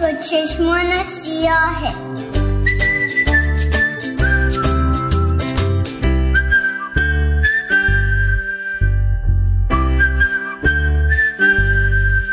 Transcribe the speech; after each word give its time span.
با 0.00 0.12
چشمان 0.12 1.04
سیاهه. 1.04 1.94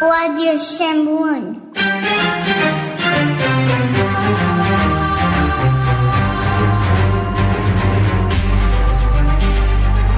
رادیو 0.01 0.57
شمرون 0.77 1.57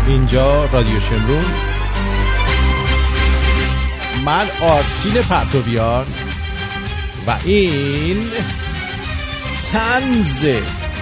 اینجا 0.08 0.66
رادیو 0.66 1.00
شمرون 1.00 1.46
من 4.26 4.48
آرتین 4.62 5.22
پرتوبیان 5.22 6.06
و 7.28 7.36
این 7.46 8.24
تنز 9.72 10.46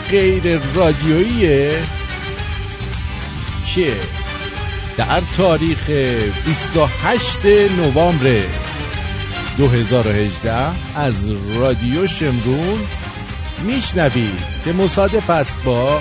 غیر 0.09 0.59
رادیوییه 0.75 1.81
که 3.75 3.93
در 4.97 5.21
تاریخ 5.37 5.89
28 6.45 7.45
نوامبر 7.77 8.39
2018 9.57 10.53
از 10.95 11.29
رادیو 11.55 12.07
شمرون 12.07 12.79
میشنوید 13.63 14.43
که 14.65 14.73
مصادف 14.73 15.29
است 15.29 15.57
با 15.63 15.99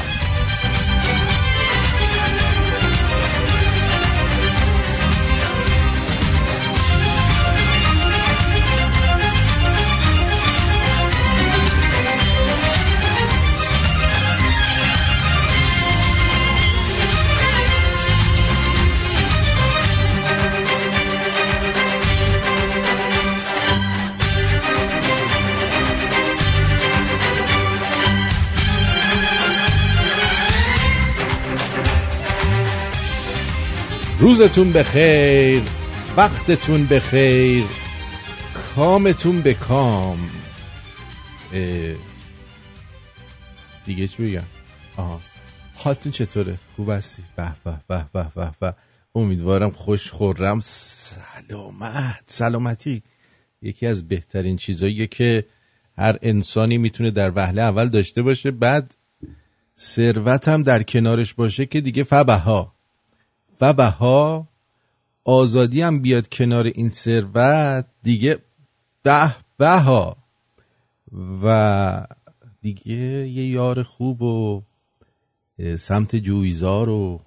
روزتون 34.22 34.72
بخیر 34.72 35.62
وقتتون 36.16 36.86
بخیر 36.86 37.64
کامتون 38.54 39.40
به 39.40 39.54
کام. 39.54 40.30
دیگه 43.84 44.06
چی 44.06 44.30
بگم؟ 44.30 44.42
آها. 44.96 45.20
حالتون 45.74 46.12
چطوره؟ 46.12 46.58
خوب 46.76 46.90
هستید؟ 46.90 47.24
به 47.36 47.54
به 47.64 47.80
به 47.88 48.04
به 48.12 48.26
به 48.34 48.50
به. 48.60 48.74
امیدوارم 49.14 49.70
خوش 49.70 50.10
خورم. 50.10 50.60
سلامت. 50.62 52.24
سلامتی. 52.26 53.02
یکی 53.62 53.86
از 53.86 54.08
بهترین 54.08 54.56
چیزاییه 54.56 55.06
که 55.06 55.44
هر 55.98 56.18
انسانی 56.22 56.78
می‌تونه 56.78 57.10
در 57.10 57.32
وهله 57.36 57.62
اول 57.62 57.88
داشته 57.88 58.22
باشه 58.22 58.50
بعد 58.50 58.94
ثروت 59.78 60.48
هم 60.48 60.62
در 60.62 60.82
کنارش 60.82 61.34
باشه 61.34 61.66
که 61.66 61.80
دیگه 61.80 62.02
فبها. 62.02 62.81
و 63.62 63.72
بها 63.72 64.48
آزادی 65.24 65.82
هم 65.82 66.02
بیاد 66.02 66.28
کنار 66.28 66.64
این 66.64 66.90
ثروت 66.90 67.86
دیگه 68.02 68.38
به 69.02 69.34
بها. 69.58 70.16
و 71.42 72.06
دیگه 72.60 72.94
یه 73.28 73.48
یار 73.48 73.82
خوب 73.82 74.22
و 74.22 74.62
سمت 75.78 76.16
جویزار 76.16 76.86
رو 76.86 77.20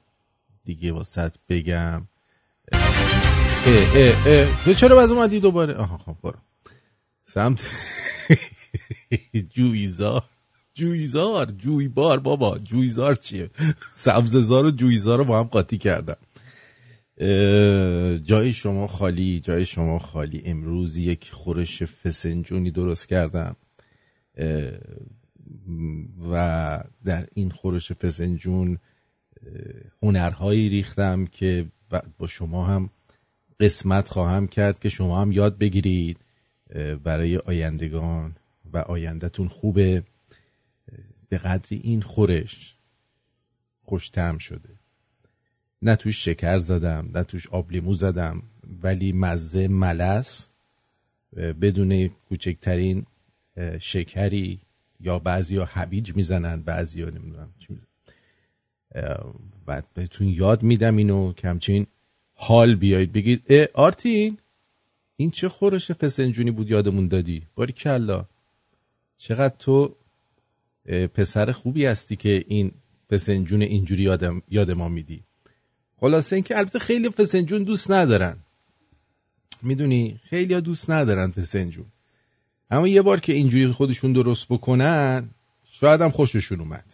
دیگه 0.63 0.91
واسط 0.91 1.35
بگم. 1.49 2.07
اه 2.73 3.95
اه 3.95 4.27
اه 4.27 4.63
تو 4.65 4.73
چرا 4.73 4.95
باز 4.95 5.11
اومدی 5.11 5.39
دوباره؟ 5.39 5.73
آها 5.73 5.97
خب 5.97 6.15
برو. 6.23 6.39
سمت 7.25 7.63
جویزار. 9.55 10.23
جویزار 10.73 11.45
جویبار 11.45 12.19
بابا 12.19 12.57
جویزار 12.57 13.15
چیه؟ 13.15 13.49
سبززار 13.95 14.65
و 14.65 14.71
جویزار 14.71 15.17
رو 15.17 15.25
با 15.25 15.39
هم 15.39 15.43
قاطی 15.43 15.77
کردم 15.77 16.17
جای 18.23 18.53
شما 18.53 18.87
خالی 18.87 19.39
جای 19.39 19.65
شما 19.65 19.99
خالی. 19.99 20.41
امروز 20.45 20.97
یک 20.97 21.31
خورش 21.31 21.83
فسنجونی 21.83 22.71
درست 22.71 23.07
کردم. 23.07 23.55
و 26.31 26.83
در 27.05 27.27
این 27.33 27.51
خورش 27.51 27.91
فسنجون 27.91 28.77
هنرهایی 30.03 30.69
ریختم 30.69 31.25
که 31.25 31.67
با 32.17 32.27
شما 32.27 32.65
هم 32.65 32.89
قسمت 33.59 34.09
خواهم 34.09 34.47
کرد 34.47 34.79
که 34.79 34.89
شما 34.89 35.21
هم 35.21 35.31
یاد 35.31 35.57
بگیرید. 35.57 36.19
برای 37.03 37.37
آیندگان 37.37 38.35
و 38.73 38.77
آیندهتون 38.77 39.47
خوبه. 39.47 40.03
به 41.29 41.37
قدری 41.37 41.77
این 41.77 42.01
خورش 42.01 42.77
خوشتم 43.81 44.37
شده. 44.37 44.74
نه 45.81 45.95
توش 45.95 46.25
شکر 46.25 46.57
زدم 46.57 47.09
نه 47.15 47.23
توش 47.23 47.47
آب 47.47 47.71
لیمو 47.71 47.93
زدم 47.93 48.43
ولی 48.83 49.11
مزه 49.11 49.67
ملس 49.67 50.47
بدون 51.61 52.07
کوچکترین 52.07 53.05
شکری 53.79 54.59
یا 54.99 55.19
بعضی 55.19 55.57
ها 55.57 55.65
هویج 55.65 56.15
می‌زنن 56.15 56.61
بعضی 56.61 57.01
ها 57.01 57.09
نمی‌دونم 57.09 57.53
چی 57.59 57.67
می‌زنن 57.69 57.87
بعد 59.65 59.85
بهتون 59.93 60.27
یاد 60.27 60.63
میدم 60.63 60.97
اینو 60.97 61.33
که 61.33 61.47
همچین 61.47 61.87
حال 62.33 62.75
بیایید. 62.75 63.11
بگید 63.11 63.43
اه 63.49 63.67
آرتین 63.73 64.37
این 65.17 65.31
چه 65.31 65.49
خورش 65.49 65.91
فسنجونی 65.91 66.51
بود 66.51 66.71
یادمون 66.71 67.07
دادی؟ 67.07 67.47
باری 67.55 67.73
کلا 67.73 68.25
چقدر 69.17 69.55
تو 69.59 69.95
پسر 71.13 71.51
خوبی 71.51 71.85
هستی 71.85 72.15
که 72.15 72.45
این 72.47 72.71
فسنجون 73.11 73.61
اینجوری 73.61 74.03
یادم 74.03 74.41
یاد 74.49 74.71
ما 74.71 74.89
میدی. 74.89 75.23
خلاصه 76.05 76.35
اینکه 76.35 76.57
البته 76.57 76.79
خیلی 76.79 77.09
فسنجون 77.09 77.63
دوست 77.63 77.91
ندارن. 77.91 78.37
می‌دونی؟ 79.61 80.19
خیلی 80.23 80.53
ها 80.53 80.59
دوست 80.59 80.89
ندارن 80.89 81.31
فسنجون. 81.31 81.85
اما 82.71 82.87
یه 82.87 83.01
بار 83.01 83.19
که 83.19 83.33
اینجوری 83.33 83.71
خودشون 83.71 84.13
درست 84.13 84.47
بکنن 84.49 85.29
شاید 85.63 86.01
هم 86.01 86.09
خوششون 86.09 86.59
اومد. 86.59 86.85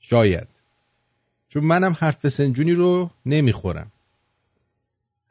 شاید. 0.00 0.48
چون 1.48 1.64
منم 1.64 1.96
هر 1.98 2.10
فسنجونی 2.10 2.72
رو 2.72 3.10
نمی‌خورم. 3.26 3.92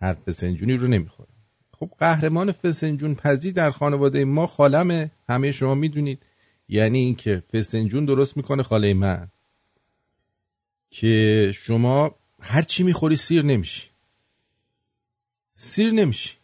هر 0.02 0.14
فسنجونی 0.14 0.74
رو 0.74 0.88
نمی‌خورم. 0.88 1.34
خب 1.72 1.92
قهرمان 2.00 2.52
فسنجون 2.52 3.16
پزی 3.16 3.52
در 3.52 3.72
خانواده 3.72 4.26
ما 4.26 4.48
خالمه. 4.48 5.12
همه 5.30 5.52
شما 5.52 5.76
می‌دونید. 5.76 6.20
یعنی 6.70 7.00
اینکه 7.00 7.44
فسنجون 7.54 8.06
درست 8.06 8.38
می‌کنه 8.38 8.64
خاله 8.64 8.94
من. 8.94 9.28
که 10.96 11.52
شما 11.56 12.16
هر 12.42 12.62
چی 12.62 12.84
می‌خوری 12.84 13.16
سیر 13.16 13.46
نمیشی. 13.46 13.90
سیر 15.54 15.92
نمیشی. 15.92 16.38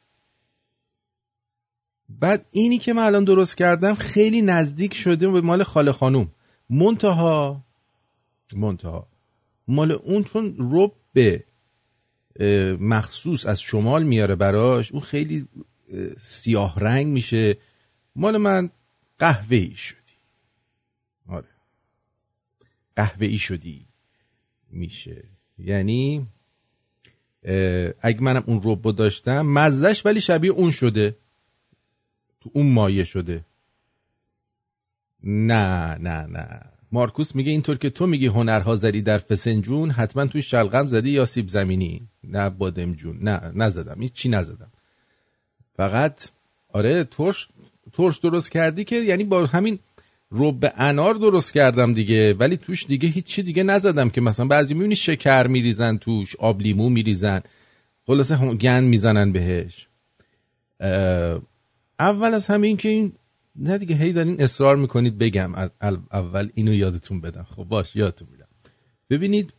بعد 2.09 2.45
اینی 2.51 2.77
که 2.77 2.93
من 2.93 3.03
الان 3.03 3.23
درست 3.23 3.57
کردم 3.57 3.95
خیلی 3.95 4.41
نزدیک 4.41 4.93
شده 4.93 5.31
به 5.31 5.41
مال 5.41 5.63
خاله 5.63 5.91
خانوم. 5.91 6.31
منتها 6.69 7.65
منتها 8.53 9.07
مال 9.67 9.91
اون 9.91 10.23
چون 10.23 10.57
رب 10.59 10.91
به 11.13 11.45
مخصوص 12.79 13.45
از 13.45 13.61
شمال 13.61 14.03
میاره 14.03 14.35
براش 14.35 14.91
اون 14.91 15.01
خیلی 15.01 15.47
سیاه 16.19 16.79
رنگ 16.79 17.07
میشه. 17.07 17.57
مال 18.15 18.37
من 18.37 18.69
قهوه 19.19 19.57
ای 19.57 19.75
شدی. 19.75 19.97
آره. 21.27 21.49
قهوه 22.95 23.27
ای 23.27 23.37
شدی. 23.37 23.90
میشه. 24.71 25.23
یعنی 25.57 26.27
اگه 28.01 28.21
منم 28.21 28.43
اون 28.47 28.61
روبو 28.61 28.91
داشتم 28.91 29.41
مزش 29.41 30.05
ولی 30.05 30.21
شبیه 30.21 30.51
اون 30.51 30.71
شده. 30.71 31.15
تو 32.41 32.49
اون 32.53 32.71
مایه 32.73 33.03
شده. 33.03 33.45
نه 35.23 35.95
نه 35.95 36.25
نه. 36.25 36.61
مارکوس 36.91 37.35
میگه 37.35 37.51
اینطور 37.51 37.77
که 37.77 37.89
تو 37.89 38.07
میگی 38.07 38.27
هنرها 38.27 38.75
زدی 38.75 39.01
در 39.01 39.17
فسنجون 39.17 39.91
حتما 39.91 40.25
توی 40.25 40.41
شلغم 40.41 40.87
زدی 40.87 41.09
یا 41.09 41.25
سیب 41.25 41.49
زمینی. 41.49 42.07
نه 42.23 42.49
بادمجون 42.49 43.17
نه 43.21 43.51
نزدم. 43.55 43.99
این 43.99 44.09
چی 44.13 44.29
نزدم. 44.29 44.71
فقط 45.75 46.29
آره 46.69 47.03
ترش 47.03 47.47
ترش 47.93 48.17
درست 48.17 48.51
کردی 48.51 48.83
که 48.83 48.95
یعنی 48.95 49.23
با 49.23 49.45
همین 49.45 49.79
رب 50.31 50.73
انار 50.77 51.13
درست 51.13 51.53
کردم 51.53 51.93
دیگه 51.93 52.33
ولی 52.33 52.57
توش 52.57 52.85
دیگه 52.85 53.09
هیچی 53.09 53.43
دیگه 53.43 53.63
نزدم 53.63 54.09
که 54.09 54.21
مثلا 54.21 54.45
بعضی 54.45 54.73
می‌بینی 54.73 54.95
شکر 54.95 55.47
میریزن 55.47 55.97
توش 55.97 56.35
آب 56.35 56.61
لیمو 56.61 56.89
میریزن. 56.89 57.41
خلاصه 58.07 58.55
گند 58.55 58.83
می‌زنن 58.83 59.31
بهش. 59.31 59.87
اول 61.99 62.33
از 62.33 62.47
همه 62.47 62.67
این 62.67 62.77
که 62.77 62.89
این 62.89 63.13
نه 63.55 63.77
دیگه 63.77 63.95
هی 63.95 64.13
دارین 64.13 64.41
اصرار 64.41 64.75
می‌کنید 64.75 65.17
بگم. 65.17 65.69
اول 66.11 66.49
اینو 66.53 66.73
یادتون 66.73 67.21
بدم. 67.21 67.47
خب 67.55 67.63
باش 67.63 67.95
یادتون 67.95 68.27
میدم 68.31 68.47
ببینید. 69.09 69.53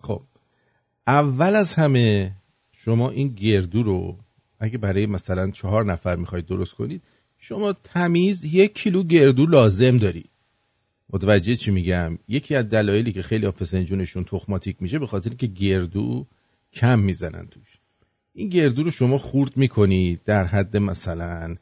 خب 0.00 0.22
اول 1.06 1.56
از 1.56 1.74
همه 1.74 2.32
شما 2.72 3.10
این 3.10 3.28
گردو 3.28 3.82
رو 3.82 4.18
اگه 4.60 4.78
برای 4.78 5.06
مثلا 5.06 5.50
چهار 5.50 5.84
نفر 5.84 6.16
می‌خواید 6.16 6.46
درست 6.46 6.74
کنید 6.74 7.02
شما 7.48 7.72
تمیز 7.72 8.44
یک 8.44 8.74
کیلو 8.74 9.02
گردو 9.02 9.46
لازم 9.46 9.98
دارید 9.98 10.30
متوجه 11.10 11.56
چی 11.56 11.70
میگم؟ 11.70 12.18
یکی 12.28 12.54
از 12.54 12.68
دلایلی 12.68 13.12
که 13.12 13.22
خیلی 13.22 13.50
فسنجونشون 13.50 14.24
تخماتیک 14.24 14.82
میشه 14.82 14.98
به 14.98 15.06
خاطر 15.06 15.30
که 15.30 15.46
گردو 15.46 16.26
کم 16.72 16.98
می‌زنن 16.98 17.46
توش. 17.46 17.78
این 18.32 18.48
گردو 18.48 18.82
رو 18.82 18.90
شما 18.90 19.18
خورد 19.18 19.56
می‌کنید 19.56 20.24
در 20.24 20.44
حد 20.44 20.76
مثلا 20.76 21.56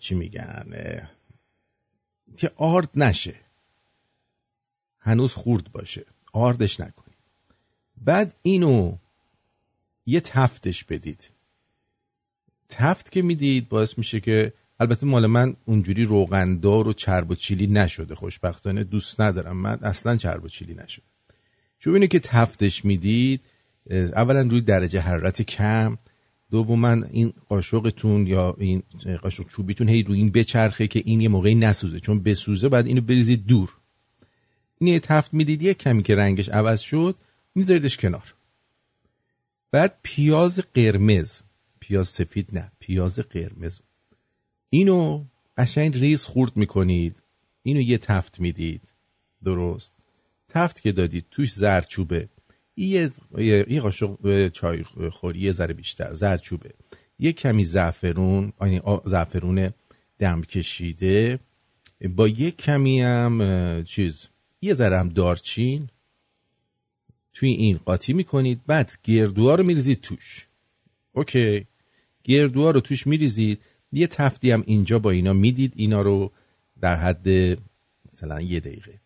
چی 0.00 0.14
میگن 0.14 0.66
که 2.36 2.50
آرد 2.56 2.90
نشه. 2.94 3.34
هنوز 4.98 5.32
خورد 5.32 5.72
باشه. 5.72 6.04
آردش 6.32 6.80
نکنید 6.80 7.16
بعد 7.96 8.34
اینو 8.42 8.96
یه 10.06 10.20
تفتش 10.20 10.84
بدید. 10.84 11.30
تفت 12.68 13.12
که 13.12 13.22
می‌دید 13.22 13.68
باعث 13.68 13.98
میشه 13.98 14.20
که 14.20 14.52
البته 14.80 15.06
مال 15.06 15.26
من 15.26 15.56
اونجوری 15.64 16.04
روغندار 16.04 16.88
و 16.88 16.92
چرب 16.92 17.30
و 17.30 17.34
چیلی 17.34 17.66
نشده 17.66 18.14
خوشبختانه 18.14 18.84
دوست 18.84 19.20
ندارم. 19.20 19.56
من 19.56 19.78
اصلا 19.82 20.16
چرب 20.16 20.44
و 20.44 20.48
چیلی 20.48 20.74
نشده 20.74 21.04
چون 21.78 21.94
اینه 21.94 22.06
که 22.06 22.20
تفتش 22.20 22.84
می‌دید 22.84 23.46
اولا 23.90 24.40
روی 24.40 24.60
درجه 24.60 25.00
حرارت 25.00 25.42
کم 25.42 25.98
دوما 26.50 26.92
این 26.92 27.32
قاشقتون 27.48 28.26
یا 28.26 28.56
این 28.58 28.82
قاشق 29.22 29.48
چوبیتون 29.48 29.88
هی 29.88 30.02
روی 30.02 30.18
این 30.18 30.30
بچرخه 30.30 30.86
که 30.86 31.02
این 31.04 31.20
یه 31.20 31.28
موقعی 31.28 31.54
نسوزه. 31.54 32.00
چون 32.00 32.22
بسوزه 32.22 32.68
بعد 32.68 32.86
اینو 32.86 33.00
بریزید 33.00 33.46
دور. 33.46 33.70
این 34.78 34.92
یه 34.94 35.00
تفت 35.00 35.34
می‌دید 35.34 35.62
یه 35.62 35.74
کمی 35.74 36.02
که 36.02 36.14
رنگش 36.14 36.48
عوض 36.48 36.80
شد 36.80 37.16
میذاریدش 37.54 37.96
کنار. 37.96 38.34
بعد 39.70 39.98
پیاز 40.02 40.60
قرمز. 40.74 41.40
پیاز 41.80 42.08
سفید 42.08 42.58
نه 42.58 42.72
پیاز 42.80 43.18
قرمز. 43.18 43.78
اینو 44.70 45.24
قشنگ 45.56 45.96
ریز 45.96 46.24
خورد 46.24 46.56
می‌کنید. 46.56 47.22
اینو 47.62 47.80
یه 47.80 47.98
تفت 47.98 48.40
می‌دید. 48.40 48.92
درست. 49.44 49.92
تفت 50.48 50.80
که 50.80 50.92
دادید 50.92 51.26
توش 51.30 51.52
زرچوبه 51.52 52.28
یه 52.76 53.10
یه 53.38 53.80
قاشق 53.80 54.48
چای 54.48 54.84
خوری 55.12 55.40
یه 55.40 55.52
ذره 55.52 55.74
بیشتر 55.74 56.14
زرچوبه 56.14 56.70
یه 57.18 57.32
کمی 57.32 57.64
زعفرون 57.64 58.52
یعنی 58.60 58.80
زعفرون 59.04 59.70
دم 60.18 60.42
کشیده. 60.42 61.38
با 62.16 62.28
یه 62.28 62.50
کمی 62.50 63.00
هم 63.00 63.84
چیز 63.84 64.28
یه 64.62 64.74
ذره 64.74 64.98
هم 64.98 65.08
دارچین. 65.08 65.88
توی 67.32 67.48
این 67.48 67.76
قاطی 67.84 68.12
می‌کنید. 68.12 68.60
بعد 68.66 68.92
گردوها 69.04 69.54
رو 69.54 69.64
میریزید 69.64 70.00
توش. 70.00 70.46
اوکی. 71.12 71.66
گردوها 72.24 72.70
رو 72.70 72.80
توش 72.80 73.06
میریزید. 73.06 73.60
یه 73.96 74.06
تفتی 74.06 74.50
هم 74.50 74.62
اینجا 74.66 74.98
با 74.98 75.10
اینا 75.10 75.32
می‌دید 75.32 75.72
اینا 75.76 76.02
رو 76.02 76.32
در 76.80 76.96
حد 76.96 77.28
مثلا 78.12 78.40
یه 78.40 78.60
دقیقه. 78.60 79.00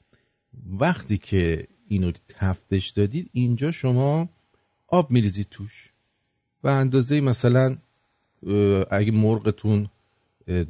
وقتی 0.81 1.19
که 1.19 1.67
اینو 1.89 2.13
تفتش 2.29 2.89
دادید 2.89 3.31
اینجا 3.33 3.71
شما 3.71 4.29
آب 4.87 5.11
میریزید 5.11 5.47
توش 5.51 5.91
و 6.65 6.69
اندازه 6.69 7.21
مثلا 7.21 7.77
اگه 8.91 9.13
مرغتون 9.13 9.89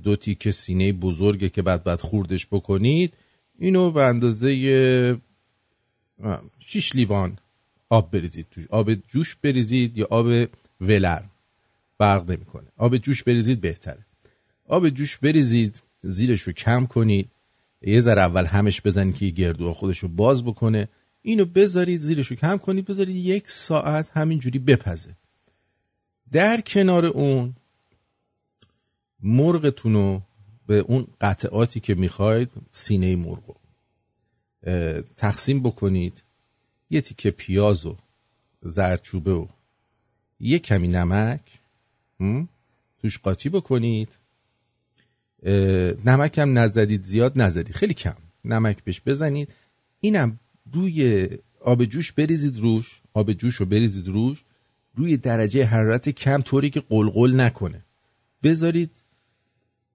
دو 0.02 0.17
تیکه 0.17 0.50
سینه 0.50 0.93
بزرگه 0.93 1.49
که 1.49 1.62
بعد 1.62 1.84
بعد 1.84 2.00
خوردش 2.00 2.46
بکنید 2.46 3.12
اینو 3.58 3.90
به 3.90 4.02
اندازه 4.02 5.20
شیش 6.58 6.94
لیوان 6.94 7.38
آب 7.88 8.11
بریزید 8.11 8.46
توش. 8.50 8.67
آب 8.70 8.94
جوش 8.94 9.37
بریزید 9.37 9.99
یا 9.99 10.06
آب 10.11 10.49
ولر 10.81 11.22
فرق 11.99 12.31
نمی‌کنه. 12.31 12.67
آب 12.76 12.96
جوش 12.96 13.22
بریزید 13.22 13.61
بهتره. 13.61 14.06
آب 14.70 14.88
جوش 14.88 15.17
بریزید 15.17 15.82
زیرش 16.02 16.43
رو 16.43 16.52
کم 16.52 16.87
کنید. 16.87 17.31
یه 17.82 18.00
ذره 18.00 18.20
اول 18.20 18.46
همش 18.46 18.82
بزنید 18.82 19.17
که 19.17 19.26
گردو 19.26 19.72
خودش 19.75 19.99
رو 19.99 20.08
باز 20.08 20.44
بکنه. 20.44 20.88
اینو 21.22 21.44
بذارید 21.44 22.00
زیرش 22.00 22.26
رو 22.26 22.37
کم 22.37 22.58
کنید 22.58 22.87
بذارید 22.87 23.17
یک 23.17 23.50
ساعت 23.50 24.11
همینجوری 24.11 24.58
بپزه. 24.58 25.17
در 26.32 26.61
کنار 26.61 27.06
اون 27.06 27.55
مرغتون 29.22 29.94
رو 29.94 30.22
به 30.67 30.78
اون 30.78 31.06
قطعاتی 31.20 31.81
که 31.81 31.94
می‌خواید 31.94 32.50
سینه 32.72 33.17
مرغ 33.17 33.56
تقسیم 35.17 35.61
بکنید. 35.62 36.22
یه 36.90 37.00
تیکه 37.00 37.31
پیاز 37.31 37.87
و 37.87 37.96
زرچوبه 38.62 39.32
و 39.32 39.46
یه 40.40 40.58
کمی 40.58 40.88
نمک 40.88 41.40
توش 43.00 43.19
قاطی 43.19 43.49
بکنید. 43.49 44.19
نمک 46.04 46.38
هم 46.38 46.58
نزدید 46.58 47.02
زیاد 47.02 47.32
نزدید. 47.42 47.75
خیلی 47.75 47.94
کم. 47.94 48.16
نمک 48.44 48.84
بهش 48.84 49.00
بزنید. 49.06 49.54
اینم 50.00 50.38
روی 50.72 51.28
آب 51.60 51.84
جوش 51.84 52.12
بریزید 52.12 52.58
روش. 52.58 53.00
آب 53.12 53.32
جوش 53.32 53.54
رو 53.54 53.66
بریزید 53.66 54.08
روش. 54.08 54.44
روی 54.94 55.16
درجه 55.16 55.64
حرارت 55.64 56.08
کم 56.08 56.40
طوری 56.40 56.70
که 56.70 56.81
قلقل 56.81 57.40
نکنه. 57.40 57.84
بذارید 58.42 58.90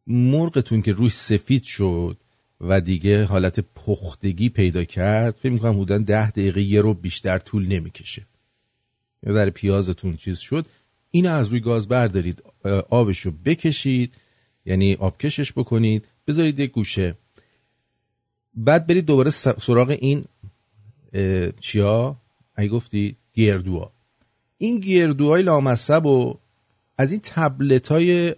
مرغتون 0.07 0.81
که 0.81 0.91
روش 0.91 1.13
سفید 1.13 1.63
شد 1.63 2.17
و 2.61 2.81
دیگه 2.81 3.25
حالت 3.25 3.59
پختگی 3.59 4.49
پیدا 4.49 4.83
کرد 4.83 5.35
فکر 5.35 5.51
می‌کنم 5.51 5.73
حدودا 5.73 5.97
ده 5.97 6.31
دقیقه 6.31 6.61
یه 6.61 6.81
رو 6.81 6.93
بیشتر 6.93 7.37
طول 7.39 7.67
نمی‌کشه. 7.67 8.25
یا 9.23 9.33
در 9.33 9.49
پیازتون 9.49 10.15
چیز 10.15 10.37
شد. 10.37 10.67
اینو 11.11 11.29
از 11.31 11.47
روی 11.47 11.59
گاز 11.59 11.87
بردارید 11.87 12.43
آبشو 12.89 13.31
بکشید. 13.45 14.13
یعنی 14.65 14.93
آبکشش 14.93 15.53
بکنید. 15.53 16.07
بذارید 16.27 16.59
یک 16.59 16.71
گوشه. 16.71 17.15
بعد 18.53 18.87
برید 18.87 19.05
دوباره 19.05 19.29
سراغ 19.29 19.97
این 19.99 20.25
چیا؟ 21.59 22.17
اگه 22.55 22.69
گفتی 22.69 23.15
گردوها 23.33 23.91
این 24.57 24.79
گردوهای 24.79 25.43
لامصب 25.43 26.05
و 26.05 26.37
از 26.97 27.11
این 27.11 27.21
تبلت 27.23 27.87
های 27.87 28.35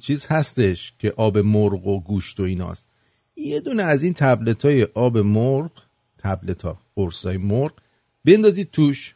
چیز 0.00 0.26
هستش 0.26 0.92
که 0.98 1.10
آب 1.16 1.38
مرغ 1.38 1.86
و 1.86 2.00
گوشت 2.00 2.40
و 2.40 2.42
ایناست. 2.42 2.88
یه 3.36 3.60
دونه 3.60 3.82
از 3.82 4.02
این 4.02 4.12
تبلت 4.12 4.64
های 4.64 4.82
آب 4.94 5.18
مرغ 5.18 5.70
تبلت 6.18 6.62
ها 6.62 6.78
قرص 6.94 7.26
های 7.26 7.36
مرغ 7.36 7.72
بندازید 8.24 8.70
توش. 8.70 9.14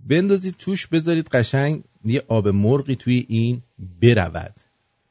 بندازید 0.00 0.54
توش 0.58 0.86
بذارید 0.86 1.28
قشنگ 1.28 1.82
یه 2.04 2.22
آب 2.28 2.48
مرغی 2.48 2.96
توی 2.96 3.26
این 3.28 3.62
برود. 4.02 4.54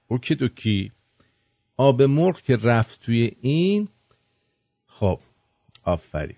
اوکی 0.08 0.36
دوکی 0.36 0.92
آب 1.78 2.02
مرغ 2.02 2.42
که 2.42 2.56
رفت 2.56 3.00
توی 3.00 3.32
این؟ 3.42 3.88
خب 4.88 5.20
آفرین. 5.84 6.38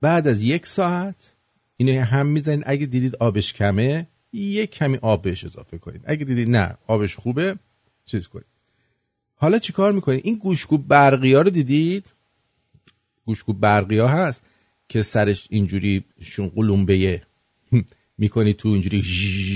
بعد 0.00 0.28
از 0.28 0.42
یک 0.42 0.66
ساعت 0.66 1.34
اینو 1.76 2.04
هم 2.04 2.26
می‌زنید. 2.26 2.64
اگه 2.66 2.86
دیدید 2.86 3.16
آبش 3.16 3.52
کمه 3.52 4.06
یک 4.32 4.70
کمی 4.70 4.96
آب 4.96 5.22
بهش 5.22 5.44
اضافه 5.44 5.78
کنید. 5.78 6.02
اگه 6.04 6.24
دیدید 6.24 6.48
نه 6.48 6.78
آبش 6.86 7.16
خوبه 7.16 7.58
چیز 8.04 8.28
کنید. 8.28 8.46
حالا 9.34 9.58
چیکار 9.58 9.92
می‌کنید؟ 9.92 10.20
این 10.24 10.34
گوشگو 10.34 10.78
برقی 10.78 11.34
ها 11.34 11.40
رو 11.40 11.50
دیدید؟ 11.50 12.12
گوشگو 13.24 13.52
برقی 13.52 13.98
ها 13.98 14.08
هست 14.08 14.44
که 14.88 15.02
سرش 15.02 15.46
اینجوری 15.50 16.04
شون 16.20 16.48
قلومبه 16.48 17.22
می‌کنی 18.18 18.54
تو 18.54 18.68
اینجوری 18.68 19.04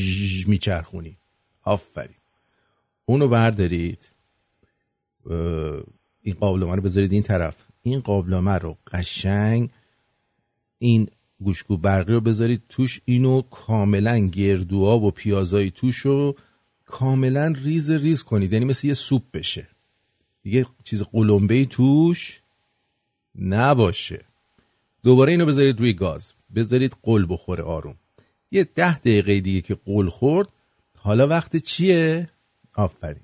میچرخونی. 0.50 1.16
آفرین. 1.62 2.19
اونو 3.10 3.28
بردارید. 3.28 4.08
این 6.22 6.34
قابلمه 6.40 6.74
رو 6.74 6.82
بذارید 6.82 7.12
این 7.12 7.22
طرف. 7.22 7.56
این 7.82 8.00
قابلمه 8.00 8.58
رو 8.58 8.78
قشنگ 8.92 9.70
این 10.78 11.08
گوشگو 11.40 11.76
برقی 11.76 12.12
رو 12.12 12.20
بذارید 12.20 12.62
توش. 12.68 13.00
اینو 13.04 13.42
کاملا 13.42 14.18
گردوها 14.18 14.98
و 14.98 15.10
پیازای 15.10 15.70
توش 15.70 15.96
رو 15.96 16.36
کاملا 16.84 17.54
ریز 17.56 17.90
ریز 17.90 18.22
کنید. 18.22 18.52
یعنی 18.52 18.64
مثل 18.64 18.86
یه 18.86 18.94
سوپ 18.94 19.22
بشه. 19.32 19.68
دیگه 20.42 20.66
چیز 20.84 21.02
قلمبه 21.02 21.64
توش 21.64 22.40
نباشه. 23.34 24.24
دوباره 25.02 25.32
اینو 25.32 25.46
بذارید 25.46 25.80
روی 25.80 25.92
گاز. 25.92 26.32
بذارید 26.54 26.96
قل 27.02 27.26
بخوره 27.28 27.62
آروم. 27.62 27.96
یه 28.50 28.64
ده 28.64 28.98
دقیقه 28.98 29.40
دیگه 29.40 29.60
که 29.60 29.74
قل 29.84 30.08
خورد. 30.08 30.48
حالا 30.98 31.28
وقت 31.28 31.56
چیه؟ 31.56 32.30
آفرین. 32.74 33.22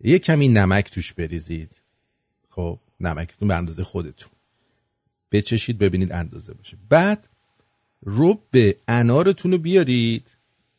یه 0.00 0.18
کمی 0.18 0.48
نمک 0.48 0.90
توش 0.90 1.12
بریزید. 1.12 1.70
خب 2.50 2.78
نمکتون 3.00 3.48
به 3.48 3.54
اندازه 3.54 3.84
خودتون. 3.84 4.30
بچشید 5.32 5.78
ببینید 5.78 6.12
اندازه 6.12 6.54
باشه. 6.54 6.76
بعد 6.88 7.28
رب 8.06 8.74
انارتون 8.88 9.52
رو 9.52 9.58
بیارید. 9.58 10.24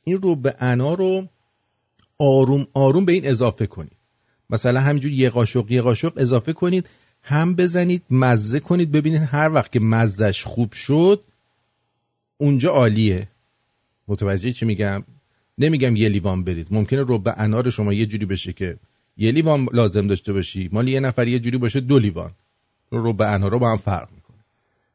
این 0.03 0.19
رب 0.23 0.55
انار 0.59 0.97
رو 0.97 1.27
آروم 2.17 2.67
آروم 2.73 3.05
به 3.05 3.13
این 3.13 3.27
اضافه 3.27 3.67
کنید. 3.67 3.97
مثلا 4.49 4.79
همینجور 4.79 5.11
یه 5.11 5.29
قاشق 5.29 5.71
یه 5.71 5.81
قاشق 5.81 6.13
اضافه 6.17 6.53
کنید. 6.53 6.89
هم 7.23 7.55
بزنید 7.55 8.03
مزه 8.09 8.59
کنید. 8.59 8.91
ببینید 8.91 9.21
هر 9.21 9.53
وقت 9.53 9.71
که 9.71 9.79
مزهش 9.79 10.43
خوب 10.43 10.73
شد 10.73 11.23
اونجا 12.37 12.71
عالیه. 12.71 13.27
متوجه 14.07 14.51
چی 14.51 14.65
میگم؟ 14.65 15.03
نمیگم 15.61 15.95
یه 15.95 16.09
لیوان 16.09 16.43
برید. 16.43 16.67
ممکنه 16.71 17.05
رب 17.07 17.33
انار 17.37 17.69
شما 17.69 17.93
یه 17.93 18.05
جوری 18.05 18.25
بشه 18.25 18.53
که 18.53 18.77
یه 19.17 19.31
لیوان 19.31 19.67
لازم 19.73 20.07
داشته 20.07 20.33
باشی. 20.33 20.69
مال 20.71 20.87
یه 20.87 20.99
نفر 20.99 21.27
یه 21.27 21.39
جوری 21.39 21.57
باشه 21.57 21.79
دو 21.79 21.99
لیوان. 21.99 22.31
رب 22.91 23.21
انار 23.21 23.51
رو 23.51 23.59
با 23.59 23.71
هم 23.71 23.77
فرق 23.77 24.09
می‌کنه. 24.11 24.37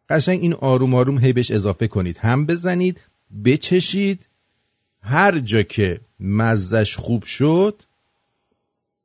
قشنگ 0.09 0.41
این 0.41 0.53
آروم 0.53 0.95
آروم 0.95 1.19
هی 1.19 1.33
بهش 1.33 1.51
اضافه 1.51 1.89
کنید. 1.89 2.19
هم 2.19 2.47
بزنید 2.47 3.01
بچشید. 3.45 4.29
هر 5.03 5.39
جا 5.39 5.63
که 5.63 6.01
مزش 6.21 6.97
خوب 6.97 7.25
شد 7.25 7.83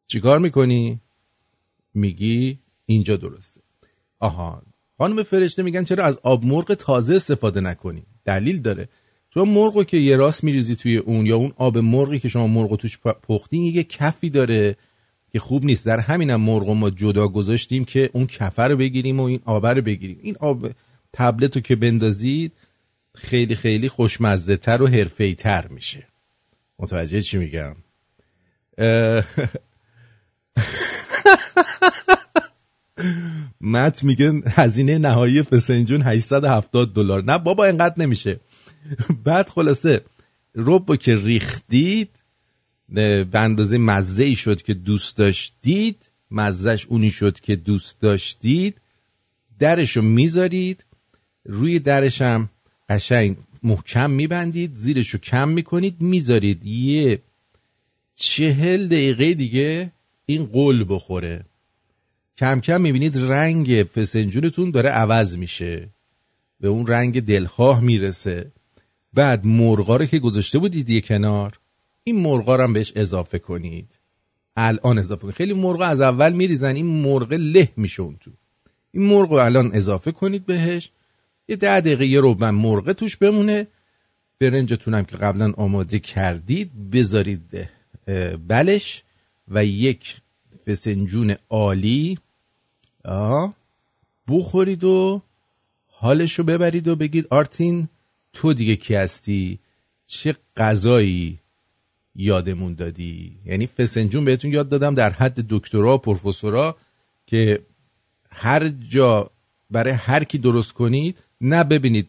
چیکار 0.08 0.40
می‌کنی؟ 0.40 1.00
میگی 1.94 2.60
اینجا 2.86 3.18
درسته. 3.18 3.62
آها 4.20 4.62
خانم 4.98 5.24
فرشته 5.24 5.64
میگن 5.64 5.84
چرا 5.84 6.04
از 6.06 6.20
آب 6.24 6.46
مرغ 6.46 6.74
تازه 6.74 7.16
استفاده 7.16 7.62
نکنی؟ 7.62 8.04
دلیل 8.26 8.62
داره. 8.62 8.90
چون 9.34 9.50
مرغو 9.50 9.84
که 9.84 9.98
یه 9.98 10.16
راست 10.16 10.44
میریزی 10.44 10.76
توی 10.76 10.98
اون 10.98 11.26
یا 11.26 11.38
اون 11.38 11.54
آب 11.58 11.78
مرغی 11.78 12.20
که 12.20 12.30
شما 12.30 12.48
مرغ 12.48 12.76
توش 12.76 12.98
پختین 12.98 13.62
یه 13.62 13.84
کفی 13.84 14.30
داره 14.30 14.76
که 15.32 15.40
خوب 15.40 15.66
نیست. 15.66 15.86
در 15.86 16.00
همینم 16.00 16.42
مرغ 16.42 16.70
ما 16.70 16.90
جدا 16.90 17.28
گذاشتیم 17.28 17.86
که 17.86 18.10
اون 18.14 18.28
کفه 18.28 18.64
رو 18.64 18.78
بگیریم 18.78 19.20
و 19.20 19.24
این 19.24 19.40
آب 19.46 19.68
رو 19.68 19.82
بگیریم. 19.82 20.20
این 20.22 20.36
آب 20.40 20.72
تبلت 21.14 21.56
رو 21.56 21.62
که 21.62 21.76
بندازید 21.76 22.52
خیلی 23.16 23.56
خیلی 23.56 23.90
خوشمزه 23.90 24.58
تر 24.58 24.82
و 24.82 24.88
حرفه‌ای 24.88 25.36
تر 25.36 25.68
میشه. 25.68 26.08
متوجه 26.80 27.22
چی 27.22 27.38
میگم؟ 27.38 27.76
مت 33.62 34.04
میگه 34.04 34.32
هزینه 34.48 34.98
نهایی 34.98 35.42
فسنجون 35.42 36.02
870 36.02 36.94
دلار. 36.94 37.24
نه 37.24 37.38
بابا 37.38 37.66
اینقدر 37.66 37.96
نمیشه. 37.98 38.40
بعد 39.26 39.50
خلاصه 39.50 40.02
روبو 40.54 40.96
که 40.96 41.16
ریختید 41.16 42.10
به 42.90 43.28
اندازه 43.34 43.78
مزه 43.78 44.24
ای 44.24 44.36
شد 44.36 44.62
که 44.62 44.74
دوست 44.74 45.18
داشتید 45.18 46.10
مزهش 46.32 46.86
اونی 46.86 47.10
شد 47.10 47.40
که 47.40 47.56
دوست 47.56 48.00
داشتید 48.00 48.82
درشو 49.60 50.02
می‌ذارید 50.02 50.86
روی 51.46 51.80
درش 51.80 52.22
هم 52.22 52.50
قشنگ 52.90 53.38
محکم 53.64 54.12
میبندید 54.12 54.76
زیرشو 54.76 55.18
کم 55.18 55.50
می‌کنید 55.50 56.02
می‌ذارید 56.02 56.66
یه 56.66 57.22
چهل 58.16 58.88
دقیقه 58.88 59.34
دیگه 59.34 59.92
این 60.26 60.46
قل 60.46 60.86
بخوره. 60.90 61.46
کم 62.38 62.62
کم 62.62 62.82
می‌بینید 62.82 63.18
رنگ 63.18 63.86
فسنجونتون 63.96 64.72
داره 64.72 64.90
عوض 64.90 65.38
میشه. 65.38 65.90
به 66.60 66.68
اون 66.68 66.88
رنگ 66.88 67.22
دلخواه 67.22 67.82
می‌رسه. 67.82 68.52
بعد 69.14 69.46
مرغا 69.46 69.96
رو 69.96 70.06
که 70.06 70.20
گذاشته 70.20 70.60
بودید 70.60 70.90
یه 70.90 71.02
کنار 71.02 71.60
این 72.04 72.16
مرغا 72.20 72.56
رو 72.56 72.64
هم 72.64 72.74
بهش 72.74 72.94
اضافه 72.96 73.40
کنید. 73.40 74.00
الان 74.56 74.98
اضافه 74.98 75.22
کنید. 75.22 75.36
خیلی 75.36 75.54
مرغا 75.54 75.86
از 75.86 76.02
اول 76.02 76.34
میریزن 76.34 76.76
این 76.76 76.86
مرغ 76.86 77.34
له 77.34 77.70
میشه 77.78 78.02
اون 78.02 78.18
تو. 78.20 78.32
این 78.92 79.06
مرغ 79.06 79.32
رو 79.32 79.38
الان 79.38 79.76
اضافه 79.76 80.12
کنید 80.12 80.46
بهش. 80.46 80.92
یه 81.48 81.56
ده 81.56 81.80
دقیقه 81.80 82.06
یه 82.06 82.20
روبن 82.20 82.50
مرغ 82.50 82.92
توش 82.92 83.18
بمونه. 83.18 83.68
برنجتون 84.40 84.94
هم 84.94 85.06
که 85.06 85.18
قبلا 85.18 85.54
آماده 85.58 86.00
کردید 86.00 86.90
بذارید 86.90 87.70
بلش 88.48 89.04
و 89.48 89.66
یک 89.66 90.22
فسنجون 90.68 91.36
عالی 91.50 92.20
بخورید 94.28 94.84
و 94.84 95.22
حالشو 95.88 96.44
ببرید 96.44 96.88
و 96.88 96.96
بگید 96.96 97.28
آرتین 97.30 97.88
تو 98.34 98.54
دیگه 98.54 98.76
کی 98.76 98.96
هستی؟ 98.96 99.60
چه 100.08 100.36
غذایی 100.58 101.40
یادمون 102.16 102.74
دادی؟ 102.74 103.40
یعنی 103.46 103.68
فسنجون 103.68 104.26
بهتون 104.26 104.52
یاد 104.52 104.70
دادم 104.70 104.96
در 104.96 105.10
حد 105.10 105.46
دکترا 105.50 105.98
پروفسورا 105.98 106.78
که 107.28 107.62
هر 108.30 108.68
جا 108.68 109.32
برای 109.70 109.94
هر 109.94 110.24
کی 110.24 110.38
درست 110.38 110.74
کنید 110.74 111.24
نه 111.42 111.64
ببینید 111.64 112.08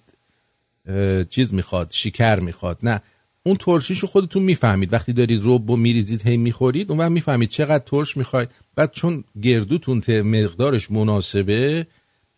چیز 1.31 1.55
می‌خواد 1.55 1.89
شکر 1.91 2.41
می‌خواد 2.41 2.79
نه. 2.83 3.03
اون 3.43 3.57
ترشیشو 3.57 4.07
خودتون 4.07 4.43
می‌فهمید. 4.43 4.93
وقتی 4.93 5.13
دارید 5.13 5.43
روب 5.43 5.71
و 5.71 5.77
میریزید 5.77 6.27
هی 6.27 6.37
می‌خورید 6.37 6.91
اون 6.91 7.01
وقت 7.01 7.11
می‌فهمید 7.11 7.49
چقدر 7.49 7.85
ترش 7.85 8.17
می‌خواید. 8.17 8.49
بعد 8.75 8.93
چون 8.93 9.25
گردوتون 9.43 10.03
مقدارش 10.23 10.91
مناسبه 10.91 11.87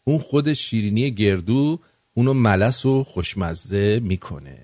اون 0.05 0.19
خود 0.19 0.53
شیرینی 0.53 1.11
گردو 1.11 1.81
اونو 2.17 2.35
ملس 2.35 2.87
و 2.87 3.05
خوشمزه 3.05 4.01
می‌کنه. 4.03 4.64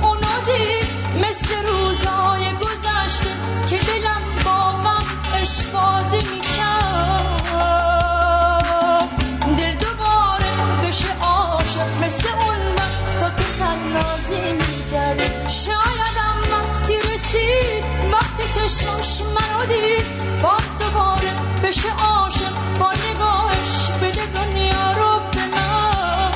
چشماش 18.51 19.21
منو 19.21 19.65
دید 19.65 20.05
باز 20.41 20.77
دوباره 20.79 21.31
بشه 21.63 21.89
عاشق 22.03 22.53
با 22.79 22.91
نگاهش 22.93 23.89
بده 24.01 24.25
دنیا 24.25 24.91
رو 24.91 25.19
به 25.31 25.45
من 25.53 26.31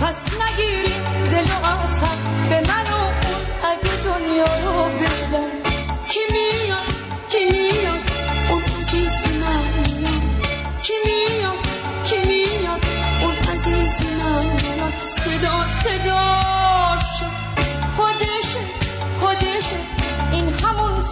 پس 0.00 0.16
نگیری 0.42 0.94
دل 1.30 1.44
و 1.52 1.66
اصلا 1.66 2.08
به 2.48 2.60
من 2.68 2.86
و 2.92 2.94
اون 2.96 3.14
اگه 3.70 3.94
دنیا 4.04 4.44
رو 4.64 4.84
بدن 4.84 5.52
کی 6.08 6.20
میاد؟ 6.32 6.88
کی 7.30 7.44
میاد؟ 7.52 8.02
اون 8.50 8.62
عزیز 8.62 9.16
من 9.40 9.64
میاد. 10.00 10.22
کی 10.82 10.92
میاد؟ 11.04 11.58
کی 12.04 12.18
میاد؟ 12.28 12.80
اون 13.22 13.34
عزیز 13.36 13.96
من 14.18 14.46
میاد. 14.46 14.92
صدا 15.08 15.56
صداشه 15.84 16.53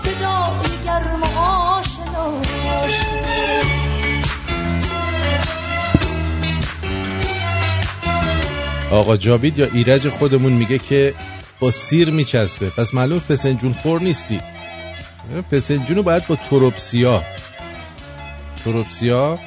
صدای 0.03 0.73
گرم 0.85 1.23
و 1.23 1.39
آشناشه 1.39 3.23
آقا 8.91 9.17
جاوید 9.17 9.59
یا 9.59 9.69
ایرج 9.73 10.09
خودمون 10.09 10.53
میگه 10.53 10.79
که 10.79 11.15
با 11.61 11.71
سیر 11.71 12.11
میچسبه. 12.11 12.71
پس 12.71 12.95
معلوم 12.95 13.19
فسنجون 13.19 13.73
خور 13.73 14.03
نیستی. 14.03 14.41
فسنجون 15.53 15.97
رو 15.97 16.03
باید 16.03 16.27
با 16.27 16.37
تروپسیا. 16.37 17.23
تروپسیا؟ 18.65 19.39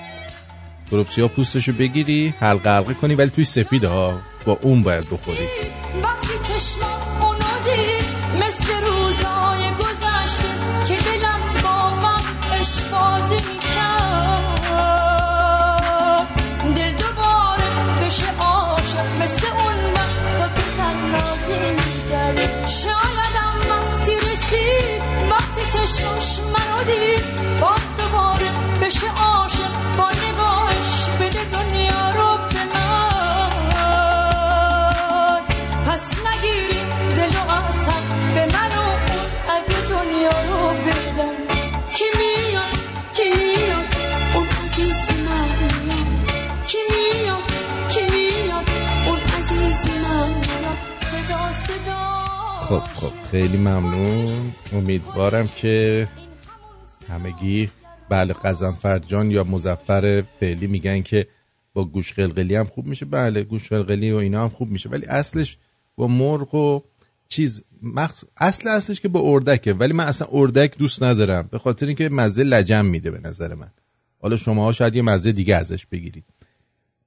تروپسیا 0.90 1.28
پوستشو 1.28 1.74
بگیری 1.74 2.34
حلقه 2.40 2.70
حلقه 2.70 2.94
کنی 2.94 3.16
ولی 3.16 3.30
توی 3.30 3.46
سفیده 3.46 3.88
ها 3.88 4.20
با 4.46 4.58
اون 4.62 4.84
باید 4.84 5.10
بخوری. 5.10 5.48
وقتی 6.04 6.54
چشمام 6.54 6.95
مثل 19.26 19.48
اون 19.48 19.94
وقت 19.94 20.38
تا 20.38 20.48
که 20.48 20.62
وقتی 23.70 24.16
رسید 24.16 25.02
وقتی 25.32 25.62
چشمش 25.70 26.40
منو 26.40 26.84
دید 26.84 27.24
باز 27.62 27.82
دوباره 27.98 28.52
بشه 28.82 29.08
عاشق 29.08 29.72
با 29.98 30.12
خب 52.60 52.80
خب 52.80 53.24
خیلی 53.32 53.58
ممنون. 53.58 54.54
امیدوارم 54.74 55.48
که 55.48 56.08
همگی 57.10 57.70
بله 58.10 58.34
قزنفر 58.34 59.00
جان 59.00 59.32
یا 59.32 59.44
مزفر 59.44 60.24
فعلی 60.40 60.68
میگن 60.68 61.02
که 61.02 61.28
با 61.74 61.86
گوش 61.86 62.14
قلقلی 62.14 62.56
هم 62.56 62.66
خوب 62.66 62.86
میشه. 62.86 63.06
بله 63.06 63.44
گوش 63.44 63.70
قلقلی 63.70 64.12
و 64.12 64.16
اینا 64.16 64.44
هم 64.44 64.50
خوب 64.50 64.70
میشه. 64.70 64.90
ولی 64.90 65.06
اصلش 65.06 65.58
با 65.96 66.08
مرغ 66.08 66.56
و 66.56 66.82
چیز 67.28 67.64
مخص... 67.82 68.24
اصل 68.38 68.70
اصلش 68.70 69.02
که 69.02 69.08
با 69.08 69.22
اردکه. 69.24 69.74
ولی 69.74 69.94
من 69.94 70.06
اصلا 70.06 70.28
اردک 70.32 70.78
دوست 70.78 71.04
ندارم. 71.04 71.50
به 71.52 71.60
خاطر 71.60 71.86
اینکه 71.86 72.10
مزه 72.10 72.44
لجم 72.44 72.86
میده 72.86 73.12
به 73.12 73.20
نظر 73.20 73.54
من. 73.54 73.72
حالا 74.22 74.38
شما 74.38 74.72
شاید 74.72 74.96
یه 74.96 75.02
مزه 75.02 75.32
دیگه 75.32 75.56
ازش 75.56 75.86
بگیرید. 75.86 76.26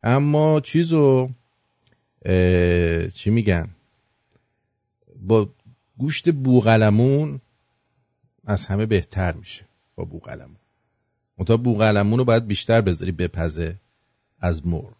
اما 0.03 0.61
چیزو 0.61 1.31
اه، 2.25 3.09
چی 3.09 3.31
میگن؟ 3.31 3.69
با 5.22 5.48
گوشت 5.98 6.31
بوغلمون 6.31 7.40
از 8.44 8.66
همه 8.66 8.87
بهتر 8.87 9.33
میشه 9.33 9.64
با 9.94 10.04
بوغلمون 10.04 10.57
منتها 11.38 11.57
بوغلمون 11.57 12.18
رو 12.18 12.24
باید 12.24 12.46
بیشتر 12.46 12.81
بذاری 12.81 13.12
بپزه 13.12 13.81
از 14.40 14.66
مرغ. 14.66 14.94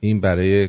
این 0.00 0.20
برای 0.20 0.68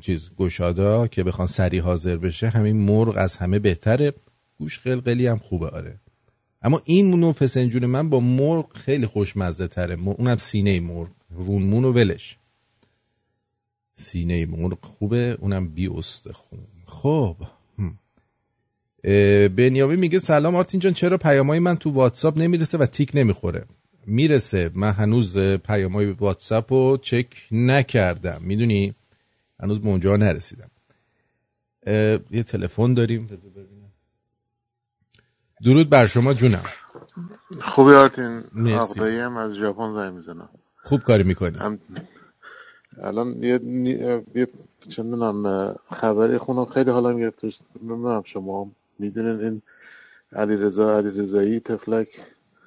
چیز 0.00 0.30
گشادا 0.38 1.06
که 1.06 1.24
بخوان 1.24 1.48
سری 1.48 1.78
حاضر 1.78 2.16
بشه 2.16 2.48
همین 2.48 2.76
مرغ 2.76 3.14
از 3.16 3.36
همه 3.36 3.58
بهتره. 3.58 4.12
گوش 4.58 4.78
قلقلی 4.78 5.26
هم 5.26 5.38
خوبه 5.38 5.68
آره. 5.68 6.00
اما 6.62 6.82
این 6.84 7.10
نوع 7.10 7.32
فسنجون 7.32 7.86
من 7.86 8.08
با 8.08 8.20
مرغ 8.20 8.76
خیلی 8.76 9.06
خوشمزه 9.06 9.68
تره. 9.68 10.08
اونم 10.08 10.36
سینه 10.36 10.80
مرغ. 10.80 11.10
رونمون 11.30 11.84
و 11.84 11.92
ولش. 11.92 12.38
سینه 13.92 14.46
مرغ 14.46 14.84
خوبه 14.84 15.36
اونم 15.40 15.68
بی 15.68 15.88
استخون 15.88 16.58
خب. 17.04 17.36
بنیامین 19.48 20.00
میگه 20.00 20.18
سلام 20.18 20.56
آرتین 20.56 20.80
جان 20.80 20.92
چرا 20.92 21.18
پیامای 21.18 21.58
من 21.58 21.76
تو 21.76 21.90
واتساپ 21.90 22.38
نمی‌رسه 22.38 22.78
و 22.78 22.86
تیک 22.86 23.10
نمی‌خوره؟ 23.14 23.64
می‌رسه. 24.06 24.70
من 24.74 24.90
هنوز 24.90 25.38
پیامای 25.38 26.10
واتساپ 26.10 26.72
رو 26.72 26.96
چک 26.96 27.26
نکردم. 27.52 28.38
می‌دونی؟ 28.42 28.94
هنوز 29.60 29.80
به 29.80 29.88
اونجا 29.88 30.16
نرسیدم. 30.16 30.70
یه 32.30 32.42
تلفن 32.46 32.94
داریم. 32.94 33.26
بذار 33.26 33.50
ببینم. 33.50 33.92
درود 35.64 35.90
بر 35.90 36.06
شما 36.06 36.34
جونم. 36.34 36.64
خوبی 37.62 37.92
آرتین؟ 37.92 38.44
مرسی. 38.52 38.76
آقایی 38.76 39.18
هم 39.18 39.36
از 39.36 39.52
ژاپن 39.54 39.94
زنگ 39.94 40.14
می‌زنم. 40.14 40.48
خوب 40.82 41.00
کاری 41.00 41.22
می‌کنی. 41.24 41.58
هم 41.58 41.78
الان 43.02 43.42
یه, 43.42 43.58
نی- 43.62 44.22
یه 44.34 44.48
چه 44.88 45.02
می‌دونم 45.02 45.74
خبری 45.90 46.38
خونم 46.38 46.64
خیلی 46.64 46.90
حالا 46.90 47.18
گرفتش 47.18 47.58
نمی‌دونم 47.82 48.22
شما 48.26 48.70
می‌دونین 48.98 49.40
این 49.40 49.62
علی 50.32 50.56
رضا 50.56 50.96
علی 50.98 51.10
رضایی 51.10 51.60
تفلک؟ 51.60 52.08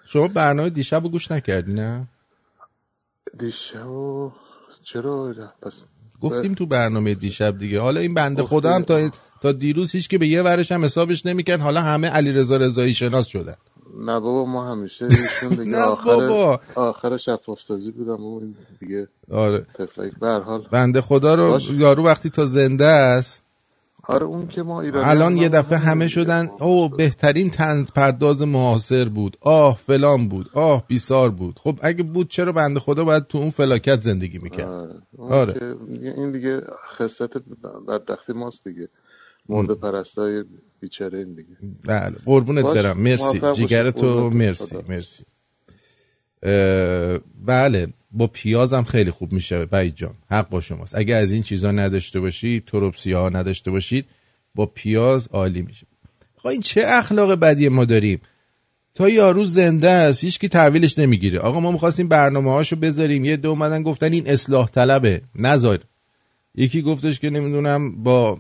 شما 0.06 0.28
برنامه 0.28 0.70
دیشب 0.70 1.04
رو 1.04 1.10
گوش 1.10 1.32
نکردی 1.32 1.74
نه؟ 1.74 2.08
دیشب 3.40 3.88
و- 3.90 4.32
چرا؟ 4.84 5.34
پس 5.62 5.86
گفتیم 6.22 6.54
تو 6.54 6.66
برنامه 6.66 7.14
دیشب 7.16 7.58
دیگه. 7.58 7.82
حالا 7.82 8.00
این 8.00 8.14
بنده. 8.14 8.44
خدا 8.44 8.74
هم 8.74 8.84
تا 8.84 9.10
تا 9.42 9.52
دیروز 9.52 9.92
هیچ 9.92 10.08
که 10.08 10.18
به 10.18 10.28
یه 10.28 10.42
ورش 10.42 10.72
هم 10.72 10.86
حسابش 10.86 11.26
نمی‌کرد. 11.26 11.60
حالا 11.60 11.82
همه 11.82 12.08
علی 12.10 12.32
رضا 12.32 12.58
رضایی 12.58 12.94
شناس 12.94 13.28
شدن. 13.28 13.56
نه 13.98 14.20
بابا 14.20 14.46
ما 14.46 14.72
همیشه 14.72 15.06
ایشون 15.06 15.50
دیگه 15.64 15.64
نه 15.64 15.78
آخر 15.78 16.16
بابا. 16.16 16.60
آخر 16.76 17.18
شفاف 17.18 17.62
سازی 17.62 17.92
بودم 17.92 18.24
و 18.26 18.40
این 18.40 18.56
دیگه 18.80 19.08
آره 19.32 19.66
تفلک 19.74 20.20
به 20.20 20.28
هر 20.28 20.40
حال 20.40 20.68
بنده 20.72 21.02
خدا 21.02 21.36
رو. 21.36 21.60
یارو 21.74 22.04
وقتی 22.06 22.30
تا 22.30 22.46
زنده 22.46 22.86
است 22.86 23.44
آره 24.10 24.26
اون 24.26 24.48
که 24.48 24.64
ما 24.64 24.82
ایرانی 24.82 25.06
الان 25.10 25.38
یه 25.38 25.50
دفعه 25.50 25.78
همه. 25.78 26.08
شدن 26.08 26.50
او 26.60 26.90
بهترین 26.90 27.50
تنز 27.50 27.92
پرداز 27.92 28.42
معاصر 28.42 29.10
بود 29.10 29.38
آه 29.42 29.76
فلان 29.76 30.28
بود 30.28 30.50
آه 30.54 30.88
بیسار 30.88 31.30
بود 31.30 31.60
خب 31.64 31.80
اگه 31.82 32.04
بود 32.04 32.30
چرا 32.30 32.52
بنده 32.52 32.80
خدا 32.80 33.04
باید 33.04 33.28
تو 33.28 33.38
اون 33.38 33.50
فلاکت 33.50 34.02
زندگی 34.02 34.38
می‌کرد 34.40 34.68
آره. 34.68 34.96
آره. 35.20 35.76
این 36.16 36.32
دیگه 36.32 36.62
خصلت 36.98 37.32
بدبختی 37.88 38.34
ماست 38.34 38.64
دیگه 38.68 38.90
مرد 39.50 39.72
پرستای 39.72 40.44
بیچاره 40.80 41.20
این 41.20 41.34
دیگه. 41.34 41.58
بله 41.88 42.16
قربونت. 42.26 42.66
برم. 42.66 42.98
مرسی. 42.98 43.40
باشی. 43.40 43.62
جیگر 43.62 43.92
تو. 43.92 44.30
مرسی 44.30 44.66
خدا. 44.66 44.84
مرسی. 44.90 45.24
بله 47.46 47.88
با 48.12 48.28
پیاز 48.28 48.74
هم 48.74 48.84
خیلی 48.84 49.12
خوب 49.12 49.34
میشه. 49.34 49.68
وحید 49.72 49.96
جان 49.96 50.14
حق 50.32 50.50
با 50.50 50.62
شماست. 50.62 50.96
اگه 50.96 51.16
از 51.16 51.32
این 51.32 51.44
چیزا 51.44 51.72
نداشته 51.72 52.20
باشید 52.20 52.66
تروپسی 52.66 53.12
ها 53.12 53.30
نداشته 53.30 53.72
باشید 53.72 54.06
با 54.56 54.66
پیاز 54.66 55.28
عالی 55.28 55.62
میشه. 55.62 55.88
این 56.46 56.62
چه 56.62 56.84
اخلاق 56.86 57.32
بدی 57.32 57.70
ما 57.70 57.86
داریم؟ 57.86 58.22
تا 58.94 59.10
یارو 59.10 59.44
زنده 59.44 59.90
است 59.90 60.24
هیچکی 60.24 60.48
تحویلش 60.48 61.00
نمی‌گیره. 61.00 61.40
آقا 61.40 61.60
ما 61.60 61.72
می‌خواستیم 61.72 62.08
برنامه 62.08 62.52
هاشو 62.52 62.76
بذاریم. 62.76 63.26
یه 63.26 63.38
دو 63.38 63.50
اومدن 63.50 63.84
گفتن 63.84 64.14
این 64.14 64.30
اصلاح 64.30 64.68
طلبه. 64.68 65.22
نذار. 65.36 65.80
یکی 66.56 66.82
گفتش 66.82 67.20
که 67.20 67.30
نمی‌دونم 67.30 68.04
با 68.04 68.40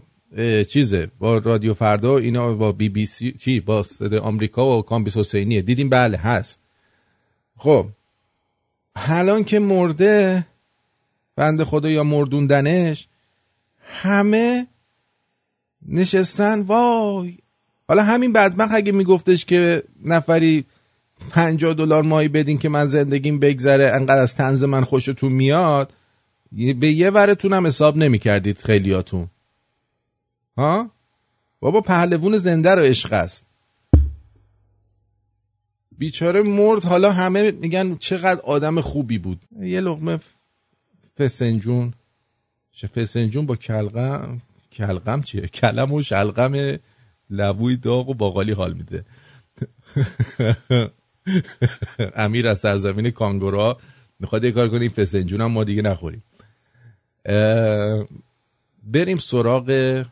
چیزه 0.69 1.11
با 1.19 1.37
رادیو 1.37 1.73
فردا 1.73 2.17
اینا 2.17 2.53
با 2.53 2.71
بی 2.71 2.89
بی 2.89 3.05
سی 3.05 3.31
چی؟ 3.31 3.59
با 3.59 3.85
آمریکا 4.21 4.77
و 4.77 4.81
کامبیس 4.81 5.17
حسینیه. 5.17 5.61
دیدیم 5.61 5.89
بله 5.89 6.17
هست. 6.17 6.59
خب. 7.57 7.85
الان 8.95 9.43
که 9.43 9.59
مرده 9.59 10.45
بنده 11.35 11.65
خدا 11.65 11.89
یا 11.89 12.03
مردوندنش 12.03 13.07
همه 13.81 14.67
نشستن 15.87 16.61
وای. 16.61 17.37
حالا 17.87 18.03
همین 18.03 18.33
بدبخت 18.33 18.73
اگه 18.73 18.91
میگفتش 18.91 19.45
که 19.45 19.83
نفری 20.03 20.65
50 21.31 21.73
دلار 21.73 22.03
ماهی 22.03 22.27
بدین 22.27 22.57
که 22.57 22.69
من 22.69 22.87
زندگیم 22.87 23.39
بگذره 23.39 23.91
انقدر 23.95 24.21
از 24.21 24.35
تنز 24.35 24.63
من 24.63 24.83
خوشتون 24.83 25.31
میاد 25.31 25.93
به 26.51 26.87
یه 26.87 27.09
ورتون 27.09 27.53
هم 27.53 27.67
حساب 27.67 27.97
نمی‌کردید 27.97 28.57
خیلیاتون. 28.57 29.29
ها؟ 30.57 30.91
بابا 31.59 31.81
پهلوون 31.81 32.37
زنده 32.37 32.69
رو 32.69 32.81
عشق 32.81 33.13
است. 33.13 33.45
بیچاره 35.97 36.41
مرد 36.41 36.85
حالا 36.85 37.11
همه 37.11 37.51
میگن 37.51 37.95
چقدر 37.95 38.41
آدم 38.41 38.81
خوبی 38.81 39.17
بود. 39.17 39.41
یه 39.59 39.81
لغمه 39.81 40.19
فسنجون. 41.17 41.93
چه 42.71 42.87
فسنجون 42.87 43.45
با 43.45 43.55
کلغم؟ 43.55 44.41
کلغم 44.71 45.21
چیه؟ 45.21 45.47
کلم 45.47 45.91
و 45.91 46.01
شلغم 46.01 46.79
لبوی 47.29 47.77
داغ 47.77 48.09
و 48.09 48.13
باقالی 48.13 48.51
حال 48.51 48.73
میده. 48.73 49.05
امیر 52.15 52.47
از 52.47 52.59
سرزمین 52.59 53.11
کانگورا 53.11 53.77
می‌خواد 54.19 54.43
یه 54.43 54.51
کار 54.51 54.69
کنیم 54.69 54.89
فسنجون 54.89 55.41
هم 55.41 55.51
ما 55.51 55.63
دیگه 55.63 55.81
نخوریم. 55.81 56.23
بریم 58.83 59.17
سراغ 59.17 60.05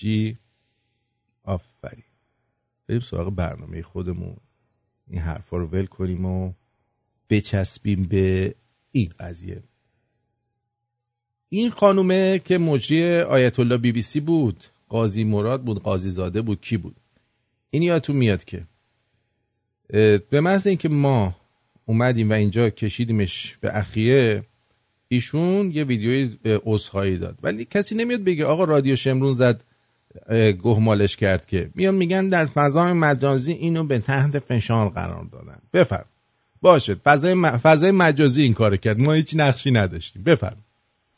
چی 0.00 0.38
آفرین. 1.44 2.04
بریم 2.88 3.00
سراغ 3.00 3.30
برنامه 3.30 3.82
خودمون. 3.82 4.36
این 5.10 5.20
حرفا 5.20 5.56
رو 5.56 5.66
ول 5.66 5.86
کنیم 5.86 6.24
و 6.24 6.52
بچسبیم 7.30 8.04
به 8.04 8.54
این 8.90 9.12
قضیه. 9.20 9.62
این 11.48 11.70
خانومه 11.70 12.38
که 12.44 12.58
مجری 12.58 13.20
آیت 13.20 13.58
الله 13.58 13.76
بی 13.76 13.92
بی 13.92 14.02
سی 14.02 14.20
بود 14.20 14.64
قاضی 14.88 15.24
مراد 15.24 15.62
بود 15.62 15.82
قاضی 15.82 16.10
زاده 16.10 16.42
بود 16.42 16.60
کی 16.60 16.76
بود؟ 16.76 16.96
این 17.70 17.82
یادتون 17.82 18.16
میاد 18.16 18.44
که. 18.44 18.66
به 20.30 20.40
محض 20.40 20.66
اینکه 20.66 20.88
ما 20.88 21.36
اومدیم 21.86 22.30
و 22.30 22.32
اینجا 22.32 22.70
کشیدیمش 22.70 23.56
به 23.60 23.78
اخیه 23.78 24.42
ایشون 25.08 25.70
یه 25.70 25.84
ویدیوی 25.84 26.38
عذرخواهی 26.44 27.16
داد. 27.16 27.38
ولی 27.42 27.64
کسی 27.64 27.94
نمیاد 27.94 28.24
بگه 28.24 28.44
آقا 28.44 28.64
رادیو 28.64 28.96
شمرون 28.96 29.34
زد 29.34 29.64
گهمالش 30.62 31.16
کرد 31.16 31.46
که 31.46 31.70
میان 31.74 31.94
میگن 31.94 32.28
در 32.28 32.46
فضای 32.46 32.92
مجازی 32.92 33.52
اینو 33.52 33.84
به 33.84 33.98
تحت 33.98 34.38
فشار 34.38 34.88
قرار 34.88 35.24
دادن. 35.32 35.58
بفرم 35.72 36.06
باشه 36.62 36.94
فضای, 36.94 37.34
فضای 37.62 37.90
مجازی 37.90 38.42
این 38.42 38.54
کار 38.54 38.76
کرد. 38.76 39.00
ما 39.00 39.12
هیچ 39.12 39.34
نقشی 39.36 39.70
نداشتیم. 39.70 40.22
بفرم 40.22 40.56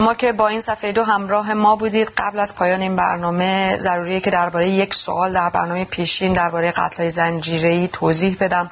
ما 0.00 0.14
که 0.14 0.32
با 0.32 0.48
این 0.48 0.60
صفحه 0.60 0.92
دو 0.92 1.04
همراه 1.04 1.54
ما 1.54 1.76
بودید 1.76 2.08
قبل 2.16 2.38
از 2.38 2.56
پایان 2.56 2.80
این 2.80 2.96
برنامه 2.96 3.76
ضروریه 3.78 4.20
که 4.20 4.30
درباره 4.30 4.68
یک 4.68 4.94
سوال 4.94 5.32
در 5.32 5.50
برنامه 5.50 5.84
پیشین 5.84 6.32
درباره 6.32 6.70
قتل 6.70 7.08
زنجیره‌ای 7.08 7.88
توضیح 7.88 8.36
بدم. 8.40 8.70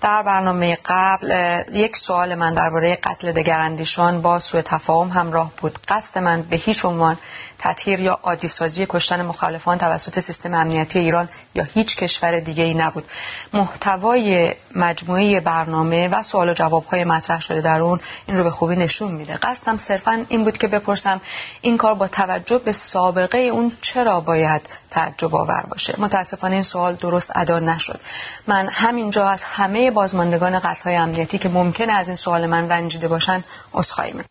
در 0.00 0.22
برنامه 0.22 0.78
قبل 0.84 1.62
یک 1.72 1.96
سوال 1.96 2.34
من 2.34 2.54
درباره 2.54 2.94
قتل 2.94 3.32
دگراندیشان 3.32 4.22
با 4.22 4.38
سوء 4.38 4.62
تفاهم 4.62 5.08
همراه 5.08 5.52
بود. 5.56 5.78
قصد 5.88 6.18
من 6.18 6.42
به 6.42 6.56
هیچ 6.56 6.84
عنوان 6.84 7.16
تطهیر 7.58 8.00
یا 8.00 8.18
عادی 8.22 8.48
سازی 8.48 8.86
کشتن 8.88 9.22
مخالفان 9.22 9.78
توسط 9.78 10.18
سیستم 10.18 10.54
امنیتی 10.54 10.98
ایران 10.98 11.28
یا 11.58 11.64
هیچ 11.74 11.96
کشور 11.96 12.40
دیگه 12.40 12.64
ای 12.64 12.74
نبود. 12.74 13.04
محتوای 13.52 14.54
مجموعه 14.76 15.40
برنامه 15.40 16.08
و 16.08 16.22
سوال 16.22 16.48
و 16.48 16.54
جواب 16.54 16.84
های 16.84 17.04
مطرح 17.04 17.40
شده 17.40 17.60
در 17.60 17.80
اون 17.80 18.00
این 18.26 18.36
رو 18.38 18.44
به 18.44 18.50
خوبی 18.50 18.76
نشون 18.76 19.12
میده. 19.12 19.36
قصدم 19.36 19.76
صرفا 19.76 20.24
این 20.28 20.44
بود 20.44 20.58
که 20.58 20.68
بپرسم 20.68 21.20
این 21.60 21.76
کار 21.76 21.94
با 21.94 22.08
توجه 22.08 22.58
به 22.58 22.72
سابقه 22.72 23.38
اون 23.38 23.72
چرا 23.80 24.20
باید 24.20 24.62
تعجب 24.90 25.34
آور 25.34 25.64
باشه؟ 25.70 25.94
متاسفانه 25.98 26.54
این 26.54 26.62
سوال 26.62 26.94
درست 26.94 27.32
ادا 27.34 27.58
نشد. 27.58 28.00
من 28.46 28.68
همینجا 28.72 29.28
از 29.28 29.44
همه 29.44 29.90
بازماندگان 29.90 30.58
قتل 30.58 30.82
های 30.84 30.96
امنیتی 30.96 31.38
که 31.38 31.48
ممکنه 31.48 31.92
از 31.92 32.08
این 32.08 32.16
سوال 32.16 32.46
من 32.46 32.68
رنجیده 32.68 33.08
باشن 33.08 33.44
عذرخواهی 33.74 34.12
می‌کنم. 34.12 34.28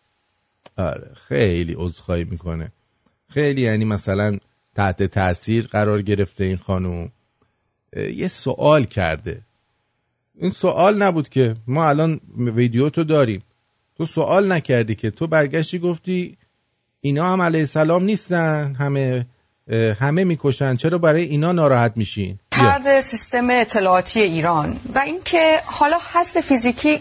آره 0.78 1.10
خیلی 1.28 1.74
عذرخواهی 1.78 2.24
می‌کنه. 2.24 2.72
خیلی 3.34 3.60
یعنی 3.60 3.84
مثلا 3.84 4.38
تحت 4.76 5.02
تاثیر 5.02 5.66
قرار 5.66 6.02
گرفته 6.02 6.44
این 6.44 6.56
خانوم. 6.56 7.10
یه 8.16 8.28
سوال 8.28 8.84
کرده. 8.84 9.40
این 10.40 10.50
سوال 10.50 11.02
نبود 11.02 11.28
که 11.28 11.56
ما 11.66 11.88
الان 11.88 12.20
ویدیو 12.38 12.88
تو 12.88 13.04
داریم. 13.04 13.42
تو 13.96 14.04
سوال 14.04 14.52
نکردی 14.52 14.94
که 14.94 15.10
تو 15.10 15.26
برگشتی 15.26 15.78
گفتی 15.78 16.36
اینا 17.00 17.32
هم 17.32 17.42
علیه 17.42 17.60
السلام 17.60 18.04
نیستن 18.04 18.76
همه 18.80 19.26
همه 20.00 20.24
می‌کشن 20.24 20.76
چرا 20.76 20.98
برای 20.98 21.22
اینا 21.22 21.52
ناراحت 21.52 21.92
میشین؟ 21.96 22.38
کرد 22.50 23.00
سیستم 23.00 23.50
اطلاعاتی 23.50 24.20
ایران 24.20 24.80
و 24.94 24.98
اینکه 24.98 25.60
حالا 25.64 25.98
حذف 26.12 26.40
فیزیکی 26.40 27.00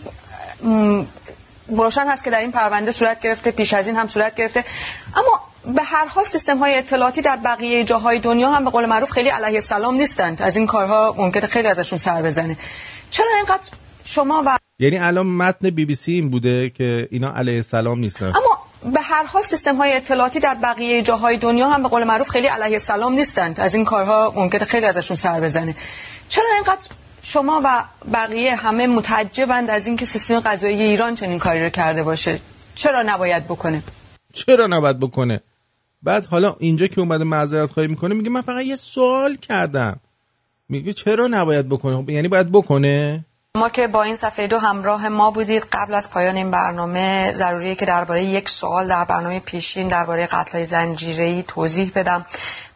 روشن 1.67 2.07
هست 2.07 2.23
که 2.23 2.31
در 2.31 2.39
این 2.39 2.51
پرونده 2.51 2.91
صورت 2.91 3.21
گرفته 3.21 3.51
پیش 3.51 3.73
از 3.73 3.87
این 3.87 3.95
هم 3.95 4.07
صورت 4.07 4.35
گرفته. 4.35 4.63
اما 5.15 5.41
به 5.75 5.83
هر 5.83 6.05
حال 6.05 6.23
سیستم 6.23 6.57
های 6.57 6.75
اطلاعاتی 6.75 7.21
در 7.21 7.35
بقیه 7.35 7.83
جاهای 7.83 8.19
دنیا 8.19 8.49
هم 8.49 8.65
به 8.65 8.69
قول 8.69 8.85
معروف 8.85 9.09
خیلی 9.09 9.29
علیه 9.29 9.53
السلام 9.53 9.95
نیستند. 9.95 10.41
از 10.41 10.55
این 10.55 10.67
کارها 10.67 11.15
ممکنه 11.17 11.47
خیلی 11.47 11.67
ازشون 11.67 11.97
سر 11.97 12.21
بزنه. 12.21 12.57
چرا 13.09 13.27
اینقدر 13.35 13.67
شما 14.03 14.43
و 14.45 14.57
یعنی 14.79 14.97
الان 14.97 15.25
متن 15.25 15.69
بی 15.69 15.85
بی 15.85 15.95
سی 15.95 16.11
این 16.11 16.29
بوده 16.29 16.69
که 16.69 17.07
اینا 17.11 17.33
علیه 17.35 17.55
السلام 17.55 17.99
نیستن. 17.99 18.25
اما 18.25 18.91
به 18.93 19.01
هر 19.01 19.23
حال 19.23 19.43
سیستم 19.43 19.75
های 19.75 19.93
اطلاعاتی 19.93 20.39
در 20.39 20.53
بقیه 20.53 21.01
جاهای 21.01 21.37
دنیا 21.37 21.67
هم 21.69 21.83
به 21.83 21.89
قول 21.89 22.03
معروف 22.03 22.29
خیلی 22.29 22.47
علیه 22.47 22.73
السلام 22.73 23.13
نیستند. 23.13 23.59
از 23.59 23.75
این 23.75 23.85
کارها 23.85 24.33
ممکنه 24.35 24.65
خیلی 24.65 24.85
ازشون 24.85 25.17
سر 25.17 25.41
بزنه. 25.41 25.75
چرا 26.29 26.45
اینقدر 26.55 26.87
شما 27.21 27.61
و 27.63 27.83
بقیه 28.13 28.55
همه 28.55 28.87
متعجبند 28.87 29.69
از 29.69 29.87
اینکه 29.87 30.05
سیستم 30.05 30.39
قضایی 30.39 30.81
ایران 30.81 31.15
چنین 31.15 31.39
کاری 31.39 31.63
رو 31.63 31.69
کرده 31.69 32.03
باشه؟ 32.03 32.39
چرا 32.75 33.03
نباید 33.03 33.45
بکنه؟ 33.45 33.83
چرا 34.33 34.67
نباید 34.67 34.99
بکنه؟ 34.99 35.41
بعد 36.07 36.25
حالا 36.25 36.55
اینجا 36.59 36.87
که 36.87 37.01
اومده 37.01 37.23
معذرت 37.23 37.71
خواهی 37.71 37.89
می‌کنه 37.89 38.15
میگه 38.15 38.29
من 38.29 38.41
فقط 38.41 38.63
یه 38.63 38.75
سوال 38.75 39.35
کردم. 39.35 39.99
میگه 40.69 40.93
چرا 40.93 41.27
نباید 41.27 41.69
بکنه؟ 41.69 42.13
یعنی 42.13 42.27
باید 42.27 42.51
بکنه؟ 42.51 43.25
ما 43.57 43.69
که 43.69 43.87
با 43.87 44.03
این 44.03 44.15
صفحه 44.15 44.47
دو 44.47 44.57
همراه 44.57 45.09
ما 45.09 45.31
بودید 45.31 45.63
قبل 45.71 45.93
از 45.93 46.11
پایان 46.11 46.35
این 46.35 46.51
برنامه 46.51 47.33
ضروریه 47.33 47.75
که 47.75 47.85
درباره 47.85 48.25
یک 48.25 48.49
سوال 48.49 48.87
در 48.87 49.03
برنامه 49.03 49.39
پیشین 49.39 49.87
درباره 49.87 50.27
قتل 50.27 50.63
زنجیره‌ای 50.63 51.43
توضیح 51.43 51.91
بدم. 51.95 52.25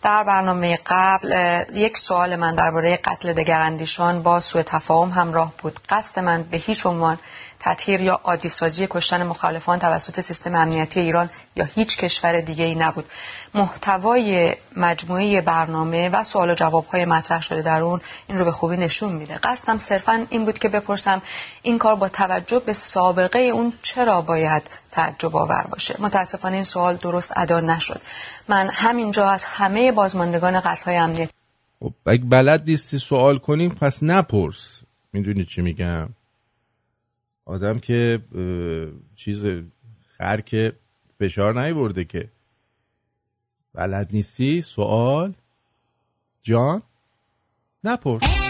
در 0.02 0.24
برنامه 0.24 0.80
قبل 0.86 1.64
یک 1.74 1.98
سوال 1.98 2.36
من 2.36 2.56
درباره 2.56 2.98
قتل 2.98 3.34
دگراندیشان 3.34 4.24
با 4.24 4.40
سوء 4.40 4.62
تفاهم 4.62 5.10
همراه 5.10 5.54
بود. 5.62 5.80
قصد 5.90 6.20
من 6.20 6.44
به 6.44 6.58
هیچ 6.58 6.86
عنوان 6.86 7.18
تطهیر 7.62 8.02
یا 8.02 8.20
عادی 8.24 8.50
سازی 8.50 8.88
کشتن 8.90 9.24
مخالفان 9.24 9.80
توسط 9.80 10.20
سیستم 10.20 10.56
امنیتی 10.56 11.00
ایران 11.00 11.30
یا 11.56 11.66
هیچ 11.66 11.98
کشور 11.98 12.42
دیگه 12.42 12.66
ای 12.66 12.76
نبود. 12.76 13.06
محتوای 13.54 14.56
مجموعه 14.78 15.42
برنامه 15.42 16.10
و 16.10 16.24
سوال 16.24 16.50
و 16.50 16.56
جواب 16.56 16.86
های 16.86 17.06
مطرح 17.06 17.42
شده 17.42 17.62
در 17.62 17.82
اون 17.82 18.02
این 18.28 18.38
رو 18.38 18.46
به 18.46 18.52
خوبی 18.52 18.78
نشون 18.78 19.14
میده. 19.14 19.40
قصدم 19.44 19.78
صرفا 19.78 20.26
این 20.30 20.46
بود 20.46 20.60
که 20.60 20.70
بپرسم 20.70 21.22
این 21.62 21.78
کار 21.78 21.96
با 21.96 22.10
توجه 22.10 22.60
به 22.60 22.74
سابقه 22.74 23.40
اون 23.40 23.74
چرا 23.82 24.22
باید 24.22 24.64
تعجب 24.92 25.36
آور 25.36 25.66
باشه؟ 25.70 25.96
متاسفانه 26.00 26.56
این 26.56 26.64
سوال 26.64 26.96
درست 26.96 27.34
ادا 27.36 27.60
نشد. 27.60 28.02
من 28.48 28.70
همینجا 28.74 29.30
از 29.30 29.44
همه 29.44 29.92
بازماندگان 29.92 30.60
قتل 30.60 30.86
های 30.86 30.96
امنیتی 30.96 31.32
خب 31.80 31.94
بلد 32.30 32.64
نیستی 32.68 32.98
سوال 32.98 33.38
کنیم 33.38 33.70
پس 33.70 34.04
نپرس. 34.04 34.82
می‌دونی 35.14 35.46
چی 35.46 35.62
میگم؟ 35.62 36.10
آدم 37.52 37.80
که 37.80 38.20
چیز 39.16 39.46
خر 40.18 40.42
که 40.42 40.74
فشار 41.20 41.74
برده 41.74 42.04
که. 42.04 42.30
بلد 43.74 44.10
نیستی؟ 44.14 44.62
سوال. 44.62 45.34
جان؟ 46.44 46.82
نپرس. 47.84 48.41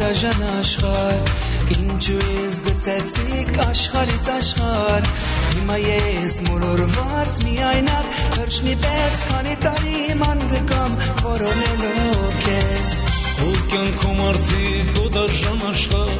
դաժան 0.00 0.42
աշխար 0.48 1.30
Ինչու 1.74 2.20
ես 2.20 2.58
գցեցիք 2.64 3.50
աշխարից 3.66 4.28
աշխար 4.34 5.08
Հիմա 5.50 5.76
ես 5.82 6.36
մուրորված 6.46 7.36
միայնակ 7.44 8.08
Հրշնի 8.36 8.76
պես 8.84 9.24
քանի 9.30 9.56
տարի 9.64 10.00
ման 10.22 10.40
գկամ 10.52 10.96
Որոնելով 11.26 12.40
քեզ 12.46 12.94
Ու 13.48 13.52
կյանքում 13.74 14.24
արդիկ 14.30 15.02
ու 15.02 15.12
դաժան 15.18 15.66
աշխար 15.74 16.16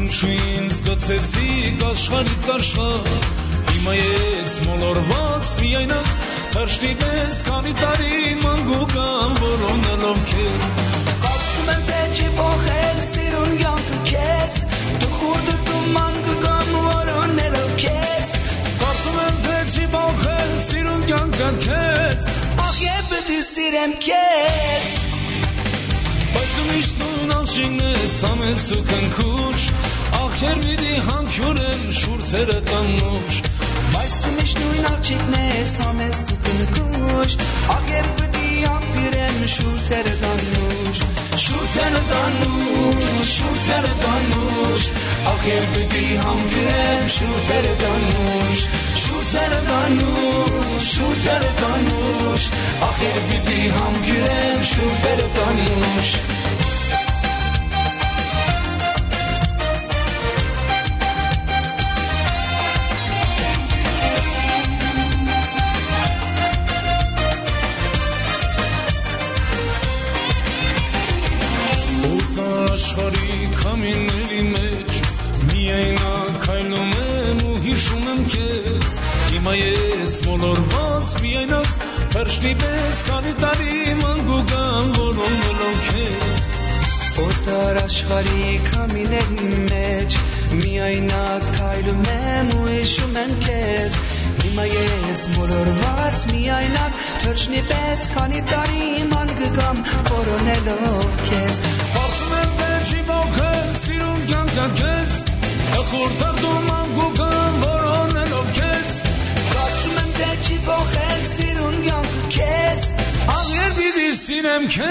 Ինչու 0.00 0.34
ինձ 0.56 0.82
գցեցիք 0.90 1.86
աշխարից 1.92 2.52
աշխար 2.56 3.14
Հիմա 3.70 3.96
ես 4.00 4.58
մոլորված 4.66 5.56
միայնակ 5.62 6.12
Հրշնի 6.58 6.92
պես 7.06 7.40
քանի 7.52 7.78
տարի 7.84 8.20
ման 8.42 8.68
գկամ 8.72 9.40
Որոնելով 9.46 10.30
քեզ 10.34 10.95
փոխել 12.36 12.98
սիրուն 13.06 13.52
յանքը 13.60 13.98
քեզ 14.10 14.58
Դու 15.02 15.10
խուրդը 15.16 15.56
դու 15.68 15.80
մանգկան 15.96 16.70
որոնելով 16.86 17.74
քեզ 17.82 18.32
Կարծում 18.82 19.18
եմ 19.24 19.40
թե 19.46 19.58
չի 19.72 19.86
փոխել 19.94 20.54
սիրուն 20.66 21.04
կյանքը 21.10 21.50
քեզ 21.66 22.30
Ախ 22.66 22.78
եւ 22.84 23.10
պետք 23.12 23.32
է 23.36 23.40
սիրեմ 23.48 23.96
քեզ 24.06 24.94
Բայց 26.36 26.54
դու 26.56 26.68
միշտ 26.70 27.02
նույնալշին 27.02 27.76
ես 27.86 28.16
ամես 28.30 28.66
ու 28.76 28.82
քնքուշ 28.92 29.68
Ախեր 30.22 30.58
միդի 30.64 30.96
համքյուրեն 31.10 31.84
շուրթերը 32.00 32.58
տանուշ 32.70 33.40
Բայց 33.96 34.16
դու 34.24 34.32
միշտ 34.36 34.62
նույն 34.62 34.88
աղջիկն 34.92 35.38
ես 35.40 35.76
համեստ 35.82 36.32
ու 36.34 36.40
կնկուշ 36.46 37.38
Ախ 37.76 37.92
եւ 37.96 38.10
պետք 38.20 38.40
է 38.42 38.56
ամփիրեն 38.76 39.46
շուրթերը 39.56 40.16
տանուշ 40.24 41.06
شوتر 41.36 41.90
دانوش 41.90 43.38
شوتر 43.38 43.82
دانوش. 43.82 44.90
آخر 45.26 45.66
بگی 45.74 46.16
هم 46.16 46.46
گرم 46.46 47.06
شوتر 47.06 47.62
دانوش. 47.62 48.68
شوتر 48.94 49.60
دانوش 49.60 50.94
شوتر 50.94 51.38
دانوش. 51.38 52.50
آخر 52.80 53.18
بگی 53.30 53.68
هم 53.68 53.92
گرم 54.02 54.62
شوتر 54.62 55.16
دانوش. 55.16 56.35
Թրջնի 82.36 82.56
պես 82.60 82.98
քանի 83.08 83.30
տարի 83.40 83.92
մանգուկան 83.96 84.90
որոնելով 84.96 85.76
քեզ 85.86 86.40
Օտար 87.22 87.78
աշխարի 87.82 88.50
կամիների 88.66 89.46
մեջ 89.70 90.16
Միայնակ 90.58 91.46
քայլում 91.56 92.02
եմ 92.16 92.52
ու 92.58 92.66
հիշում 92.66 93.16
եմ 93.22 93.32
քեզ 93.46 93.96
Հիմա 94.42 94.66
ես 94.68 95.24
մոլորված 95.38 96.26
միայնակ 96.34 97.00
Թրջնի 97.24 97.64
պես 97.72 98.06
քանի 98.18 98.44
տարի 98.52 98.92
ման 99.14 99.34
կգամ 99.40 99.82
որոնելով 100.12 101.18
քեզ 101.24 101.60
Կարծում 101.96 102.38
եմ 102.42 102.54
թե 102.60 102.70
չի 102.84 103.02
փոխել 103.12 103.74
սիրուն 103.86 104.24
կյանքը 104.34 104.68
քեզ 104.82 105.18
Խորտարդում 105.88 106.68
մանգուկան 106.68 107.60
որոնելով 107.64 108.56
քեզ 108.60 108.96
Կարծում 109.56 110.00
եմ 110.04 110.16
թե 110.20 110.32
չի 110.36 110.64
փոխել 110.68 111.30
սիրուն 111.32 111.80
յանքը 111.80 111.94
քեզ 111.94 111.95
Աղեր 111.95 111.95
سینم 114.26 114.68
که 114.68 114.82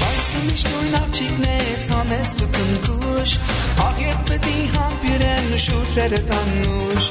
Başlamış 0.00 0.62
gulnavchik 0.70 1.38
nezha 1.38 2.04
mestu 2.04 2.44
kunkush 2.54 3.32
Oxirpidi 3.86 4.58
hampiren 4.76 5.56
shu 5.64 5.78
saratannush 5.94 7.06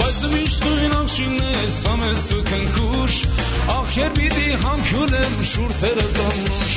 Başlamış 0.00 0.54
gulnavchik 0.60 1.30
nezha 1.40 1.96
mestu 1.96 2.36
kunkush 2.48 3.16
Oxirpidi 3.80 4.48
hamkulen 4.62 5.34
shu 5.52 5.64
saratannush 5.80 6.74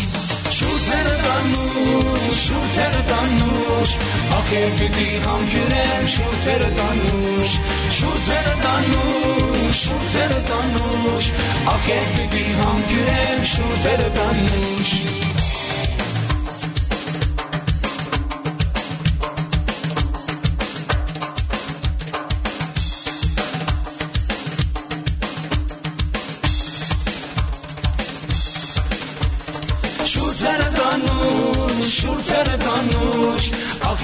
Shu 0.57 0.69
saratannush 0.87 2.39
shu 2.45 2.57
saratannush 2.75 3.93
Oxirpidi 4.37 5.09
hamkulen 5.25 6.05
shu 6.13 6.25
saratannush 6.45 7.53
Shu 7.97 8.09
saratannush 8.27 9.54
شورتر 9.75 10.27
دانوش. 10.27 11.31
آخه 11.65 12.27
بی 12.31 12.43
هم 12.43 12.81
گرم 12.81 13.43
شورتر 13.43 14.09
دانوش. 14.09 15.24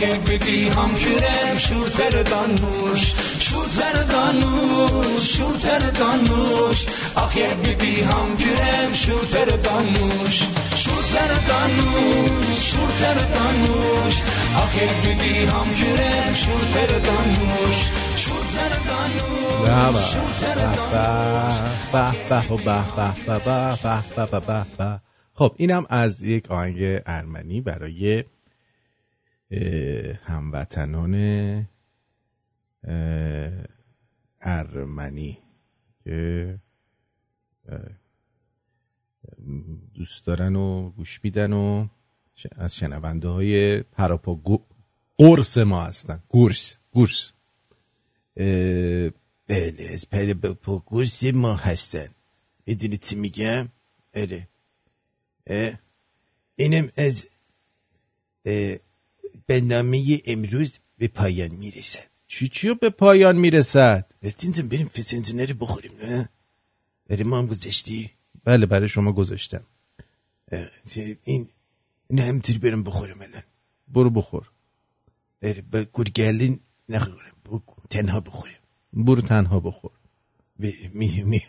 حبيبي 0.05 0.69
هم 0.69 0.95
کره 0.95 1.57
شورتر 1.57 2.21
دانوش 2.21 3.13
شورتر 3.39 4.03
دانوش 4.03 5.37
شورتر 5.37 5.89
دانوش 5.89 6.85
آخر 7.15 7.39
حبيبي 7.39 8.03
هم 8.03 8.37
کره 8.37 8.93
شورتر 8.93 9.49
دانوش 9.55 10.43
شورتر 10.75 11.31
دانوش 11.47 12.59
شورتر 12.69 13.17
دانوش 13.35 14.15
آخر 14.55 14.87
حبيبي 14.87 15.45
هم 15.45 15.67
کره 15.79 16.33
شورتر 16.33 16.99
دانوش 17.07 17.79
شورتر 18.15 18.73
دانوش 18.89 20.03
شورتر 20.13 20.55
دانوش 20.55 21.31
خب 25.33 25.53
اینم 25.57 25.85
از 25.89 26.21
یک 26.21 26.51
آهنگ 26.51 27.01
ارمنی 27.05 27.61
برای 27.61 28.23
هموطنان 30.23 31.15
ارمنی 34.41 35.37
که 36.03 36.59
دوست 39.93 40.25
دارن 40.25 40.55
و 40.55 40.89
گوش 40.89 41.19
میدن 41.23 41.53
و 41.53 41.87
از 42.51 42.75
شنونده 42.75 43.27
های 43.27 43.81
پراپا 43.81 44.41
قرص 45.17 45.57
ما 45.57 45.83
هستن. 45.83 46.23
گورس 46.29 46.77
اه، 48.37 49.09
بله 49.47 49.89
از 49.93 50.09
پراپا 50.09 50.79
گورس 50.79 51.23
ما 51.23 51.55
هستن. 51.55 52.07
می‌دونی 52.65 52.97
چی 52.97 53.15
میگم؟ 53.15 53.69
اه، 55.47 55.79
اینم 56.55 56.89
از 56.97 57.27
برنامه 59.47 60.21
امروز 60.25 60.79
به 60.97 61.07
پایان 61.07 61.51
می‌رسد. 61.51 62.09
چی 62.27 62.47
چیو 62.47 62.75
به 62.75 62.89
پایان 62.89 63.37
می‌رسد؟ 63.37 64.05
بستینزم 64.21 64.67
بریم 64.67 64.87
فسنجونه 64.87 65.45
رو 65.45 65.55
بخوریم 65.55 65.91
نه؟ 66.03 66.29
برای 67.09 67.23
ما 67.23 67.39
هم 67.39 67.47
گذاشتی 67.47 68.11
بله 68.43 68.65
برای 68.65 68.87
شما 68.87 69.11
گذاشتم. 69.11 69.63
این 71.23 71.47
این 72.07 72.19
همینطوری 72.19 72.59
بریم 72.59 72.83
بخوریم 72.83 73.21
الان. 73.21 73.43
برو 73.87 74.09
بخور. 74.09 74.51
بره 75.41 75.61
با 75.61 75.85
گرگلین 75.93 76.59
نخوریم 76.89 77.33
برو 77.45 77.61
تنها 77.89 78.19
بخوریم. 78.19 78.57
برو 78.93 79.21
تنها 79.21 79.59
بخور. 79.59 79.91
می 80.93 81.23
می 81.23 81.41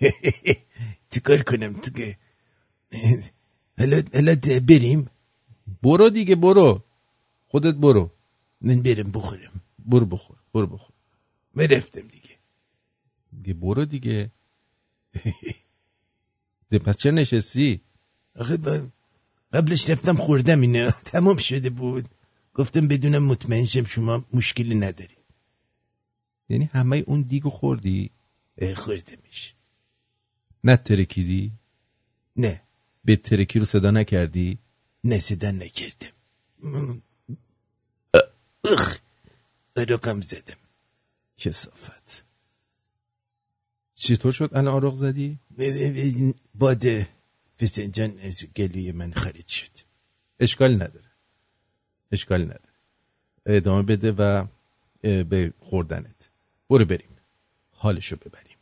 چیکار 1.12 1.42
کنم 1.42 1.72
تو 1.80 1.90
که؟ 1.90 2.16
حالا 3.78 4.02
بریم. 4.68 5.10
برو 5.82 6.10
دیگه 6.10 6.36
برو. 6.36 6.84
خودت 7.52 7.74
برو. 7.74 8.10
من 8.60 8.82
برم 8.82 9.10
بخورم. 9.10 9.60
برو 9.78 10.06
بخور 10.06 10.36
برو 10.54 10.66
بخور. 10.66 10.96
من 11.54 11.64
رفتم 11.64 12.00
دیگه. 12.00 12.36
دیگه 13.42 13.54
برو 13.54 13.84
دیگه. 13.84 14.30
ده 16.70 16.78
پس 16.78 16.96
چرا 16.96 17.12
نشستی؟ 17.12 17.80
آخه 18.36 18.56
با- 18.56 18.88
قبلش 19.52 19.90
رفتم 19.90 20.16
خوردم 20.16 20.60
اینا. 20.60 20.90
تمام 21.14 21.36
شده 21.36 21.70
بود. 21.70 22.08
گفتم 22.54 22.88
بدونم 22.88 23.24
مطمئن 23.24 23.64
شم 23.66 23.84
شما 23.84 24.24
مشکلی 24.32 24.74
نداری. 24.74 25.16
یعنی 26.48 26.64
همه 26.64 27.04
اون 27.06 27.22
دیگو 27.22 27.50
خوردی؟ 27.50 28.10
اه، 28.58 28.74
خوردمش. 28.74 29.54
نه 30.64 30.76
ترکیدی؟ 30.76 31.52
نه. 32.36 32.62
به 33.04 33.16
ترکی 33.16 33.58
رو 33.58 33.64
صدا 33.64 33.90
نکردی؟ 33.90 34.58
نه 35.04 35.18
صدا 35.20 35.50
نکردم. 35.50 36.12
اخ 38.64 38.98
عرقم 39.76 40.20
زدم. 40.20 40.56
کسافت. 41.36 42.24
چطور 43.94 44.32
شد 44.32 44.50
الان 44.52 44.68
آرق 44.68 44.94
زدی؟ 44.94 45.38
باد 46.54 46.84
فسنجان 47.60 48.18
از 48.20 48.44
گلوی 48.56 48.92
من 48.92 49.12
خارج 49.12 49.48
شد. 49.48 49.70
اشکالی 50.40 50.74
نداره. 50.74 51.10
اشکالی 52.12 52.44
نداره. 52.44 52.72
ادامه 53.46 53.82
بده 53.82 54.12
و 54.12 54.46
به 55.02 55.52
خوردنت. 55.60 56.30
برو 56.70 56.84
بریم. 56.84 57.16
حالشو 57.70 58.16
ببریم. 58.16 58.58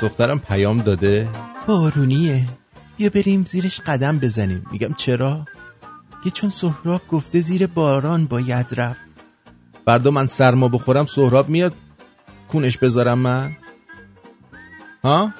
دوست 0.00 0.12
دخترم 0.12 0.38
پیام 0.38 0.80
داده؟ 0.80 1.28
بارونیه. 1.66 2.48
بیا 2.96 3.10
بریم 3.10 3.44
زیرش 3.44 3.80
قدم 3.80 4.18
بزنیم. 4.18 4.66
میگم 4.72 4.92
چرا؟ 4.92 5.44
که 6.24 6.30
چون 6.30 6.50
سهراب 6.50 7.00
گفته 7.08 7.40
زیر 7.40 7.66
باران 7.66 8.26
باید 8.26 8.66
رفت. 8.76 9.00
فردا 9.84 10.10
من 10.10 10.26
سرما 10.26 10.68
بخورم 10.68 11.06
سهراب 11.06 11.48
میاد 11.48 11.74
کونش 12.48 12.78
بذارم 12.78 13.18
من؟ 13.18 13.56
ها؟ 15.04 15.32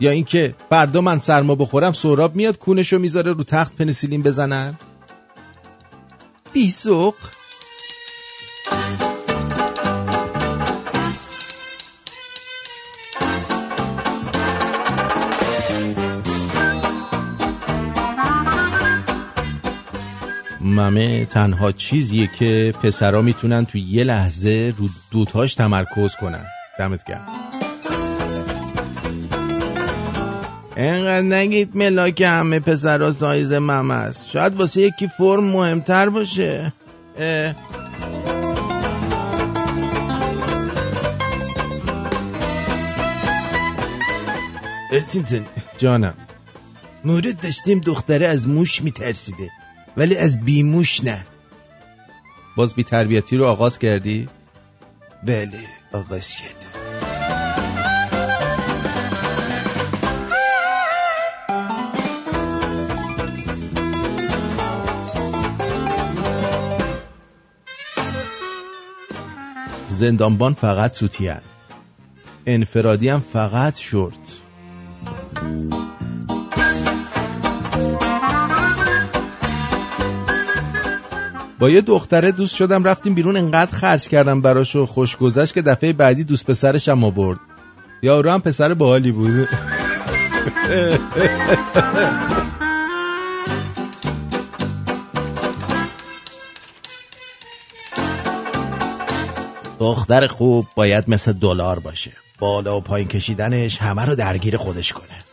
یا 0.00 0.10
اینکه 0.10 0.54
فردا 0.70 1.00
من 1.00 1.18
سرما 1.18 1.54
بخورم 1.54 1.92
سهراب 1.92 2.36
میاد 2.36 2.58
کونشو 2.58 2.98
می‌ذاره 2.98 3.32
رو 3.32 3.44
تخت 3.44 3.76
پنسیلین 3.76 4.22
بزنن؟ 4.22 4.74
بیسوق 6.52 7.14
ممه 20.82 21.24
تنها 21.24 21.72
چیزیه 21.72 22.26
که 22.26 22.74
پسرا 22.82 23.22
می‌تونن 23.22 23.64
تو 23.64 23.78
یه 23.78 24.04
لحظه 24.04 24.74
رو 24.78 24.88
دوتاش 25.10 25.54
تمرکز 25.54 26.16
کنن. 26.20 26.44
دمت 26.78 27.04
گرم. 27.04 27.26
انقدر 30.76 31.22
نگید 31.22 31.76
ملاک 31.76 32.20
همه 32.20 32.60
پسرا 32.60 33.12
سایز 33.12 33.52
مم 33.52 33.90
است. 33.90 34.30
شاید 34.30 34.56
واسه 34.56 34.80
یکی 34.80 35.08
فرم 35.18 35.44
مهمتر 35.44 36.08
باشه. 36.08 36.72
اه. 37.18 37.54
ارتینتن 44.92 45.44
جانم. 45.78 46.14
مورد 47.04 47.40
داشتیم 47.40 47.80
دختره 47.80 48.26
از 48.26 48.48
موش 48.48 48.82
میترسیده. 48.82 49.61
ولی 49.96 50.16
از 50.16 50.40
بیموش 50.40 51.04
نه. 51.04 51.26
باز 52.56 52.74
بی 52.74 52.84
تربیتی 52.84 53.36
رو 53.36 53.44
آغاز 53.44 53.78
کردی؟ 53.78 54.28
بله 55.26 55.66
آغاز 55.92 56.34
کردم. 56.34 56.72
زندانبان 69.88 70.54
فقط 70.54 70.92
سوتین 70.92 71.36
انفرادی 72.46 73.08
هم 73.08 73.20
فقط 73.32 73.78
شورت 73.78 74.42
با 81.62 81.70
یه 81.70 81.80
دختره 81.80 82.32
دوست 82.32 82.56
شدم 82.56 82.84
رفتیم 82.84 83.14
بیرون 83.14 83.36
انقدر 83.36 83.72
خرج 83.76 84.08
کردم 84.08 84.40
براشو 84.40 84.86
خوش 84.86 85.16
گذشت 85.16 85.54
که 85.54 85.62
دفعه 85.62 85.92
بعدی 85.92 86.24
دوست 86.24 86.46
پسرش 86.46 86.88
هم 86.88 87.04
آورد. 87.04 87.38
یارو 88.02 88.30
هم 88.30 88.40
پسر 88.40 88.74
باحالی 88.74 89.12
بود. 89.12 89.48
دختر 99.80 100.26
خوب 100.26 100.66
باید 100.76 101.04
مثل 101.08 101.32
دلار 101.32 101.78
باشه. 101.78 102.12
بالا 102.38 102.76
و 102.76 102.80
پایین 102.80 103.08
کشیدنش 103.08 103.78
همه 103.78 104.06
رو 104.06 104.14
درگیر 104.14 104.56
خودش 104.56 104.92
کنه. 104.92 105.31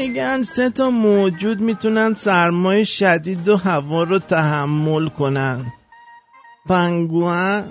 میگن 0.00 0.42
سه 0.42 0.70
تا 0.70 0.90
موجود 0.90 1.60
می‌تونن 1.60 2.14
سرمای 2.14 2.84
شدید 2.84 3.48
و 3.48 3.56
هوا 3.56 4.02
رو 4.02 4.18
تحمل 4.18 5.08
کنن. 5.08 5.72
پنگوان 6.66 7.64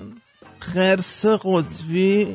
خرس 0.60 1.26
قطبی 1.26 2.28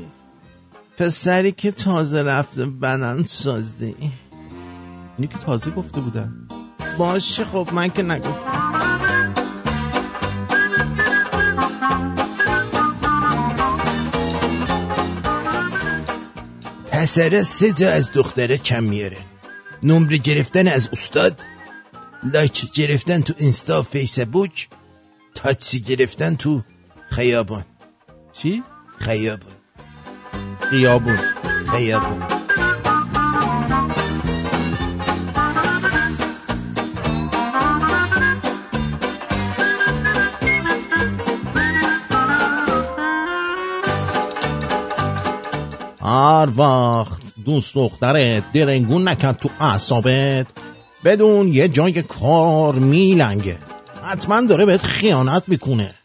پسری 0.98 1.52
که 1.52 1.72
تازه 1.72 2.22
رفته 2.22 2.66
بدن 2.66 3.24
سازی. 3.24 3.96
اینی 5.18 5.28
که 5.28 5.38
تازه 5.38 5.72
گفته 5.72 6.00
بودن. 6.02 6.48
باشه 6.98 7.46
خب 7.46 7.70
من 7.72 7.90
که 7.90 8.04
نگفتم. 8.04 8.74
پسره 16.92 17.44
سه 17.44 17.74
تا 17.74 17.90
از 17.90 18.12
دختره 18.12 18.58
کم 18.58 18.84
میاره. 18.84 19.18
نمره 19.88 20.18
گرفتن 20.18 20.68
از 20.68 20.90
استاد 20.94 21.42
لایک 22.34 22.74
گرفتن 22.74 23.22
تو 23.22 23.34
اینستا 23.38 23.84
فیسبوک 23.84 24.70
تاچی 25.36 25.80
گرفتن 25.80 26.36
تو 26.36 26.62
خیابان. 27.10 27.66
چی؟ 28.32 28.64
خیابان. 28.98 29.58
خیابون 30.70 31.18
خیابون 31.72 32.22
هر 46.02 46.50
وقت 46.58 47.27
دوست 47.48 47.76
دخترت 47.76 48.52
درنگون 48.54 49.08
نکرد 49.08 49.38
تو 49.38 49.50
اعصابت. 49.60 50.48
بدون 51.06 51.48
یه 51.48 51.68
جای 51.68 52.02
کار 52.02 52.76
میلنگه. 52.76 53.58
حتما 54.04 54.42
داره 54.42 54.66
بهت 54.66 54.84
خیانت 54.84 55.44
می‌کنه. 55.48 55.96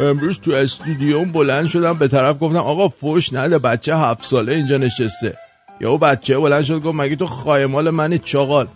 امروز 0.00 0.40
تو 0.40 0.52
استودیوم 0.52 1.32
بلند 1.32 1.66
شدم 1.66 1.98
به 1.98 2.08
طرف 2.08 2.36
گفتم 2.40 2.56
آقا 2.56 2.88
فوش 2.88 3.32
نده 3.32 3.58
بچه 3.58 3.96
هفت 3.96 4.24
ساله 4.24 4.52
اینجا 4.52 4.76
نشسته. 4.76 5.38
یهو 5.80 5.98
بچه 5.98 6.38
بلند 6.38 6.64
شد 6.64 6.82
گفت 6.82 6.98
مگه 6.98 7.16
تو 7.16 7.26
خایمال 7.26 7.90
منی 7.90 8.18
چاقال 8.18 8.68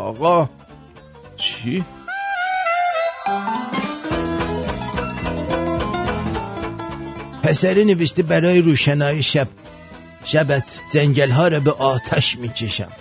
آقا 0.00 0.48
چی؟ 1.36 1.84
پسره 7.42 7.84
نوشته 7.84 8.22
برای 8.22 8.60
روشنای 8.60 9.22
شب. 9.22 9.48
شبت 10.24 10.80
زنگل 10.92 11.30
ها 11.30 11.48
رو 11.48 11.60
به 11.60 11.72
آتش 11.72 12.38
می‌کشم. 12.38 12.92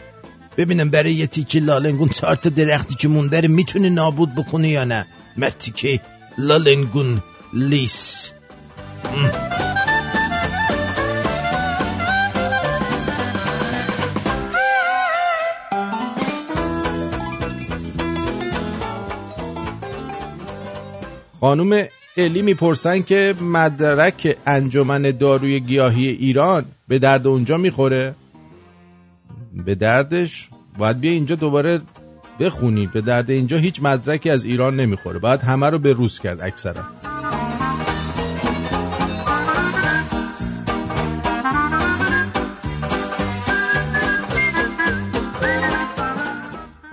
ببینم 0.58 0.90
برای 0.90 1.14
یه 1.14 1.28
تیکه 1.28 1.60
لالنگون 1.60 2.10
چهار 2.10 2.36
تا 2.36 2.50
درختی 2.50 2.96
که 2.96 3.08
مونده 3.08 3.42
رو 3.42 3.48
می‌تونه 3.48 3.90
نابود 3.90 4.36
بکنه 4.36 4.70
یا 4.70 4.84
نه. 4.84 5.06
مرتیکه 5.38 6.00
لالنگون 6.38 7.24
لیس. 7.54 8.32
خانوم 21.40 21.84
الی 22.18 22.42
می‌پرسن 22.42 23.02
که 23.02 23.36
مدرک 23.42 24.38
انجمن 24.46 25.02
داروی 25.02 25.60
گیاهی 25.60 26.08
ایران 26.08 26.66
به 26.88 27.00
درد 27.00 27.28
اونجا 27.28 27.58
می‌خوره؟ 27.58 28.16
به 29.66 29.76
دردش؟ 29.76 30.50
باید 30.78 31.00
بیا 31.00 31.12
اینجا 31.12 31.36
دوباره 31.36 31.82
بخونید 32.40 32.92
به 32.92 33.02
درد 33.02 33.32
اینجا 33.32 33.58
هیچ 33.58 33.80
مدرکی 33.84 34.30
از 34.30 34.46
ایران 34.46 34.76
نمی‌خوره. 34.76 35.20
باید 35.20 35.42
همه 35.42 35.70
رو 35.70 35.80
به 35.80 35.94
روز 35.94 36.20
کرد 36.20 36.42
اکثرا. 36.42 36.84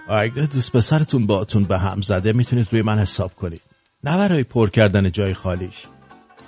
اگه 0.09 0.47
دوست 0.47 0.73
پسرتون 0.73 1.27
باتون 1.27 1.65
به 1.65 1.79
هم 1.79 2.01
زده 2.01 2.33
می‌تونید 2.33 2.69
روی 2.73 2.83
من 2.83 2.99
حساب 2.99 3.35
کنید. 3.35 3.61
نه 4.05 4.17
برای 4.17 4.45
پر 4.45 4.71
کردن 4.71 5.11
جای 5.11 5.35
خالیش 5.35 5.87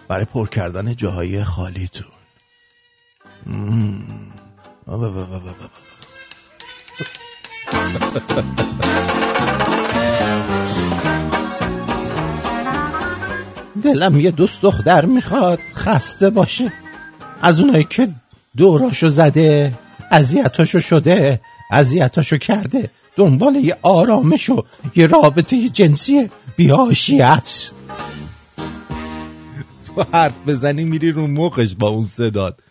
برای 0.09 0.25
پر 0.25 0.49
کردن 0.49 0.95
جاهای 0.95 1.45
خالیتون. 1.45 2.07
دلم 13.83 14.21
یه 14.21 14.31
دوست 14.31 14.63
دختر 14.63 15.05
می‌خواد 15.05 15.59
خسته 15.75 16.31
باشه. 16.31 16.73
از 17.43 17.61
اونایی 17.61 17.85
که 17.85 18.09
دوراشو 18.57 19.09
زده 19.09 19.73
اذیتاشو 20.11 20.81
شده 20.81 21.41
اذیتاشو 21.71 22.39
کرده 22.39 22.91
دنبال 23.17 23.55
یه 23.57 23.77
آرامش 23.83 24.51
و 24.51 24.65
یه 24.97 25.07
رابطه 25.07 25.69
جنسی 26.59 26.67
بیاشیت 26.67 27.73
تو 29.87 30.03
حرف 30.13 30.35
بزنی 30.47 30.85
میری 30.85 31.11
رو 31.11 31.27
مخش 31.27 31.75
با 31.75 31.89
اون 31.89 32.05
صداد 32.05 32.63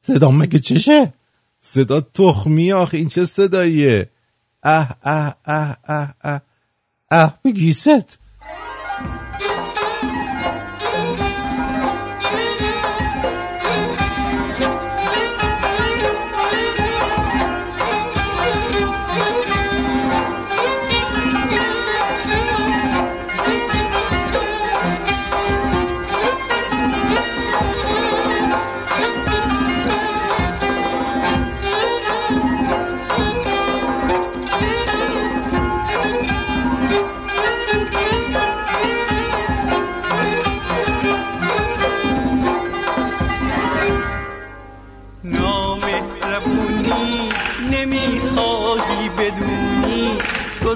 صدا 0.00 0.30
مگه 0.30 0.58
چشه؟ 0.58 1.12
صدا 1.60 2.00
تخمی 2.00 2.72
آخه 2.72 2.96
این 2.96 3.08
چه 3.08 3.24
صداییه؟ 3.24 4.10
اه 4.62 4.96
اه 5.02 5.36
اه 5.46 5.76
اه 5.88 6.14
اه 6.24 6.40
اه. 7.10 7.38
بگیست 7.44 7.88
نامهربونی 7.88 8.23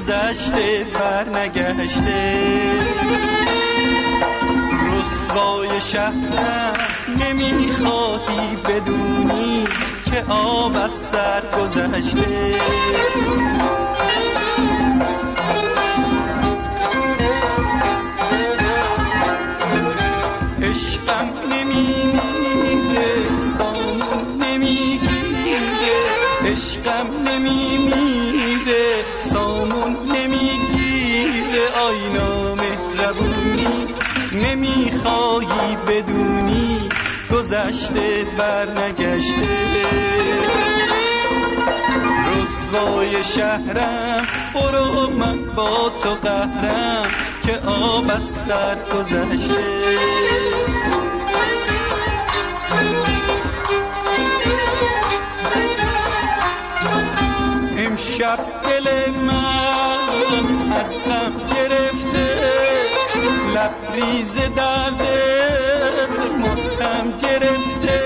گذشته 0.08 0.86
بر 0.94 1.28
نگشته. 1.38 2.40
رسوای 4.88 5.80
شهرم 5.80 6.72
نمی‌خواهی 7.20 8.56
بدونی 8.56 9.64
که 10.04 10.24
آب 10.28 10.76
از 10.76 10.92
سر 10.92 11.42
گذشته. 11.60 12.54
نمی‌خواهی 34.48 35.76
بدونی 35.86 36.88
گذشته 37.32 38.26
بر 38.38 38.80
نگشته 38.80 39.48
رسوای 42.26 43.24
شهرم 43.24 44.26
برو 44.54 45.10
من 45.10 45.54
با 45.56 45.92
تو 46.02 46.14
قهرم 46.14 47.06
که 47.46 47.58
آب 47.66 48.10
از 48.10 48.28
سر 48.28 48.76
گذشته. 48.94 49.64
امشب 57.78 58.38
دل 58.64 59.10
من 59.10 60.72
از 60.72 60.94
غم 60.94 61.32
لبریز 63.58 64.34
درد 64.56 65.02
ماتم 66.38 67.06
گرفته. 67.22 68.00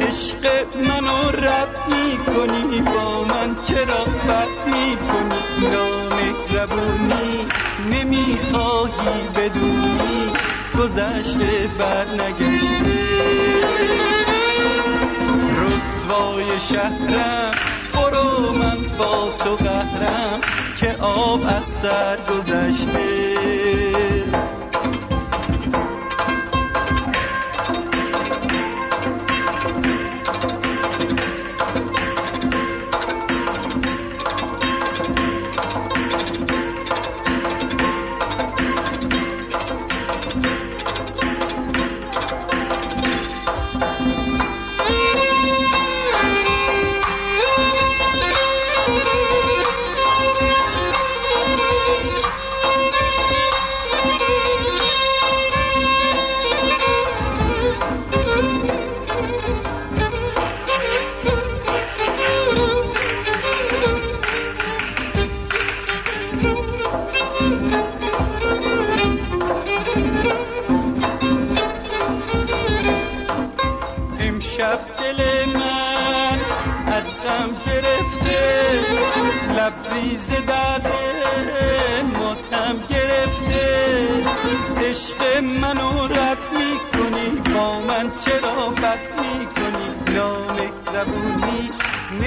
عشق 0.00 0.42
منو 0.88 1.30
رد 1.30 1.74
می‌کنی 1.88 2.80
با 2.80 3.24
من 3.24 3.56
چرا 3.64 4.04
بد 4.04 4.52
می‌کنی؟ 4.66 5.70
نامهربونی 5.70 7.46
نمی‌خواهی 7.90 9.28
بدونی 9.36 10.30
گذشته 10.78 11.70
بر 11.78 12.04
نگشته 12.04 12.96
رسوای 15.62 16.60
شهرم 16.60 17.50
برو 17.94 18.52
من 18.52 18.78
با 18.98 19.32
تو 19.44 19.56
قهرم 19.56 20.40
که 20.80 20.96
آب 21.00 21.42
از 21.46 21.66
سر 21.66 22.16
گذشته. 22.30 24.05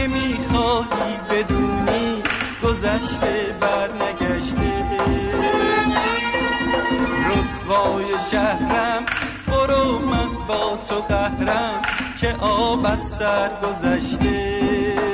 نمی‌خواهی 0.10 1.18
بدونی 1.30 2.24
گذشته 2.64 3.56
بر 3.62 3.90
نگشته 3.94 4.72
رسوای 7.30 8.06
شهرم 8.32 9.06
برو 9.48 10.00
من 10.00 10.48
با 10.48 10.80
تو 10.90 10.96
قهرم 10.96 11.82
که 12.22 12.36
آب 12.40 12.86
از 12.86 13.04
سر 13.04 13.52
گذشته. 13.64 15.09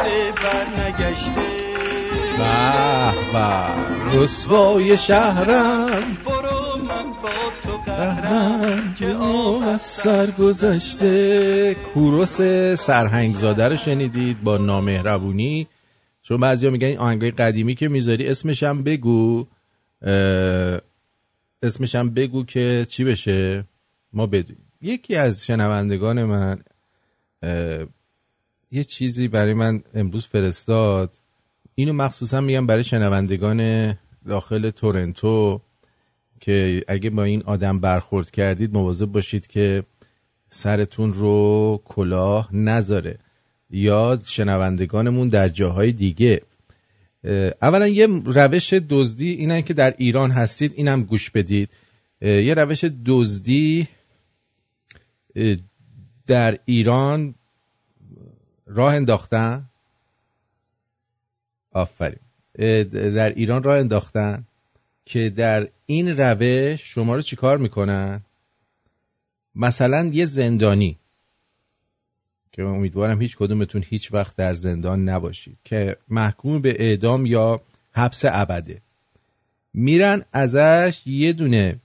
گذشته 0.00 0.32
بر 0.42 0.66
نگشته. 0.86 1.60
به 2.38 3.32
به 3.32 4.18
رسوای 4.18 4.98
شهرم. 4.98 6.16
برو 6.26 6.76
من 6.76 7.12
با 7.22 7.28
تو 7.62 7.76
قهرم. 7.76 8.94
که 8.98 9.06
آب 9.06 9.62
از 9.62 9.82
سر 9.82 10.30
گذشته. 10.30 11.74
کوروس 11.74 12.40
سرهنگزاده 12.74 13.68
رو 13.68 13.76
شنیدید 13.76 14.42
با 14.42 14.56
نامهربونی. 14.56 15.66
چون 16.22 16.40
بعضیا 16.40 16.70
میگن 16.70 16.86
این 16.86 16.98
آهنگای 16.98 17.30
قدیمی 17.30 17.74
که 17.74 17.88
می‌ذاری 17.88 18.28
اسمش 18.28 18.62
هم 18.62 18.82
بگو. 18.82 19.46
اسمش 21.62 21.94
هم 21.94 22.10
بگو 22.10 22.44
که 22.44 22.86
چی 22.88 23.04
بشه؟ 23.04 23.64
ما 24.12 24.26
بدونیم. 24.26 24.72
یکی 24.82 25.16
از 25.16 25.46
شنوندگان 25.46 26.24
من 26.24 26.58
یه 28.70 28.84
چیزی 28.84 29.28
برای 29.28 29.54
من 29.54 29.82
امروز 29.94 30.26
فرستاد. 30.26 31.14
اینو 31.74 31.92
مخصوصا 31.92 32.40
میگم 32.40 32.66
برای 32.66 32.84
شنوندگان 32.84 33.92
داخل 34.26 34.70
تورنتو 34.70 35.60
که 36.40 36.84
اگه 36.88 37.10
با 37.10 37.24
این 37.24 37.42
آدم 37.42 37.78
برخورد 37.78 38.30
کردید 38.30 38.74
مواظب 38.74 39.06
باشید 39.06 39.46
که 39.46 39.82
سرتون 40.50 41.12
رو 41.12 41.82
کلاه 41.84 42.56
نذاره. 42.56 43.18
یا 43.70 44.20
شنوندگانمون 44.24 45.28
در 45.28 45.48
جاهای 45.48 45.92
دیگه. 45.92 46.42
اولا 47.62 47.88
یه 47.88 48.06
روش 48.24 48.72
دزدی 48.72 49.30
اینه 49.30 49.62
که 49.62 49.74
در 49.74 49.94
ایران 49.98 50.30
هستید 50.30 50.72
اینم 50.76 51.02
گوش 51.02 51.30
بدید. 51.30 51.68
یه 52.20 52.54
روش 52.54 52.84
دزدی 53.06 53.88
در 56.26 56.58
ایران 56.64 57.34
راه 58.72 58.94
انداختن؟ 58.94 59.64
آفرین. 61.72 62.18
در 62.90 63.28
ایران 63.28 63.62
راه 63.62 63.78
انداختن؟ 63.78 64.46
که 65.04 65.30
در 65.30 65.68
این 65.86 66.16
روش 66.20 66.82
شما 66.82 67.14
رو 67.14 67.22
چیکار 67.22 67.58
می‌کنن؟ 67.58 68.20
مثلا 69.54 70.06
یه 70.12 70.24
زندانی. 70.24 70.98
که 72.52 72.62
امیدوارم 72.64 73.22
هیچ 73.22 73.36
کدومتون 73.36 73.84
هیچ 73.88 74.12
وقت 74.12 74.36
در 74.36 74.54
زندان 74.54 75.08
نباشید. 75.08 75.58
که 75.64 75.96
محکوم 76.08 76.60
به 76.60 76.76
اعدام 76.78 77.26
یا 77.26 77.60
حبس 77.92 78.24
ابده. 78.24 78.82
میرن 79.74 80.24
ازش 80.32 81.02
یه 81.06 81.32
دونه 81.32 81.80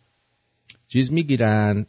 چیز 0.88 1.12
می‌گیرن 1.12 1.86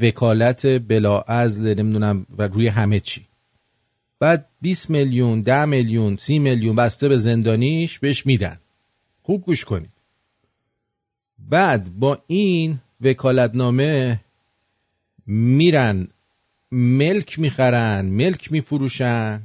وکالت 0.00 0.66
بلا 0.66 1.24
نمی‌دونم 1.58 2.26
و 2.38 2.42
روی 2.42 2.68
همه 2.68 3.00
چی. 3.00 3.29
بعد 4.20 4.46
20 4.60 4.90
میلیون 4.90 5.40
10 5.40 5.64
میلیون 5.64 6.16
30 6.16 6.38
میلیون 6.38 6.76
بسته 6.76 7.08
به 7.08 7.16
زندانیش 7.16 7.98
بهش 7.98 8.26
میدن. 8.26 8.60
خوب 9.22 9.44
گوش 9.44 9.64
کنید. 9.64 9.90
بعد 11.38 11.98
با 11.98 12.18
این 12.26 12.78
وکالتنامه 13.00 14.20
میرن 15.26 16.08
ملک 16.72 17.38
می‌خرن 17.38 18.06
ملک 18.06 18.52
میفروشن 18.52 19.42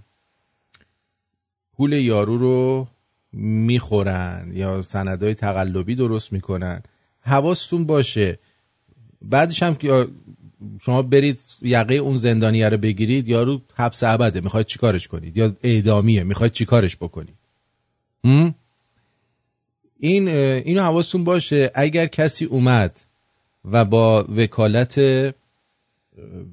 پول 1.78 1.94
یارو 1.94 2.38
رو 2.38 2.88
می‌خورن 3.34 4.52
یا 4.54 4.82
سندهای 4.82 5.34
تقلبی 5.34 5.96
درست 5.96 6.34
می‌کنن. 6.34 6.84
حواستون 7.22 7.86
باشه. 7.86 8.40
بعدش 9.22 9.64
هم 9.64 9.76
که 9.76 10.08
شما 10.82 11.02
برید 11.02 11.40
یقه 11.62 11.96
اون 11.96 12.18
زندانیه 12.18 12.70
رو 12.70 12.78
بگیرید 12.78 13.28
یارو 13.28 13.62
حبس 13.76 14.04
ابده 14.04 14.42
می‌خواید 14.42 14.66
چیکارش 14.66 15.08
کنید؟ 15.08 15.38
یا 15.38 15.54
اعدامیه 15.64 16.24
می‌خواید 16.24 16.52
چیکارش 16.52 16.96
بکنید؟ 16.96 17.36
این 20.00 20.28
اینو 20.28 20.82
حواستون 20.82 21.24
باشه 21.24 21.72
اگر 21.76 22.08
کسی 22.08 22.46
اومد 22.46 23.00
و 23.72 23.86
با 23.86 24.24
وکالت 24.24 25.00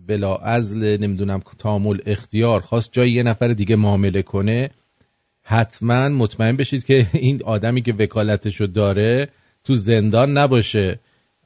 بلا 0.06 0.36
ازل 0.36 0.96
نمی‌دونم 1.00 1.42
تامل 1.58 1.98
اختیار 2.06 2.60
خواست 2.60 2.92
جای 2.92 3.10
یه 3.10 3.22
نفر 3.22 3.48
دیگه 3.48 3.76
معامله 3.76 4.22
کنه 4.22 4.70
حتما 5.42 6.08
مطمئن 6.08 6.56
بشید 6.56 6.84
که 6.84 7.06
این 7.12 7.42
آدمی 7.44 7.82
که 7.82 7.92
وکالتشو 7.92 8.66
داره 8.66 9.28
تو 9.64 9.74
زندان 9.74 10.38
نباشه. 10.38 10.98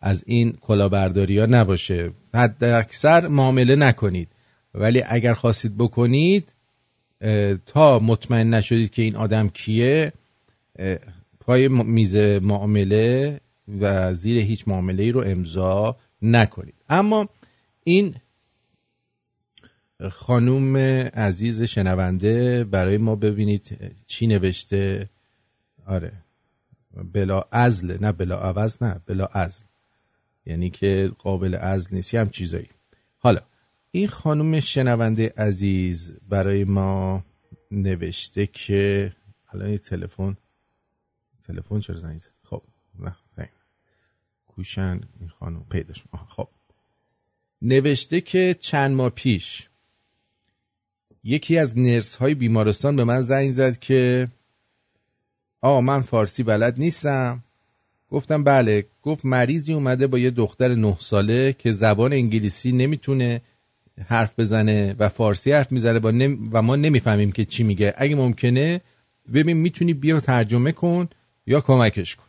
از 0.07 0.25
این 0.27 0.53
کلاهبرداری 0.61 1.39
ها 1.39 1.47
نباشه. 1.47 2.11
حد 2.35 2.65
اکثر 2.65 3.29
معامله 3.29 3.77
نکنید. 3.77 4.29
ولی 4.75 5.03
اگر 5.07 5.35
خواستید 5.35 5.77
بکنید 5.77 6.55
تا 7.67 7.99
مطمئن 7.99 8.55
نشدید 8.55 8.91
که 8.91 9.03
این 9.03 9.17
آدم 9.17 9.49
کیه 9.49 10.13
پای 11.41 11.69
میز 11.69 12.17
معامله 12.17 13.41
و 13.81 14.15
زیر 14.15 14.39
هیچ 14.39 14.69
معامله 14.69 15.03
ای 15.03 15.13
رو 15.13 15.21
امضا 15.27 15.97
نکنید. 16.23 16.75
اما 16.89 17.29
این 17.85 18.15
خانوم 20.11 20.77
عزیز 21.27 21.63
شنونده 21.63 22.65
برای 22.65 22.99
ما 22.99 23.17
ببینید 23.17 23.95
چی 24.07 24.27
نوشته. 24.27 25.09
آره. 25.87 26.13
بلا 27.13 27.45
ازل 27.51 27.97
نه 28.01 28.13
بلا 28.13 28.39
عوض 28.39 28.83
نه 28.83 29.01
بلا 29.07 29.27
ازل 29.27 29.66
یعنی 30.47 30.71
که 30.71 31.13
قابل 31.19 31.55
ازل 31.55 31.97
نیست 31.97 32.15
یه 32.15 32.21
هم 32.21 32.31
چیزایی 32.31 32.69
حالا 33.19 33.41
این 33.91 34.09
خانم 34.09 34.61
شنونده 34.61 35.35
عزیز 35.37 36.13
برای 36.29 36.65
ما 36.65 37.25
نوشته 37.71 38.47
که 38.47 39.13
الان 39.49 39.69
این 39.69 39.79
تلفن 39.79 40.37
تلفن 41.47 41.81
چرا 41.81 41.97
زنگ 41.97 42.21
زد؟ 42.21 42.31
خب 42.43 42.63
نه 42.99 43.17
زنگ 43.37 43.49
نزد. 43.49 43.67
کوشن 44.47 45.01
این 45.21 45.29
خانم 45.29 45.65
پیداش 45.71 46.05
خب 46.29 46.49
نوشته 47.63 48.21
که 48.21 48.57
چند 48.61 48.97
ماه 48.97 49.11
پیش 49.11 49.69
یکی 51.25 51.59
از 51.59 51.79
نرس 51.79 52.17
های 52.17 52.35
بیمارستان 52.35 52.97
به 52.97 53.05
من 53.05 53.21
زنگ 53.21 53.51
زد 53.51 53.79
که 53.79 54.29
آقا 55.61 55.81
من 55.81 56.03
فارسی 56.03 56.43
بلد 56.43 56.79
نیستم 56.79 57.45
گفتم 58.11 58.45
بله. 58.45 58.87
گفت 59.03 59.25
مریضی 59.25 59.73
اومده 59.73 60.07
با 60.07 60.19
یه 60.19 60.31
دختر 60.31 60.75
نه 60.75 60.97
ساله 61.01 61.53
که 61.53 61.73
زبان 61.73 62.13
انگلیسی 62.13 62.73
نمی‌تونه 62.73 63.41
حرف 64.07 64.39
بزنه 64.39 64.95
و 64.99 65.09
فارسی 65.09 65.53
حرف 65.53 65.73
می‌زنه 65.73 65.99
با 65.99 66.11
نم... 66.11 66.45
و 66.53 66.63
ما 66.63 66.77
نمی‌فهمیم 66.77 67.33
که 67.33 67.45
چی 67.45 67.63
میگه. 67.63 67.95
اگه 67.97 68.15
ممکنه 68.15 68.81
ببین 69.35 69.57
می‌تونی 69.57 69.95
بیا 69.95 70.21
ترجمه 70.21 70.73
کن 70.73 71.09
یا 71.47 71.61
کمکش 71.61 72.17
کن. 72.17 72.23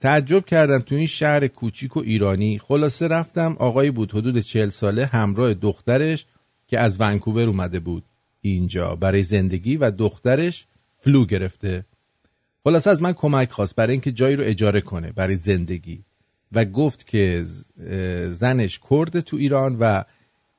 تعجب 0.00 0.46
کردم 0.46 0.78
تو 0.78 0.94
این 0.94 1.06
شهر 1.06 1.46
کوچیک 1.46 1.96
و 1.96 2.00
ایرانی. 2.00 2.58
خلاصه 2.58 3.08
رفتم 3.08 3.56
آقایی 3.58 3.90
بود 3.90 4.12
حدود 4.12 4.38
چهل 4.38 4.68
ساله 4.68 5.06
همراه 5.06 5.54
دخترش 5.54 6.26
که 6.66 6.78
از 6.78 7.00
ونکوور 7.00 7.48
اومده 7.48 7.80
بود 7.80 8.04
اینجا. 8.40 8.96
برای 8.96 9.22
زندگی 9.22 9.76
و 9.76 9.90
دخترش 9.90 10.66
فلو 10.98 11.26
گرفته. 11.26 11.84
خلاصه 12.64 12.90
از 12.90 13.02
من 13.02 13.12
کمک 13.12 13.50
خواست 13.50 13.76
برای 13.76 13.92
اینکه 13.92 14.12
جایی 14.12 14.36
رو 14.36 14.44
اجاره 14.44 14.80
کنه 14.80 15.12
برای 15.12 15.36
زندگی. 15.36 16.04
و 16.52 16.64
گفت 16.64 17.06
که 17.06 17.44
زنش 18.30 18.80
کرد 18.90 19.20
تو 19.20 19.36
ایران 19.36 19.76
و 19.80 20.02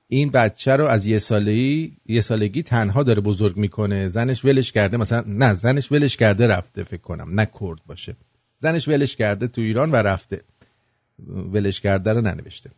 این 0.07 0.29
بچه 0.29 0.75
رو 0.75 0.85
از 0.85 1.05
یه 1.05 1.19
سالگی 1.19 1.97
یه 2.05 2.21
سالگی 2.21 2.63
تنها 2.63 3.03
داره 3.03 3.21
بزرگ 3.21 3.57
می‌کنه. 3.57 4.07
زنش 4.07 4.45
ولش 4.45 4.71
کرده 4.71 4.97
مثلا 4.97 5.23
نه 5.27 5.53
زنش 5.53 5.91
ولش 5.91 6.17
کرده 6.17 6.47
رفته 6.47 6.83
فکر 6.83 7.01
کنم. 7.01 7.39
نه 7.39 7.47
کرد 7.59 7.79
باشه. 7.87 8.15
زنش 8.59 8.87
ولش 8.87 9.15
کرده 9.15 9.47
تو 9.47 9.61
ایران 9.61 9.91
و 9.91 9.95
رفته. 9.95 10.41
ولش 11.27 11.81
کرده 11.81 12.13
رو 12.13 12.21
ننوشته. 12.21 12.69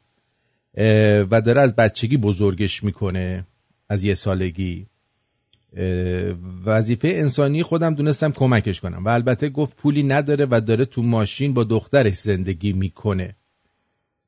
و 1.31 1.41
داره 1.41 1.61
از 1.61 1.75
بچگی 1.75 2.17
بزرگش 2.17 2.83
می‌کنه 2.83 3.45
از 3.89 4.03
یه 4.03 4.15
سالگی. 4.15 4.85
وظیفه 6.65 7.07
انسانی 7.07 7.63
خودم 7.63 7.93
دونستم 7.93 8.31
کمکش 8.31 8.81
کنم. 8.81 9.05
و 9.05 9.09
البته 9.09 9.49
گفت 9.49 9.75
پولی 9.75 10.03
نداره 10.03 10.47
و 10.51 10.61
داره 10.61 10.85
تو 10.85 11.01
ماشین 11.03 11.53
با 11.53 11.63
دخترش 11.63 12.17
زندگی 12.17 12.73
می‌کنه. 12.73 13.35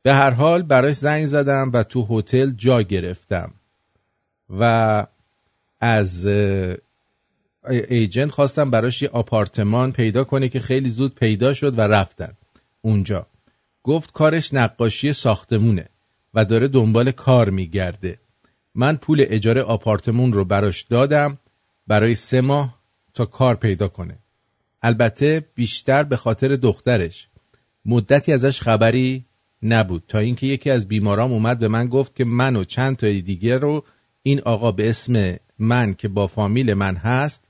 به 0.04 0.14
هر 0.14 0.32
حال 0.32 0.62
براش 0.62 0.96
زنگ 0.96 1.26
زدم 1.26 1.72
و 1.74 1.84
تو 1.84 2.08
هتل 2.10 2.52
جا 2.52 2.82
گرفتم. 2.82 3.54
و 4.50 5.06
از 5.80 6.28
ایجنت 7.90 8.32
خواستم 8.32 8.70
براش 8.70 9.02
یه 9.02 9.10
آپارتمان 9.10 9.92
پیدا 9.92 10.24
کنه 10.24 10.50
که 10.50 10.60
خیلی 10.60 10.90
زود 10.90 11.16
پیدا 11.16 11.54
شد 11.54 11.80
و 11.80 11.82
رفتن 11.82 12.34
اونجا. 12.82 13.26
گفت 13.84 14.12
کارش 14.12 14.54
نقاشی 14.54 15.14
ساختمونه 15.14 15.86
و 16.34 16.46
داره 16.46 16.68
دنبال 16.68 17.12
کار 17.12 17.50
میگرده. 17.50 18.18
من 18.80 18.96
پول 18.96 19.26
اجاره 19.28 19.62
آپارتمون 19.62 20.34
رو 20.34 20.46
براش 20.46 20.82
دادم 20.82 21.38
برای 21.88 22.16
سه 22.16 22.42
ماه 22.42 22.80
تا 23.14 23.26
کار 23.26 23.56
پیدا 23.56 23.88
کنه. 23.88 24.20
البته 24.82 25.46
بیشتر 25.56 26.04
به 26.04 26.18
خاطر 26.18 26.48
دخترش. 26.48 27.28
مدتی 27.86 28.34
ازش 28.34 28.62
خبری 28.62 29.26
نبود 29.64 30.04
تا 30.08 30.20
اینکه 30.20 30.48
یکی 30.48 30.70
از 30.70 30.88
بیمارام 30.88 31.34
اومد 31.34 31.60
به 31.60 31.68
من 31.68 31.88
گفت 31.88 32.16
که 32.16 32.26
من 32.26 32.56
و 32.56 32.64
چند 32.64 32.96
تای 32.96 33.22
دیگه 33.22 33.58
رو 33.58 33.84
این 34.24 34.42
آقا 34.42 34.72
به 34.72 34.90
اسم 34.90 35.36
من 35.60 35.94
که 35.94 36.08
با 36.08 36.28
فامیل 36.28 36.74
من 36.74 36.96
هست 36.96 37.44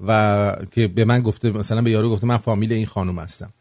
و 0.00 0.52
که 0.72 0.88
به 0.88 1.04
من 1.04 1.20
گفته 1.20 1.50
مثلا 1.50 1.82
به 1.82 1.90
یارو 1.90 2.10
گفته 2.10 2.26
من 2.26 2.36
فامیل 2.36 2.72
این 2.72 2.86
خانم 2.86 3.18
هستم. 3.18 3.52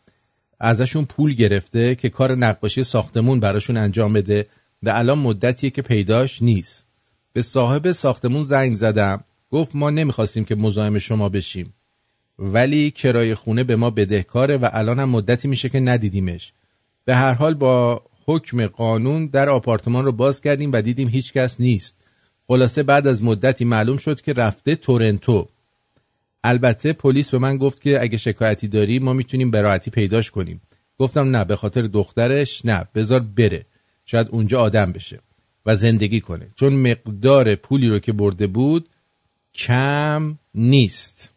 ازشون 0.60 1.06
پول 1.06 1.34
گرفته 1.34 1.96
که 1.96 2.10
کار 2.10 2.36
نقاشی 2.36 2.84
ساختمون 2.84 3.40
براشون 3.40 3.78
انجام 3.78 4.14
بده 4.14 4.46
و 4.84 4.90
الان 4.90 5.18
مدتیه 5.18 5.70
که 5.70 5.82
پیداش 5.82 6.42
نیست. 6.42 6.85
به 7.36 7.42
صاحب 7.42 7.92
ساختمون 7.92 8.44
زنگ 8.44 8.76
زدم. 8.76 9.24
گفت 9.52 9.76
ما 9.76 9.90
نمی‌خواستیم 9.90 10.46
که 10.46 10.56
مزاحم 10.56 11.00
شما 11.00 11.30
بشیم. 11.30 11.74
ولی 12.40 12.92
کرایه 12.92 13.36
خونه 13.36 13.64
به 13.64 13.76
ما 13.76 13.90
بدهکاره 13.90 14.58
و 14.58 14.70
الان 14.74 15.00
هم 15.00 15.10
مدتی 15.10 15.48
میشه 15.48 15.70
که 15.70 15.80
ندیدیمش. 15.80 16.54
به 17.06 17.16
هر 17.16 17.34
حال 17.34 17.54
با 17.54 18.02
حکم 18.26 18.68
قانون 18.68 19.28
در 19.28 19.50
آپارتمان 19.50 20.06
رو 20.06 20.12
باز 20.12 20.42
کردیم 20.42 20.72
و 20.74 20.82
دیدیم 20.82 21.08
هیچ 21.08 21.34
کس 21.34 21.60
نیست. 21.60 21.96
خلاصه 22.48 22.84
بعد 22.84 23.08
از 23.08 23.24
مدتی 23.24 23.66
معلوم 23.66 23.98
شد 23.98 24.22
که 24.22 24.34
رفته 24.34 24.76
تورنتو. 24.76 25.48
البته 26.44 26.94
پلیس 26.94 27.32
به 27.32 27.38
من 27.38 27.58
گفت 27.58 27.82
که 27.82 28.02
اگه 28.02 28.18
شکایتی 28.18 28.68
داری 28.68 29.00
ما 29.00 29.14
می‌تونیم 29.14 29.52
به 29.52 29.78
پیداش 29.78 30.32
کنیم. 30.32 30.62
گفتم 30.98 31.36
نه 31.36 31.46
به 31.46 31.56
خاطر 31.56 31.82
دخترش 31.82 32.66
نه 32.66 32.86
بذار 32.96 33.20
بره. 33.20 33.66
شاید 34.06 34.28
اونجا 34.32 34.62
آدم 34.62 34.92
بشه. 34.92 35.20
و 35.66 35.76
زندگی 35.76 36.22
کنه. 36.22 36.48
چون 36.56 36.74
مقدار 36.74 37.56
پولی 37.56 37.90
رو 37.90 38.00
که 38.00 38.14
برده 38.14 38.48
بود 38.48 38.90
کم 39.54 40.38
نیست. 40.56 41.32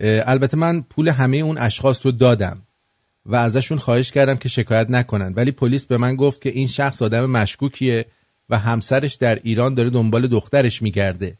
البته 0.00 0.56
من 0.56 0.82
پول 0.82 1.08
همه 1.08 1.36
اون 1.36 1.58
اشخاص 1.58 2.06
رو 2.06 2.12
دادم 2.12 2.62
و 3.26 3.36
ازشون 3.36 3.78
خواهش 3.78 4.10
کردم 4.10 4.36
که 4.36 4.48
شکایت 4.48 4.90
نکنن. 4.90 5.32
ولی 5.36 5.50
پلیس 5.50 5.86
به 5.86 5.98
من 5.98 6.16
گفت 6.16 6.40
که 6.40 6.48
این 6.48 6.66
شخص 6.66 7.02
آدم 7.02 7.26
مشکوکیه 7.26 8.06
و 8.50 8.58
همسرش 8.58 9.14
در 9.14 9.34
ایران 9.42 9.74
داره 9.74 9.90
دنبال 9.90 10.26
دخترش 10.26 10.82
میگرده. 10.82 11.38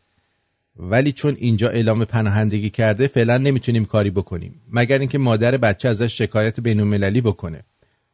ولی 0.76 1.12
چون 1.12 1.36
اینجا 1.38 1.68
اعلام 1.68 2.05
پناهندگی 2.05 2.70
کرده 2.70 3.07
فعلا 3.07 3.38
نمی‌تونیم 3.38 3.84
کاری 3.84 4.11
بکنیم. 4.11 4.62
مگر 4.72 4.98
اینکه 4.98 5.18
مادر 5.18 5.57
بچه 5.57 5.88
ازش 5.88 6.18
شکایت 6.18 6.61
بینالمللی 6.61 7.20
بکنه. 7.20 7.64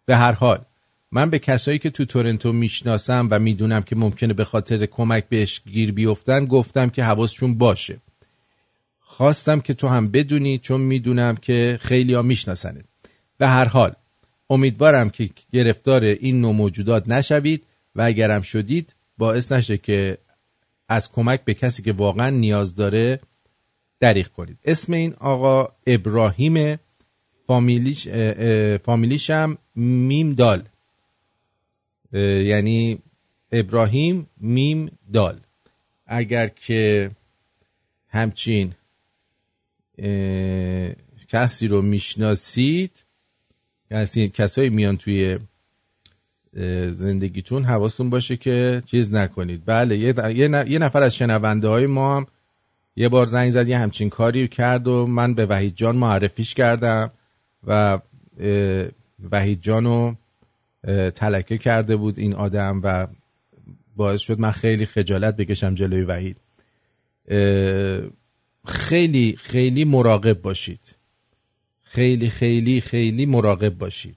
به 0.07 0.17
هر 0.17 0.33
حال 0.33 0.65
من 1.13 1.31
به 1.31 1.39
کسایی 1.39 1.79
که 1.79 1.91
تو 1.91 2.05
تورنتو 2.05 2.53
می‌شناسم 2.53 3.29
و 3.31 3.39
می‌دونم 3.39 3.83
که 3.83 3.97
ممکنه 3.97 4.35
به 4.35 4.45
خاطر 4.45 4.87
کمک 4.87 5.29
بهش 5.29 5.63
گیر 5.71 5.93
بیفتن 5.93 6.47
گفتم 6.47 6.91
که 6.91 7.05
حواسشون 7.05 7.59
باشه. 7.59 8.01
خواستم 9.01 9.61
که 9.61 9.75
تو 9.75 9.89
هم 9.89 10.09
بدونی 10.09 10.59
چون 10.59 10.81
می‌دونم 10.81 11.37
که 11.37 11.79
خیلی 11.81 12.15
ها 12.15 12.23
میشناسنت. 12.23 12.85
به 13.39 13.49
هر 13.49 13.65
حال 13.65 13.93
امیدوارم 14.51 15.11
که 15.11 15.31
گرفتار 15.53 16.05
این 16.05 16.41
نوع 16.41 16.53
موجودات 16.55 17.09
نشوید 17.09 17.67
و 17.95 18.03
اگرم 18.03 18.43
شدید 18.43 18.95
باعث 19.19 19.53
نشه 19.53 19.79
که 19.79 20.19
از 20.89 21.13
کمک 21.13 21.45
به 21.45 21.55
کسی 21.55 21.83
که 21.83 21.93
واقعا 21.93 22.31
نیاز 22.31 22.75
داره 22.75 23.21
دریغ 24.01 24.29
کنید. 24.29 24.59
اسم 24.65 24.93
این 24.93 25.15
آقا 25.15 25.69
ابراهیم 25.87 26.77
فامیلیش 27.47 28.09
فامیلیشم 28.85 29.59
میم 29.77 30.33
دال. 30.33 30.63
یعنی 32.13 32.99
ابراهیم 33.53 34.27
میم 34.37 34.99
دال. 35.13 35.41
اگر 36.07 36.47
که 36.47 37.11
همچین 38.09 38.73
کسی 41.29 41.69
رو 41.69 41.83
می‌شناسید 41.83 43.05
کسایی 44.35 44.71
میان 44.71 44.97
توی 44.97 45.39
زندگیتون 46.91 47.65
حواستون 47.65 48.11
باشه 48.11 48.37
که 48.37 48.83
چیز 48.87 49.13
نکنید. 49.13 49.63
بله 49.67 49.99
یه, 49.99 50.79
نفر 50.79 51.03
از 51.03 51.17
شنونده 51.17 51.69
های 51.69 51.87
ما 51.87 52.17
هم 52.17 52.27
یه 52.97 53.09
بار 53.09 53.27
زنگ 53.27 53.51
زد 53.51 53.69
یه 53.69 53.79
همچین 53.79 54.11
کاری 54.11 54.49
کرد 54.49 54.89
و 54.89 55.07
من 55.07 55.35
به 55.35 55.47
وحید 55.47 55.77
جان 55.77 55.97
معرفیش 55.97 56.55
کردم 56.55 57.11
و 57.67 57.99
وحید 59.31 59.61
جان 59.63 59.85
رو 59.85 60.17
تلکه 61.15 61.59
کرده 61.59 61.97
بود 61.97 62.19
این 62.19 62.35
آدم 62.35 62.81
و 62.85 63.07
باعث 63.97 64.21
شد 64.21 64.41
من 64.41 64.51
خیلی 64.51 64.87
خجالت 64.87 65.37
بکشم 65.37 65.75
جلوی 65.75 66.03
وحید. 66.03 66.41
خیلی 68.67 69.37
خیلی 69.39 69.85
مراقب 69.85 70.43
باشید. 70.43 70.97
خیلی 71.83 72.31
خیلی 72.31 72.81
خیلی 72.81 73.27
مراقب 73.27 73.79
باشید. 73.79 74.17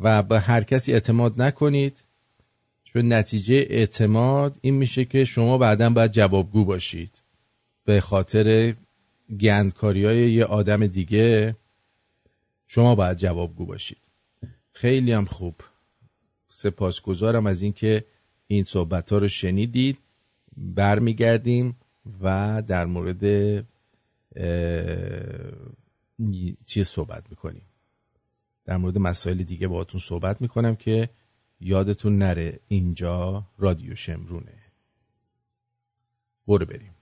و 0.00 0.22
به 0.22 0.40
هر 0.40 0.62
کسی 0.62 0.92
اعتماد 0.92 1.42
نکنید 1.42 1.96
چون 2.84 3.12
نتیجه 3.12 3.66
اعتماد 3.70 4.58
این 4.60 4.74
میشه 4.74 5.04
که 5.04 5.24
شما 5.24 5.58
بعدا 5.58 5.90
باید 5.90 6.12
جوابگو 6.12 6.64
باشید. 6.64 7.10
به 7.84 8.00
خاطر 8.00 8.74
گندکاری 9.40 10.04
های 10.04 10.32
یه 10.32 10.44
آدم 10.44 10.86
دیگه 10.86 11.56
شما 12.66 12.94
باید 12.94 13.16
جوابگو 13.16 13.66
باشید. 13.66 14.07
خیلی 14.78 15.12
هم 15.12 15.24
خوب. 15.24 15.54
سپاسگزارم 16.48 17.46
از 17.46 17.62
اینکه 17.62 18.04
این 18.46 18.64
صحبت 18.64 19.12
ها 19.12 19.18
رو 19.18 19.28
شنیدید. 19.28 19.98
برمیگردیم 20.56 21.76
و 22.20 22.62
در 22.66 22.86
مورد 22.86 23.24
چیز 26.66 26.88
صحبت 26.88 27.30
می‌کنیم. 27.30 27.62
در 28.64 28.76
مورد 28.76 28.98
مسائل 28.98 29.42
دیگه 29.42 29.68
باهاتون 29.68 30.00
صحبت 30.00 30.40
می‌کنم 30.42 30.76
که 30.76 31.08
یادتون 31.60 32.18
نره 32.18 32.60
اینجا 32.68 33.46
رادیو 33.58 33.94
شمرونه. 33.94 34.62
برو 36.46 36.66
بریم. 36.66 36.94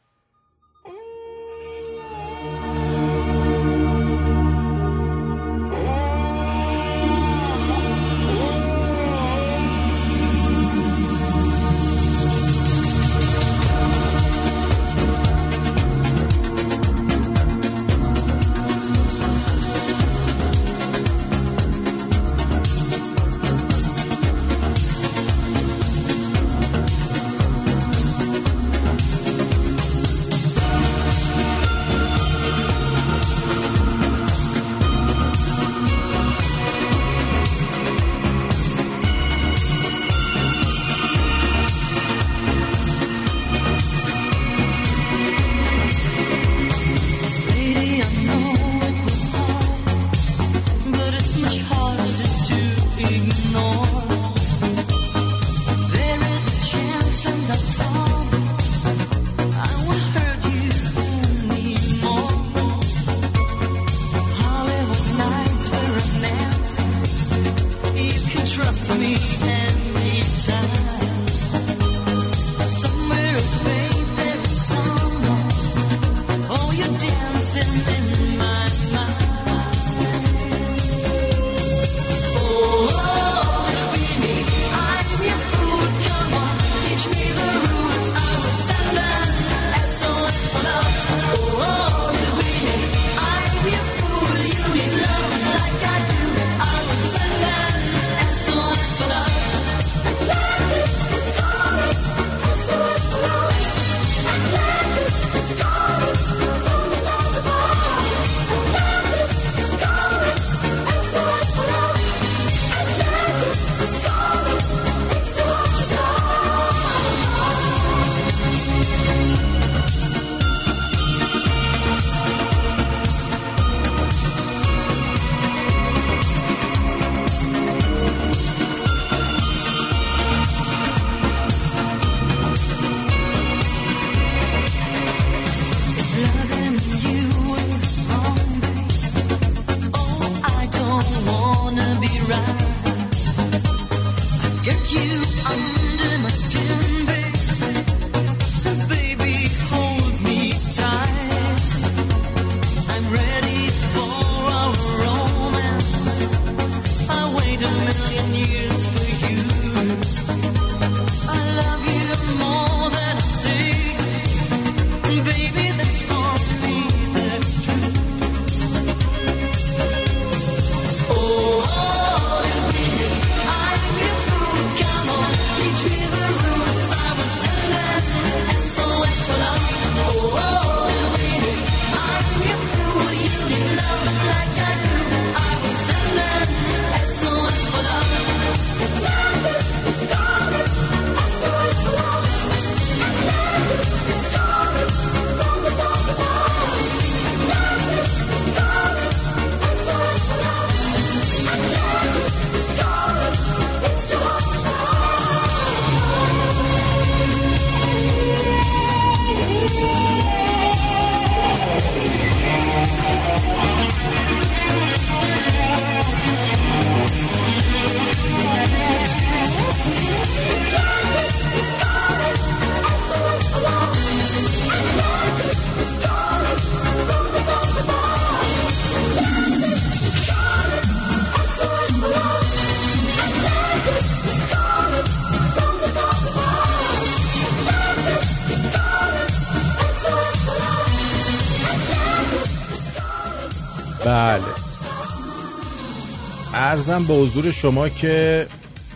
ارزم 246.97 247.09
به 247.09 247.15
حضور 247.15 247.51
شما 247.51 247.89
که 247.89 248.47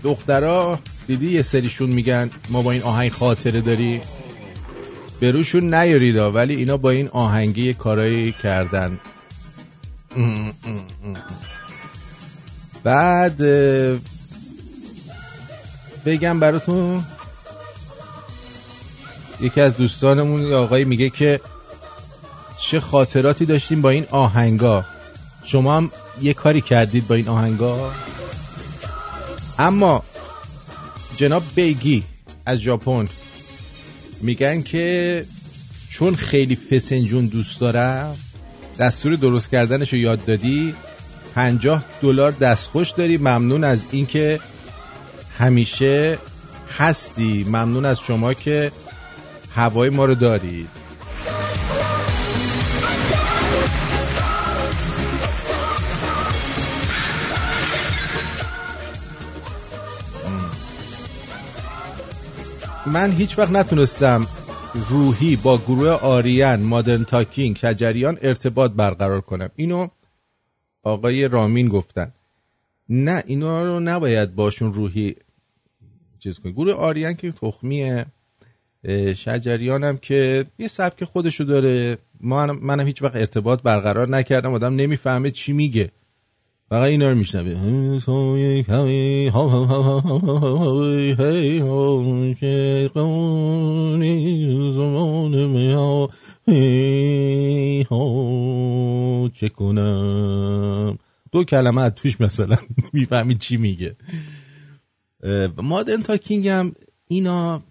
دخترها 0.02 0.78
دیدی 1.06 1.32
یه 1.32 1.42
سریشون 1.42 1.90
میگن 1.90 2.30
ما 2.48 2.62
با 2.62 2.72
این 2.72 2.82
آهنگ 2.82 3.12
خاطره 3.12 3.60
داری؟ 3.60 4.00
به 5.20 5.30
روشون 5.30 5.74
نیارید 5.74 6.16
ولی 6.16 6.54
اینا 6.54 6.76
با 6.76 6.90
این 6.90 7.08
آهنگی 7.08 7.74
کارایی 7.74 8.32
کردن. 8.32 9.00
بعد 12.84 13.38
بگم 16.06 16.40
براتون. 16.40 17.04
یکی 19.40 19.60
از 19.60 19.76
دوستانمون 19.76 20.52
آقایی 20.52 20.84
میگه 20.84 21.10
که 21.10 21.40
چه 22.58 22.80
خاطراتی 22.80 23.44
داشتیم 23.44 23.82
با 23.82 23.90
این 23.90 24.06
آهنگا. 24.10 24.84
شما 25.44 25.76
هم 25.76 25.90
یه 26.22 26.34
کاری 26.34 26.60
کردید 26.60 27.06
با 27.06 27.14
این 27.14 27.28
آهنگا؟ 27.28 27.92
اما 29.58 30.02
جناب 31.16 31.42
بیگی 31.54 32.02
از 32.46 32.58
ژاپن 32.58 33.08
میگن 34.20 34.62
که 34.62 35.24
چون 35.90 36.16
خیلی 36.16 36.56
فسنجون 36.56 37.26
دوست 37.26 37.60
دارم 37.60 38.16
دستور 38.78 39.14
درست 39.14 39.50
کردنش 39.50 39.92
رو 39.92 39.98
یاد 39.98 40.24
دادی 40.24 40.74
50 41.34 41.84
دلار 42.02 42.32
دستخوش 42.32 42.90
داری 42.90 43.18
ممنون 43.18 43.64
از 43.64 43.84
اینکه 43.90 44.40
همیشه 45.38 46.18
هستی. 46.78 47.44
ممنون 47.44 47.84
از 47.84 48.00
شما 48.00 48.34
که 48.34 48.72
هوای 49.54 49.90
ما 49.90 50.04
رو 50.04 50.14
دارید 50.14 50.79
من 62.92 63.10
هیچ 63.10 63.38
وقت 63.38 63.50
نتونستم 63.50 64.26
روحی 64.88 65.36
با 65.36 65.58
گروه 65.58 65.88
آریان 65.90 66.60
مادرن 66.60 67.04
تاکینگ 67.04 67.56
شجریان 67.56 68.18
ارتباط 68.22 68.70
برقرار 68.70 69.20
کنم. 69.20 69.50
اینو 69.56 69.88
آقای 70.82 71.28
رامین 71.28 71.68
گفتن. 71.68 72.12
نه 72.88 73.22
اینا 73.26 73.64
رو 73.64 73.80
نباید 73.80 74.34
باشون 74.34 74.72
روحی 74.72 75.16
چیز 76.18 76.38
کنی. 76.38 76.52
گروه 76.52 76.72
آریان 76.72 77.14
که 77.14 77.32
تخمیه. 77.32 78.06
شجریان 79.16 79.84
هم 79.84 79.96
که 79.98 80.46
یه 80.58 80.68
سبک 80.68 81.04
خودشو 81.04 81.44
داره. 81.44 81.98
ما 82.20 82.42
هم- 82.42 82.58
منم 82.62 82.86
هیچ 82.86 83.02
وقت 83.02 83.16
ارتباط 83.16 83.62
برقرار 83.62 84.08
نکردم. 84.08 84.52
آدم 84.52 84.74
نمی‌فهمه 84.74 85.30
چی 85.30 85.52
میگه. 85.52 85.90
فقط 86.70 86.88
اینا 86.88 87.10
رو 87.10 87.14
میشنوه 87.14 87.52
چه 99.34 99.48
کنم 99.48 100.98
دو 101.32 101.44
کلمه 101.44 101.80
از 101.82 101.94
توش 101.94 102.20
مثلا 102.20 102.56
می‌فهمی 102.92 103.34
چی 103.34 103.56
میگه. 103.56 103.96
مادرن 105.56 106.02
تاکینگ 106.02 106.48
هم 106.48 106.74
اینا 107.08 107.62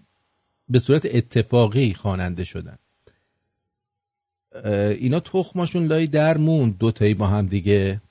به 0.69 0.79
صورت 0.79 1.07
اتفاقی 1.15 1.93
خواننده 1.93 2.43
شدن. 2.43 2.75
اینا 4.99 5.19
تخماشون 5.19 5.85
لای 5.85 6.07
در 6.07 6.37
موند. 6.37 6.77
دوتایی 6.77 7.13
با 7.13 7.27
هم 7.27 7.47
دیگه. 7.47 8.01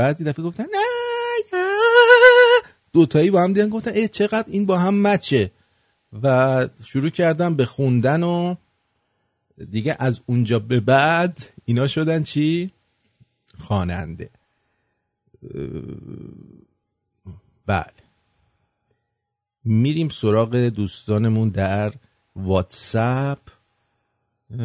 بعد 0.00 0.28
دفعه 0.28 0.44
گفتن 0.44 0.62
نه 0.62 0.78
نه. 1.52 1.68
دوتایی 2.92 3.30
با 3.30 3.42
هم 3.42 3.52
دیگه 3.52 3.66
گفتن 3.66 3.90
ای 3.90 4.08
چقدر 4.08 4.44
این 4.46 4.66
با 4.66 4.78
هم 4.78 5.02
مچه. 5.02 5.50
و 6.22 6.68
شروع 6.84 7.10
کردم 7.10 7.54
به 7.54 7.66
خوندن 7.66 8.22
و 8.22 8.54
دیگه 9.70 9.96
از 9.98 10.20
اونجا 10.26 10.58
به 10.58 10.80
بعد 10.80 11.38
اینا 11.64 11.86
شدن 11.86 12.22
چی؟ 12.22 12.72
خواننده. 13.58 14.30
بله. 17.66 18.00
میریم 19.64 20.08
سراغ 20.08 20.56
دوستانمون 20.56 21.48
در 21.48 21.92
واتساپ. 22.36 23.38
درود. 24.50 24.58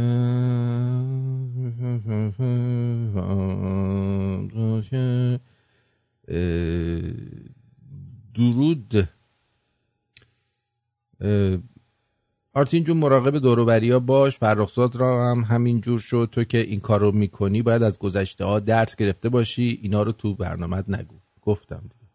آرتین 12.53 12.83
جون 12.83 12.97
مراقب 12.97 13.37
دوروبری 13.37 13.91
ها 13.91 13.99
باش. 13.99 14.37
فرخزاد 14.37 14.95
را 14.95 15.31
هم 15.31 15.39
همین 15.39 15.81
جور 15.81 15.99
شد 15.99 16.29
تو 16.31 16.43
که 16.43 16.57
این 16.57 16.79
کار 16.79 16.99
رو 16.99 17.11
می‌کنی 17.11 17.61
باید 17.61 17.83
از 17.83 17.99
گذشته 17.99 18.45
ها 18.45 18.59
درس 18.59 18.95
گرفته 18.95 19.29
باشی. 19.29 19.79
اینا 19.81 20.03
رو 20.03 20.11
تو 20.11 20.35
برنامت 20.35 20.89
نگو. 20.89 21.15
گفتم. 21.41 21.81
دیگه 21.81 22.11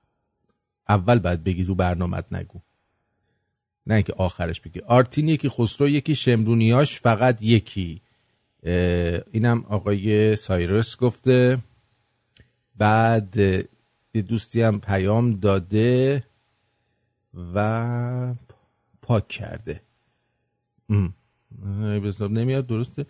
اول 0.88 1.18
باید 1.18 1.44
بگی 1.44 1.64
تو 1.64 1.74
برنامت 1.74 2.32
نگو. 2.32 2.60
نه 3.86 3.94
اینکه 3.94 4.12
آخرش 4.12 4.60
بگی. 4.60 4.80
آرتین 4.80 5.28
یکی 5.28 5.48
خسرو 5.48 5.88
یکی 5.88 6.14
شمرونیاش 6.14 7.00
فقط 7.00 7.42
یکی. 7.42 8.00
اینم 9.32 9.64
آقای 9.68 10.36
سایرس 10.36 10.96
گفته. 10.96 11.58
بعد 12.76 13.36
یه 14.14 14.22
دوستی 14.28 14.62
هم 14.62 14.80
پیام 14.80 15.32
داده 15.32 16.24
و 17.54 18.34
پاک 19.02 19.28
کرده. 19.28 19.80
حساب 22.04 22.30
نمیاد 22.30 22.66
درسته. 22.66 23.06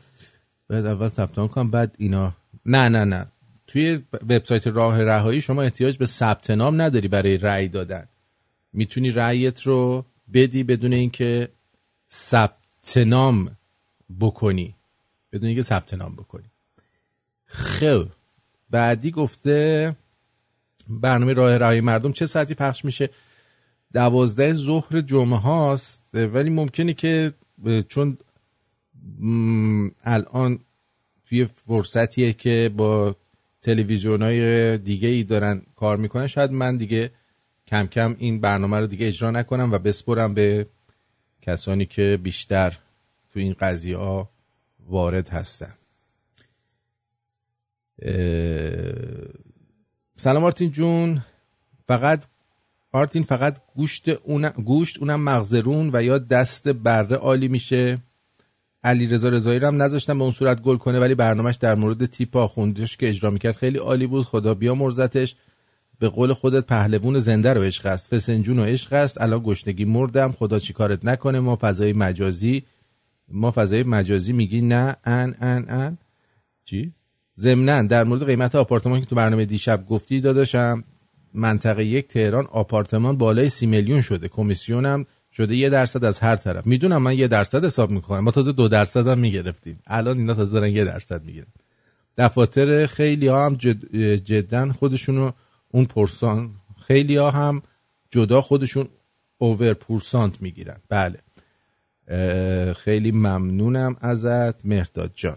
بعد 0.68 0.86
اول 0.86 1.08
ثبت 1.08 1.34
کنم 1.34 1.70
بعد 1.70 1.94
اینا. 1.98 2.34
نه 2.66 2.88
نه 2.88 3.04
نه. 3.04 3.26
توی 3.66 4.02
وبسایت 4.12 4.66
راه 4.66 5.02
رهایی 5.02 5.40
شما 5.40 5.62
احتیاج 5.62 5.96
به 5.96 6.06
ثبت 6.06 6.50
نام 6.50 6.80
نداری 6.80 7.08
برای 7.08 7.38
رأی 7.38 7.68
دادن. 7.68 8.08
می‌تونی 8.72 9.10
رأیت 9.10 9.62
رو 9.62 10.04
بدی 10.34 10.64
بدون 10.64 10.92
اینکه 10.92 11.48
ثبت 12.12 12.96
نام 12.96 13.56
بکنی. 14.20 14.74
بدون 15.32 15.46
اینکه 15.46 15.62
ثبت 15.62 15.94
نام 15.94 16.16
بکنی. 16.16 16.50
خب 17.46 18.08
بعدی 18.70 19.10
گفته 19.10 19.96
برنامه 20.88 21.32
راه 21.32 21.56
رهایی 21.56 21.80
مردم 21.80 22.12
چه 22.12 22.26
ساعتی 22.26 22.54
پخش 22.54 22.84
میشه؟ 22.84 23.10
دوازده 23.92 24.52
ظهر 24.52 25.00
جمعه 25.00 25.38
هاست. 25.38 26.02
ولی 26.12 26.50
ممکنه 26.50 26.94
که 26.94 27.32
چون 27.88 28.18
الان 30.04 30.58
توی 31.24 31.44
فرصتیه 31.44 32.32
که 32.32 32.70
با 32.76 33.16
تلویزیون 33.62 34.22
های 34.22 34.78
دیگه 34.78 35.08
ای 35.08 35.24
دارن 35.24 35.62
کار 35.76 35.96
می‌کنن 35.96 36.26
شاید 36.26 36.52
من 36.52 36.76
دیگه 36.76 37.10
کم 37.70 37.86
کم 37.86 38.16
این 38.18 38.40
برنامه 38.40 38.78
رو 38.80 38.86
دیگه 38.86 39.08
اجرا 39.08 39.30
نکنم 39.30 39.72
و 39.72 39.78
بسپرم 39.78 40.34
به 40.34 40.66
کسانی 41.42 41.86
که 41.86 42.18
بیشتر 42.22 42.78
تو 43.32 43.40
این 43.40 43.56
قضیه 43.60 43.96
ها 43.96 44.30
وارد 44.88 45.28
هستن. 45.28 45.74
سلام 50.16 50.44
آرتین 50.44 50.70
جون. 50.70 51.24
فقط 51.88 52.24
آرتین 52.92 53.22
فقط 53.22 53.58
گوشت 53.74 54.08
اون 54.08 54.48
گوشت 54.48 54.98
اونم 54.98 55.20
مغزرون 55.20 55.90
و 55.92 56.02
یا 56.02 56.18
دست 56.18 56.68
بره 56.68 57.16
عالی 57.16 57.48
میشه؟ 57.48 57.98
علی 58.84 59.06
رضا 59.06 59.28
رضایی 59.28 59.58
رو 59.58 59.66
هم 59.66 59.82
نذاشتم 59.82 60.18
به 60.18 60.24
اون 60.24 60.32
صورت 60.32 60.62
گل 60.62 60.76
کنه 60.76 61.00
ولی 61.00 61.14
برنامهش 61.14 61.56
در 61.56 61.74
مورد 61.74 62.06
تیپ 62.06 62.36
آخوندیش 62.36 62.96
که 62.96 63.08
اجرا 63.08 63.30
می‌کرد 63.30 63.56
خیلی 63.56 63.78
عالی 63.78 64.06
بود. 64.06 64.24
خدا 64.24 64.54
بیا 64.54 64.74
مرزتش 64.74 65.36
به 66.00 66.08
قول 66.08 66.32
خودت 66.32 66.66
پهلوون 66.66 67.18
زنده 67.18 67.52
رو 67.52 67.62
عشق 67.62 67.86
است 67.86 68.14
فسنجون 68.14 68.58
و 68.58 68.64
عشق 68.64 68.92
است. 68.92 69.20
الان 69.20 69.42
گشنگی 69.44 69.84
مردم 69.84 70.32
خدا 70.32 70.58
چیکارت 70.58 71.04
نکنه؟ 71.04 71.40
ما 71.40 71.58
فضای 71.60 71.92
مجازی 71.92 72.62
ما 73.28 73.50
فضای 73.50 73.82
مجازی 73.82 74.32
میگی 74.32 74.60
نه 74.60 74.96
ان 75.04 75.34
ان 75.40 75.68
ان. 75.68 75.98
چی؟ 76.64 76.92
ضمنا 77.38 77.82
در 77.82 78.04
مورد 78.04 78.26
قیمت 78.26 78.54
آپارتمان 78.54 79.00
که 79.00 79.06
تو 79.06 79.16
برنامه 79.16 79.44
دیشب 79.44 79.86
گفتی 79.86 80.20
داداشم 80.20 80.84
منطقه 81.34 81.84
یک 81.84 82.08
تهران 82.08 82.46
آپارتمان 82.46 83.16
بالای 83.16 83.48
سی 83.48 83.66
میلیون 83.66 84.00
شده. 84.00 84.28
کمیسیونم 84.28 85.06
شده 85.32 85.56
یه 85.56 85.68
درصد 85.68 86.04
از 86.04 86.20
هر 86.20 86.36
طرف. 86.36 86.66
می‌دونم 86.66 87.02
من 87.02 87.18
یه 87.18 87.28
درصد 87.28 87.64
حساب 87.64 87.90
می‌کنم. 87.90 88.20
ما 88.20 88.30
تازه 88.30 88.52
دو 88.52 88.68
درصد 88.68 89.06
هم 89.06 89.18
می‌گرفتیم. 89.18 89.80
الان 89.86 90.18
اینا 90.18 90.34
تازه 90.34 90.52
دارن 90.52 90.70
یه 90.70 90.84
درصد 90.84 91.24
می‌گیرن. 91.24 91.46
دفاتر 92.18 92.86
خیلی 92.86 93.26
ها 93.26 93.46
هم 93.46 93.54
جد 93.54 93.94
جدا 94.16 94.72
خودشونو 94.72 95.30
اون 95.72 95.84
پرسان 95.84 96.50
خیلی 96.86 97.16
ها 97.16 97.30
هم 97.30 97.62
جدا 98.10 98.40
خودشون 98.40 98.88
اوور 99.38 99.74
پورسانت 99.74 100.42
می‌گیرن. 100.42 100.76
بله. 100.88 101.18
خیلی 102.74 103.12
ممنونم 103.12 103.96
ازت 104.00 104.66
مهرداد 104.66 105.12
جان. 105.14 105.36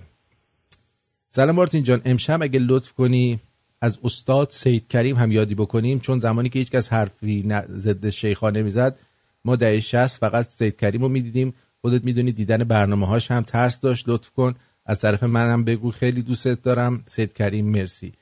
سلام 1.30 1.56
مارتین 1.56 1.84
جان. 1.84 2.02
امشب 2.06 2.42
اگه 2.42 2.60
لطف 2.60 2.92
کنی 2.92 3.40
از 3.82 4.00
استاد 4.04 4.50
سید 4.52 4.88
کریم 4.88 5.16
هم 5.16 5.32
یادی 5.32 5.56
بکنیم 5.56 6.00
چون 6.00 6.20
زمانی 6.20 6.50
که 6.50 6.60
هیچکس 6.60 6.94
حرفی 6.94 7.46
ضد 7.70 8.10
شیخا 8.10 8.50
نمی‌زد 8.50 8.98
ما 9.46 9.56
دهه 9.56 9.80
60 9.80 10.20
فقط 10.20 10.50
سید 10.50 10.78
کریم 10.78 11.02
رو 11.02 11.10
می‌دیدیم. 11.10 11.54
خودت 11.82 12.04
می‌دونی 12.04 12.32
دیدن 12.32 12.64
برنامه 12.64 13.08
هاش 13.08 13.32
هم 13.32 13.44
ترس 13.44 13.80
داشت. 13.80 14.10
لطف 14.10 14.30
کن. 14.30 14.54
از 14.86 15.00
طرف 15.02 15.24
منم 15.24 15.64
بگو. 15.64 15.92
خیلی 15.92 16.22
دوستت 16.22 16.62
دارم. 16.62 17.04
سید 17.08 17.34
کریم 17.34 17.70
مرسی. 17.70 18.14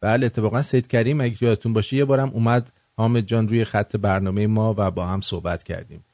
بله 0.00 0.26
اتفاقا 0.26 0.62
سید 0.62 0.86
کریم 0.86 1.20
اگه 1.20 1.36
یادتون 1.40 1.72
باشه 1.72 1.96
یه 1.96 2.04
بارم 2.04 2.28
اومد 2.28 2.72
حامد 2.96 3.26
جان 3.26 3.48
روی 3.48 3.64
خط 3.64 3.96
برنامه 3.96 4.46
ما 4.46 4.74
و 4.78 4.90
با 4.90 5.06
هم 5.06 5.20
صحبت 5.20 5.62
کردیم. 5.62 6.04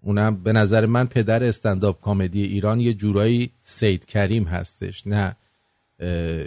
اونم 0.00 0.42
به 0.42 0.52
نظر 0.52 0.86
من 0.86 1.06
پدر 1.06 1.44
استنداپ 1.44 2.00
کامدی 2.00 2.42
ایران 2.42 2.80
یه 2.80 2.94
جورایی 2.94 3.50
سید 3.64 4.04
کریم 4.04 4.44
هستش 4.44 5.06
نه 5.06 5.36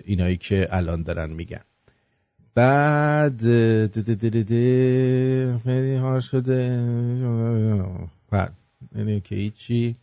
اینایی 0.06 0.38
که 0.38 0.68
الان 0.72 1.04
دارن 1.04 1.30
میگن. 1.30 1.62
بعد 2.56 3.42
خیلی 5.64 5.96
ها 5.96 6.20
شده. 6.20 6.86
بعد 8.30 8.54
اینه 8.96 9.20
که 9.20 9.36
هیچی. 9.36 9.96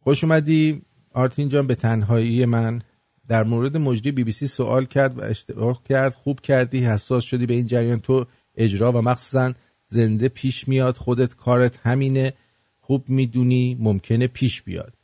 خوش 0.00 0.24
اومدی 0.24 0.82
آرتین 1.12 1.48
جان 1.48 1.66
به 1.66 1.74
تنهایی 1.74 2.44
من. 2.44 2.82
در 3.28 3.44
مورد 3.44 3.76
مجری 3.76 4.12
بی 4.12 4.24
بی 4.24 4.32
سی 4.32 4.46
سوال 4.46 4.84
کرد 4.84 5.18
و 5.18 5.20
اشتباه 5.22 5.82
کرد. 5.88 6.14
خوب 6.14 6.40
کردی 6.40 6.84
حساس 6.84 7.24
شدی 7.24 7.46
به 7.46 7.54
این 7.54 7.66
جریان. 7.66 8.00
تو 8.00 8.26
اجرا 8.56 8.92
و 8.92 9.02
مخصوصا 9.02 9.52
زنده 9.88 10.28
پیش 10.28 10.68
میاد. 10.68 10.96
خودت 10.96 11.34
کارت 11.36 11.78
همینه. 11.82 12.32
خوب 12.80 13.08
می‌دونی 13.08 13.76
ممکنه 13.80 14.26
پیش 14.26 14.62
بیاد. 14.62 14.94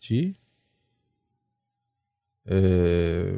چی؟ 0.00 0.34
اه، 2.46 3.32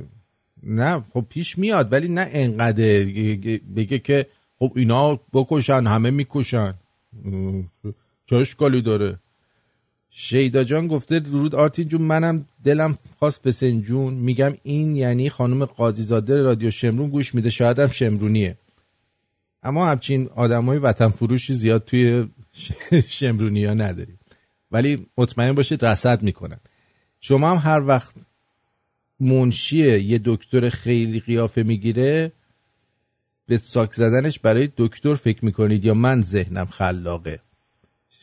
نه 0.62 1.00
خب 1.12 1.26
پیش 1.30 1.58
میاد 1.58 1.92
ولی 1.92 2.08
نه 2.08 2.28
انقدر. 2.30 3.04
بگه 3.76 3.98
که 3.98 4.26
خب 4.58 4.72
اینا 4.76 5.20
بکشن 5.32 5.86
همه 5.86 6.10
می‌کشن. 6.10 6.74
چه 8.26 8.36
اشکالی 8.36 8.82
داره؟ 8.82 9.18
شیدا 10.16 10.64
جان 10.64 10.88
گفته 10.88 11.20
درود 11.20 11.54
آرتین 11.54 11.88
جون 11.88 12.02
منم 12.02 12.46
دلم 12.64 12.98
خواست 13.18 13.42
به 13.42 13.50
سنجون 13.50 14.14
میگم 14.14 14.54
این 14.62 14.94
یعنی 14.94 15.30
خانم 15.30 15.64
قاضیزاده 15.64 16.42
رادیو 16.42 16.70
شمرون 16.70 17.10
گوش 17.10 17.34
میده 17.34 17.50
شاید 17.50 17.78
هم 17.78 17.88
شمرونیه. 17.88 18.58
اما 19.62 19.86
همچین 19.86 20.28
آدمای 20.34 20.78
وطن 20.78 21.08
فروشی 21.08 21.54
زیاد 21.54 21.84
توی 21.84 22.28
شمرونی 23.18 23.64
ها 23.64 23.74
نداریم. 23.74 24.18
ولی 24.70 25.06
مطمئن 25.18 25.52
باشید 25.52 25.84
رصد 25.84 26.22
می‌کنن 26.22 26.60
شما 27.20 27.50
هم 27.50 27.72
هر 27.72 27.86
وقت 27.86 28.14
منشی 29.20 29.98
یه 29.98 30.20
دکتر 30.24 30.68
خیلی 30.68 31.20
قیافه 31.20 31.62
می‌گیره 31.62 32.32
به 33.46 33.56
ساک 33.56 33.92
زدنش 33.92 34.38
برای 34.38 34.68
دکتر 34.76 35.14
فکر 35.14 35.44
می‌کنید 35.44 35.84
یا 35.84 35.94
من 35.94 36.22
ذهنم 36.22 36.66
خلاقه؟ 36.66 37.40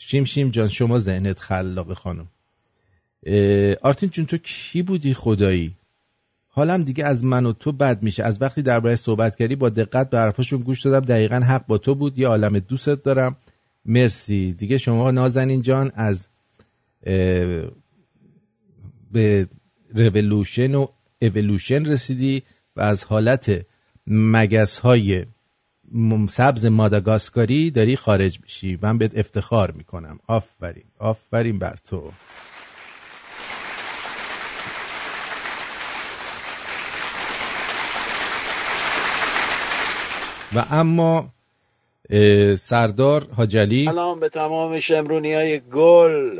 شیم 0.04 0.24
شیم 0.24 0.50
جان 0.50 0.68
شما 0.68 1.00
ذهنت 1.00 1.40
خلاقه 1.40 1.96
خانم. 1.96 2.28
آرتین 3.82 4.10
جون 4.10 4.26
تو 4.26 4.38
کی 4.38 4.82
بودی؟ 4.82 5.14
خدایی. 5.14 5.76
حالم 6.48 6.84
دیگه 6.84 7.06
از 7.06 7.24
من 7.24 7.46
و 7.46 7.54
تو 7.54 7.72
بد 7.72 8.04
میشه. 8.04 8.24
از 8.24 8.42
وقتی 8.42 8.62
درباره 8.62 8.96
صحبت 8.96 9.36
کردی 9.36 9.56
با 9.56 9.70
دقت 9.70 10.10
به 10.10 10.18
حرفاشون 10.18 10.60
گوش 10.60 10.82
دادم. 10.82 11.00
دقیقا 11.06 11.36
حق 11.36 11.66
با 11.68 11.78
تو 11.78 11.96
بود. 11.96 12.18
یه 12.18 12.28
عالم 12.28 12.60
دوستت 12.60 13.04
دارم. 13.04 13.36
مرسی. 13.86 14.54
دیگه 14.54 14.78
شما 14.78 15.12
نازنین 15.12 15.62
جان 15.62 15.92
از 15.96 16.28
به 19.12 19.48
رولوشن 19.94 20.76
و 20.76 20.88
اولوشن 21.22 21.86
رسیدی 21.86 22.44
و 22.76 22.82
از 22.82 23.04
حالت 23.04 23.66
مگس 24.08 24.80
های 24.80 25.26
سبز 26.30 26.66
ماداگاسکاری 26.66 27.72
داری 27.72 27.96
خارج 27.96 28.40
میشی. 28.44 28.80
من 28.82 28.98
بهت 28.98 29.18
افتخار 29.18 29.72
می‌کنم. 29.72 30.20
آفرین. 30.28 30.84
آفرین 31.00 31.60
بر 31.60 31.76
تو. 31.90 32.12
و 40.56 40.66
اما 40.72 41.30
سردار 42.58 43.28
حاجلی. 43.38 43.86
سلام 43.86 44.20
به 44.20 44.30
تمام 44.30 44.80
شمرونی 44.80 45.34
های 45.34 45.60
گل. 45.60 46.40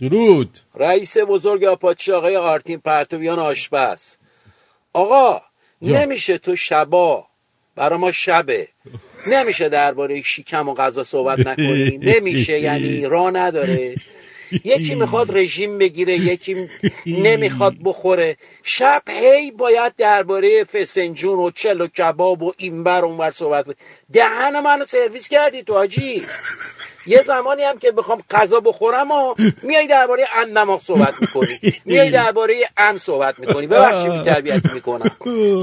درود. 0.00 0.58
رئیس 0.74 1.16
بزرگ 1.18 1.64
آپاچی 1.64 2.12
آقای 2.12 2.36
آرتین 2.36 2.78
پرتویان 2.78 3.38
آشپز. 3.38 4.16
آقا 4.92 5.40
جان. 5.82 5.96
نمیشه 5.96 6.38
تو 6.38 6.56
شبا 6.56 7.26
برا 7.76 7.98
ما 7.98 8.12
شبه. 8.12 8.68
نمیشه 9.26 9.68
درباره 9.68 10.22
شیکم 10.22 10.68
و 10.68 10.74
غذا 10.74 11.02
صحبت 11.02 11.38
نکنیم. 11.38 12.00
نمیشه 12.02 12.60
یعنی 12.60 13.06
راه 13.06 13.30
نداره. 13.30 13.94
یکی 14.64 14.94
می‌خواد 14.94 15.38
رژیم 15.38 15.78
بگیره 15.78 16.14
یکی 16.14 16.68
نمی‌خواد 17.06 17.74
بخوره. 17.84 18.36
شب 18.62 19.02
هی 19.08 19.50
باید 19.50 19.92
درباره 19.96 20.64
فسنجون 20.64 21.38
و 21.38 21.50
چل 21.50 21.80
و 21.80 21.86
کباب 21.86 22.42
و 22.42 22.52
اینور 22.56 23.04
اونور 23.04 23.30
صحبت 23.30 23.64
کنی. 23.64 23.74
دهن 24.12 24.60
منو 24.60 24.84
سرویس 24.84 25.28
کردی 25.28 25.62
تو 25.62 25.74
حاجی. 25.74 26.22
یه 27.06 27.22
زمانی 27.22 27.62
هم 27.62 27.78
که 27.78 27.90
بخوام 27.90 28.22
غذا 28.30 28.60
بخورم 28.60 29.10
و 29.10 29.34
میای 29.62 29.86
درباره 29.86 30.24
اندماغ 30.36 30.82
صحبت 30.82 31.14
می‌کنی. 31.20 31.58
میای 31.84 32.10
درباره 32.10 32.54
ان 32.76 32.98
صحبت 32.98 33.38
می‌کنی. 33.38 33.66
ببخشید 33.66 34.12
بی 34.12 34.22
تربیتی 34.22 34.68
می‌کنم. 34.74 35.10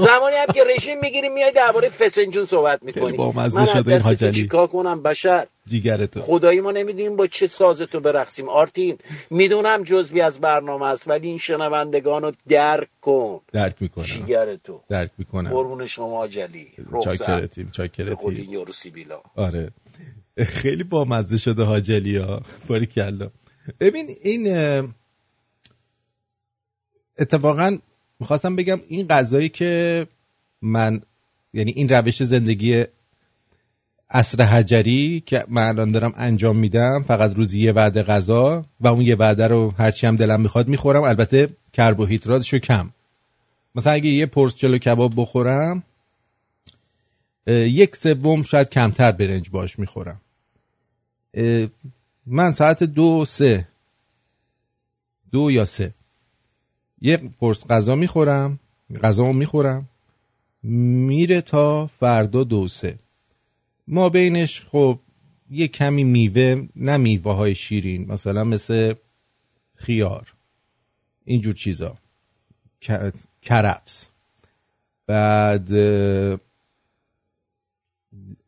زمانی 0.00 0.36
هم 0.36 0.46
که 0.54 0.64
رژیم 0.76 0.98
می‌گیری 1.02 1.28
میای 1.28 1.52
درباره 1.52 1.88
فسنجون 1.88 2.44
صحبت 2.44 2.82
می‌کنی. 2.82 3.16
بامزه 3.16 3.56
من 3.56 3.62
از 3.62 3.70
شده 3.70 3.92
این 3.92 4.00
حاجلی. 4.00 4.32
چیکار 4.32 4.66
کنم 4.66 5.02
بشر؟ 5.02 5.46
دیگر 5.66 6.06
تو 6.06 6.22
خدایی 6.22 6.60
ما 6.60 6.72
نمی‌دونیم 6.72 7.16
با 7.16 7.26
چه 7.26 7.46
سازتو 7.46 8.00
برقصیم. 8.00 8.48
آرتین 8.80 8.98
می‌دونم 9.30 9.82
جزوی 9.84 10.20
از 10.20 10.40
برنامه 10.40 10.86
است 10.86 11.08
ولی 11.08 11.28
این 11.28 11.38
شنوندگان 11.38 12.22
رو 12.22 12.32
درک 12.48 12.88
کن. 13.00 13.40
درک 13.52 13.74
می‌کنم. 13.80 14.04
جیگر 14.04 14.56
تو. 14.56 14.80
درک 14.88 15.10
می‌کنم. 15.18 15.50
قربون 15.50 15.86
شما 15.86 16.28
جلی 16.28 16.68
چاکرتیم 17.04 17.70
چاکرتیم 17.70 18.52
یارو 18.52 18.72
سیبیلا. 18.72 19.20
آره. 19.36 19.70
خیلی 20.38 20.84
بامزه 20.84 21.38
شده 21.38 21.62
حاجلی 21.62 22.16
ها. 22.16 22.42
باری 22.68 22.86
کلا. 22.86 23.30
ببین 23.80 24.16
این 24.22 24.46
اتفاقا 27.18 27.78
می‌خواستم 28.20 28.56
بگم 28.56 28.80
این 28.88 29.06
غذایی 29.08 29.48
که 29.48 30.06
من 30.62 31.02
یعنی 31.52 31.72
این 31.76 31.88
روش 31.88 32.22
زندگی 32.22 32.84
اصر 34.10 34.42
حجری 34.42 35.22
که 35.26 35.44
من 35.48 35.68
الان 35.68 35.90
دارم 35.90 36.12
انجام 36.16 36.56
میدم 36.56 37.02
فقط 37.02 37.36
روزی 37.36 37.60
یه 37.62 37.72
وعده 37.72 38.02
غذا 38.02 38.64
و 38.80 38.88
اون 38.88 39.02
یه 39.02 39.16
وعده 39.16 39.46
رو 39.46 39.74
هرچی 39.78 40.06
هم 40.06 40.16
دلم 40.16 40.40
می‌خواد 40.40 40.68
می‌خورم. 40.68 41.02
البته 41.02 41.48
کربوهیدراتشو 41.72 42.58
کم. 42.58 42.90
مثلا 43.74 43.92
اگه 43.92 44.10
یه 44.10 44.26
پرس 44.26 44.56
جلو 44.56 44.78
کباب 44.78 45.12
بخورم 45.16 45.82
یک 47.46 47.96
سوم 47.96 48.42
شاید 48.42 48.68
کمتر 48.68 49.12
برنج 49.12 49.50
باش 49.50 49.78
می‌خورم. 49.78 50.20
من 52.26 52.52
ساعت 52.54 52.84
دو 52.84 53.24
سه. 53.24 53.68
دو 55.32 55.50
یا 55.50 55.64
سه. 55.64 55.94
یه 57.00 57.16
پرس 57.16 57.66
غذا 57.66 57.94
می‌خورم 57.94 58.58
غذا 59.02 59.32
می‌خورم. 59.32 59.88
میره 60.62 61.40
تا 61.40 61.86
فردا 62.00 62.44
دو 62.44 62.68
سه. 62.68 62.98
ما 63.92 64.08
بینش 64.08 64.60
خب 64.60 64.98
یه 65.50 65.68
کمی 65.68 66.04
میوه 66.04 66.68
نه 66.76 66.96
میوه 66.96 67.32
های 67.32 67.54
شیرین 67.54 68.12
مثلا 68.12 68.44
مثل 68.44 68.94
خیار 69.74 70.32
اینجور 71.24 71.54
چیزا. 71.54 71.96
کرفس 73.42 74.08
بعد 75.06 75.72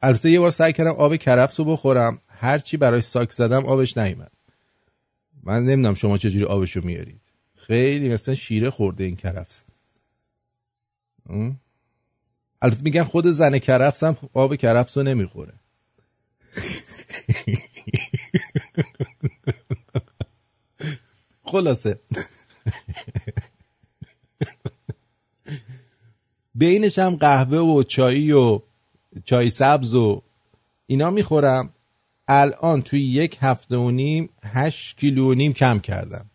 البته 0.03 0.30
یه 0.30 0.40
بار 0.40 0.51
سعی 0.51 0.72
کردم 0.72 0.90
آب 0.90 1.16
کرفس 1.16 1.61
رو 1.61 1.66
بخورم 1.66 2.18
هرچی 2.28 2.76
برای 2.76 3.01
ساک 3.01 3.32
زدم 3.32 3.66
آبش 3.66 3.99
نیومد. 3.99 4.32
من 5.43 5.64
نمی‌دونم 5.64 5.95
شما 5.95 6.18
چجوری 6.18 6.45
آبشو 6.45 6.80
میارید. 6.80 7.20
خیلی 7.57 8.09
مثلا 8.09 8.34
شیره 8.34 8.70
خورده 8.70 9.05
این 9.05 9.16
کرفس؟ 9.16 9.64
البته 12.62 12.82
میگن 12.82 13.02
خود 13.02 13.26
زن 13.26 13.58
کرفس 13.58 14.02
هم 14.02 14.16
آب 14.32 14.56
کرفس 14.56 14.96
رو 14.96 15.02
نمی‌خوره. 15.02 15.52
خلاصه. 21.44 22.00
بینش 26.54 26.98
هم 26.98 27.16
قهوه 27.16 27.58
و 27.58 27.82
چایی 27.82 28.32
و 28.32 28.60
چای 29.24 29.50
سبز 29.50 29.94
و 29.94 30.22
اینا 30.86 31.10
می‌خورم. 31.10 31.72
الان 32.28 32.82
توی 32.82 33.00
یک 33.00 33.38
هفته 33.40 33.76
و 33.76 33.90
نیم 33.90 34.28
هشت 34.44 34.96
کیلو 34.98 35.30
و 35.30 35.34
نیم 35.34 35.52
کم 35.52 35.78
کردم. 35.78 36.30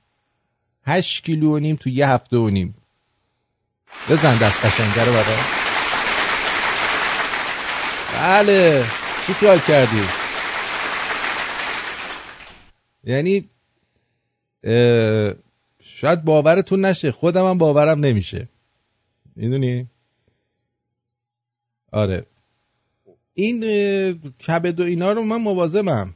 هشت 0.85 1.23
کیلو 1.23 1.55
و 1.55 1.59
نیم 1.59 1.75
تو 1.75 1.89
یه 1.89 2.09
هفته 2.09 2.37
و 2.37 2.49
نیم. 2.49 2.75
بزن 4.09 4.37
دست 4.37 4.65
قشنگه 4.65 5.05
رو 5.05 5.56
بله. 8.21 8.85
چی 9.27 9.33
خیال 9.33 9.59
کردی؟ 9.59 10.01
یعنی 13.03 13.49
شاید 15.83 16.23
باورتون 16.23 16.85
نشه. 16.85 17.11
خودم 17.11 17.45
هم 17.45 17.57
باورم 17.57 17.99
نمیشه. 17.99 18.47
می‌دونی؟ 19.35 19.87
آره. 21.91 22.25
این 23.33 23.61
کبد 24.47 24.79
و 24.79 24.83
اینا 24.83 25.11
رو 25.11 25.23
من 25.23 25.41
مواظبم. 25.41 26.13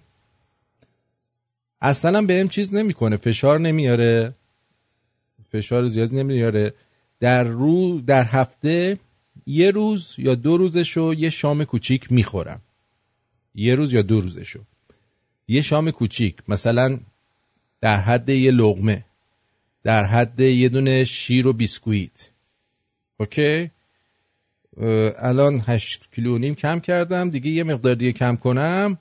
اصلا 1.81 2.17
هم 2.17 2.27
بهم 2.27 2.49
چیز 2.49 2.73
نمی‌کنه. 2.73 3.17
فشار 3.17 3.59
نمیاره. 3.59 4.35
فشار 5.51 5.87
زیادی 5.87 6.15
نمیاره. 6.15 6.73
در 7.19 7.43
رو 7.43 8.01
در 8.01 8.23
هفته 8.23 8.99
یه 9.45 9.71
روز 9.71 10.15
یا 10.17 10.35
دو 10.35 10.57
روزشو 10.57 11.13
یه 11.13 11.29
شام 11.29 11.63
کوچیک 11.63 12.11
می‌خورم. 12.11 12.61
یه 13.55 13.75
روز 13.75 13.93
یا 13.93 14.01
دو 14.01 14.21
روزشو. 14.21 14.59
یه 15.47 15.61
شام 15.61 15.91
کوچیک 15.91 16.37
مثلا 16.47 16.99
در 17.81 17.97
حد 17.97 18.29
یه 18.29 18.51
لغمه 18.51 19.05
در 19.83 20.05
حد 20.05 20.39
یه 20.39 20.69
دونه 20.69 21.03
شیر 21.03 21.47
و 21.47 21.53
بیسکویت. 21.53 22.29
اوکی؟ 23.17 23.71
الان 25.17 25.63
هشت 25.67 26.09
کیلو 26.11 26.37
نیم 26.37 26.55
کم 26.55 26.79
کردم 26.79 27.29
دیگه 27.29 27.49
یه 27.49 27.63
مقدار 27.63 27.95
دیگه 27.95 28.11
کم 28.11 28.35
کنم. 28.35 28.97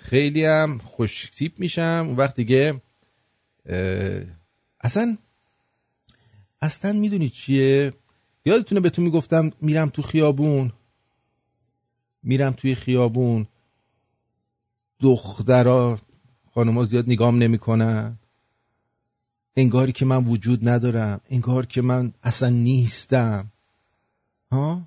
خیلی 0.00 0.44
هم 0.44 0.78
خوش 0.78 1.30
تیپ 1.36 1.58
میشم. 1.58 2.04
اون 2.06 2.16
وقت 2.16 2.36
دیگه 2.36 2.80
اصلا 4.80 5.18
اصلا 6.62 6.92
می‌دونی 6.92 7.30
چیه؟ 7.30 7.92
یادتونه 8.44 8.80
بهتون 8.80 9.04
می‌گفتم 9.04 9.50
میرم 9.60 9.88
تو 9.88 10.02
خیابون؟ 10.02 10.72
میرم 12.22 12.52
توی 12.52 12.74
خیابون. 12.74 13.46
دخترا 15.00 15.98
خانوما 16.54 16.84
زیاد 16.84 17.04
نگام 17.08 17.38
نمی‌کنن. 17.38 18.18
انگاری 19.56 19.92
که 19.92 20.04
من 20.04 20.24
وجود 20.24 20.68
ندارم. 20.68 21.20
انگار 21.30 21.66
که 21.66 21.82
من 21.82 22.12
اصلا 22.22 22.48
نیستم. 22.48 23.50
ها؟ 24.52 24.82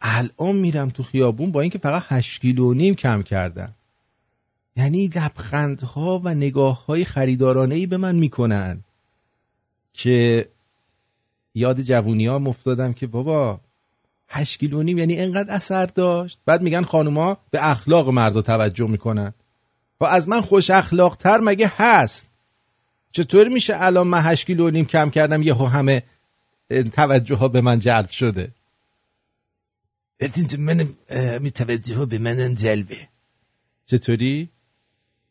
الان 0.00 0.56
میرم 0.56 0.90
تو 0.90 1.02
خیابون 1.02 1.52
با 1.52 1.60
اینکه 1.60 1.78
فقط 1.78 2.02
هشت 2.06 2.40
کیلو 2.40 2.74
نیم 2.74 2.94
کم 2.94 3.22
کردم. 3.22 3.74
یعنی 4.76 5.06
لبخندها 5.06 6.20
و 6.24 6.34
نگاه 6.34 6.86
های 6.86 7.04
خریدارانه 7.04 7.74
ای 7.74 7.86
به 7.86 7.96
من 7.96 8.16
می‌کنن 8.16 8.84
که 9.92 10.48
یاد 11.56 11.80
جوونی 11.80 12.26
ها 12.26 12.36
افتادم 12.36 12.92
که 12.92 13.06
بابا 13.06 13.60
هشت 14.28 14.60
کیلو 14.60 14.82
نیم 14.82 14.98
یعنی 14.98 15.18
انقدر 15.18 15.50
اثر 15.54 15.86
داشت؟ 15.86 16.38
بعد 16.46 16.62
میگن 16.62 16.82
خانوما 16.82 17.36
به 17.50 17.70
اخلاق 17.70 18.08
مردا 18.08 18.42
توجه 18.42 18.86
می‌کنن. 18.86 19.32
و 20.00 20.04
از 20.04 20.28
من 20.28 20.40
خوش 20.40 20.70
اخلاق 20.70 21.16
تر 21.16 21.38
مگه 21.38 21.72
هست؟ 21.76 22.26
چطور 23.12 23.48
میشه 23.48 23.74
الان 23.76 24.06
من 24.06 24.22
هشت 24.22 24.46
کیلو 24.46 24.70
نیم 24.70 24.84
کم 24.84 25.10
کردم 25.10 25.42
یهو 25.42 25.66
همه 25.66 26.02
توجه 26.92 27.36
ها 27.36 27.48
به 27.48 27.60
من 27.60 27.80
جلب 27.80 28.10
شده؟ 28.10 28.50
البته 30.20 30.56
من 30.56 30.88
می 31.40 31.50
توجه 31.50 31.96
ها 31.96 32.06
به 32.06 32.18
من 32.18 32.54
جلبه. 32.54 33.08
چطوری؟ 33.86 34.48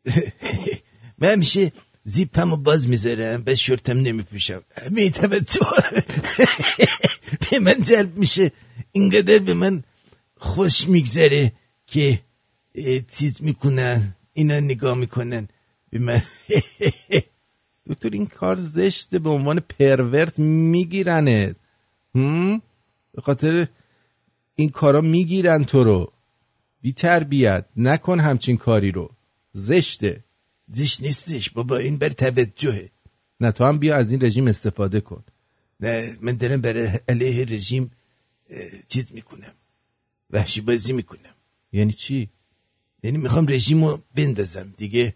من 1.19 1.32
همیشه 1.32 1.71
زیپم 2.08 2.51
رو 2.51 2.58
باز 2.58 2.88
می‌ذارم 2.88 3.43
به 3.43 3.56
شورتم 3.56 3.97
نمیپوشم. 3.97 4.62
همه 4.78 5.10
توجه 5.10 5.60
به 7.51 7.60
من 7.60 7.82
جلب 7.82 8.18
میشه. 8.18 8.51
اینقدر 8.91 9.39
به 9.39 9.53
من 9.53 9.84
خوش 10.38 10.88
میگذره 10.88 11.51
که 11.88 12.20
چیز 13.12 13.41
می‌کنن 13.41 14.16
اینا 14.34 14.60
نگاه 14.60 14.97
می‌کنن 14.97 15.47
به 15.89 15.99
من. 15.99 16.22
دکتر 17.89 18.10
این 18.10 18.26
کار 18.28 18.58
زشته 18.58 19.20
به 19.20 19.30
عنوان 19.30 19.60
پرورت 19.60 20.39
میگیرنت 20.39 21.56
هم؟ 22.16 22.62
به 23.14 23.22
خاطر 23.22 23.68
این 24.56 24.70
کارا 24.70 25.01
می‌گیرن 25.01 25.64
تو 25.64 25.84
رو. 25.84 26.14
بی 26.82 26.93
تربیت 26.93 27.66
نکن 27.78 28.20
همچین 28.20 28.58
کاری 28.58 28.91
رو. 28.91 29.12
زشته. 29.53 30.24
زشت 30.68 31.01
نیستش. 31.01 31.49
بابا 31.49 31.78
این 31.78 31.97
بر 31.97 32.09
توجهه. 32.09 32.89
نه 33.39 33.51
تو 33.51 33.63
هم 33.66 33.80
بیا 33.80 33.95
از 33.95 34.11
این 34.11 34.22
رژیم 34.22 34.47
استفاده 34.47 35.01
کن. 35.01 35.24
نه 35.80 36.18
من 36.22 36.36
دارم 36.36 36.61
برای 36.61 36.99
علیه 37.07 37.45
رژیم 37.45 37.91
چیز 38.88 39.13
می‌کنم. 39.13 39.53
وحشی 40.32 40.61
بازی 40.61 40.93
می‌کنم. 40.93 41.36
یعنی 41.72 41.93
چی؟ 41.93 42.30
یعنی 43.03 43.18
می‌خوام 43.18 43.45
رژیم 43.49 43.84
رو 43.84 44.03
بندازم 44.16 44.74
دیگه. 44.78 45.16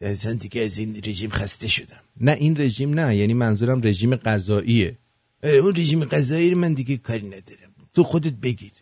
اصلا 0.00 0.32
دیگه 0.32 0.62
از 0.62 0.78
این 0.78 1.00
رژیم 1.04 1.30
خسته 1.30 1.68
شدم. 1.68 2.00
نه 2.20 2.32
این 2.32 2.56
رژیم 2.56 2.94
نه 3.00 3.16
یعنی 3.16 3.34
منظورم 3.34 3.80
رژیم 3.84 4.16
غذاییه 4.16 4.98
اون 5.42 5.76
رژیم 5.76 6.04
غذایی 6.04 6.50
رو 6.50 6.58
من 6.58 6.74
دیگه 6.74 6.96
کاری 6.96 7.26
ندارم. 7.26 7.72
تو 7.94 8.04
خودت 8.04 8.32
بگیر. 8.32 8.72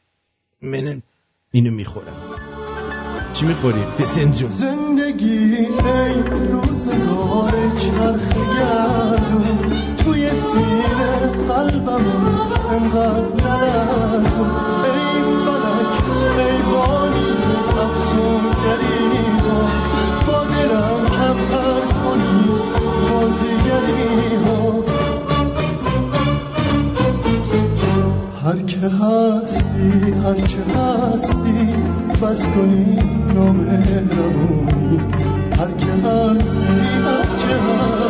من 0.62 1.02
اینو 1.50 1.70
می‌خورم. 1.70 3.32
چی 3.32 3.44
می‌خوری؟ 3.44 3.84
فسنجون 3.84 4.52
زندگی 5.16 5.56
ای 5.56 6.14
روزگار 6.52 7.52
چرخ 7.78 8.32
گردون 8.56 9.72
توی 10.04 10.30
سینه 10.30 11.16
قلبم 11.48 12.06
انقدر 12.70 13.24
نلرزون 13.44 14.50
ای 14.84 15.22
فلک 15.44 15.92
ای 16.38 16.62
بانی 16.62 17.26
افسونگری 17.78 19.26
ها 19.40 19.60
با 20.26 20.44
دلم 20.44 21.06
کمتر 21.06 21.80
کنی 22.04 22.48
بازیگری 23.10 24.36
ها 24.36 24.65
هر 28.56 28.62
که 28.62 28.78
هستی 28.78 30.12
هر 30.24 30.34
چه 30.34 30.58
هستی 30.76 31.74
بس 32.22 32.46
کنی 32.46 32.98
نامهربونی 33.34 35.00
هر 35.58 35.70
که 35.70 35.86
هستی 35.86 36.66
هر 37.06 37.24
چه 37.38 37.54
هستی. 37.54 38.05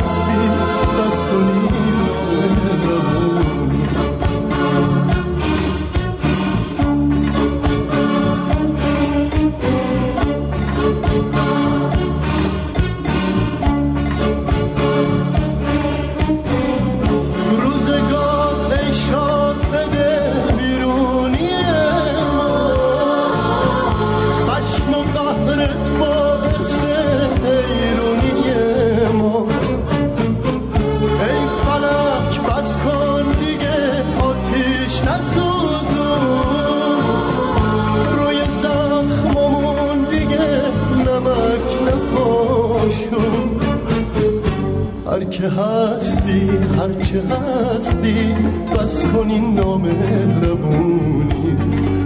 که 45.47 45.53
هستی 45.53 46.51
هر 46.77 46.93
چه 47.03 47.23
هستی 47.23 48.35
بس 48.75 49.05
کنی 49.05 49.39
نامهربونی 49.39 51.27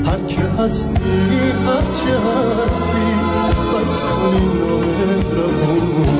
هر 0.06 0.20
که 0.28 0.42
هستی 0.42 1.20
هر 1.66 1.82
چه 1.82 2.16
هستی 2.18 3.08
بس 3.74 4.02
کنی 4.02 4.46
نامهربونی 4.60 6.10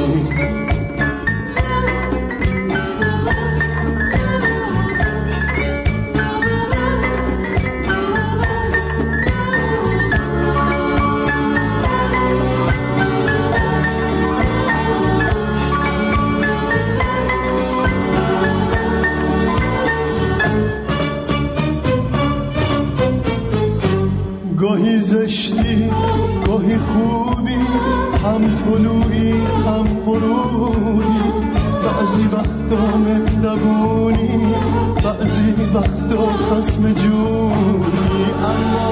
خسم 36.61 36.93
جونی 36.93 38.27
اما 38.45 38.89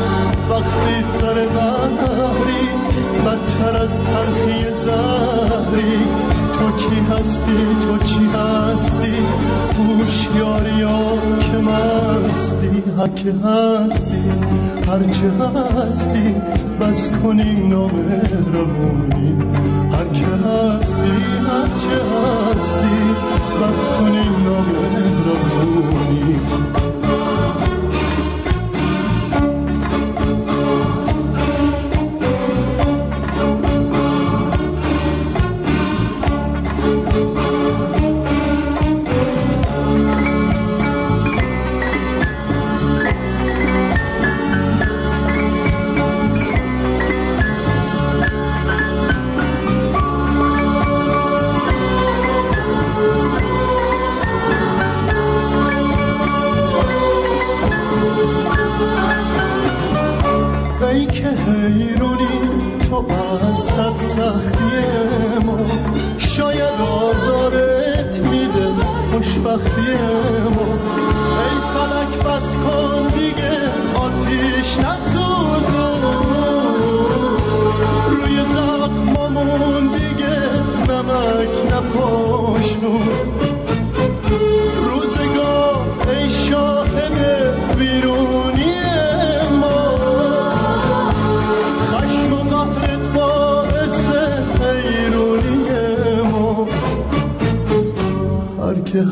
وقتی 0.50 1.18
سر 1.18 1.34
بحری 1.46 2.66
بدتر 3.24 3.76
از 3.82 3.98
تلخی 3.98 4.62
زهری. 4.84 5.98
تو 6.58 6.66
کی 6.76 6.96
هستی؟ 7.10 7.60
تو 7.80 7.98
چی 8.04 8.24
هستی؟ 8.34 9.16
هوشیاریا 9.78 11.00
که 11.40 11.58
مستی. 11.58 12.82
هک 12.98 13.20
هستی؟ 13.44 14.24
هرچه 14.88 15.30
هستی؟ 15.40 16.34
بس 16.80 17.08
کنی 17.08 17.52
نامهربونی 17.68 19.30
هر 19.92 20.08
که 20.14 20.26
هستی؟ 20.26 21.16
هرچه 21.48 21.96
هستی؟ 22.14 22.98
بس 23.60 23.88
کنی 23.98 24.26
نامهربونی 24.44 25.58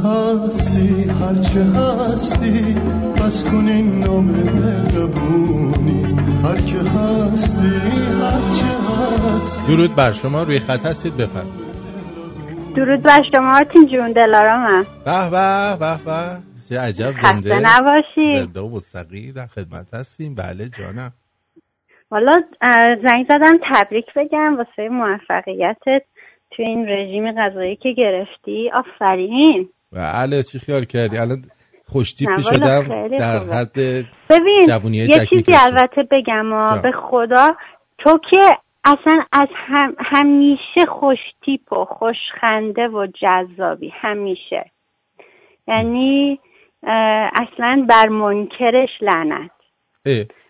هستی 0.07 1.11
هر 1.11 1.35
چه 1.35 1.61
هستی 1.61 2.74
بس 3.20 3.51
کن 3.51 3.69
این 3.69 3.99
نام 3.99 4.24
مهربونی. 4.24 6.03
هر 6.45 6.57
که 6.57 6.78
هستی 6.91 7.69
هر 8.23 8.41
چه 8.57 8.73
هستی. 9.27 9.77
درود 9.77 9.95
بر 9.97 10.12
شما 10.12 10.43
روی 10.43 10.59
خط 10.59 10.87
هستید 10.87 11.16
بفرمایید. 11.16 11.66
درود 12.77 13.03
بر 13.03 13.23
شما 13.35 13.57
آرتین 13.57 13.87
جون 13.87 14.12
دلارامم 14.12 14.87
به 15.05 15.31
به 15.31 15.77
به 15.81 16.05
به. 16.05 16.39
چه 16.69 16.81
عجب 16.81 17.12
خسته 17.12 17.41
زنده. 17.41 17.78
نباشی. 17.78 18.37
زنده 18.45 18.61
و 18.61 18.69
مستقیم 18.69 19.33
در 19.33 19.47
خدمت 19.47 19.95
هستیم. 19.95 20.35
بله 20.35 20.69
جانم. 20.78 21.12
والا 22.11 22.33
زنگ 23.07 23.27
زدم 23.28 23.59
تبریک 23.73 24.07
بگم 24.16 24.57
واسه 24.57 24.89
موفقیتت 24.89 26.03
تو 26.51 26.62
این 26.62 26.89
رژیم 26.89 27.33
غذایی 27.33 27.77
که 27.77 27.93
گرفتی. 27.93 28.70
آفرین. 28.74 29.69
بله 29.93 30.43
چی 30.43 30.59
خیال 30.59 30.85
کردی 30.85 31.19
الان 31.19 31.43
والا 31.89 32.41
شدم 32.41 33.09
در. 33.19 33.39
حد 33.39 33.75
ببین 34.31 34.95
یه 34.95 35.27
چیزی. 35.31 35.55
البته 35.55 36.03
بگم 36.11 36.53
آ، 36.53 36.73
جان. 36.73 36.83
به 36.83 36.93
خدا 36.93 37.49
تو 37.99 38.19
که 38.31 38.57
اصلا 38.85 39.23
از 39.33 39.49
هم 39.53 39.97
همیشه 39.99 40.87
خوشتیپ 41.01 41.73
و 41.73 41.85
خوشخنده 41.85 42.89
و 42.89 43.07
جذابی 43.07 43.93
همیشه 43.95 44.71
یعنی 45.69 46.41
اصلا 47.33 47.87
بر 47.89 48.09
منکرش 48.09 48.91
لعنت. 49.01 49.51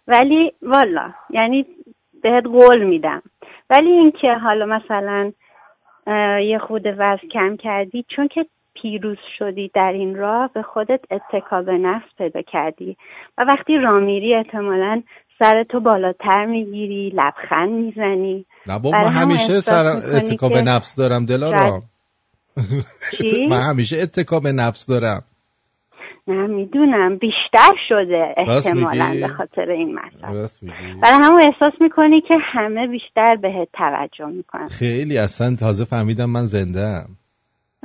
ولی 0.09 0.53
والا 0.63 1.13
یعنی 1.31 1.67
بهت 2.23 2.45
قول 2.45 2.85
میدم 2.85 3.23
ولی 3.71 3.91
اینکه 3.91 4.33
حالا 4.43 4.67
مثلا 4.67 5.33
یه 6.41 6.59
خود 6.59 6.87
وزن 6.87 7.29
کم 7.33 7.57
کردی 7.57 8.05
چون 8.17 8.29
که 8.29 8.47
پیروز 8.83 9.19
شدی 9.39 9.71
در 9.75 9.93
این 9.93 10.17
راه 10.17 10.51
به 10.55 10.63
خودت 10.63 11.01
اتکا 11.11 11.63
به 11.63 11.73
نفس 11.73 12.09
پیدا 12.19 12.43
کردی. 12.43 12.97
و 13.39 13.45
وقتی 13.49 13.79
را 13.79 14.01
میری 14.01 14.35
احتمالا 14.35 15.03
سر 15.39 15.65
تو 15.65 15.81
بالاتر 15.81 16.47
می‌گیری 16.47 17.13
لبخند 17.15 17.71
می‌زنی. 17.71 18.47
نه 18.67 18.79
برای 18.79 19.05
من 19.05 19.13
همیشه 19.13 19.61
سر 19.61 19.87
اتکا 20.17 20.49
به 20.49 20.63
نفس 20.63 20.97
دارم 20.97 21.27
دلارام؟ 21.27 21.83
من 23.51 23.61
همیشه 23.71 23.97
اتکا 24.03 24.41
به 24.41 24.53
نفس 24.53 24.87
دارم. 24.87 25.23
نه 26.29 26.47
می‌دونم. 26.47 27.17
بیشتر 27.17 27.73
شده 27.89 28.35
احتمالا؟ 28.37 29.17
به 29.21 29.29
خاطر 29.29 29.71
این 29.71 29.99
مسئله 29.99 30.49
میگی. 30.63 31.01
برای 31.03 31.19
همون 31.23 31.43
احساس 31.43 31.81
می‌کنی 31.81 32.21
که 32.21 32.35
همه 32.41 32.87
بیشتر 32.87 33.37
بهت 33.37 33.69
توجه 33.73 34.27
می‌کنن. 34.27 34.69
خیلی 34.69 35.19
اصلا 35.19 35.57
تازه 35.57 35.85
فهمیدم 35.85 36.31
من 36.31 36.45
زنده 36.45 36.81
ام. 36.81 37.17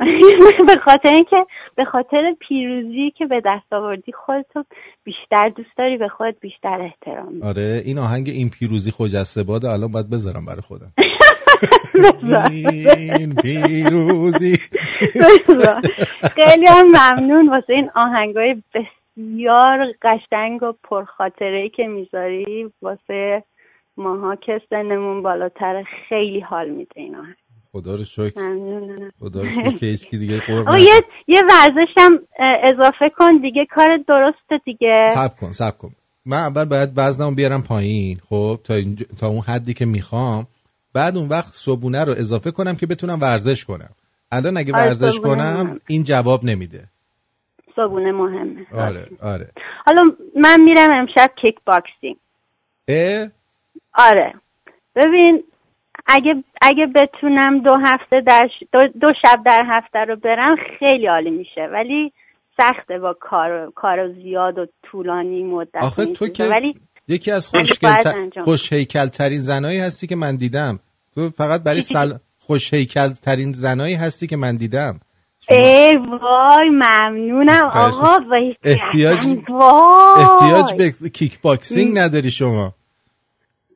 به 0.68 0.76
خاطر 0.76 1.14
اینکه 1.14 1.46
به 1.76 1.86
خاطر 1.86 2.36
پیروزی 2.40 3.12
که 3.18 3.26
به 3.26 3.42
دست 3.46 3.74
آوردی 3.74 4.12
خودتو 4.12 4.64
بیشتر 5.04 5.50
دوست 5.50 5.78
داری 5.78 5.98
به 5.98 6.08
خودت 6.08 6.36
بیشتر 6.42 6.82
احترام. 6.82 7.44
آره 7.44 7.82
این 7.86 8.00
آهنگ 8.00 8.30
این 8.30 8.50
پیروزی 8.50 8.92
خجسته 8.92 9.44
باده 9.44 9.70
الان 9.70 9.92
باید 9.92 10.10
بذارم 10.10 10.46
برای 10.46 10.62
خودم. 10.62 10.94
این 12.52 13.36
پیروزی. 13.36 14.58
خیلی 16.36 16.66
هم 16.66 16.88
ممنون 16.88 17.50
واسه 17.50 17.74
این 17.74 17.90
آهنگای 17.96 18.64
بسیار 18.74 19.94
قشنگ 20.02 20.64
و 20.64 20.74
پرخاطره 20.84 21.70
که 21.70 21.88
می‌ذاری. 21.88 22.72
واسه 22.82 23.44
ماها 23.98 24.36
که 24.36 24.62
سنمون 24.70 25.24
بالاتر 25.24 25.84
خیلی 26.10 26.40
حال 26.40 26.70
میده 26.70 26.92
این 26.96 27.16
آهنگ. 27.16 27.36
خدا 27.72 27.96
رو 27.96 28.04
شکر. 28.04 28.42
خدا 29.20 29.42
رو 29.42 29.50
شکر 29.50 29.78
که 29.78 29.86
هیچکی 29.86 30.18
دیگه 30.18 30.40
قرب 30.40 30.68
یه 30.80 31.04
یه 31.28 31.42
ورزش 31.50 31.94
هم 31.98 32.20
اه، 32.40 32.58
اضافه 32.64 33.10
کن 33.18 33.38
دیگه 33.42 33.66
کار 33.76 33.98
درسته 34.08 34.58
دیگه. 34.66 35.08
سب 35.10 35.36
کن 35.40 35.52
سب 35.52 35.78
کن. 35.78 35.92
من 36.26 36.38
اول 36.38 36.66
باید 36.66 36.90
وزنمو 36.98 37.32
بیارم 37.36 37.64
پایین 37.64 38.18
خب 38.30 38.60
تا, 38.64 38.76
اینج- 38.82 39.20
تا 39.20 39.28
اون 39.28 39.42
حدی 39.42 39.74
که 39.74 39.86
می‌خوام. 39.86 40.48
بعد 40.94 41.18
اون 41.18 41.30
وقت 41.30 41.54
صبونه 41.54 42.04
رو 42.06 42.12
اضافه 42.18 42.52
کنم 42.52 42.76
که 42.76 42.86
بتونم 42.88 43.22
ورزش 43.22 43.66
کنم. 43.66 43.90
الان 44.32 44.58
اگه 44.58 44.74
آره، 44.74 44.84
ورزش 44.86 45.20
کنم 45.20 45.62
مهمه. 45.64 45.80
این 45.88 46.04
جواب 46.04 46.44
نمیده. 46.44 46.84
صبونه 47.76 48.12
مهمه. 48.12 48.66
آره 48.74 49.08
آره. 49.22 49.52
حالا 49.86 50.04
من 50.36 50.62
میرم 50.62 50.92
امشب 50.92 51.32
کیک 51.42 51.56
باکسینگ. 51.66 52.16
اه؟ 52.88 53.28
آره. 53.94 54.34
ببین 54.96 55.44
اگه 56.06 56.44
اگه 56.62 56.88
بتونم 56.96 57.60
دو 57.60 57.76
هفته 57.76 58.22
در 58.22 58.50
ش- 58.60 58.64
دو, 58.74 58.80
دو 59.02 59.14
شب 59.22 59.44
در 59.46 59.66
هفته 59.68 60.00
رو 60.00 60.16
برم 60.16 60.56
خیلی 60.80 61.08
عالی 61.08 61.30
میشه. 61.30 61.62
ولی 61.74 62.14
سخته 62.58 63.00
با 63.00 63.14
کار 63.20 63.72
کار 63.76 64.14
زیاد 64.14 64.58
و 64.58 64.66
طولانی 64.84 65.44
مدت 65.44 65.76
آخه 65.84 66.06
تو. 66.06 66.28
که 66.28 66.44
ولی 66.44 66.76
یکی 67.08 67.32
از 67.32 67.48
خوشگل 67.48 68.12
خوش 68.44 68.74
هیکل 68.74 69.08
ترین 69.08 69.38
زنایی 69.40 69.80
هستی 69.80 70.08
که 70.08 70.16
من 70.16 70.36
دیدم. 70.36 70.80
تو 71.16 71.30
فقط 71.30 71.64
برای 71.64 71.82
سل... 71.82 72.14
خوش 72.40 72.74
هیکل 72.74 73.10
ترین 73.10 73.54
زنایی 73.54 73.96
هستی 73.96 74.28
که 74.28 74.38
من 74.38 74.56
دیدم. 74.56 75.00
ای 75.50 75.98
وای 75.98 76.70
ممنونم. 76.70 77.66
آقا 77.66 78.18
احتیاج 78.64 79.18
وای. 79.50 80.24
احتیاج 80.24 80.74
به 81.02 81.10
کیک 81.10 81.42
باکسینگ 81.42 82.00
نداری 82.00 82.32
شما. 82.32 82.74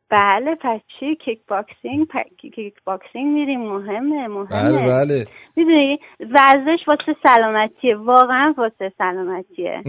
بله 0.09 0.55
پس 0.61 0.79
چی؟ 0.99 1.15
کیک 1.15 1.39
باکسینگ 1.47 2.07
پ- 2.07 2.51
کیک 2.55 2.73
باکسینگ 2.85 3.33
میریم. 3.33 3.61
مهمه 3.61 4.27
مهمه. 4.27 4.45
بله 4.45 4.87
بله. 4.87 5.25
می‌دونی 5.55 5.99
ورزش 6.19 6.87
واسه 6.87 7.15
سلامتیه. 7.23 7.95
واقعا 7.95 8.53
واسه 8.57 8.91
سلامتیه. 8.97 9.81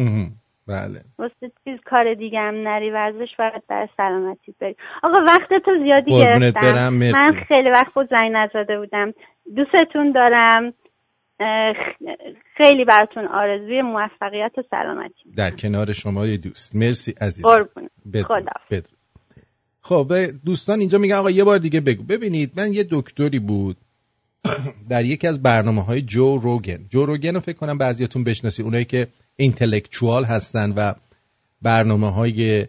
بله. 0.68 1.00
واسه 1.18 1.52
چیز 1.64 1.78
کار 1.84 2.14
دیگه 2.14 2.38
هم 2.40 2.54
نری. 2.54 2.90
ورزش 2.90 3.28
فقط 3.36 3.62
برای 3.68 3.88
سلامتی 3.96 4.54
بری. 4.60 4.76
آقا 5.02 5.18
وقتتو 5.26 5.70
زیادی 5.82 6.10
گرفتم. 6.10 6.60
برم، 6.60 6.94
مرسی. 6.94 7.12
من 7.12 7.32
خیلی 7.48 7.70
وقت 7.70 7.94
بود 7.94 8.10
زنگ 8.10 8.32
نزده 8.32 8.78
بودم. 8.78 9.12
دوستتون 9.56 10.12
دارم. 10.12 10.72
خیلی 12.56 12.84
براتون 12.84 13.26
آرزوی 13.26 13.82
موفقیت 13.82 14.52
و 14.58 14.62
سلامتی. 14.70 15.30
در 15.36 15.50
کنار 15.50 15.92
شما 15.92 16.26
یه 16.26 16.36
دوست. 16.36 16.76
مرسی 16.76 17.14
عزیز 17.20 17.44
قربونه 17.44 17.90
بدرود. 18.12 18.26
خدا. 18.26 18.95
خب 19.88 20.12
دوستان 20.44 20.80
اینجا 20.80 20.98
میگن 20.98 21.14
آقا 21.14 21.30
یه 21.30 21.44
بار 21.44 21.58
دیگه 21.58 21.80
بگو. 21.80 22.02
ببینید 22.02 22.52
من 22.56 22.72
یه 22.72 22.86
دکتری 22.90 23.38
بود. 23.38 23.76
در 24.88 25.04
یکی 25.04 25.26
از 25.26 25.42
برنامه 25.42 25.82
های 25.82 26.02
جو 26.02 26.38
روگن. 26.38 26.86
جو 26.90 27.06
روگن 27.06 27.34
رو 27.34 27.40
فکر 27.40 27.56
کنم 27.56 27.78
بعضیاتون 27.78 28.24
بشناسی 28.24 28.62
اونایی 28.62 28.84
که 28.84 29.06
اینتלקچوال 29.36 30.24
هستن 30.24 30.72
و 30.72 30.92
برنامه 31.62 32.10
های 32.10 32.66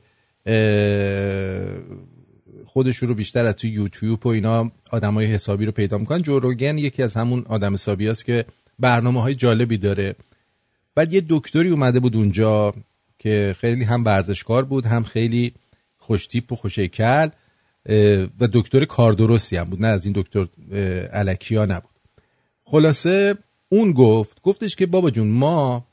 خودشون 2.66 3.10
رو 3.10 3.16
بیشتر 3.16 3.46
از 3.46 3.56
توی 3.56 3.70
یوتیوب 3.70 4.26
و 4.26 4.30
اینا 4.30 4.72
آدمای 4.92 5.26
حسابی 5.26 5.66
رو 5.66 5.72
پیدا 5.72 5.98
می‌کنن. 5.98 6.22
جو 6.22 6.40
روگن 6.40 6.78
یکی 6.78 7.04
از 7.04 7.14
همون 7.14 7.46
آدم 7.50 7.74
حسابی 7.74 8.08
هست 8.08 8.26
که 8.26 8.46
برنامه 8.80 9.22
های 9.22 9.36
جالبی 9.36 9.78
داره. 9.78 10.16
بعد 10.96 11.14
یه 11.14 11.24
دکتری 11.30 11.70
اومده 11.70 12.00
بود 12.00 12.16
اونجا 12.16 12.74
که 13.20 13.56
خیلی 13.60 13.84
هم 13.84 14.06
ورزشکار 14.06 14.66
بود 14.66 14.86
هم 14.86 15.04
خیلی 15.04 15.54
خوشتیپ 16.08 16.52
و 16.52 16.56
خوشیکل 16.56 17.30
و 18.40 18.48
دکتر 18.54 18.86
کاردرستی 18.86 19.58
هم 19.58 19.64
بود 19.70 19.82
نه 19.82 19.88
از 19.88 20.06
این 20.06 20.14
دکتر 20.18 20.48
علکیا 21.14 21.66
نبود. 21.66 21.92
خلاصه 22.66 23.36
اون 23.70 23.92
گفت 23.92 24.42
گفتش 24.42 24.76
که 24.76 24.86
بابا 24.86 25.10
جون 25.10 25.28
ما 25.28 25.88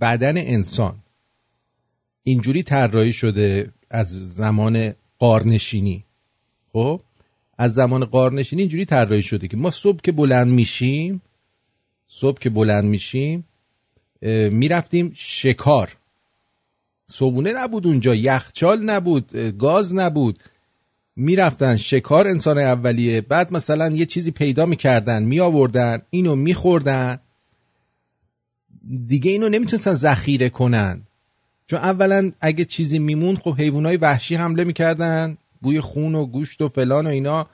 بدن 0.00 0.36
انسان 0.36 0.94
اینجوری 2.22 2.62
طراحی 2.62 3.12
شده 3.12 3.72
از 3.90 4.08
زمان 4.34 4.94
قارنشینی. 5.18 6.04
خب؟ 6.72 7.00
از 7.58 7.74
زمان 7.74 8.04
قارنشینی 8.04 8.62
اینجوری 8.62 8.84
طراحی 8.84 9.22
شده 9.22 9.48
که 9.48 9.56
ما 9.56 9.70
صبح 9.70 10.00
که 10.00 10.12
بلند 10.12 10.48
میشیم 10.48 11.22
صبح 12.08 12.38
که 12.38 12.50
بلند 12.50 12.84
میشیم 12.84 13.44
می‌رفتیم 14.50 15.12
شکار. 15.14 15.96
صبونه 17.10 17.52
نبود 17.52 17.86
اونجا 17.86 18.14
یخچال 18.14 18.82
نبود 18.82 19.36
گاز 19.58 19.94
نبود. 19.94 20.38
می‌رفتن 21.16 21.76
شکار 21.76 22.28
انسان 22.28 22.58
اولیه. 22.58 23.20
بعد 23.20 23.52
مثلا 23.52 23.88
یه 23.88 24.06
چیزی 24.06 24.30
پیدا 24.30 24.66
می‌کردن 24.66 25.22
میآوردن 25.22 26.02
اینو 26.10 26.36
میخوردن. 26.36 27.18
دیگه 29.06 29.30
اینو 29.30 29.48
نمی‌تونستن 29.48 29.94
ذخیره 29.94 30.48
کنن. 30.48 31.02
چون 31.66 31.78
اولا 31.78 32.32
اگه 32.40 32.64
چیزی 32.64 32.98
میمون 32.98 33.36
خب 33.36 33.54
حیوانای 33.58 33.96
وحشی 33.96 34.34
حمله 34.34 34.64
می‌کردن. 34.64 35.36
بوی 35.62 35.80
خون 35.80 36.14
و 36.14 36.26
گوشت 36.26 36.62
و 36.62 36.68
فلان 36.68 37.06
و 37.06 37.10
اینا. 37.10 37.46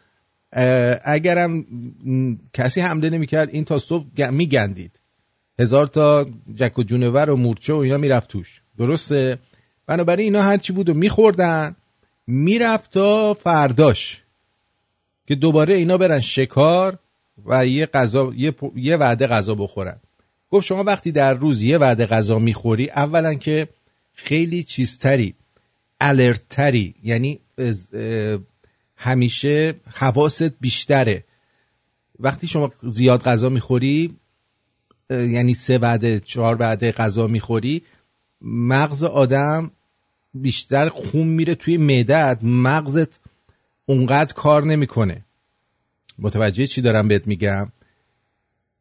اگرم 1.04 1.64
کسی 2.52 2.80
حمله 2.80 3.10
نمی‌کرد 3.10 3.48
این 3.52 3.64
تا 3.64 3.78
صبح 3.78 4.30
میگندید. 4.30 5.00
هزار 5.58 5.86
تا 5.86 6.26
جک 6.54 6.78
و 6.78 6.82
جونور 6.82 7.30
و 7.30 7.36
مورچه 7.36 7.72
و 7.72 7.76
اینا 7.76 7.96
می‌رفت 7.96 8.30
توش. 8.30 8.62
درسته؟ 8.78 9.38
بنابراین 9.86 10.24
اینا 10.24 10.42
هرچی 10.42 10.72
بود 10.72 10.88
و 10.88 10.94
میخوردن 10.94 11.76
می‌رفت 12.26 12.90
تا 12.90 13.34
فرداش 13.34 14.22
که 15.26 15.34
دوباره 15.34 15.74
اینا 15.74 15.98
برن 15.98 16.20
شکار 16.20 16.98
و 17.46 17.66
یه 17.66 17.86
غذا 17.86 18.32
یه, 18.36 18.54
یه 18.76 18.96
وعده 18.96 19.26
غذا 19.26 19.54
بخورن. 19.54 19.96
گفت 20.50 20.66
شما 20.66 20.84
وقتی 20.84 21.12
در 21.12 21.34
روز 21.34 21.62
یه 21.62 21.78
وعده 21.78 22.06
غذا 22.06 22.38
می‌خوری 22.38 22.90
اولا 22.90 23.34
که 23.34 23.68
خیلی 24.14 24.62
چیزتری 24.62 25.34
الرتری 26.00 26.94
یعنی 27.04 27.40
همیشه 28.96 29.74
حواست 29.94 30.52
بیشتره. 30.60 31.24
وقتی 32.18 32.46
شما 32.46 32.72
زیاد 32.82 33.22
غذا 33.22 33.48
می‌خوری 33.48 34.16
یعنی 35.10 35.54
سه 35.54 35.78
وعده 35.78 36.20
چهار 36.20 36.56
وعده 36.60 36.92
غذا 36.92 37.26
می‌خوری 37.26 37.82
مغز 38.42 39.02
آدم 39.02 39.70
بیشتر 40.34 40.88
خون 40.88 41.28
میره 41.28 41.54
توی 41.54 41.76
معدت 41.76 42.38
مغزت 42.42 43.20
اونقدر 43.86 44.34
کار 44.34 44.64
نمی‌کنه. 44.64 45.24
متوجه 46.18 46.66
چی 46.66 46.80
دارم 46.80 47.08
بهت 47.08 47.26
میگم؟ 47.26 47.68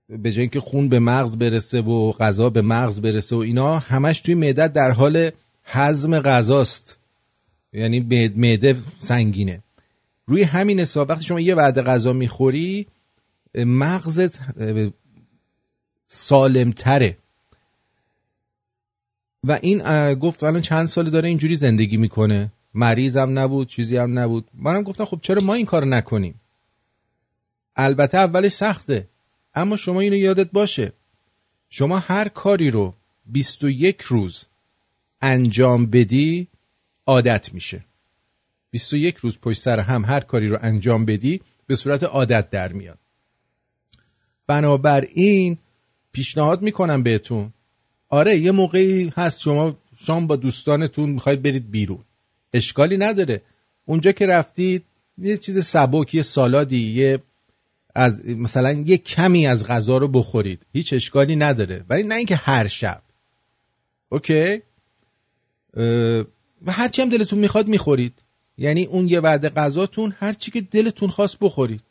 به 0.09 0.31
جای 0.31 0.41
اینکه 0.41 0.59
خون 0.59 0.89
به 0.89 0.99
مغز 0.99 1.35
برسه 1.37 1.81
و 1.81 2.11
غذا 2.11 2.49
به 2.49 2.61
مغز 2.61 3.01
برسه 3.01 3.35
و 3.35 3.39
اینا 3.39 3.79
همش 3.79 4.19
توی 4.19 4.35
معدت 4.35 4.73
در 4.73 4.91
حال 4.91 5.31
هضم 5.63 6.19
غذاست. 6.19 6.97
یعنی 7.73 7.99
معده 8.35 8.77
سنگینه. 8.99 9.63
روی 10.27 10.43
همین 10.43 10.79
حساب 10.79 11.09
وقتی 11.09 11.25
شما 11.25 11.39
یه 11.39 11.55
وعده 11.55 11.81
غذا 11.81 12.13
می‌خوری 12.13 12.87
مغزت 13.55 14.39
سالمتره. 16.05 17.17
و 19.47 19.59
این 19.61 20.13
گفت 20.13 20.43
الان 20.43 20.61
چند 20.61 20.87
سال 20.87 21.09
داره 21.09 21.29
اینجوری 21.29 21.55
زندگی 21.55 21.97
می‌کنه. 21.97 22.51
مریض 22.73 23.17
هم 23.17 23.39
نبود 23.39 23.67
چیزی 23.67 23.97
هم 23.97 24.19
نبود. 24.19 24.47
منم 24.53 24.83
گفتم 24.83 25.05
خب 25.05 25.19
چرا 25.21 25.41
ما 25.43 25.53
این 25.53 25.65
کار 25.65 25.85
نکنیم؟ 25.85 26.41
البته 27.75 28.17
اولش 28.17 28.51
سخته. 28.51 29.07
اما 29.55 29.77
شما 29.77 29.99
اینو 29.99 30.15
یادت 30.15 30.51
باشه. 30.51 30.93
شما 31.69 31.99
هر 31.99 32.27
کاری 32.27 32.71
رو 32.71 32.93
21 33.25 34.01
روز 34.01 34.45
انجام 35.21 35.85
بدی 35.85 36.47
عادت 37.05 37.53
میشه. 37.53 37.85
21 38.71 39.15
روز 39.15 39.37
پشت 39.39 39.61
سر 39.61 39.79
هم 39.79 40.05
هر 40.05 40.19
کاری 40.19 40.47
رو 40.47 40.57
انجام 40.61 41.05
بدی 41.05 41.41
به 41.67 41.75
صورت 41.75 42.03
عادت 42.03 42.49
در 42.49 42.73
میاد. 42.73 42.99
بنابراین 44.47 45.57
پیشنهاد 46.11 46.61
می‌کنم 46.61 47.03
بهتون 47.03 47.53
آره 48.15 48.37
یه 48.37 48.51
موقعی 48.51 49.13
هست 49.17 49.39
شما 49.39 49.77
شام 50.05 50.27
با 50.27 50.35
دوستانتون 50.35 51.09
می‌خواید 51.09 51.41
برید 51.41 51.71
بیرون. 51.71 52.03
اشکالی 52.53 52.97
نداره. 52.97 53.41
اونجا 53.85 54.11
که 54.11 54.25
رفتید 54.27 54.83
یه 55.17 55.37
چیز 55.37 55.65
سبک 55.65 56.15
یه 56.15 56.21
سالادی 56.21 56.87
یه 56.87 57.19
از 57.95 58.25
مثلا 58.25 58.71
یه 58.71 58.97
کمی 58.97 59.47
از 59.47 59.67
غذا 59.67 59.97
رو 59.97 60.07
بخورید. 60.07 60.61
هیچ 60.73 60.93
اشکالی 60.93 61.35
نداره. 61.35 61.85
ولی 61.89 62.03
نه 62.03 62.15
اینکه 62.15 62.35
هر 62.35 62.67
شب. 62.67 63.01
اوکی؟ 64.09 64.61
و 66.65 66.71
هرچی 66.71 67.01
هم 67.01 67.09
دلتون 67.09 67.39
می‌خواد 67.39 67.67
می‌خورید. 67.67 68.13
یعنی 68.57 68.85
اون 68.85 69.09
یه 69.09 69.19
وعده 69.19 69.49
غذاتون 69.49 70.15
هرچی 70.19 70.51
که 70.51 70.61
دلتون 70.61 71.09
خواست 71.09 71.37
بخورید. 71.41 71.81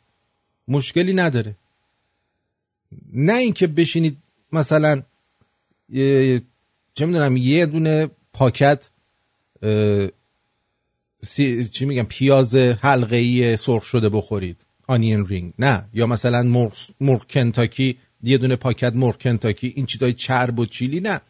مشکلی 0.67 1.13
نداره. 1.13 1.55
نه 3.13 3.33
اینکه 3.33 3.67
بشینید 3.67 4.17
مثلا 4.51 5.01
چه 6.93 7.05
می‌دونم 7.05 7.37
یه 7.37 7.65
دونه 7.65 8.09
پاکت 8.33 8.89
سی... 11.21 11.65
چی 11.65 11.85
میگم 11.85 12.03
پیاز 12.03 12.55
حلقه 12.55 13.15
ای 13.15 13.57
سرخ 13.57 13.83
شده 13.83 14.09
بخورید. 14.09 14.65
آنین 14.87 15.25
رینگ. 15.25 15.53
نه 15.59 15.85
یا 15.93 16.07
مثلا 16.07 16.43
مرغ, 16.43 16.77
مرغ 17.01 17.27
کنتاکی 17.27 17.97
یه 18.23 18.37
دونه 18.37 18.55
پاکت 18.55 18.93
مرغ 18.93 19.21
کنتاکی 19.21 19.73
این 19.75 19.85
چیزای 19.85 20.13
چرب 20.13 20.59
و 20.59 20.65
چیلی 20.65 20.99
نه. 20.99 21.21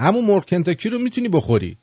همون 0.00 0.24
مرغ 0.24 0.48
کنتاکی 0.48 0.88
رو 0.88 0.98
می‌تونی 0.98 1.28
بخوری. 1.28 1.76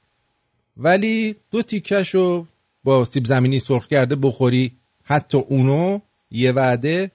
ولی 0.77 1.35
دو 1.51 1.61
تیکش 1.61 2.15
رو 2.15 2.47
با 2.83 3.05
سیب 3.05 3.25
زمینی 3.25 3.59
سرخ 3.59 3.87
کرده 3.87 4.15
بخوری. 4.15 4.71
حتی 5.03 5.37
اونو 5.37 5.99
یه 6.31 6.51
وعده 6.51 7.11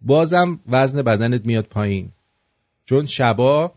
بازم 0.00 0.60
وزن 0.68 1.02
بدنت 1.02 1.46
میاد 1.46 1.64
پایین. 1.64 2.12
چون 2.84 3.06
شبا 3.06 3.72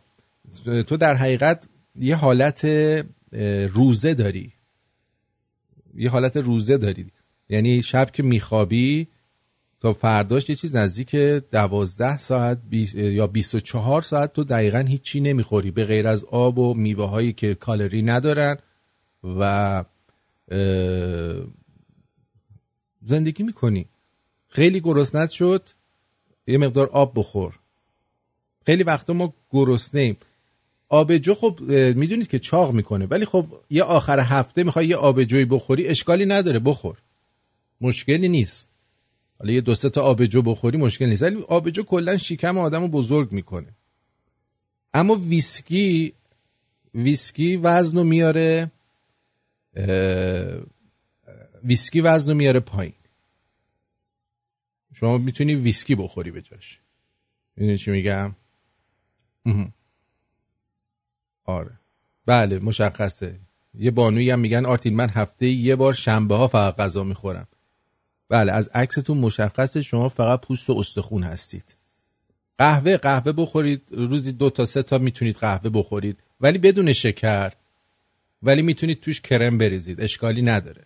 تو 0.88 0.98
در 0.98 1.16
حقیقت 1.16 1.68
یه 1.96 2.16
حالت 2.16 2.66
روزه 3.74 4.14
داری. 4.14 4.54
یه 5.96 6.10
حالت 6.10 6.38
روزه 6.38 6.78
داری. 6.78 7.12
یعنی 7.50 7.82
شب 7.82 8.12
که 8.12 8.24
میخوابی 8.24 9.08
تا 9.80 9.94
فرداش 9.94 10.50
یه 10.50 10.56
چیز 10.56 10.76
نزدیک 10.76 11.16
دوازده 11.52 12.18
ساعت 12.18 12.60
یا 12.94 13.28
24 13.28 14.02
ساعت 14.02 14.34
تو 14.34 14.44
دقیقا 14.44 14.80
هیچی 14.80 15.20
نمی‌خوری. 15.20 15.72
به 15.72 15.86
غیر 15.86 16.08
از 16.08 16.26
آب 16.26 16.60
و 16.60 16.74
میوه 16.74 17.06
هایی 17.06 17.34
که 17.34 17.56
کالری 17.56 18.02
ندارن 18.02 18.58
و 19.24 19.84
زندگی 23.02 23.44
می‌کنی. 23.44 23.86
خیلی 24.48 24.82
گرسنت 24.82 25.30
شد. 25.30 25.70
یه 26.48 26.58
مقدار 26.58 26.88
آب 26.88 27.12
بخور. 27.16 27.60
خیلی 28.66 28.84
وقتا 28.84 29.14
ما 29.14 29.34
گرسنه‌ایم. 29.52 30.18
آبجو 30.90 31.34
خب 31.34 31.60
می‌دونید 31.96 32.28
که 32.28 32.40
چاق 32.40 32.74
می‌کنه 32.74 33.06
ولی 33.06 33.26
خب 33.26 33.46
یه 33.70 33.84
آخر 33.84 34.20
هفته 34.20 34.64
می‌خوای 34.64 34.88
یه 34.88 34.96
آبجوی 34.96 35.46
بخوری 35.46 35.88
اشکالی 35.88 36.26
نداره 36.26 36.60
بخور. 36.60 36.98
مشکلی 37.82 38.28
نیست. 38.28 38.68
حالا 39.40 39.52
یه 39.52 39.62
دو 39.62 39.76
سه 39.76 39.90
تا 39.90 40.02
آبجو 40.02 40.42
بخوری 40.42 40.78
مشکل 40.78 41.06
نیست. 41.06 41.24
ولی 41.24 41.42
آبجو 41.48 41.84
کلا 41.84 42.18
شکم 42.18 42.58
آدمو 42.58 42.88
بزرگ 42.88 43.32
می‌کنه. 43.32 43.68
اما 44.94 45.16
ویسکی 45.16 46.14
ویسکی 46.94 47.56
وزنو 47.58 48.04
میاره 48.04 48.72
ویسکی 51.64 52.02
وزنو 52.02 52.34
میاره 52.34 52.60
پایین. 52.60 52.94
شما 54.94 55.18
می‌تونی 55.18 55.56
ویسکی 55.56 55.96
بخوری 55.96 56.32
به 56.32 56.42
جاش. 56.42 56.80
می‌دونی 57.56 57.78
چی 57.78 57.92
میگم. 57.92 58.36
آره. 61.46 61.72
بله 62.26 62.60
مشخصه. 62.60 63.40
یه 63.74 63.92
بانویی 63.92 64.30
هم 64.30 64.40
میگن 64.40 64.66
آرتین 64.66 64.96
من 64.96 65.10
هفته 65.10 65.48
یه 65.48 65.76
بار 65.76 65.94
شنبه 65.94 66.36
ها 66.36 66.48
فقط 66.48 66.76
غذا 66.76 67.04
می‌خورم. 67.04 67.48
بله 68.30 68.52
از 68.52 68.68
عکستون 68.68 69.18
مشخصه 69.18 69.82
شما 69.82 70.10
فقط 70.10 70.42
پوست 70.42 70.70
و 70.70 70.74
استخون 70.78 71.24
هستید. 71.24 71.76
قهوه 72.58 72.98
قهوه 72.98 73.32
بخورید. 73.32 73.82
روزی 73.92 74.32
دو 74.32 74.50
تا 74.50 74.66
سه 74.66 74.84
تا 74.84 74.98
می‌تونید 74.98 75.38
قهوه 75.38 75.70
بخورید. 75.70 76.18
ولی 76.42 76.58
بدون 76.58 76.94
شکر. 76.94 77.54
ولی 78.44 78.62
می‌تونید 78.62 79.00
توش 79.00 79.22
کرم 79.22 79.58
بریزید. 79.58 80.02
اشکالی 80.02 80.42
نداره. 80.42 80.84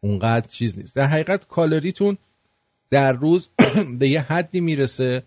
اونقدر 0.00 0.46
چیز 0.46 0.78
نیست. 0.78 0.96
در 0.96 1.06
حقیقت 1.06 1.48
کالریتون 1.48 2.18
در 2.90 3.12
روز 3.12 3.48
به 3.98 4.08
یه 4.08 4.20
حدی 4.20 4.60
می‌رسه 4.60 5.22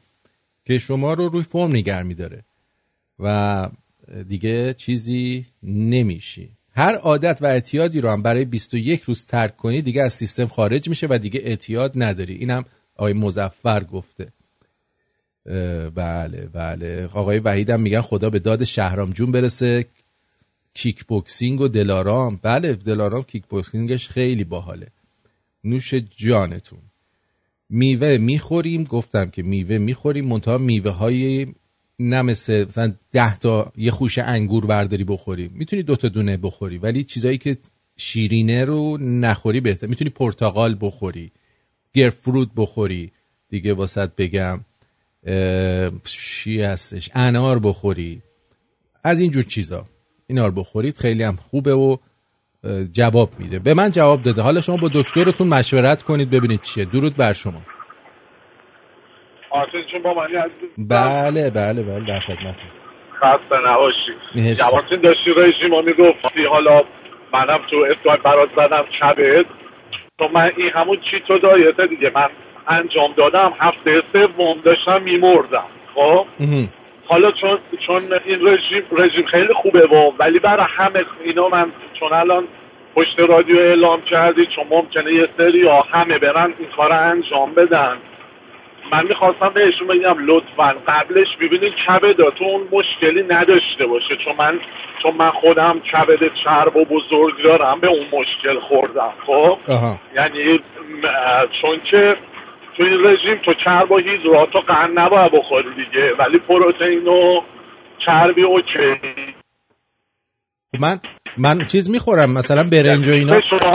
که 0.66 0.78
شما 0.78 1.14
رو 1.14 1.30
روی 1.30 1.44
فرم 1.44 1.72
نگر 1.72 2.04
میداره. 2.04 2.44
و 3.20 3.70
دیگه 4.28 4.74
چیزی 4.74 5.46
نمیشی. 5.64 6.50
هر 6.72 6.96
عادت 6.96 7.38
و 7.42 7.46
اعتیادی 7.46 8.02
رو 8.02 8.10
هم 8.10 8.22
برای 8.22 8.46
21 8.46 9.02
روز 9.02 9.26
ترک 9.26 9.58
کنی 9.58 9.82
دیگه 9.82 10.02
از 10.02 10.14
سیستم 10.14 10.46
خارج 10.46 10.90
میشه 10.90 11.08
و 11.10 11.18
دیگه 11.18 11.42
اعتیاد 11.44 11.92
نداری. 11.96 12.34
اینم 12.34 12.66
آقای 12.96 13.14
مزفر 13.14 13.84
گفته. 13.84 14.32
بله 15.96 16.50
بله. 16.54 17.10
آقای 17.14 17.40
وحید 17.40 17.70
هم 17.70 17.82
میگن 17.82 18.02
خدا 18.02 18.30
به 18.30 18.40
داد 18.40 18.64
شهرام 18.64 19.12
جون 19.12 19.32
برسه. 19.32 19.86
کیک 20.74 21.06
بوکسینگ 21.06 21.62
و 21.62 21.68
دلارام. 21.68 22.40
بله 22.42 22.74
دلارام 22.74 23.24
کیک 23.24 23.46
بوکسینگش 23.46 24.10
خیلی 24.10 24.44
باحاله. 24.44 24.88
نوش 25.64 25.94
جانتون. 25.94 26.82
میوه 27.70 28.18
می‌خوریم 28.18 28.84
گفتم 28.84 29.30
که 29.30 29.44
میوه 29.44 29.78
می‌خوریم. 29.78 30.26
منتها 30.26 30.58
میوه 30.58 30.92
های 30.92 31.48
نه 32.00 32.22
مثل 32.22 32.66
مثلا 32.68 32.94
ده 33.12 33.38
تا 33.38 33.72
یه 33.78 33.92
خوش 33.92 34.18
انگور 34.18 34.66
برداری 34.66 35.04
بخوری. 35.04 35.50
می‌تونی 35.54 35.84
دو 35.84 35.96
تا 35.96 36.08
دونه 36.08 36.38
بخوری 36.38 36.78
ولی 36.78 37.04
چیزایی 37.04 37.38
که 37.38 37.58
شیرینه 37.98 38.66
رو 38.66 38.98
نخوری 39.02 39.60
بهتر. 39.60 39.88
می‌تونی 39.88 40.10
پرتقال 40.10 40.78
بخوری 40.82 41.32
گرفروت 41.94 42.50
بخوری. 42.56 43.12
دیگه 43.50 43.74
واسط 43.74 44.12
بگم 44.18 44.60
چی 46.04 46.62
هستش؟ 46.62 47.10
انار 47.14 47.60
بخوری. 47.60 48.22
از 49.04 49.20
اینجور 49.20 49.44
چیزا. 49.44 49.86
اینا 50.28 50.46
رو 50.46 50.52
بخورید 50.52 50.98
خیلی 50.98 51.24
هم 51.24 51.36
خوبه 51.36 51.74
و 51.74 51.98
جواب 52.92 53.40
میده. 53.40 53.60
به 53.60 53.74
من 53.74 53.92
جواب 53.92 54.24
داده. 54.24 54.42
حالا 54.42 54.62
شما 54.62 54.78
با 54.78 54.90
دکترتون 54.94 55.48
مشورت 55.48 56.04
کنید 56.04 56.30
ببینید 56.30 56.62
چیه. 56.62 56.86
درود 56.86 57.16
بر 57.16 57.34
شما. 57.34 57.62
آرتین 59.56 60.02
با 60.04 60.14
منی 60.14 60.36
عزیز 60.36 60.70
بله 60.78 61.52
بله 61.52 61.84
بله 61.84 62.06
در 62.08 62.20
خدمتم 62.20 62.68
خسته 63.22 63.56
نباشی. 63.68 64.54
جوانتین 64.54 65.02
داشتی 65.02 65.32
رژیم 65.38 65.72
رو 65.72 65.82
می‌گفتی. 65.82 66.46
حالا 66.46 66.84
منم 67.34 67.60
تو 67.70 67.78
اسکای 67.78 68.18
برات 68.24 68.50
زدم 68.56 68.86
چبت 69.00 69.46
تو 70.18 70.28
من 70.34 70.52
این 70.58 70.70
همون 70.74 70.98
چی 71.12 71.20
تو 71.28 71.40
دایته 71.40 71.88
دیگه. 71.88 72.12
من 72.16 72.30
انجام 72.68 73.14
دادم 73.18 73.54
هفته 73.60 74.04
سوم 74.14 74.62
داشتم 74.64 75.02
میمردم. 75.02 75.66
خب؟ 75.96 76.26
حالا 77.08 77.32
چون 77.32 77.58
چون 77.88 78.02
این 78.26 78.48
رژیم 78.48 78.84
رژیم 78.92 79.26
خیلی 79.26 79.54
خوبه 79.54 79.88
و 79.88 80.12
ولی 80.20 80.40
برای 80.40 80.66
همه 80.78 81.06
اینا 81.24 81.50
من 81.50 81.72
چون 82.00 82.14
الان 82.14 82.48
پشت 82.96 83.20
رادیو 83.20 83.60
اعلام 83.60 84.02
کردی 84.02 84.46
چون 84.56 84.66
ممکنه 84.70 85.14
یه 85.14 85.28
سری 85.38 85.68
ها 85.68 85.82
همه 85.82 86.20
برن 86.20 86.54
این 86.60 86.70
کار 86.78 86.94
انجام 86.94 87.54
بدن. 87.54 87.98
من 88.92 89.08
می‌خواستم 89.10 89.50
بهشون 89.50 89.88
بگم 89.88 90.16
لطفا 90.26 90.76
قبلش 90.88 91.28
ببینید 91.42 91.74
کبداتون 91.88 92.68
مشکلی 92.72 93.24
نداشته 93.24 93.86
باشه. 93.86 94.16
چون 94.26 94.36
من 94.40 94.60
چون 95.04 95.16
من 95.18 95.32
خودم 95.32 95.80
کبد 95.80 96.20
چرب 96.44 96.76
و 96.76 96.86
بزرگ 96.86 97.44
دارم 97.44 97.80
به 97.80 97.88
اون 97.88 98.06
مشکل 98.14 98.60
خوردم 98.60 99.14
خب؟ 99.26 99.58
آها. 99.68 100.00
یعنی 100.16 100.60
چون 101.62 101.80
که 101.92 102.16
تو 102.78 102.84
این 102.84 103.06
رژیم 103.06 103.38
تو 103.46 103.54
چرب 103.66 103.92
و 103.92 103.98
هیدرات 103.98 104.56
و 104.56 104.60
قند 104.60 105.00
نباید 105.00 105.32
بخوری 105.32 105.70
دیگه 105.76 106.14
ولی 106.20 106.40
پروتئین 106.40 107.08
و 107.08 107.42
چربی 108.06 108.44
اوکی. 108.44 108.96
من 110.80 110.96
من 111.38 111.66
چیز 111.72 111.92
می‌خورم 111.92 112.34
مثلا 112.38 112.64
برنج 112.64 113.08
و 113.10 113.12
اینا. 113.12 113.34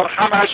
همش 0.08 0.48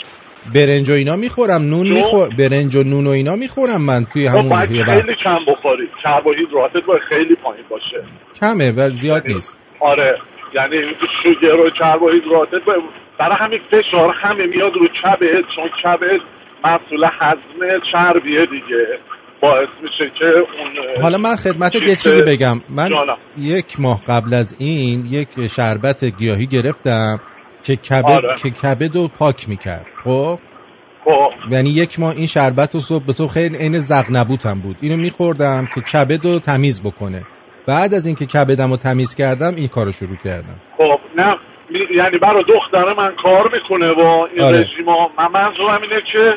برنج 0.55 0.90
و 0.90 0.93
اینا 0.93 1.16
می‌خورم 1.16 1.62
نون؟ 1.62 1.89
میخور 1.93 2.28
برنج 2.39 2.77
و 2.77 2.82
نون 2.82 3.06
و 3.06 3.10
اینا 3.10 3.36
می‌خورم 3.36 3.82
من 3.82 4.05
توی 4.12 4.28
خب 4.28 4.36
همون 4.39 4.48
باید. 4.48 4.70
خیلی 4.70 5.14
کم 5.24 5.39
بخوری 5.52 5.89
کربوهیدراتت 6.05 6.86
باید 6.86 7.02
خیلی 7.09 7.35
پایین 7.35 7.64
باشه 7.70 8.02
کمه 8.40 8.73
و 8.73 8.89
زیاد 8.90 9.23
نیست 9.27 9.59
آره 9.81 10.18
یعنی 10.55 10.77
شوگر 11.23 11.55
و 11.66 11.70
کربوهیدراتت 11.78 12.64
باید- 12.66 12.82
برای 13.18 13.36
همین 13.40 13.60
فشار 13.70 14.14
همه 14.23 14.47
میاد 14.47 14.73
رو 14.74 14.89
کبد 14.89 15.44
چون 15.56 15.68
کبد 15.85 16.20
مسئول 16.64 17.05
هضم 17.20 17.81
چربیه 17.93 18.47
دیگه 18.47 18.98
باعث 19.43 19.68
میشه 19.82 20.12
که 20.18 20.24
اون 20.24 21.02
حالا 21.02 21.18
من 21.18 21.36
خدمت 21.36 21.74
یه 21.74 21.81
چیز- 21.81 22.02
چیزی 22.02 22.23
بگم 22.23 22.60
من 22.77 22.89
جانم. 22.89 23.16
یک 23.39 23.81
ماه 23.81 24.02
قبل 24.09 24.35
از 24.35 24.56
این 24.59 25.05
یک 25.10 25.28
شربت 25.56 26.05
گیاهی 26.05 26.47
گرفتم 26.47 27.20
که 27.67 27.77
کبد 27.77 28.05
آره. 28.05 28.35
که 28.43 28.51
کبد 28.51 28.97
رو 28.97 29.09
پاک 29.19 29.49
می‌کرد. 29.49 29.87
خب؟ 30.05 30.39
خب. 31.05 31.31
یعنی 31.53 31.71
یک 31.71 32.01
ماه 32.01 32.13
این 32.17 32.27
شربت 32.27 32.75
رو 32.75 32.81
صبح 32.81 33.05
به 33.07 33.13
صبح 33.13 33.33
خیلی 33.33 33.57
عین 33.57 33.79
زغنبوتم 33.79 34.61
بود. 34.61 34.77
اینو 34.81 34.97
میخوردم 34.97 35.69
که 35.75 35.81
کبد 35.81 36.25
رو 36.25 36.39
تمیز 36.39 36.83
بکنه. 36.83 37.23
بعد 37.67 37.95
از 37.95 38.07
اینکه 38.07 38.27
کبدم 38.27 38.71
رو 38.71 38.77
تمیز 38.77 39.15
کردم 39.15 39.55
این 39.57 39.69
کارو 39.69 39.93
شروع 39.93 40.17
کردم. 40.25 40.57
خب 40.79 40.99
نه 41.17 41.37
می- 41.71 41.97
یعنی 41.97 42.19
برای 42.19 42.45
دختر 42.55 42.95
من 43.03 43.13
کار 43.23 43.51
می‌کنه 43.53 43.95
با 43.95 44.27
این 44.27 44.41
آره. 44.43 44.59
رژیم 44.61 44.87
ها. 44.87 45.11
من 45.19 45.29
منظورم 45.33 45.83
اینه 45.83 46.03
که 46.13 46.35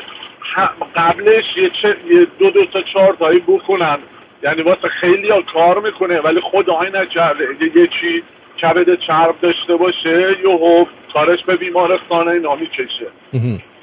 قبلش 0.96 1.44
یه, 1.56 1.70
چه 1.82 1.88
یه 2.14 2.26
دو 2.38 2.50
دو 2.50 2.66
تا 2.72 2.80
چهار 2.92 3.16
تایی 3.18 3.40
بکنن. 3.40 3.98
یعنی 4.42 4.62
واسه 4.62 4.88
خیلی 5.00 5.30
ها 5.30 5.42
کار 5.54 5.80
می‌کنه 5.80 6.20
ولی 6.20 6.40
خدای 6.52 6.88
نکرده. 6.88 7.44
اگه 7.50 7.66
یکی 7.66 8.22
کبد 8.62 8.86
چرب 9.06 9.34
داشته 9.42 9.76
باشه 9.76 10.36
یهو 10.44 10.84
کارش 11.14 11.38
به 11.46 11.56
بیمارستان 11.56 12.28
اینا 12.28 12.54
می‌کشه 12.54 13.06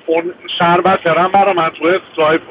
اون 0.06 0.34
شربت 0.60 1.00
هم 1.08 1.32
برای 1.32 1.54
من 1.56 1.70
تو 1.70 1.86
اسکایپ 1.88 2.42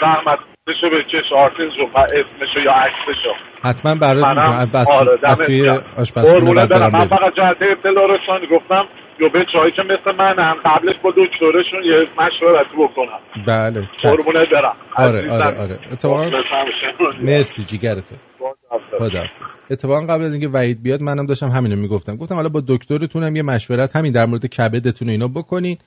زحمتشو 0.00 0.90
بکش 0.90 1.32
آرتین 1.32 1.70
جون 1.76 1.90
و 1.94 1.98
اسمشو 1.98 2.60
یا 2.64 2.72
عکسشو 2.72 3.32
حتما 3.64 4.14
می‌کنم. 4.14 4.70
بس 4.74 4.90
آره 4.90 5.18
از 5.24 5.42
توی. 5.42 5.68
آشپزخونه 6.00 6.54
بعد 6.54 6.68
برم. 6.68 6.90
من. 6.92 7.06
فقط 7.06 7.34
جهت 7.36 7.56
اطلاع 7.62 8.06
رسانی 8.14 8.46
گفتم 8.46 8.84
یا 9.20 9.28
به 9.28 9.46
چایی 9.52 9.72
که 9.72 9.82
مثل 9.82 10.16
منم 10.18 10.54
قبلش 10.64 10.94
با 11.02 11.10
دکترشون 11.10 11.84
یه 11.84 11.94
مشورتی 12.18 12.76
بکنم 12.78 13.18
بله 13.46 13.82
چشم. 13.96 14.08
قربونت 14.08 14.48
برم 14.48 14.76
آره. 14.96 15.32
آره 15.32 15.62
آره 15.62 15.78
اتفاقا. 15.92 16.30
مرسی 17.22 17.64
جیگرتو 17.64 18.14
خدا 18.98 19.26
اتفاقا 19.70 20.06
قبل 20.06 20.24
از 20.24 20.32
اینکه 20.32 20.48
وحید 20.48 20.82
بیاد 20.82 21.02
منم 21.02 21.26
داشتم 21.26 21.48
همینو 21.48 21.76
می‌گفتم. 21.76 22.16
گفتم 22.16 22.34
حالا 22.34 22.48
با 22.48 22.62
دکترتونم 22.66 23.36
یه 23.36 23.42
مشورت 23.42 23.96
همین 23.96 24.12
در 24.12 24.26
مورد 24.26 24.46
کبدتون 24.46 25.08
اینا 25.08 25.28
بکنین. 25.28 25.78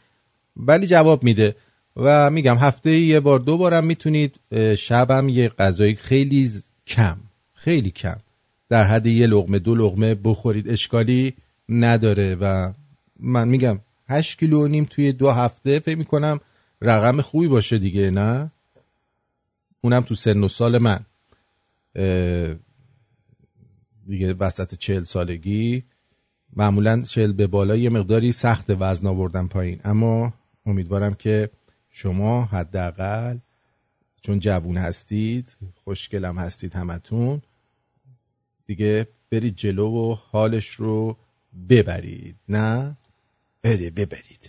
ولی 0.57 0.87
جواب 0.87 1.23
میده. 1.23 1.55
و 1.95 2.29
میگم 2.29 2.57
هفته 2.57 2.91
یه 2.91 3.19
بار 3.19 3.39
دو 3.39 3.57
بارم 3.57 3.85
می‌تونید 3.85 4.35
شبم 4.77 5.29
یه 5.29 5.49
غذای 5.49 5.95
خیلی 5.95 6.51
کم 6.87 7.17
خیلی 7.53 7.91
کم. 7.91 8.17
در 8.69 8.83
حد 8.83 9.05
یه 9.05 9.27
لغمه 9.27 9.59
دو 9.59 9.75
لغمه 9.75 10.15
بخورید. 10.15 10.69
اشکالی 10.69 11.33
نداره 11.69 12.35
و 12.35 12.71
من 13.19 13.47
میگم 13.47 13.79
هشت 14.09 14.39
کیلو 14.39 14.63
و 14.63 14.67
نیم 14.67 14.85
توی 14.85 15.13
دو 15.13 15.31
هفته 15.31 15.79
فکر 15.79 15.97
می‌کنم 15.97 16.39
رقم 16.81 17.21
خوبی 17.21 17.47
باشه 17.47 17.77
دیگه 17.77 18.11
نه؟ 18.11 18.51
اونم 19.81 20.01
تو 20.01 20.15
سن 20.15 20.43
و 20.43 20.47
سال 20.47 20.77
من. 20.77 20.99
دیگه 24.09 24.33
وسط 24.33 24.75
چهل 24.75 25.03
سالگی 25.03 25.83
معمولا 26.55 27.01
چهل 27.01 27.31
به 27.33 27.47
بالا 27.47 27.75
یه 27.75 27.89
مقداری 27.89 28.31
سخت 28.31 28.65
وزن 28.69 29.07
آوردن 29.07 29.47
پایین. 29.47 29.81
اما 29.83 30.33
امیدوارم 30.65 31.13
که 31.13 31.49
شما 31.89 32.45
حداقل 32.45 33.37
چون 34.21 34.39
جوون 34.39 34.77
هستید 34.77 35.55
خوشگلم 35.83 36.37
هستید 36.37 36.73
همتون 36.73 37.41
دیگه 38.65 39.07
برید 39.29 39.55
جلو 39.55 39.87
و 39.87 40.15
حالش 40.31 40.69
رو 40.69 41.17
ببرید 41.69 42.35
نه؟ 42.49 42.97
بره 43.61 43.89
ببرید. 43.89 44.48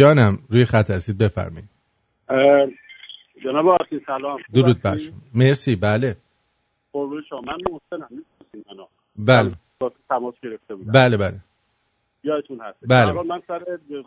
جانم 0.00 0.38
روی 0.50 0.64
خط 0.64 0.90
هستید 0.90 1.18
بفرمایید. 1.18 1.68
جناب 3.44 3.68
آرتین 3.68 4.00
سلام. 4.06 4.38
درود 4.54 4.82
بر 4.82 4.96
شما. 4.96 5.16
مرسی 5.34 5.76
بله. 5.76 6.16
قربون 6.92 7.22
شما. 7.28 7.40
من 7.40 7.56
محسنم. 7.70 8.22
بله. 9.16 9.52
تماس 10.08 10.34
گرفته 10.42 10.74
بودم. 10.74 10.92
بله 10.92 11.16
بله. 11.16 11.36
یادتون 12.24 12.60
هست. 12.60 12.78
بله. 12.88 13.12
من 13.22 13.42
سر 13.48 13.60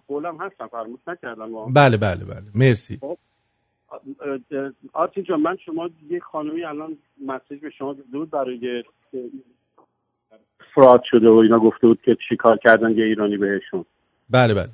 قولم 0.07 0.41
هستم. 0.41 0.67
فرموش 0.67 0.99
نکردم. 1.07 1.73
بله 1.73 1.97
بله 1.97 2.25
بله. 2.25 2.43
مرسی. 2.55 2.97
خب، 3.01 3.17
آرتین 4.93 5.23
جان 5.23 5.41
من 5.41 5.57
شما 5.65 5.89
یه 6.09 6.19
خانمی 6.19 6.63
الان 6.63 6.97
مسیج 7.25 7.61
به 7.61 7.69
شما 7.69 7.93
بود 8.11 8.29
برای 8.29 8.83
فراد 10.75 11.01
شده 11.11 11.29
و 11.29 11.33
اینا 11.35 11.59
گفته 11.59 11.87
بود 11.87 12.01
که 12.05 12.17
چی 12.29 12.35
کار 12.35 12.57
کردن 12.57 12.91
یه 12.91 13.03
ایرانی 13.05 13.37
بهشون. 13.37 13.85
بله 14.29 14.53
بله. 14.53 14.69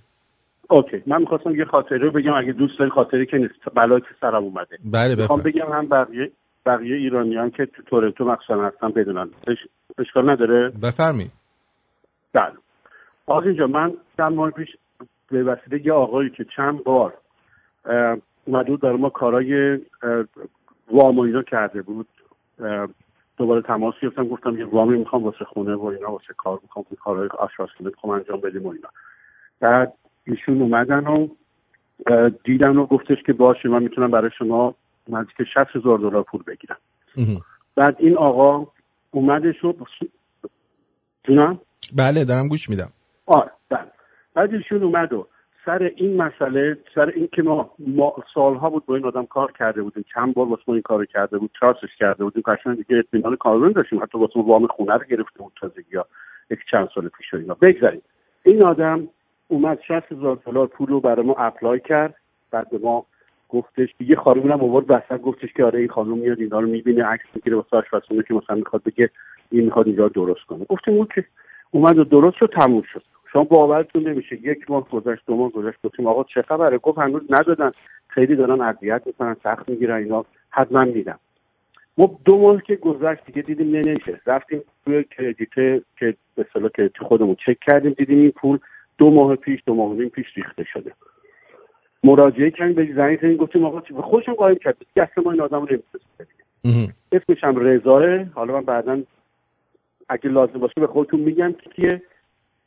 اوکی 0.71 1.03
من 1.07 1.21
می‌خواستم 1.21 1.55
یه 1.55 1.65
خاطره 1.65 1.97
رو 1.97 2.11
بگم 2.11 2.33
اگه 2.33 2.51
دوست 2.51 2.79
داری 2.79 2.91
خاطره 2.91 3.25
که 3.25 3.37
نیست 3.37 3.53
بلایی 3.75 4.01
که 4.01 4.07
سرم 4.21 4.43
اومده. 4.43 4.77
بله 4.93 5.15
می‌خوام 5.15 5.41
بگم 5.41 5.71
هم 5.73 5.89
بقیه 5.89 6.31
بقیه 6.65 6.95
ایرانیان 6.95 7.49
که 7.51 7.65
تو 7.65 7.83
تورنتو 7.83 8.25
مخصوصا 8.25 8.63
هستن 8.63 8.89
بدونن. 8.89 9.29
اش- 9.47 9.67
اشکال 9.97 10.29
نداره؟ 10.29 10.69
بفرمایید 10.69 11.31
بله. 12.33 12.53
آقا 13.27 13.41
اینجا 13.41 13.67
من 13.67 13.93
چند 14.17 14.33
ماه 14.33 14.51
پیش 14.51 14.69
به 15.31 15.43
وسیله 15.43 15.85
یه 15.85 15.93
آقایی 15.93 16.29
که 16.29 16.45
چند 16.55 16.83
بار 16.83 17.13
اه، 17.85 18.17
اومده 18.45 18.71
بود 18.71 18.81
برای 18.81 18.97
ما 18.97 19.09
کارای 19.09 19.79
وام 20.91 21.19
و 21.19 21.21
اینا 21.21 21.43
کرده 21.43 21.81
بود 21.81 22.07
دوباره 23.37 23.61
تماس 23.61 23.93
گرفتم 24.01 24.27
گفتم 24.27 24.57
یه 24.57 24.65
وامی 24.65 24.97
می‌خوام 24.97 25.23
واسه 25.23 25.45
خونه 25.45 25.75
و 25.75 25.85
اینا 25.85 26.11
واسه 26.11 26.33
کار 26.37 26.59
می‌خوام 26.63 26.85
کارهای 27.03 27.29
آشپزخونه 27.37 27.89
می‌خوام 27.89 28.13
انجام 28.13 28.39
بدیم 28.39 28.65
و 28.65 28.69
اینا. 28.69 28.89
بعد 29.59 29.93
ایشون 30.29 30.61
اومدن 30.61 31.07
و 31.07 31.27
دیدن 32.43 32.77
و 32.77 32.85
گفتش 32.85 33.17
که 33.25 33.33
باشه 33.33 33.69
من 33.69 33.83
می‌تونم 33.83 34.11
برای 34.11 34.31
شما 34.37 34.75
نزدیک 35.09 35.47
60 35.53 35.75
هزار 35.75 35.99
دلار 35.99 36.23
پول 36.23 36.43
بگیرم. 36.47 36.77
بعد 37.75 37.95
این 37.99 38.17
آقا 38.17 38.67
اومدش 39.11 39.63
و 39.63 39.73
جونم؟ 41.23 41.59
بله 41.95 42.25
دارم 42.25 42.47
گوش 42.47 42.69
میدم. 42.69 42.89
آره 43.25 43.51
بله. 43.69 43.91
بعد 44.33 44.53
ایشون 44.53 44.83
اومد 44.83 45.13
و 45.13 45.27
سر 45.65 45.91
این 45.95 46.21
مسئله 46.21 46.77
سر 46.95 47.09
این 47.09 47.29
که 47.33 47.41
ما, 47.41 47.71
ما 47.79 48.15
سالها 48.33 48.69
بود 48.69 48.85
با 48.85 48.95
این 48.95 49.05
آدم 49.05 49.25
کار 49.25 49.51
کرده 49.51 49.81
بودیم 49.81 50.05
چند 50.13 50.33
بار 50.33 50.47
واسه 50.47 50.63
ما 50.67 50.73
این 50.73 50.83
کارو 50.83 51.05
کرده 51.05 51.37
بود 51.37 51.51
تراسش 51.59 51.95
کرده 51.99 52.23
بودیم 52.23 52.43
قشنگ 52.45 52.77
دیگه 52.77 52.97
اطمینان 52.97 53.35
کامل 53.35 53.71
داشتیم. 53.71 54.03
حتی 54.03 54.17
واسه 54.17 54.33
ما 54.35 54.43
وام 54.43 54.67
خونه 54.67 54.93
رو 54.93 55.05
گرفته 55.09 55.39
بود 55.39 55.53
تازگی 55.61 55.95
ها 55.95 56.05
یک 56.51 56.59
چند 56.71 56.89
سال 56.95 57.07
پیش 57.07 57.33
و 57.33 57.37
اینا. 57.37 57.53
بگذاریم. 57.53 58.01
این 58.43 58.63
آدم 58.63 59.07
اومد 59.51 59.79
60 59.87 60.11
هزار 60.11 60.39
دلار 60.45 60.67
پول 60.67 60.87
رو 60.87 60.99
برای 60.99 61.25
ما 61.25 61.33
اپلای 61.33 61.79
کرد. 61.79 62.15
بعد 62.51 62.67
ما 62.83 63.05
گفتش 63.49 63.95
دیگه 63.97 64.15
خانم 64.15 64.51
هم 64.51 64.61
آورد 64.61 64.85
وسط 64.89 65.21
گفتش 65.21 65.53
که 65.53 65.65
آره 65.65 65.79
این 65.79 65.87
خانم 65.87 66.17
میاد 66.17 66.39
اینا 66.39 66.59
رو 66.59 66.67
می‌بینه 66.67 67.03
عکس 67.03 67.25
می‌گیره 67.35 67.55
واسه 67.55 67.77
آشپزخونه 67.77 68.23
که 68.23 68.33
مثلا 68.33 68.55
می‌خواد 68.55 68.83
بگه 68.83 69.09
این 69.51 69.65
می‌خواد 69.65 69.87
اینجا 69.87 70.07
درست 70.07 70.45
کنه. 70.45 70.65
گفتیم 70.65 70.93
اون 70.93 71.07
که 71.15 71.25
اومد 71.71 71.97
و 71.99 72.03
درست 72.03 72.37
شد 72.37 72.53
تموم 72.55 72.81
شد. 72.93 73.03
شما 73.33 73.43
باورتون 73.43 74.07
نمیشه 74.07 74.35
یک 74.35 74.71
ماه 74.71 74.89
گذشت 74.89 75.21
دو 75.27 75.35
ماه 75.35 75.49
گذشت 75.51 75.77
گفتیم 75.83 76.07
آقا 76.07 76.23
چه 76.23 76.41
خبره؟ 76.41 76.77
گفت 76.77 76.97
هنوز 76.97 77.21
ندادن. 77.29 77.71
خیلی 78.07 78.35
دارن 78.35 78.61
اذیت 78.61 79.01
می‌کنن 79.05 79.35
سخت 79.43 79.69
می‌گیرن 79.69 79.95
اینا. 79.95 80.25
حتما 80.49 80.83
میدم. 80.83 81.19
ما 81.97 82.17
دو 82.25 82.37
ماه 82.37 82.61
که 82.61 82.75
گذشت 82.75 83.25
دیگه 83.25 83.41
دیدیم 83.41 83.75
نمیشه. 83.75 84.21
رفتیم 84.25 84.61
توی 84.85 85.03
کردیت 85.03 85.53
که 85.99 86.15
به 86.35 86.45
اصطلاح 86.47 86.69
کردیت 86.77 86.97
خودمون 86.97 87.35
چک 87.45 87.59
کردیم 87.59 87.91
دیدیم 87.91 88.19
این 88.19 88.31
پول 88.31 88.59
دو 88.99 89.11
ماه 89.11 89.35
پیش 89.35 89.59
دو 89.65 89.75
ماه 89.75 89.93
نیم 89.93 90.09
پیش 90.09 90.25
ریخته 90.35 90.63
شده. 90.63 90.91
مراجعه 92.03 92.51
کردیم 92.51 92.75
به 92.75 92.93
زنگ 92.95 93.17
زدیم 93.17 93.35
گفتیم 93.35 93.65
آقا 93.65 93.81
چی؟ 93.81 93.93
خودشون 93.93 94.33
قایم 94.33 94.55
کرد. 94.55 94.77
دست 94.95 95.17
ما 95.17 95.31
این 95.31 95.41
آدم 95.41 95.65
رو. 95.65 95.77
اسمش 97.11 97.43
هم 97.43 97.55
رضاه. 97.57 98.23
حالا 98.23 98.53
من 98.53 98.65
بعدا 98.65 99.01
اگه 100.09 100.29
لازم 100.29 100.59
باشه 100.59 100.81
به 100.81 100.87
خودتون 100.87 101.19
میگم 101.19 101.53
که 101.53 101.69
کیه؟ 101.69 102.01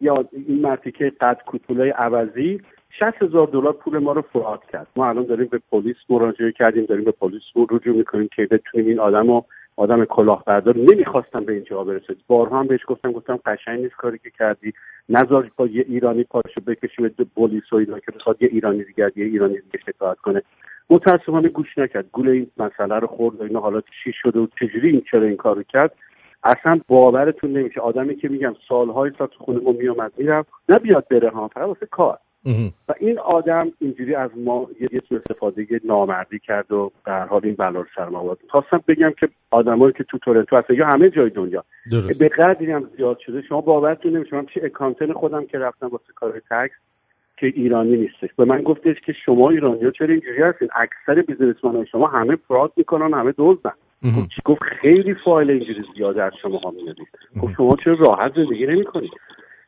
یا 0.00 0.24
این 0.32 0.60
مردی 0.60 0.92
که 0.92 1.12
قد 1.20 1.40
کوتولای 1.46 1.90
عوضی 1.90 2.60
60 2.90 3.22
هزار 3.22 3.46
دلار 3.46 3.72
پول 3.72 3.98
ما 3.98 4.12
رو 4.12 4.22
فراد 4.22 4.62
کرد. 4.72 4.86
ما 4.96 5.08
الان 5.08 5.24
داریم 5.24 5.46
به 5.46 5.60
پلیس 5.70 5.96
مراجعه 6.08 6.52
کردیم 6.52 6.84
داریم 6.84 7.04
به 7.04 7.12
پلیس 7.12 7.42
رجوع 7.70 7.96
می‌کنیم 7.96 8.28
که 8.36 8.46
بتونیم 8.46 8.86
این 8.86 9.00
آدم 9.00 9.26
رو 9.26 9.44
آدم 9.76 10.04
کلاهبردار 10.04 10.76
نمی‌خواستم 10.76 11.44
به 11.44 11.52
اینجا 11.52 11.84
برسه. 11.84 12.16
بارها 12.26 12.58
هم 12.58 12.66
بهش 12.66 12.80
گفتم 12.86 13.12
گفتم 13.12 13.40
قشنگ 13.46 13.80
نیست 13.80 13.94
کاری 13.94 14.18
که 14.18 14.30
کردی. 14.30 14.72
نذار 15.08 15.50
با 15.56 15.66
یه 15.66 15.84
ایرانی 15.88 16.24
پاشو 16.24 16.60
بکشی 16.66 17.02
به 17.08 17.26
پلیس 17.36 17.72
و 17.72 17.76
اینا 17.76 17.98
که 17.98 18.12
بخواد 18.12 18.42
یه 18.42 18.48
ایرانی 18.52 18.84
دیگه 18.84 19.12
یه 19.16 19.24
ایرانی 19.24 19.54
دیگه 19.54 19.78
شکایت 19.86 20.18
کنه. 20.18 20.42
متاسفانه 20.90 21.48
گوش 21.48 21.78
نکرد. 21.78 22.06
گول 22.12 22.28
این 22.28 22.46
مسئله 22.56 22.98
رو 22.98 23.06
خورد 23.06 23.40
و 23.40 23.42
اینا 23.42 23.60
حالا 23.60 23.80
چی 23.80 24.12
شده 24.22 24.40
و 24.40 24.46
چجوری 24.60 24.90
این 24.90 25.02
چرا 25.10 25.22
این 25.22 25.36
کارو 25.36 25.62
کرد؟ 25.62 25.92
اصلا 26.44 26.80
باورتون 26.88 27.52
نمیشه. 27.52 27.80
آدمی 27.80 28.16
که 28.16 28.28
میگم 28.28 28.54
سالهای 28.68 29.10
سال 29.18 29.26
تو 29.26 29.44
خونه 29.44 29.60
ما 29.60 29.72
میامد 29.72 30.12
می‌رفت 30.16 30.48
نه 30.68 30.78
بیاد 30.78 31.08
بره 31.08 31.30
ها 31.30 31.48
فقط 31.48 31.66
واسه 31.66 31.86
کار. 31.86 32.18
و 32.88 32.94
این 33.00 33.18
آدم 33.18 33.72
اینجوری 33.78 34.14
از 34.14 34.30
ما 34.36 34.66
یه 34.80 35.00
سوء 35.08 35.18
استفاده 35.18 35.66
نامردی 35.84 36.38
کرد 36.38 36.72
و 36.72 36.90
در 37.06 37.26
حال 37.26 37.40
این 37.44 37.54
بلا 37.54 37.80
رو 37.80 37.86
سر 37.96 38.08
ما 38.08 38.36
خواستم 38.48 38.84
بگم 38.88 39.10
که 39.20 39.28
آدمایی 39.50 39.92
که 39.92 40.04
تو 40.04 40.18
تورنتو 40.18 40.56
هستن 40.56 40.74
یا 40.74 40.86
همه 40.86 41.10
جای 41.10 41.30
دنیا 41.30 41.64
درست. 41.90 42.18
به 42.18 42.28
قدری 42.28 42.72
هم 42.72 42.88
زیاد 42.96 43.18
شده 43.18 43.42
شما 43.42 43.60
باورتون 43.60 44.16
نمیشه 44.16 44.36
من 44.36 44.44
پیش 44.44 44.64
اکانتن 44.64 45.12
خودم 45.12 45.46
که 45.46 45.58
رفتم 45.58 45.88
واسه 45.88 46.12
کار 46.14 46.42
تکس 46.50 46.76
که 47.36 47.46
ایرانی 47.46 47.96
نیستش. 47.96 48.34
به 48.36 48.44
من 48.44 48.62
گفتش 48.62 48.96
که 49.06 49.12
شما 49.12 49.50
ایرانی 49.50 49.84
ها 49.84 49.90
چرا 49.90 50.08
اینجوری 50.08 50.42
هستین؟ 50.42 50.68
اکثر 50.74 51.22
بیزنسمن 51.22 51.76
های 51.76 51.86
شما 51.86 52.06
همه 52.06 52.36
فراد 52.48 52.72
می‌کنن 52.76 53.14
همه 53.14 53.34
دزدن. 53.38 53.72
چی؟ 54.02 54.42
گفت 54.44 54.62
خیلی 54.62 55.14
فایل 55.24 55.50
اینجوری 55.50 55.84
زیاده 55.96 56.22
از 56.22 56.32
شما 56.42 56.58
ها 56.58 56.70
میادید 56.70 57.08
گفت 57.42 57.54
شما 57.56 57.76
چرا 57.84 57.94
راحت 57.94 58.32
زندگی 58.34 58.66
نمی‌کنید؟ 58.66 59.10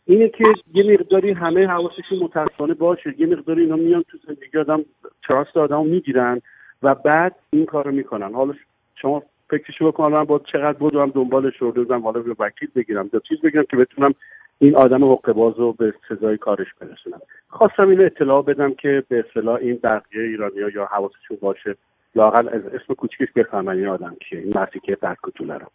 اینه 0.06 0.28
که 0.28 0.44
یه 0.74 0.93
مقداری 0.93 1.32
همه 1.32 1.66
حواسشون 1.66 2.18
متاسفانه 2.20 2.74
باشه. 2.74 3.14
یه 3.18 3.26
مقداری 3.26 3.62
اینا 3.62 3.76
میان 3.76 4.05
تو 4.10 4.18
زندگی 4.26 4.59
آدم 4.59 4.85
تراست 5.28 5.56
آدم 5.56 5.86
می‌گیرن 5.86 6.40
و 6.82 6.94
بعد 6.94 7.36
این 7.51 7.66
کارو 7.66 7.93
می‌کنن. 7.93 8.35
حالا 8.35 8.55
شما 9.02 9.22
فکرشو 9.51 9.93
بکن 9.93 10.12
من 10.12 10.24
با 10.24 10.39
چقدر 10.52 10.78
بود 10.78 10.94
هم 10.94 11.10
دنبالش 11.10 11.56
رو 11.59 11.72
بزنم 11.72 12.02
حالا 12.02 12.20
به 12.20 12.36
وکیل 12.39 12.68
بگیرم 12.74 13.10
یا 13.12 13.20
چیز 13.28 13.40
بگیرم 13.40 13.64
که 13.70 13.76
بتونم 13.76 14.14
این 14.59 14.76
آدم 14.76 15.05
حقوق 15.05 15.32
باز 15.32 15.59
رو 15.59 15.72
به 15.72 15.94
سزای 16.09 16.36
کارش 16.39 16.66
برسونم. 16.81 17.20
خواستم 17.48 17.89
اینو 17.89 18.05
اطلاع 18.05 18.43
بدم 18.43 18.74
که 18.74 19.02
به 19.09 19.24
اصطلاح 19.28 19.55
این 19.55 19.81
بقیه 19.82 20.22
ایرانیا 20.22 20.68
یا 20.68 20.85
حواسشون 20.85 21.39
باشه. 21.40 21.76
لاقل 22.14 22.48
از 22.48 22.66
اسم 22.66 22.94
کوچیکش 22.94 23.28
بفهمن 23.36 23.76
این 23.76 23.89
آدم 23.89 24.16
کیه 24.28 24.39
این 24.39 24.52
مردی 24.55 24.81
که 24.81 24.98
کوتوله 25.22 25.55
رو. 25.55 25.66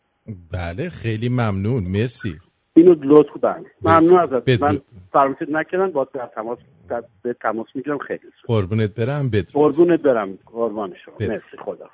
بله 0.53 0.89
خیلی 0.89 1.30
ممنون. 1.30 1.84
مرسی. 1.84 2.48
اینو 2.73 2.95
لطف 3.03 3.29
بله. 3.41 3.65
ممنون 3.81 4.19
ازت. 4.19 4.61
من 4.61 4.81
فرمایشت 5.13 5.41
نکردن 5.49 5.91
با 5.91 6.07
در 6.13 6.29
تماس 6.35 6.59
در 6.89 7.03
به 7.21 7.35
تماس 7.41 7.67
می‌گیرم 7.75 7.97
خیلی 7.97 8.19
زود. 8.19 8.45
قربونت 8.47 8.95
برم 8.95 9.29
بدرود 9.29 9.53
قربونت 9.53 10.01
برم 10.01 10.37
قربان 10.45 10.93
شما. 11.05 11.15
مرسی 11.19 11.57
خدا 11.65 11.89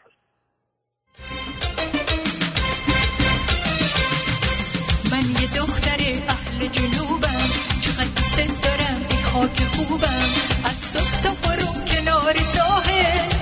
من 5.11 5.25
یه 5.41 5.47
دختر 5.59 6.01
اهل 6.29 6.59
جنوبم 6.77 7.49
چقدر 7.83 8.11
دوست 8.15 8.63
دارم 8.65 8.99
این 9.11 9.21
خاک 9.21 9.57
خوبم. 9.75 10.29
از 10.69 10.77
صبح 10.91 11.15
تا 11.23 11.31
غروب 11.43 11.85
کنار 11.91 12.35
ساحل 12.35 13.34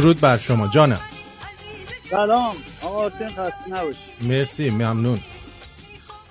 درود 0.00 0.20
بر 0.20 0.36
شما 0.38 0.68
جانم. 0.68 1.00
سلام. 2.10 2.54
آقا 2.82 2.96
آرتین 3.04 3.28
خسته 3.28 3.68
نباشی 3.70 3.98
مرسی 4.20 4.70
ممنون. 4.70 5.20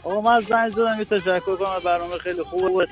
آقا 0.03 0.22
من 0.22 0.41
زنگ 0.41 0.72
زدم 0.72 0.95
یه 0.99 1.06
تشکر 1.06 1.56
کنم 1.56 1.80
برنامه 1.85 2.18
خیلی 2.18 2.44
خوبه 2.44 2.88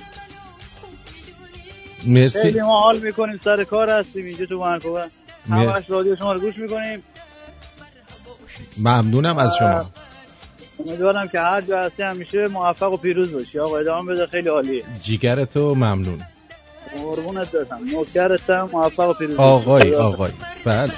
مرسی. 2.03 2.41
خیلی 2.41 2.61
ما 2.61 2.79
حال 2.79 2.99
می‌کنیم 2.99 3.39
سر 3.43 3.63
کار 3.63 3.89
هستیم 3.89 4.25
اینجا 4.25 4.45
تو 4.45 4.59
مر- 4.59 5.09
همش 5.49 5.83
رادیو 5.87 6.15
شما 6.15 6.33
رو 6.33 6.39
گوش 6.39 6.57
می‌کنیم. 6.57 7.03
ممنونم 8.77 9.37
از 9.37 9.51
شما. 9.59 9.89
امیدوارم 10.87 11.27
که 11.27 11.39
هر 11.39 11.61
جا 11.61 11.79
هستی 11.79 12.03
همیشه 12.03 12.47
موفق 12.47 12.93
و 12.93 12.97
پیروز 12.97 13.31
باشی. 13.33 13.59
آقا 13.59 13.77
ادامه 13.77 14.13
بده 14.13 14.27
خیلی 14.27 14.49
عالیه. 14.49 14.83
جیگرتو 15.03 15.75
ممنون. 15.75 16.21
قربونت 16.97 17.51
برم 17.51 17.79
نوکرتم 17.91 18.69
موفق 18.73 19.09
و 19.09 19.13
پیروز. 19.13 19.37
باشی. 19.37 19.49
آقای 19.49 19.95
آقای. 19.95 20.31
بله. 20.65 20.91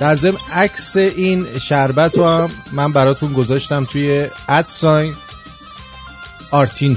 در 0.00 0.16
ضمن 0.16 0.38
عکس 0.52 0.96
این 0.96 1.46
شربت 1.60 2.18
رو 2.18 2.24
هم 2.24 2.50
من 2.72 2.92
براتون 2.92 3.32
گذاشتم 3.32 3.84
توی 3.84 4.26
ادساین 4.48 5.14
آرتین 6.50 6.96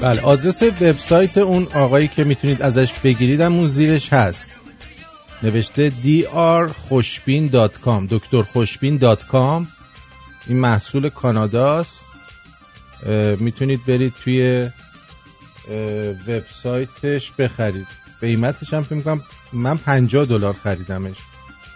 بله 0.00 0.20
آدرس 0.20 0.62
وبسایت 0.62 1.38
اون 1.38 1.68
آقایی 1.74 2.08
که 2.08 2.24
می‌تونید 2.24 2.62
ازش 2.62 2.92
بگیرید 3.04 3.40
هم 3.40 3.54
اون 3.54 3.68
زیرش 3.68 4.12
هست. 4.12 4.50
نوشته 5.42 5.90
drخوشبین.com 5.90 8.06
دکتر 8.10 8.42
خوشبین.com 8.42 9.66
این 10.46 10.58
محصول 10.58 11.08
کاناداست. 11.08 12.00
می‌تونید 13.38 13.80
برید 13.86 14.12
توی 14.24 14.68
وبسایتش 16.28 17.30
بخرید. 17.30 17.86
قیمتش 18.20 18.74
هم 18.74 18.82
فکر 18.82 18.94
می‌کنم 18.94 19.22
من 19.52 19.78
50 19.78 20.24
دلار 20.24 20.56
خریدمش 20.64 21.16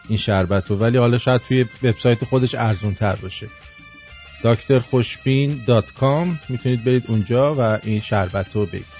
این 0.08 0.18
شربت 0.18 0.70
رو 0.70 0.76
ولی 0.76 0.98
حالا 0.98 1.18
شاید 1.18 1.40
توی 1.48 1.66
وبسایت 1.82 2.24
خودش 2.24 2.54
ارزون 2.54 2.94
تر 2.94 3.16
باشه. 3.16 3.46
دکتر 4.44 4.78
خوشبین 4.78 5.60
دات 5.66 5.92
کام. 5.92 6.40
می‌تونید 6.48 6.84
برید 6.84 7.04
اونجا 7.08 7.54
و 7.54 7.78
این 7.82 8.00
شربت 8.00 8.56
رو 8.56 8.66
بگیرید. 8.66 8.93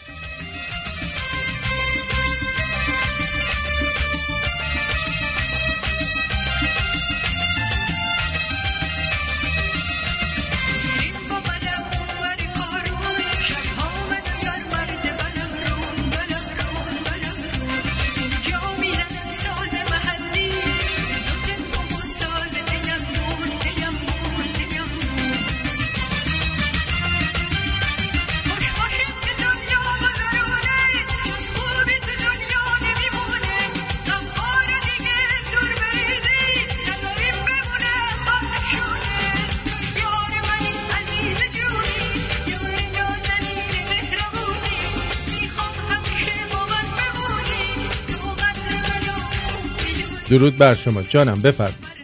درود 50.39 50.59
بر 50.59 50.75
شما. 50.75 51.03
جانم 51.03 51.43
بفرمایید. 51.43 51.95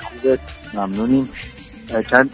خوبه 0.00 0.38
ممنونیم. 0.74 1.28
چند 2.10 2.32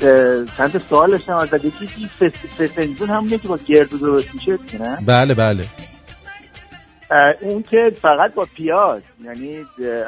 چند 0.57 0.83
سوال 0.89 1.11
داشتم 1.11 1.37
از 1.37 1.49
یکی 1.65 1.89
این 1.97 2.09
فس- 2.09 2.61
فسنجون 2.63 3.09
همونه 3.09 3.39
که 3.39 3.49
با 3.49 3.59
گردو 3.67 3.99
درست 3.99 4.35
میشه 4.35 4.59
نه؟ 4.81 4.99
بله 5.07 5.35
بله. 5.35 5.65
اون 7.41 7.63
که 7.63 7.93
فقط 8.03 8.35
با 8.35 8.49
پیاز. 8.57 9.03
یعنی 9.25 9.57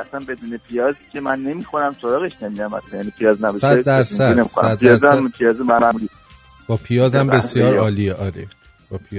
اصلا 0.01 0.21
بدون 0.21 0.61
پیاز 0.69 0.95
که 1.13 1.21
من 1.21 1.39
نمی‌خورم 1.43 1.97
سراغش 2.03 2.33
نمیرم 2.43 2.75
اصلا. 2.75 2.99
یعنی 2.99 3.13
پیاز 3.19 3.45
نباشه. 3.45 3.59
صد 3.59 3.81
درصد،. 3.85 4.43
صد 4.47 4.79
پیاز 4.79 5.05
هم 5.05 5.23
درصد. 5.23 5.37
پیاز 5.39 5.61
معمولی 5.61 6.09
با 6.67 6.77
پیاز 6.77 7.15
هم 7.15 7.27
بله، 7.27 7.39
بسیار. 7.39 7.77
عالیه 7.77 8.15
آره. 8.15 8.47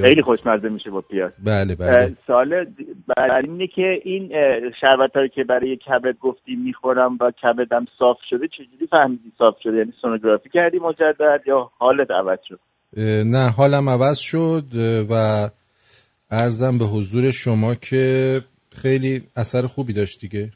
خیلی 0.01 0.21
خوشمزه 0.21 0.69
میشه 0.69 0.89
با 0.89 1.01
پیاز. 1.01 1.31
بله 1.45 1.75
بله. 1.75 2.15
سوال 2.27 2.65
بعد 3.07 3.45
اینه 3.45 3.67
که 3.67 4.01
این 4.03 4.29
شربت 4.81 5.15
هایی 5.15 5.29
که 5.29 5.43
برای 5.43 5.77
کبد 5.77 6.17
گفتی 6.21 6.55
می‌خورم 6.55 7.17
و 7.21 7.31
کبدم 7.31 7.85
صاف 7.99 8.17
شده 8.29 8.47
چجوری 8.47 8.87
فهمیدی 8.91 9.31
صاف 9.37 9.55
شده؟ 9.63 9.77
یعنی 9.77 9.93
سونوگرافی 10.01 10.49
کردی 10.49 10.79
مجدد 10.79 11.41
یا 11.47 11.71
حالت 11.77 12.11
عوض 12.11 12.39
شد؟ 12.47 12.59
نه 13.27 13.49
حالم 13.49 13.89
عوض 13.89 14.17
شد 14.17 14.63
و 15.09 15.13
ارزم 16.31 16.77
به 16.77 16.85
حضور 16.85 17.31
شما 17.31 17.75
که 17.75 18.41
خیلی 18.71 19.21
اثر 19.35 19.61
خوبی 19.67 19.93
داشت 19.93 20.21
دیگه. 20.21 20.49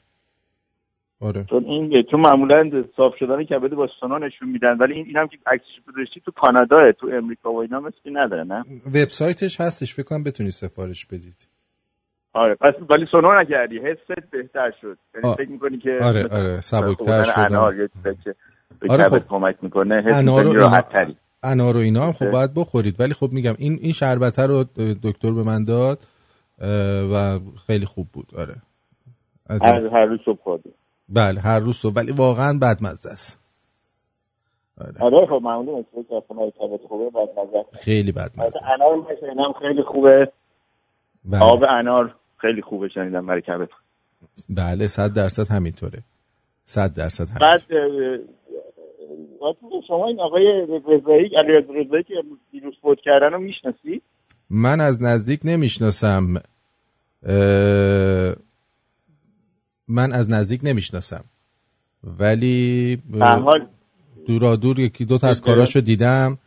آره. 1.22 1.44
چون 1.50 1.66
این 1.66 2.04
تو 2.12 2.18
معمولا 2.18 2.84
صاف 2.98 3.14
شدن 3.20 3.44
کبد 3.44 3.74
با 3.74 3.88
سونا 4.00 4.18
نشون 4.18 4.50
میدن 4.50 4.78
ولی 4.78 4.94
این 4.94 5.06
اینم 5.06 5.28
که 5.28 5.38
عکسش 5.46 5.82
گذاشتی 5.88 6.22
تو 6.26 6.32
کانادا 6.32 6.92
تو 6.92 7.08
امریکا 7.14 7.52
و 7.52 7.62
اینا 7.62 7.80
مثل 7.80 7.96
نداره 8.14 8.44
نه؟ 8.44 8.64
وبسایتش 8.88 9.62
هستش 9.62 9.94
فکر 9.94 10.06
کنم 10.06 10.24
بتونی 10.24 10.52
سفارش 10.52 11.06
بدید. 11.06 11.48
آره 12.34 12.56
پس 12.56 12.74
ولی 12.90 13.06
سونا 13.12 13.42
نکردی 13.42 13.80
حست 13.80 14.32
بهتر 14.32 14.72
شد. 14.82 14.98
یعنی. 15.16 15.36
فکر 15.36 15.50
می‌کنی 15.50 15.78
که 15.78 16.00
آره، 16.04 16.28
آره، 16.32 16.62
سبکتر 16.62 17.24
به 18.82 18.90
آره، 18.90 19.10
خب. 19.10 19.28
کمک 19.28 19.56
می‌کنه 19.62 20.02
حس 20.02 20.28
راحت 20.56 20.90
تری 20.90 21.16
انار 21.44 21.78
و 21.78 21.80
اینا 21.80 22.02
هم 22.02 22.12
خب 22.12 22.32
باید 22.32 22.54
بخورید. 22.56 23.00
ولی 23.00 23.14
خب 23.14 23.30
میگم 23.32 23.54
این 23.58 23.80
این 23.82 23.92
شربته 23.92 24.42
رو 24.42 24.64
دکتر 25.04 25.32
به 25.32 25.44
من 25.44 25.64
داد 25.64 26.00
و 27.14 27.40
خیلی 27.68 27.86
خوب 27.86 28.08
بود. 28.14 28.28
آره. 28.38 28.56
از 29.50 29.62
هر 29.62 30.06
روز 30.06 30.20
صبح 30.26 30.40
خوردی 30.44 30.74
بله 31.12 31.42
هر 31.42 31.60
روز 31.60 31.78
صبح. 31.78 31.94
ولی 31.96 32.12
واقعا 32.12 32.60
بدمزه 32.62 33.10
است. 33.10 33.40
آره. 34.82 35.26
خب 35.26 35.42
که 36.10 36.16
اصلا 36.16 36.50
کبد 36.50 36.88
خوبه 36.88 37.20
نظر 37.32 37.64
خیلی 37.80 38.12
بدمزه. 38.12 38.42
البته 38.42 38.72
انار 38.72 39.08
شنیدم 39.22 39.54
خیلی 39.60 39.84
خوبه. 39.84 40.32
بله. 41.26 41.44
آب 41.44 41.64
انار 41.64 42.16
خیلی 42.38 42.62
خوبه 42.62 42.90
شنیدم 42.90 43.26
برای 43.26 43.42
کبد. 43.42 43.70
بله 44.50 44.88
صد 44.88 45.14
درصد 45.14 45.52
همینطوره. 45.52 46.04
صد 46.66 46.94
درصد 46.94 47.28
همین 47.30 47.40
بعد 49.42 49.56
شما 49.88 50.08
این 50.08 50.20
آقای 50.20 50.68
رضایی 50.88 51.36
علی 51.36 51.52
رضایی 51.84 52.04
که 52.04 52.14
دیروز 52.52 52.74
فوت 52.82 52.98
کردن 53.02 53.34
رو 53.34 53.40
می‌شناسی؟ 53.40 54.02
من 54.50 54.82
از 54.82 55.04
نزدیک 55.04 55.42
نمی‌شناسم. 55.44 56.26
اه، 57.24 58.36
من 59.92 60.14
از 60.14 60.32
نزدیک 60.32 60.62
نمی‌شناسم. 60.64 61.24
ولی 62.04 62.98
دورا 64.28 64.56
دور 64.56 64.80
یکی 64.80 65.06
دو 65.06 65.18
تا 65.18 65.28
از 65.28 65.42
کاراشو 65.42 65.80
دیدم. 65.80 66.38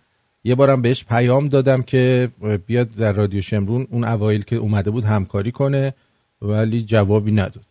یه 0.44 0.54
بارم 0.54 0.82
بهش 0.82 1.04
پیام 1.04 1.48
دادم 1.48 1.82
که 1.82 2.28
بیاد 2.66 2.86
در 2.98 3.12
رادیو 3.12 3.40
شمرون 3.40 3.86
اون 3.90 4.04
اوایل 4.04 4.44
که 4.44 4.56
اومده 4.56 4.90
بود 4.90 5.04
همکاری 5.04 5.52
کنه 5.52 5.94
ولی 6.42 6.82
جوابی 6.82 7.32
نداد. 7.32 7.66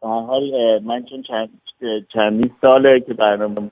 حال 0.00 0.78
من 0.82 1.04
چون 1.10 1.22
چند 1.22 1.48
چندین 2.12 2.50
ساله 2.60 3.00
که 3.00 3.14
برنامه 3.14 3.70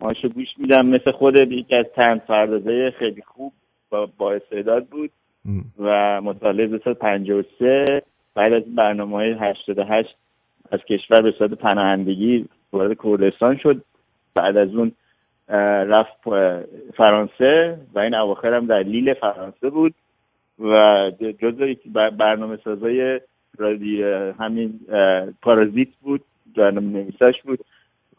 ماشو 0.00 0.28
گوش 0.28 0.48
میدم 0.58 0.86
مثل 0.86 1.10
خودت 1.12 1.50
یکی 1.50 1.74
از 1.74 1.86
چند 1.96 2.20
پردازه 2.20 2.92
خیلی 2.98 3.22
خوب 3.22 3.52
با, 3.90 4.08
با 4.18 4.32
استعداد 4.32 4.86
بود 4.86 5.10
و 5.78 6.20
مطالعه 6.20 6.80
سال 6.84 6.94
53 6.94 7.84
بعد 8.34 8.52
از 8.52 8.74
برنامه 8.74 9.16
های 9.16 9.32
88 9.32 10.16
از 10.70 10.80
کشور 10.80 11.22
به 11.22 11.30
صورت 11.38 11.50
پناهندگی 11.50 12.46
وارد 12.72 12.96
کردستان 13.02 13.56
شد. 13.56 13.82
بعد 14.34 14.56
از 14.56 14.74
اون 14.74 14.92
رفت 15.88 16.12
فرانسه 16.96 17.78
و 17.94 17.98
این 17.98 18.14
اواخر 18.14 18.54
هم 18.54 18.66
در 18.66 18.82
لیل 18.82 19.14
فرانسه 19.14 19.70
بود 19.70 19.94
و 20.58 21.10
بر- 21.92 22.10
برنامه 22.10 22.56
سازای 22.64 23.20
رادی 23.58 24.02
همین 24.38 24.80
پارازیت 25.42 25.88
بود 26.02 26.24
برنامه 26.56 26.86
نویساش 26.92 27.42
بود 27.42 27.58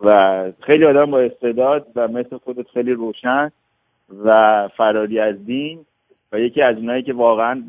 و 0.01 0.51
خیلی 0.61 0.85
آدم 0.85 1.11
با 1.11 1.19
استعداد 1.19 1.87
و 1.95 2.07
مثل 2.07 2.37
خودت 2.37 2.67
خیلی 2.67 2.91
روشن 2.91 3.51
و 4.25 4.69
فراری 4.77 5.19
از 5.19 5.45
دین 5.45 5.85
و 6.31 6.39
یکی 6.39 6.61
از 6.61 6.77
اونایی 6.77 7.03
که 7.03 7.13
واقعا 7.13 7.63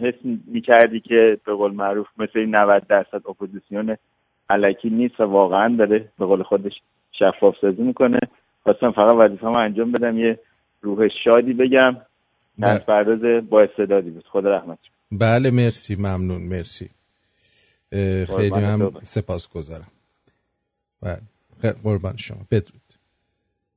حس 0.00 0.14
می‌کردی 0.46 1.00
که 1.00 1.38
به 1.46 1.54
قول 1.54 1.72
معروف 1.72 2.06
مثل 2.18 2.38
این 2.38 2.54
90 2.54 2.86
درصد 2.86 3.28
اپوزیسیون 3.28 3.96
علکی 4.50 4.90
نیست 4.90 5.20
و 5.20 5.24
واقعا 5.24 5.76
داره 5.76 6.08
به 6.18 6.26
قول 6.26 6.42
خودش 6.42 6.72
شفاف 7.18 7.54
سازی 7.60 7.82
می‌کنه. 7.82 8.18
خواستم 8.62 8.92
فقط 8.92 9.16
وظیفه 9.18 9.46
انجام 9.46 9.92
بدم 9.92 10.18
یه 10.18 10.38
روح 10.80 11.08
شادی 11.24 11.52
بگم. 11.52 11.96
بله. 12.58 12.70
از 12.70 12.86
پرداز 12.86 13.48
با 13.50 13.62
استعدادی 13.62 14.10
بود. 14.10 14.24
خدا 14.26 14.56
رحمت 14.56 14.78
بله 15.12 15.50
مرسی 15.50 15.94
ممنون 15.94 16.42
مرسی. 16.42 16.90
خیلی 18.36 18.54
هم. 18.54 18.92
سپاس 19.02 19.52
گذارم 19.52 19.86
بله 21.02 21.18
قربان 21.84 22.16
شما. 22.16 22.38
بدرود. 22.50 22.82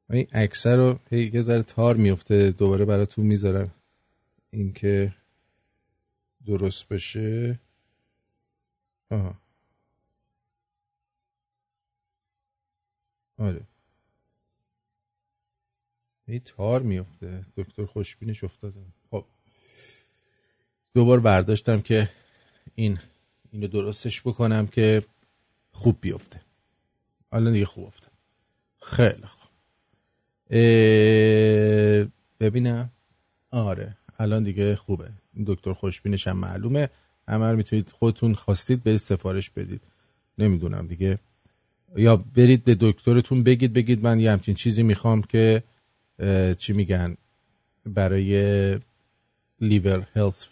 این 0.09 0.27
اکثر 0.33 0.75
رو 0.75 0.95
یه 1.11 1.41
ذره 1.41 1.63
تار 1.63 1.95
میفته 1.95 2.51
دوباره 2.51 2.85
براتون 2.85 3.25
می‌ذارم. 3.25 3.71
اینکه 4.55 5.15
درست 6.45 6.87
بشه. 6.87 7.59
آها. 9.11 9.35
آره. 13.37 13.61
هی 16.27 16.39
تار 16.39 16.81
میفته 16.81 17.45
دکتر 17.57 17.85
خوشبینش 17.85 18.43
افتاده. 18.43 18.85
خب. 19.11 19.25
دوبار 20.93 21.19
برداشتم 21.19 21.81
که 21.81 22.09
این 22.75 22.99
اینو 23.51 23.67
درستش 23.67 24.21
بکنم 24.21 24.67
که 24.67 25.03
خوب 25.71 25.97
بیفته. 26.01 26.41
حالا 27.31 27.51
دیگه 27.51 27.65
خوب 27.65 27.85
افتاد. 27.85 28.11
خیلی 28.81 29.25
خوب. 29.25 29.51
ببینم. 32.39 32.89
آره. 33.51 33.97
الان 34.19 34.43
دیگه 34.43 34.75
خوبه. 34.75 35.09
دکتر 35.45 35.73
خوشبینش 35.73 36.27
هم 36.27 36.37
معلومه. 36.37 36.89
همه 37.27 37.51
رو 37.51 37.57
می‌تونید 37.57 37.89
خودتون 37.89 38.33
خواستید 38.33 38.83
برید 38.83 38.97
سفارش 38.97 39.49
بدید. 39.49 39.81
نمی‌دونم 40.37 40.87
دیگه. 40.87 41.19
یا 41.95 42.15
برید 42.15 42.63
به 42.63 42.77
دکترتون 42.79 43.43
بگید 43.43 43.73
بگید 43.73 44.03
من 44.03 44.19
یه 44.19 44.31
همچین 44.31 44.55
چیزی 44.55 44.83
می‌خوام 44.83 45.21
که 45.21 45.63
چی 46.57 46.73
میگن؟ 46.73 47.17
برای 47.85 48.79
لیور 49.61 50.07
هلس 50.13 50.47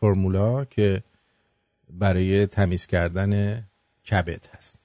فرمولا 0.00 0.64
که 0.64 1.02
برای 1.90 2.46
تمیز 2.46 2.86
کردن 2.86 3.62
کبد 4.10 4.46
هست. 4.56 4.78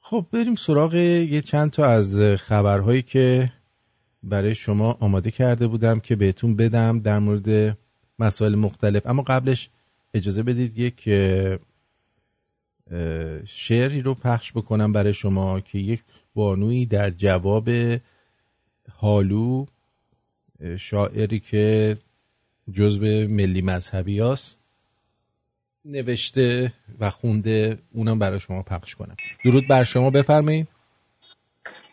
خب 0.00 0.26
بریم 0.32 0.54
سراغ 0.54 0.94
یه 0.94 1.42
چند 1.42 1.70
تا 1.70 1.86
از 1.86 2.20
خبرهایی 2.20 3.02
که 3.02 3.52
برای 4.22 4.54
شما 4.54 4.96
آماده 5.00 5.30
کرده 5.30 5.66
بودم 5.66 6.00
که 6.00 6.16
بهتون 6.16 6.56
بدم 6.56 7.00
در 7.00 7.18
مورد 7.18 7.78
مسائل 8.18 8.54
مختلف. 8.54 9.06
اما 9.06 9.22
قبلش 9.22 9.70
اجازه 10.14 10.42
بدید 10.42 10.78
یک 10.78 11.08
شعری 13.46 14.00
رو 14.00 14.14
پخش 14.14 14.52
بکنم 14.52 14.92
برای 14.92 15.14
شما 15.14 15.60
که 15.60 15.78
یک 15.78 16.02
بانویی 16.34 16.86
در 16.86 17.10
جواب 17.10 17.70
حالو 18.90 19.66
شاعری 20.78 21.40
که 21.40 21.96
جزو 22.72 23.28
ملی 23.28 23.62
مذهبی 23.62 24.20
هست 24.20 24.58
نوشته 25.84 26.72
و 27.00 27.10
خونده. 27.10 27.78
اونم 27.92 28.18
برای 28.18 28.40
شما 28.40 28.62
پخش 28.62 28.94
کنم. 28.94 29.16
درود 29.44 29.68
بر 29.68 29.84
شما. 29.84 30.10
بفرمایید. 30.10 30.68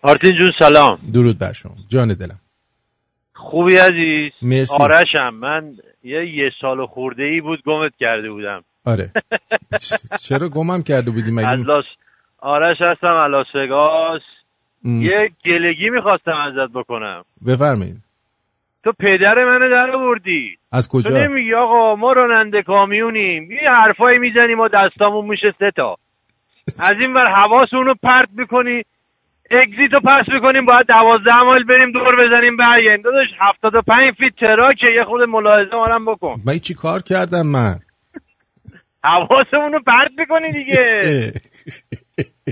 آرتین 0.05 0.31
جون 0.31 0.51
سلام. 0.59 0.99
درود 1.13 1.39
بر 1.39 1.53
شما. 1.53 1.75
جان 1.89 2.07
دلم. 2.07 2.39
خوبی 3.33 3.77
عزیز؟ 3.77 4.31
مرسی. 4.41 4.83
آرشم. 4.83 5.33
من 5.33 5.73
یه 6.03 6.35
یه 6.35 6.51
سال 6.61 6.85
خورده 6.85 7.23
ای 7.23 7.41
بود 7.41 7.59
گمت 7.65 7.91
کرده 7.99 8.31
بودم. 8.31 8.63
آره. 8.85 9.11
چرا 10.21 10.49
گمم 10.49 10.83
کرده 10.83 11.11
بودی 11.11 11.31
مگه؟ 11.31 11.55
لاس 11.55 11.85
آرش 12.39 12.77
هستم 12.81 13.07
الاسگاس 13.07 14.21
یه 14.83 15.31
گلگی 15.45 15.89
می‌خواستم 15.89 16.31
ازت 16.31 16.71
بکنم. 16.73 17.23
بفرمایید. 17.47 17.97
تو 18.83 18.91
پدر 18.99 19.35
منو 19.45 19.69
در 19.69 19.95
آوردی. 19.95 20.57
از 20.71 20.89
تو 20.89 20.97
کجا 20.97 21.27
نمیگی 21.27 21.53
آقا 21.53 21.95
ما 21.95 22.13
راننده 22.13 22.61
کامیونیم. 22.61 23.51
یه 23.51 23.69
حرفایی 23.69 24.19
می‌زنیم 24.19 24.59
و 24.59 24.67
دستامون 24.67 25.25
میشه 25.25 25.53
سه 25.59 25.71
تا. 25.75 25.95
از 26.79 26.99
این 26.99 27.13
ور 27.13 27.27
حواسونو 27.27 27.93
پرت 28.03 28.29
می‌کنی. 28.31 28.83
exit 29.51 29.99
و 29.99 30.05
pass 30.05 30.25
می‌کنیم 30.33 30.65
باید 30.65 30.85
دوازده 30.87 31.43
مایل 31.45 31.63
بریم 31.63 31.91
دور 31.91 32.15
بزنیم 32.15 32.57
برگردیم 32.57 33.01
داداش 33.01 33.27
هفتاد 33.39 33.75
و 33.75 33.81
پنج 33.81 34.13
فیت 34.17 34.35
truck 34.39 34.79
ه 34.79 34.87
یه 34.95 35.03
خورده 35.03 35.21
ملاحظه 35.21 35.75
مارم 35.75 36.05
بکن. 36.05 36.41
من 36.45 36.57
چی 36.57 36.73
کار 36.73 37.01
کردم 37.01 37.47
من؟ 37.47 37.75
حواسمون 39.03 39.73
رو 39.73 39.79
پرت 39.79 40.11
می‌کنی 40.17 40.51
دیگه. 40.51 41.01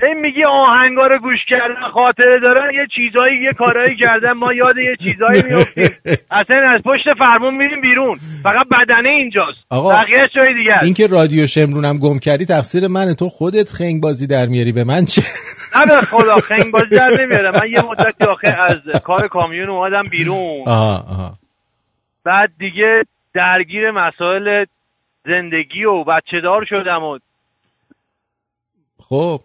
این 0.04 0.14
میگی 0.22 0.44
آهنگا 0.50 1.08
رو 1.08 1.20
گوش 1.20 1.40
کردن 1.50 1.92
خاطره 1.94 2.40
دارن 2.40 2.74
یه 2.74 2.88
چیزایی 2.96 3.44
یه 3.44 3.52
کارایی 3.58 3.96
کردن 3.96 4.32
ما 4.32 4.54
یاد 4.54 4.78
یه 4.78 4.96
چیزایی 5.04 5.42
میافتیم. 5.50 5.90
اصلا 6.32 6.70
از 6.76 6.82
پشت 6.86 7.18
فرمون 7.18 7.56
میریم 7.56 7.82
بیرون. 7.82 8.18
فقط 8.44 8.68
بدنه 8.72 9.10
اینجاست. 9.10 9.58
آقا، 9.70 9.90
بقیه 9.90 10.30
جای 10.36 10.54
دیگه. 10.54 10.84
این 10.84 10.94
که 10.94 11.08
رادیو 11.08 11.48
شمرونم 11.48 11.98
گم 11.98 12.20
کردی 12.20 12.46
تقصیر 12.46 12.88
منه 12.88 13.14
تو 13.14 13.30
خودت 13.30 13.72
خنگ 13.72 14.02
بازی 14.02 14.28
در 14.28 14.46
میاری. 14.46 14.72
به 14.72 14.84
من 14.84 15.06
چه؟ 15.06 15.22
نه 15.76 15.86
به 15.86 16.02
خدا 16.02 16.36
خنگ 16.36 16.72
بازی 16.72 16.98
در 16.98 17.10
نمیاره 17.20 17.52
من 17.60 17.70
یه 17.70 17.82
مدتی 17.92 18.26
آخه 18.26 18.48
از 18.48 19.02
کار 19.02 19.28
کامیون 19.28 19.70
اومدم 19.70 20.04
بیرون. 20.12 20.64
آها 20.68 20.98
آها. 20.98 21.34
بعد 22.24 22.50
دیگه 22.60 23.04
درگیر 23.34 23.92
مسائل 23.92 24.66
زندگی 25.26 25.84
و 25.84 26.04
بچه 26.04 26.42
دار 26.42 26.66
شدم 26.70 27.04
و 27.04 27.20
خب. 29.10 29.40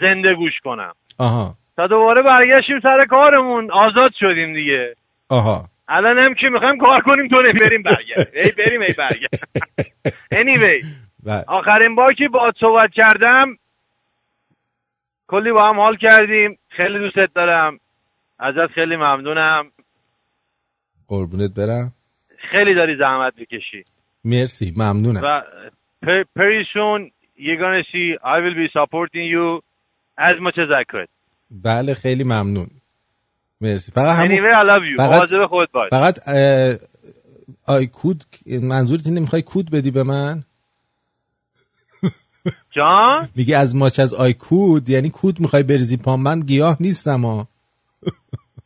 زنده 0.00 0.34
گوش 0.34 0.52
کنم. 0.64 0.92
آها. 1.18 1.54
تا 1.76 1.86
دوباره 1.86 2.22
برگشتیم 2.22 2.80
سر 2.80 3.06
کارمون. 3.10 3.70
آزاد 3.70 4.10
شدیم 4.20 4.54
دیگه. 4.54 4.94
آها. 5.28 5.64
الان 5.88 6.18
هم 6.18 6.34
که 6.34 6.48
می‌خوایم 6.48 6.78
کار 6.78 7.00
کنیم 7.00 7.28
تو 7.28 7.42
بریم 7.60 7.82
برگرد 7.82 8.32
ای 8.34 8.52
بریم 8.58 8.80
ای 8.80 8.94
برگرد 8.98 9.48
anyway. 10.34 10.86
آخرین 11.48 11.94
بار 11.94 12.12
که 12.12 12.28
باهات 12.28 12.54
صحبت 12.60 12.90
کردم 12.92 13.56
کلی 15.26 15.52
با 15.52 15.68
هم 15.68 15.80
حال 15.80 15.96
کردیم. 15.96 16.58
خیلی 16.68 16.98
دوستت 16.98 17.34
دارم. 17.34 17.80
ازت 18.38 18.66
خیلی 18.66 18.96
ممنونم. 18.96 19.70
قربونت 21.08 21.50
برم. 21.54 21.92
خیلی 22.50 22.74
داری 22.74 22.96
زحمت 22.96 23.32
می‌کشی. 23.36 23.84
مرسی 24.24 24.74
ممنونم. 24.76 25.20
و 25.24 25.42
gonna 27.62 27.84
see 27.92 28.16
I 28.34 28.36
will 28.44 28.54
be 28.54 28.68
supporting 28.78 29.26
you. 29.34 29.60
I 30.18 30.84
could 30.92 31.08
بله 31.50 31.94
خیلی 31.94 32.24
ممنون. 32.24 32.66
مرسی. 33.60 33.92
فقط 33.92 34.16
همون 34.16 34.36
anyway 34.36 34.54
I 34.54 34.64
love 34.64 34.84
you. 34.84 34.96
فقط 34.98 35.48
خودت 35.48 35.72
باش. 35.72 35.90
فقط 35.90 36.28
اه، 36.28 36.74
آی 37.66 37.86
کود 37.86 38.24
منظورت 38.62 39.06
اینه 39.06 39.20
می‌خوای 39.20 39.42
کود 39.42 39.70
بدی 39.70 39.90
به 39.90 40.02
من؟ 40.02 40.42
جان؟ 42.76 43.28
میگه 43.36 43.56
از 43.58 43.76
ماچ 43.76 44.00
از 44.00 44.14
آی 44.14 44.32
کود 44.32 44.88
یعنی 44.88 45.10
کود 45.10 45.40
می‌خوای 45.40 45.62
بریزی 45.62 45.96
پا 45.96 46.16
من 46.16 46.40
گیاه 46.40 46.76
نیستم 46.80 47.20
ها 47.20 47.48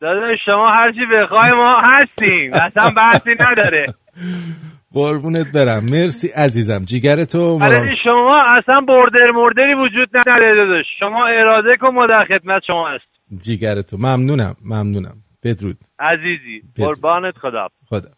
داداش 0.01 0.39
شما 0.45 0.67
هرچی 0.67 0.99
بخوای 1.13 1.51
ما 1.51 1.81
هستیم. 1.85 2.53
اصلا 2.53 2.91
بحثی 2.97 3.29
نداره. 3.39 3.85
قربونت 4.93 5.47
برم. 5.51 5.83
مرسی 5.83 6.27
عزیزم. 6.27 6.79
جیگر 6.85 7.23
تو 7.23 7.59
مرا- 7.59 7.95
شما 8.03 8.41
اصلا 8.57 8.81
بردر 8.81 9.31
مردری 9.35 9.73
وجود 9.73 10.09
نداره 10.17 10.55
داداش. 10.55 10.85
شما 10.99 11.27
اراده 11.27 11.77
کن 11.81 11.87
ما 11.87 12.07
در 12.07 12.25
خدمت 12.25 12.61
شما 12.67 12.89
هست 12.89 13.43
جیگر 13.43 13.81
تو. 13.81 13.97
ممنونم 13.97 14.55
ممنونم. 14.65 15.15
بدرود. 15.43 15.77
عزیزی. 15.99 16.61
قربانت 16.77 17.37
خدا. 17.37 17.67
خدا 17.89 18.09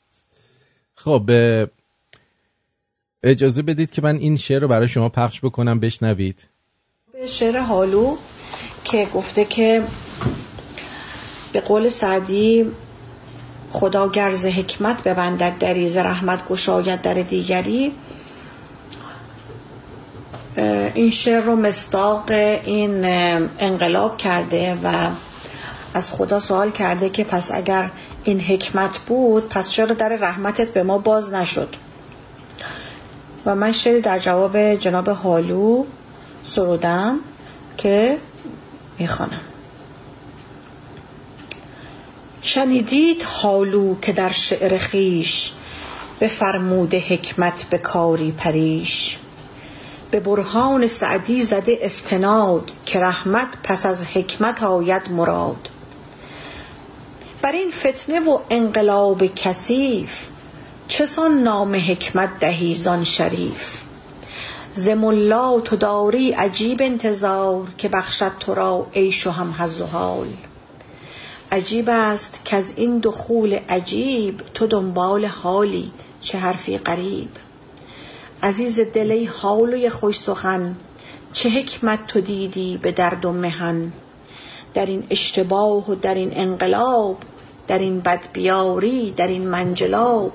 خب 0.95 1.29
اجازه 3.23 3.61
بدید 3.61 3.91
که 3.91 4.01
من 4.01 4.15
این 4.15 4.37
شعر 4.37 4.59
رو 4.61 4.67
برای 4.67 4.87
شما 4.87 5.09
پخش 5.09 5.39
بکنم. 5.43 5.79
بشنوید. 5.79 6.47
به 7.13 7.27
شعر 7.27 7.57
حالو 7.59 8.15
که 8.83 9.07
گفته 9.13 9.45
که 9.45 9.81
به 11.53 11.61
قول 11.61 11.89
سعدی 11.89 12.65
خدا 13.75 14.09
گرز 14.09 14.45
حکمت 14.45 15.03
ببندد 15.03 15.57
دری 15.59 15.89
ز 15.89 15.97
رحمت 15.97 16.47
گشاید 16.47 17.01
در 17.01 17.13
دیگری. 17.13 17.91
این 20.93 21.09
شعر 21.09 21.41
رو 21.41 21.55
مستاق 21.55 22.31
این 22.31 23.05
انقلاب 23.59 24.17
کرده 24.17 24.77
و 24.83 25.09
از 25.93 26.11
خدا 26.11 26.39
سوال 26.39 26.71
کرده 26.71 27.09
که 27.09 27.23
پس 27.23 27.51
اگر 27.51 27.89
این 28.23 28.41
حکمت 28.41 28.97
بود 28.97 29.49
پس 29.49 29.69
چرا 29.69 29.93
در 29.93 30.09
رحمتت 30.09 30.73
به 30.73 30.83
ما 30.83 30.97
باز 30.97 31.33
نشد؟ 31.33 31.75
و 33.45 33.55
من 33.55 33.71
شعری 33.71 34.01
در 34.01 34.19
جواب 34.19 34.75
جناب 34.75 35.09
حالو 35.09 35.85
سرودم 36.43 37.19
که 37.77 38.17
می‌خوانم. 38.99 39.54
شنیدید 42.47 43.23
حالو 43.23 43.99
که 43.99 44.13
در 44.13 44.31
شعر 44.31 44.77
خیش 44.77 45.51
به 46.19 46.27
فرمود 46.27 46.95
حکمت 46.95 47.63
به 47.69 47.77
کاری 47.77 48.31
پریش. 48.31 49.17
به 50.11 50.19
برهان 50.19 50.87
سعدی 50.87 51.43
زده 51.43 51.79
استناد 51.81 52.71
که 52.85 52.99
رحمت 52.99 53.47
پس 53.63 53.85
از 53.85 54.05
حکمت 54.05 54.63
آید 54.63 55.11
مراد. 55.11 55.69
بر 57.41 57.51
این 57.51 57.71
فتنه 57.71 58.19
و 58.19 58.39
انقلاب 58.49 59.35
کثیف 59.35 60.27
چه 60.87 61.05
سان 61.05 61.43
نام 61.43 61.75
حکمت 61.75 62.39
دهی 62.39 62.75
زان 62.75 63.03
شریف. 63.03 63.81
ز 64.73 64.89
ملا 64.89 65.59
تو 65.59 65.75
داری 65.75 66.31
عجیب 66.31 66.81
انتظار 66.81 67.67
که 67.77 67.87
بخشد 67.89 68.31
تو 68.39 68.53
را 68.53 68.87
عیش 68.95 69.27
و 69.27 69.31
هم 69.31 69.55
حظ 69.59 69.81
و 69.81 69.85
حال. 69.85 70.27
عجیب 71.55 71.89
است 71.89 72.41
که 72.45 72.55
از 72.55 72.73
این 72.75 72.99
دخول 72.99 73.59
عجیب 73.69 74.41
تو 74.53 74.67
دنبال 74.67 75.25
حالی 75.25 75.91
چه 76.21 76.37
حرفی 76.37 76.77
غریب. 76.77 77.29
عزیز 78.43 78.79
دل 78.79 79.11
ای 79.11 79.25
حال 79.25 79.73
و 79.73 79.89
خوش 79.89 80.19
سخن 80.19 80.75
چه 81.33 81.49
حکمت 81.49 82.07
تو 82.07 82.21
دیدی 82.21 82.79
به 82.81 82.91
درد 82.91 83.25
و 83.25 83.31
محن 83.31 83.91
در 84.73 84.85
این 84.85 85.03
اشتباه 85.09 85.91
و 85.91 85.95
در 85.95 86.15
این 86.15 86.31
انقلاب 86.33 87.17
در 87.67 87.79
این 87.79 87.99
بدبیاری 87.99 89.11
در 89.11 89.27
این 89.27 89.47
منجلاب 89.47 90.31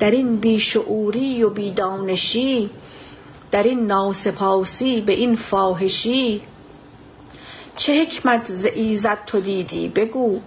در 0.00 0.10
این 0.10 0.36
بیشعوری 0.36 1.42
و 1.42 1.50
بیدانشی 1.50 2.70
در 3.50 3.62
این 3.62 3.86
ناسپاسی 3.86 5.00
به 5.00 5.12
این 5.12 5.36
فاحشی 5.36 6.42
چه 7.80 8.02
حکمت 8.02 8.52
ز 8.52 8.66
ایزد 8.74 9.18
تو 9.26 9.40
دیدی؟ 9.40 9.88
بگو. 9.88 10.40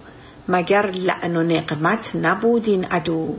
مگر 0.48 0.90
لعن 0.90 1.36
و 1.36 1.42
نقمت 1.42 2.16
نبود 2.16 2.68
این 2.68 2.84
عدو. 2.84 3.36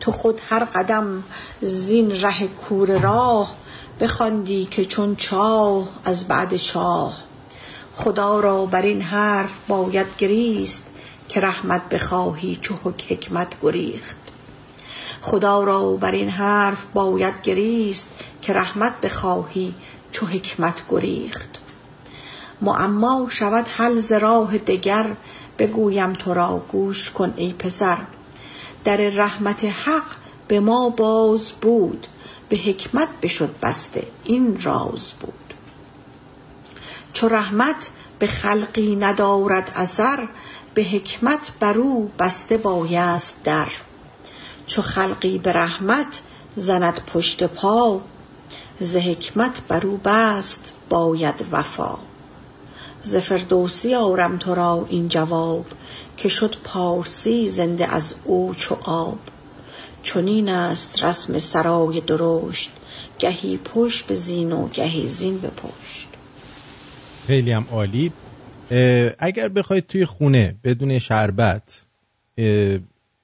تو 0.00 0.12
خود 0.12 0.40
هر 0.48 0.64
قدم 0.64 1.22
زین 1.60 2.10
ره 2.10 2.46
کور 2.46 2.98
راه 2.98 3.54
بخواندی 4.00 4.66
که 4.66 4.84
چون 4.84 5.16
چاه 5.16 5.88
از 6.04 6.28
بعد 6.28 6.56
چاه 6.56 7.16
خدا 7.94 8.40
را 8.40 8.66
بر 8.66 8.82
این 8.82 9.02
حرف 9.02 9.58
باید 9.68 10.06
گریست 10.18 10.82
که 11.28 11.40
رحمت 11.40 11.88
بخواهی 11.88 12.56
چو 12.56 12.74
حک- 12.84 13.12
حکمت 13.12 13.56
گریخت. 13.62 14.16
خدا 15.20 15.64
را 15.64 15.92
بر 15.92 16.12
این 16.12 16.28
حرف 16.28 16.86
باید 16.94 17.42
گریست 17.42 18.08
که 18.42 18.52
رحمت 18.52 19.00
بخواهی 19.00 19.74
چو 20.10 20.26
حکمت 20.26 20.82
گریخت. 20.88 21.63
معما 22.64 23.26
شود 23.30 23.68
حل 23.68 23.98
ز 23.98 24.12
راه 24.12 24.58
دگر 24.58 25.16
بگویم 25.58 26.12
تو 26.12 26.34
را 26.34 26.62
گوش 26.68 27.10
کن 27.10 27.34
ای 27.36 27.52
پسر. 27.52 27.98
در 28.84 28.96
رحمت 28.96 29.64
حق 29.64 30.04
به 30.48 30.60
ما 30.60 30.88
باز 30.88 31.52
بود 31.52 32.06
به 32.48 32.56
حکمت 32.56 33.08
بشد 33.22 33.54
بسته 33.62 34.06
این 34.24 34.62
راز 34.62 35.12
بود. 35.20 35.54
چو 37.12 37.28
رحمت 37.28 37.90
به 38.18 38.26
خلقی 38.26 38.96
ندارد 38.96 39.72
اثر 39.74 40.28
به 40.74 40.82
حکمت 40.84 41.52
بر 41.60 41.78
او 41.78 42.10
بسته 42.18 42.56
بایست 42.56 43.36
در. 43.44 43.68
چو 44.66 44.82
خلقی 44.82 45.38
به 45.38 45.52
رحمت 45.52 46.20
زند 46.56 47.00
پشت 47.00 47.44
پا 47.44 48.00
ز 48.80 48.96
حکمت 48.96 49.62
بر 49.68 49.86
او 49.86 50.00
بست 50.04 50.72
باید 50.88 51.44
وفا. 51.52 51.98
ز 53.04 53.16
فردوسی 53.16 53.94
آرم 53.94 54.38
تو 54.38 54.54
را 54.54 54.86
این 54.88 55.08
جواب 55.08 55.66
که 56.16 56.28
شد 56.28 56.56
پارسی 56.64 57.48
زنده 57.48 57.86
از 57.86 58.14
او 58.24 58.54
چو 58.54 58.74
آب. 58.84 59.18
چنین 60.02 60.48
است 60.48 61.02
رسم 61.02 61.38
سرای 61.38 62.00
درشت 62.00 62.70
گهی 63.18 63.56
پشت 63.56 64.06
به 64.06 64.14
زین 64.14 64.52
و 64.52 64.68
گهی 64.68 65.08
زین 65.08 65.38
به 65.38 65.48
پشت 65.48 66.08
خیلی 67.26 67.52
هم 67.52 67.66
عالی. 67.70 68.12
اگر 69.18 69.48
بخواید 69.48 69.86
توی 69.86 70.04
خونه 70.06 70.54
بدون 70.64 70.98
شربت 70.98 71.82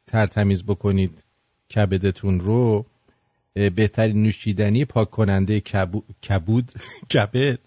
ترتمیز 0.06 0.62
بکنید 0.62 1.24
کبدتون 1.74 2.40
رو 2.40 2.86
بهترین 3.54 4.22
نوشیدنی 4.22 4.84
پاک 4.84 5.10
کننده 5.10 5.60
کبو- 5.60 6.02
کبود 6.28 6.70
کبد 7.14 7.58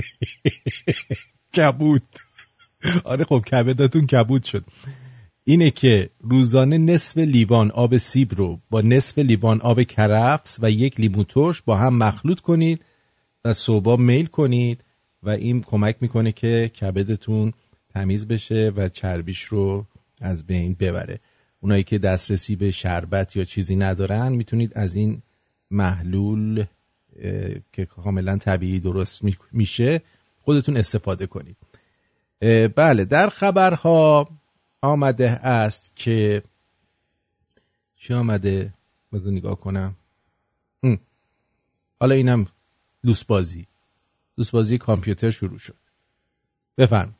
کبود. 1.56 2.02
آره 3.04 3.24
خب 3.24 3.38
کبدتون 3.38 4.06
کبود 4.06 4.44
شد. 4.44 4.64
اینه 5.44 5.70
که 5.70 6.10
روزانه 6.20 6.78
نصف 6.78 7.18
لیوان 7.18 7.70
آب 7.70 7.96
سیب 7.96 8.34
رو 8.34 8.60
با 8.70 8.80
نصف 8.80 9.18
لیوان 9.18 9.60
آب 9.60 9.82
کرفس 9.82 10.58
و 10.62 10.70
یک 10.70 11.00
لیمو 11.00 11.24
ترش 11.24 11.62
با 11.62 11.76
هم 11.76 11.98
مخلوط 11.98 12.40
کنید 12.40 12.84
و 13.44 13.52
صبح 13.52 14.00
میل 14.00 14.26
کنید 14.26 14.84
و 15.22 15.30
این 15.30 15.62
کمک 15.62 15.96
می‌کنه 16.00 16.32
که 16.32 16.70
کبدتون 16.80 17.52
تمیز 17.94 18.26
بشه 18.26 18.72
و 18.76 18.88
چربیش 18.88 19.42
رو 19.42 19.86
از 20.22 20.46
بین 20.46 20.76
ببره. 20.80 21.20
اونایی 21.60 21.82
که 21.82 21.98
دسترسی 21.98 22.56
به 22.56 22.70
شربت 22.70 23.36
یا 23.36 23.44
چیزی 23.44 23.76
ندارن 23.76 24.32
می‌تونید 24.32 24.72
از 24.74 24.94
این 24.94 25.22
محلول 25.70 26.64
که 27.72 27.84
کاملا 27.86 28.36
طبیعی 28.38 28.80
درست 28.80 29.24
می- 29.24 29.36
میشه 29.52 30.02
خودتون 30.42 30.76
استفاده 30.76 31.26
کنید. 31.26 31.56
بله 32.76 33.04
در 33.04 33.28
خبرها 33.28 34.28
آمده 34.82 35.30
است 35.30 35.92
که 35.96 36.42
چی 37.96 38.14
آمده؟ 38.14 38.74
بذار 39.12 39.32
نگاه 39.32 39.60
کنم. 39.60 39.96
هم. 40.84 40.98
حالا 42.00 42.14
اینم 42.14 42.46
لوس 43.04 43.24
بازی 43.24 43.66
لوس 44.38 44.50
بازی 44.50 44.78
کامپیوتر 44.78 45.30
شروع 45.30 45.58
شد. 45.58 45.76
بفرم 46.78 47.14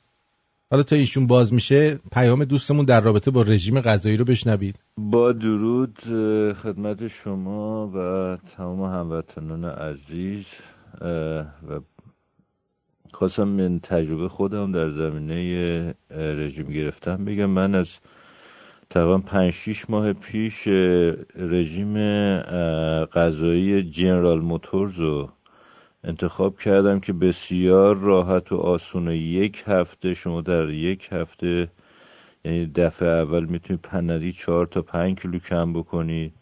حالا 0.72 0.82
تا 0.82 0.97
ایشون 0.97 1.26
باز 1.26 1.55
میشه 1.55 1.98
پیام 2.12 2.44
دوستمون 2.44 2.84
در 2.84 3.01
رابطه 3.01 3.30
با 3.30 3.42
رژیم 3.42 3.80
غذایی 3.80 4.16
رو 4.16 4.24
بشنوید. 4.24 4.74
با 4.97 5.32
درود 5.32 5.98
خدمت 6.62 7.09
شما 7.09 7.90
و 7.94 8.38
تمام 8.56 8.82
هموطنان 8.82 9.64
عزیز 9.64 10.44
و 11.68 11.80
خواستم 13.12 13.48
من 13.48 13.80
تجربه 13.80 14.28
خودم 14.28 14.72
در 14.72 14.90
زمینه 14.90 15.94
رژیم 16.10 16.66
گرفتن 16.66 17.24
بگم. 17.24 17.51
من 17.51 17.74
از 17.74 17.88
تقریبا 18.90 19.18
پنج 19.18 19.52
شیش 19.52 19.90
ماه 19.90 20.12
پیش 20.12 20.66
رژیم 21.36 21.94
غذایی 23.05 23.82
جنرال 23.82 24.40
موتورز 24.40 24.98
رو 24.98 25.28
انتخاب 26.05 26.59
کردم 26.59 27.01
که 27.01 27.12
بسیار 27.12 27.97
راحت 27.97 28.52
و 28.52 28.56
آسون 28.56 29.09
و 29.09 29.14
یک 29.14 29.64
هفته 29.66 30.14
شما 30.14 30.40
در 30.40 30.70
یک 30.70 31.09
هفته 31.12 31.68
یعنی 32.44 32.66
دفعه 32.66 33.09
اول 33.09 33.44
می‌تونید 33.44 33.82
پنری 33.82 34.32
چهار 34.32 34.66
تا 34.66 34.82
پنج 34.82 35.18
کیلو 35.18 35.39
کم 35.39 35.72
بکنی 35.72 36.32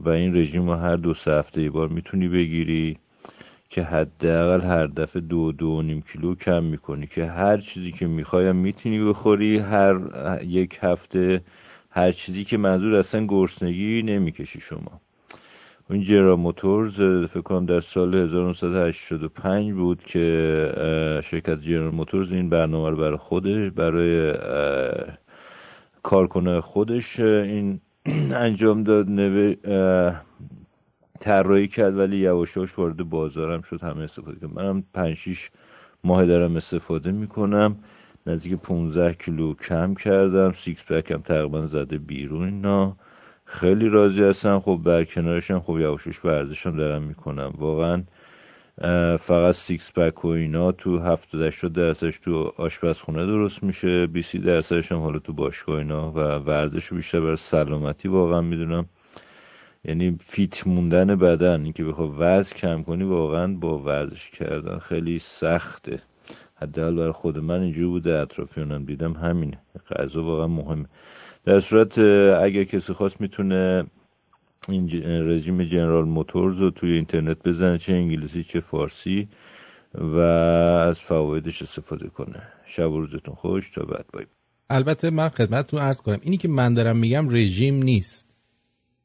و 0.00 0.08
این 0.08 0.36
رژیم 0.36 0.70
رو 0.70 0.76
هر 0.76 0.96
دو 0.96 1.14
سه 1.14 1.32
هفته 1.32 1.62
یه 1.62 1.70
بار 1.70 1.88
می‌تونی 1.88 2.28
بگیری 2.28 2.98
که 3.70 3.82
حداقل 3.82 4.60
هر 4.60 4.86
دفعه 4.86 5.22
دو 5.22 5.52
دو 5.52 5.82
نیم 5.82 6.02
کیلو 6.02 6.34
کم 6.34 6.64
می‌کنی 6.64 7.06
که 7.06 7.26
هر 7.26 7.56
چیزی 7.58 7.92
که 7.92 8.06
می‌خوایم 8.06 8.56
می‌تونی 8.56 9.04
بخوری 9.04 9.58
هر 9.58 10.00
یک 10.44 10.78
هفته 10.82 11.42
هر 11.90 12.12
چیزی 12.12 12.44
که 12.44 12.56
منظور 12.56 12.94
اصلا 12.94 13.26
گرسنگی 13.26 14.02
نمی‌کشی 14.02 14.60
شما. 14.60 15.00
این 15.90 16.02
جرا 16.02 16.36
موتورز 16.36 17.00
فکر 17.30 17.40
کنم 17.40 17.66
در 17.66 17.80
سال 17.80 18.14
1985 18.14 19.72
بود 19.72 20.02
که 20.04 21.20
شرکت 21.24 21.60
جرا 21.60 21.90
موتورز 21.90 22.32
این 22.32 22.50
برنامه 22.50 22.90
رو 22.90 22.96
برای 22.96 23.16
خودش 23.16 23.70
برای 23.70 24.34
کارکنه 26.02 26.60
خودش 26.60 27.20
این 27.20 27.80
انجام 28.46 28.82
داد. 28.82 29.06
طراحی 31.20 31.68
کرد 31.68 31.98
ولی 31.98 32.16
یواشاش 32.16 32.78
وارد 32.78 32.96
بازارم 32.96 33.62
شد 33.62 33.82
همه 33.82 34.02
استفاده 34.04 34.40
کرد. 34.40 34.50
منم 34.54 34.84
5 34.94 35.14
6 35.16 35.50
ماه 36.04 36.26
دارم 36.26 36.56
استفاده 36.56 37.12
می‌کنم. 37.12 37.76
نزدیک 38.26 38.54
15 38.54 39.12
کیلو 39.12 39.54
کم 39.54 39.94
کردم. 39.94 40.52
six 40.52 40.84
pack 40.92 41.10
هم 41.10 41.20
تقریبا 41.20 41.66
زده 41.66 41.98
بیرون 41.98 42.44
اینا. 42.44 42.96
خیلی 43.50 43.88
راضی 43.88 44.22
هستم 44.22 44.60
خب 44.60 44.80
بر 44.84 45.04
کنارشم 45.04 45.60
خب 45.60 45.78
یواشاش 45.78 46.24
ورزشم 46.24 46.76
دارم 46.76 47.02
می‌کنم. 47.02 47.52
واقعا 47.58 48.02
فقط 49.16 49.54
six 49.54 49.92
pack 49.92 50.24
و 50.24 50.28
اینا 50.28 50.72
تو 50.72 50.98
70 50.98 51.42
80 51.42 51.72
درصدش 51.72 52.18
تو 52.18 52.52
آشپزخونه 52.56 53.26
درست 53.26 53.62
میشه. 53.62 54.06
20 54.06 54.36
درصدش 54.36 54.92
هم 54.92 54.98
حالا 54.98 55.18
تو 55.18 55.32
باشگاه 55.32 55.78
اینا 55.78 56.10
و 56.10 56.18
ورزش 56.18 56.84
رو 56.84 56.96
بیشتر 56.96 57.20
برای 57.20 57.36
سلامتی 57.36 58.08
واقعا 58.08 58.40
می‌دونم. 58.40 58.86
یعنی 59.84 60.16
فیت 60.20 60.66
موندن 60.66 61.16
بدن 61.16 61.64
اینکه 61.64 61.84
بخوای 61.84 62.08
وزن 62.18 62.56
کم 62.56 62.82
کنی 62.82 63.04
واقعا 63.04 63.54
با 63.54 63.78
ورزش 63.78 64.30
کردن 64.30 64.78
خیلی 64.78 65.18
سخته. 65.18 66.02
حداقل 66.54 66.96
برای 66.96 67.12
خود 67.12 67.38
من 67.38 67.60
اینجوری 67.60 67.86
بوده 67.86 68.18
اطرافیانم 68.18 68.84
دیدم 68.84 69.12
همینه. 69.12 69.58
غذا 69.90 70.22
واقعا 70.22 70.46
مهمه. 70.46 70.86
در 71.44 71.60
صورت 71.60 71.98
اگر 72.42 72.64
کسی 72.64 72.92
خواست 72.92 73.20
می‌تونه 73.20 73.86
این 74.68 74.88
رژیم 75.28 75.62
جنرال 75.62 76.04
موتورز 76.04 76.58
رو 76.58 76.70
توی 76.70 76.92
اینترنت 76.92 77.42
بزنه 77.44 77.78
چه 77.78 77.92
انگلیسی 77.92 78.44
چه 78.44 78.60
فارسی 78.60 79.28
و 79.94 80.18
از 80.88 81.00
فوایدش 81.00 81.62
استفاده 81.62 82.08
کنه. 82.08 82.42
شب 82.66 82.90
و 82.90 83.00
روزتون 83.00 83.34
خوش 83.34 83.70
تا 83.70 83.82
بعد. 83.84 84.06
بای. 84.12 84.26
البته 84.70 85.10
من 85.10 85.28
خدمتتون 85.28 85.80
عرض 85.80 86.00
کنم 86.00 86.18
اینی 86.22 86.36
که 86.36 86.48
من 86.48 86.74
دارم 86.74 86.96
میگم 86.96 87.28
رژیم 87.30 87.82
نیست. 87.82 88.30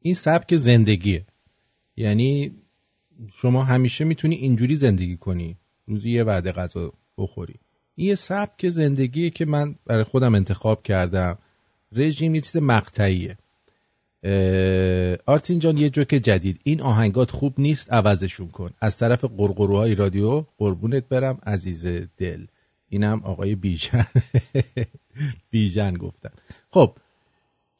این 0.00 0.14
سبک 0.14 0.56
زندگیه. 0.56 1.26
یعنی 1.96 2.52
شما 3.32 3.64
همیشه 3.64 4.04
می‌تونی 4.04 4.34
اینجوری 4.34 4.74
زندگی 4.74 5.16
کنی. 5.16 5.56
روزی 5.86 6.10
یه 6.10 6.24
وعده 6.24 6.52
غذا 6.52 6.92
بخوری. 7.18 7.54
این 7.94 8.08
یه 8.08 8.14
سبک 8.14 8.68
زندگیه 8.68 9.30
که 9.30 9.44
من 9.44 9.74
برای 9.86 10.04
خودم 10.04 10.34
انتخاب 10.34 10.82
کردم. 10.82 11.38
رژیم 11.92 12.34
یه 12.34 12.40
چیز 12.40 12.56
مقطعیه. 12.56 13.36
آرتین 15.26 15.58
جان 15.58 15.76
یه 15.76 15.90
جوک 15.90 16.08
جدید. 16.08 16.60
این 16.64 16.80
آهنگات 16.80 17.30
خوب 17.30 17.54
نیست 17.58 17.92
عوضشون 17.92 18.48
کن. 18.48 18.70
از 18.80 18.98
طرف 18.98 19.24
قرقروهای 19.24 19.94
رادیو 19.94 20.44
قربونت 20.58 21.08
برم 21.08 21.38
عزیز 21.46 21.86
دل. 22.16 22.46
اینم 22.88 23.20
آقای 23.24 23.54
بیژن. 23.54 24.06
بیژن 25.50 25.94
گفتن. 25.94 26.30
خب 26.70 26.92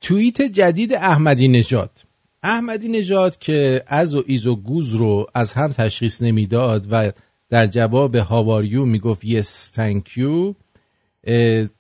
توییت 0.01 0.43
جدید 0.43 0.93
احمدی 0.93 1.49
نژاد. 1.49 2.03
احمدی 2.43 2.89
نژاد 2.89 3.39
که 3.39 3.83
از 3.87 4.15
و 4.15 4.25
ایز 4.27 4.47
و 4.47 4.57
گوز 4.57 4.95
رو 4.95 5.27
از 5.35 5.53
هم 5.53 5.73
تشخیص 5.73 6.23
نمی‌داد 6.23 6.87
و 6.91 7.13
در 7.49 7.67
جواب 7.67 8.15
هاواریو 8.15 8.85
می‌گفت 8.85 9.25
یس 9.25 9.71
تانک 9.71 10.19
یو 10.19 10.55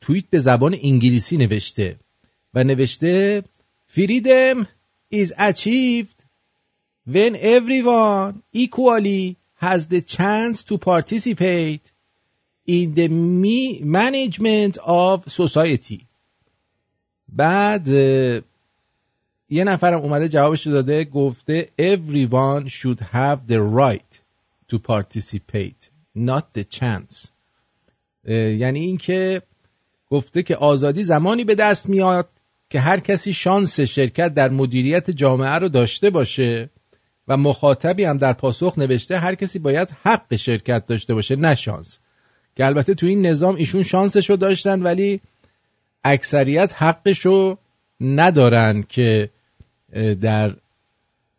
توییت 0.00 0.24
به 0.30 0.38
زبان 0.38 0.76
انگلیسی 0.82 1.36
نوشته. 1.36 1.96
و 2.56 2.64
نوشته 2.64 3.42
freedom 3.86 4.66
is 5.12 5.32
achieved 5.38 6.18
when 7.06 7.36
everyone 7.36 8.42
equally 8.52 9.36
has 9.66 9.88
the 9.88 10.00
chance 10.00 10.64
to 10.64 10.78
participate 10.78 11.84
in 12.66 12.94
the 12.94 13.08
management 13.98 14.78
of 14.78 15.28
society 15.28 16.06
بعد 17.28 17.88
یه 17.88 19.64
نفرم 19.64 20.00
اومده 20.00 20.28
جوابش 20.28 20.66
داده 20.66 21.04
گفته 21.04 21.68
everyone 21.78 22.68
should 22.68 23.00
have 23.00 23.46
the 23.48 23.60
right 23.60 24.20
to 24.72 24.78
participate 24.78 25.90
not 26.16 26.44
the 26.58 26.64
chance 26.64 27.28
یعنی 28.28 28.80
اینکه 28.80 29.42
گفته 30.10 30.42
که 30.42 30.56
آزادی 30.56 31.04
زمانی 31.04 31.44
به 31.44 31.54
دست 31.54 31.88
میاد 31.88 32.28
که 32.76 32.80
هر 32.80 33.00
کسی 33.00 33.32
شانس 33.32 33.80
شرکت 33.80 34.34
در 34.34 34.48
مدیریت 34.48 35.10
جامعه 35.10 35.52
رو 35.52 35.68
داشته 35.68 36.10
باشه 36.10 36.70
و 37.28 37.36
مخاطبی 37.36 38.04
هم 38.04 38.18
در 38.18 38.32
پاسخ 38.32 38.78
نوشته 38.78 39.18
هر 39.18 39.34
کسی 39.34 39.58
باید 39.58 39.94
حق 40.02 40.36
شرکت 40.36 40.86
داشته 40.86 41.14
باشه 41.14 41.36
نه 41.36 41.54
شانس. 41.54 41.98
که 42.56 42.66
البته 42.66 42.94
تو 42.94 43.06
این 43.06 43.26
نظام 43.26 43.54
ایشون 43.54 43.82
شانسش 43.82 44.30
رو 44.30 44.36
داشتن 44.36 44.82
ولی 44.82 45.20
اکثریت 46.04 46.74
حقش 46.76 47.26
رو 47.26 47.58
ندارن 48.00 48.82
که 48.82 49.30
در 50.20 50.54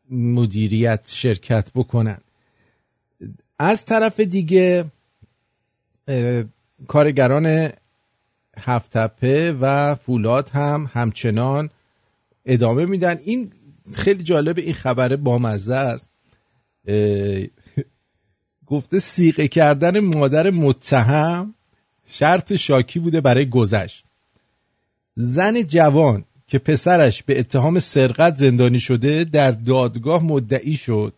مدیریت 0.10 1.12
شرکت 1.14 1.72
بکنن. 1.76 2.18
از 3.60 3.86
طرف 3.86 4.20
دیگه 4.20 4.86
کارگران 6.88 7.70
هفتپه 8.60 9.52
و 9.62 9.96
فولاد 9.96 10.50
هم 10.50 10.90
همچنان 10.94 11.70
ادامه 12.46 12.86
میدن. 12.86 13.20
این 13.24 13.52
خیلی 13.94 14.24
جالب 14.24 14.58
این 14.58 14.74
خبر 14.74 15.16
بامزه 15.16 15.76
است. 15.76 16.10
گفته 18.66 19.00
سیقه 19.00 19.48
کردن 19.48 20.00
مادر 20.00 20.50
متهم 20.50 21.54
شرط 22.06 22.54
شاکی 22.54 23.00
بوده 23.00 23.22
برای 23.22 23.50
گذشت. 23.50 24.06
زن 25.16 25.64
جوان 25.64 26.24
که 26.48 26.60
پسرش 26.60 27.24
به 27.24 27.40
اتهام 27.40 27.80
سرقت 27.80 28.36
زندانی 28.36 28.80
شده 28.80 29.24
در 29.24 29.52
دادگاه 29.52 30.24
مدعی 30.24 30.78
شد 30.78 31.14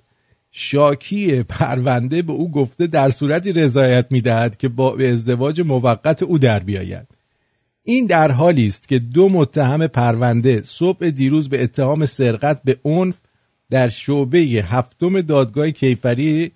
شاکی 0.51 1.43
پرونده 1.43 2.21
به 2.21 2.31
او 2.31 2.51
گفته 2.51 2.87
در 2.87 3.09
صورتی 3.09 3.51
رضایت 3.51 4.05
می‌دهد 4.09 4.57
که 4.57 4.67
با 4.67 4.97
ازدواج 4.97 5.61
موقت 5.61 6.23
او 6.23 6.37
در 6.37 6.59
بیاید. 6.59 7.18
این 7.89 8.05
در 8.05 8.31
حالی 8.31 8.67
است 8.67 8.87
که 8.87 8.99
دو 8.99 9.29
متهم 9.29 9.87
پرونده 9.87 10.61
صبح 10.63 11.09
دیروز 11.09 11.49
به 11.49 11.63
اتهام 11.63 12.05
سرقت 12.05 12.61
به 12.63 12.79
عنف 12.85 13.15
در 13.69 13.87
شعبه 13.87 14.39
هفتم 14.39 15.21
دادگاه 15.21 15.71
کیفری 15.71 16.51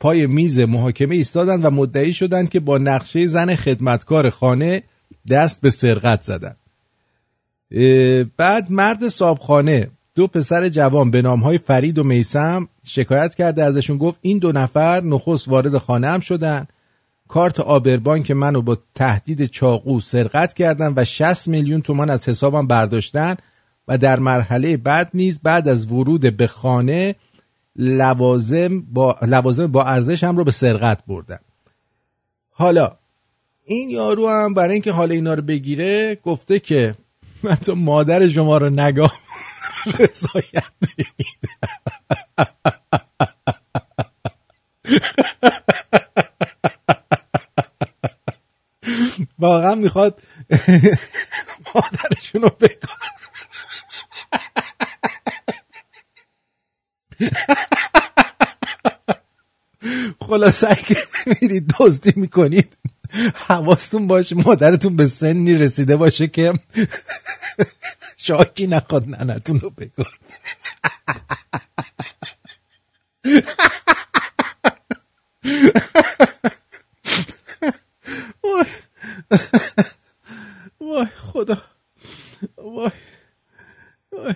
پای 0.00 0.26
میز 0.26 0.58
محاکمه 0.58 1.14
ایستادند 1.14 1.64
و 1.64 1.70
مدعی 1.70 2.12
شدند 2.12 2.48
که 2.48 2.60
با 2.60 2.78
نقشه 2.78 3.26
زن 3.26 3.54
خدمتکار 3.54 4.30
خانه 4.30 4.82
دست 5.30 5.60
به 5.60 5.70
سرقت 5.70 6.22
زدند. 6.22 6.56
بعد 8.36 8.70
مرد 8.70 9.08
صابخانه 9.08 9.90
دو 10.14 10.26
پسر 10.26 10.68
جوان 10.68 11.10
به 11.10 11.22
های 11.22 11.58
فرید 11.58 11.98
و 11.98 12.04
میسم 12.04 12.68
شکایت 12.84 13.34
کرده 13.34 13.64
ازشون 13.64 13.98
گفت 13.98 14.18
این 14.22 14.38
دو 14.38 14.52
نفر 14.52 15.00
نخست 15.04 15.48
وارد 15.48 15.78
خانه 15.78 16.06
هم 16.06 16.20
شدن. 16.20 16.66
کارت 17.28 17.60
آبربانک 17.60 18.30
منو 18.30 18.62
با 18.62 18.78
تهدید 18.94 19.44
چاقو 19.44 20.00
سرقت 20.00 20.54
کردن 20.54 20.92
و 20.96 21.04
60 21.04 21.48
میلیون 21.48 21.82
تومان 21.82 22.10
از 22.10 22.28
حسابم 22.28 22.66
برداشتن 22.66 23.36
و 23.88 23.98
در 23.98 24.18
مرحله 24.18 24.76
بعد 24.76 25.10
نیز 25.14 25.40
بعد 25.42 25.68
از 25.68 25.92
ورود 25.92 26.36
به 26.36 26.46
خانه 26.46 27.14
لوازم 27.76 28.80
با, 28.80 29.16
لوازم 29.22 29.66
با 29.66 29.84
ارزش 29.84 30.24
هم 30.24 30.36
رو 30.36 30.44
به 30.44 30.50
سرقت 30.50 30.98
بردن. 31.06 31.38
حالا 32.50 32.96
این 33.64 33.90
یارو 33.90 34.28
هم 34.28 34.54
برای 34.54 34.72
اینکه 34.72 34.92
حال 34.92 35.12
اینا 35.12 35.34
رو 35.34 35.42
بگیره 35.42 36.14
گفته 36.14 36.58
که 36.58 36.94
من 37.42 37.54
تو 37.54 37.74
مادر 37.74 38.28
شما 38.28 38.58
رو 38.58 38.70
نگاه 38.70 39.12
رضایت 39.98 40.72
واقعا 49.38 49.74
می‌خواد 49.74 50.22
مادرشون 51.74 52.42
رو 52.42 52.48
بکن 52.48 52.88
خلاصه 60.20 60.66
اگه 60.70 60.96
میرید 61.26 61.74
دزدی 61.78 62.12
می‌کنید. 62.16 62.76
حواستون 63.34 64.06
باشه 64.06 64.36
مادرتون 64.36 64.96
به 64.96 65.06
سنی 65.06 65.54
رسیده 65.54 65.96
باشه 65.96 66.26
که 66.26 66.52
شاکی 68.16 68.66
نخواد 68.66 69.08
ننتون 69.08 69.60
رو 69.60 69.70
بکن 69.70 70.04
وای 80.80 81.06
خدا. 81.16 81.62
وای, 82.56 82.90
وای. 84.12 84.34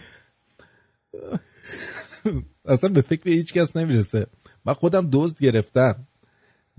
اصلا 2.64 2.90
به 2.90 3.01
فکر 3.01 3.28
هیچ 3.28 3.52
کس 3.52 3.77
نمی‌رسه. 3.77 4.27
من 4.64 4.72
خودم 4.72 5.09
دزد 5.12 5.40
گرفتم. 5.40 6.06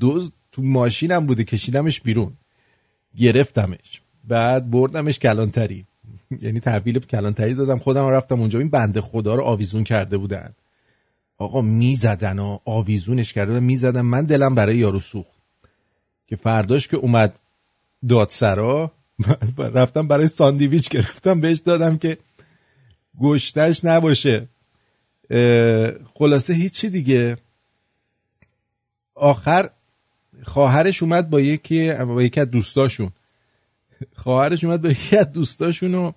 دزد 0.01 0.31
تو 0.51 0.61
ماشینم 0.61 1.25
بوده 1.25 1.43
کشیدمش 1.43 2.01
بیرون. 2.01 2.33
گرفتمش. 3.17 4.01
بعد 4.23 4.71
بردمش 4.71 5.19
کلانتری. 5.19 5.85
یعنی 6.41 6.59
تحویل 6.59 6.99
کلانتری 6.99 7.53
دادم 7.53 7.77
خودم 7.77 8.07
رفتم 8.07 8.39
اونجا. 8.39 8.59
این 8.59 8.69
بنده 8.69 9.01
خدا 9.01 9.35
رو 9.35 9.43
آویزون 9.43 9.83
کرده 9.83 10.17
بودن. 10.17 10.53
آقا 11.37 11.61
می‌زدن 11.61 12.39
و 12.39 12.59
آویزونش 12.65 13.33
کرده 13.33 13.59
می‌زدن. 13.59 14.01
من 14.01 14.25
دلم 14.25 14.55
برای 14.55 14.77
یارو 14.77 14.99
سوخت. 14.99 15.41
که 16.27 16.35
فرداش 16.35 16.87
که 16.87 16.97
اومد 16.97 17.39
دادسرا. 18.09 18.91
رفتم 19.57 20.07
برای 20.07 20.27
ساندیویچ 20.27 20.89
گرفتم 20.89 21.41
بهش 21.41 21.57
دادم 21.57 21.97
که 21.97 22.17
گشتش 23.19 23.85
نباشه. 23.85 24.47
خلاصه 26.13 26.53
هیچی 26.53 26.89
دیگه. 26.89 27.37
آخر 29.15 29.69
خواهرش 30.43 31.03
اومد 31.03 31.29
با 31.29 31.41
یکی 31.41 31.93
با 31.93 32.23
یکی 32.23 32.39
از 32.39 32.51
دوستاشون. 32.51 33.11
خواهرش 34.15 34.63
اومد 34.63 34.81
با 34.81 34.89
یکی 34.89 35.17
از 35.17 35.31
دوستاشون 35.31 35.95
و 35.95 36.11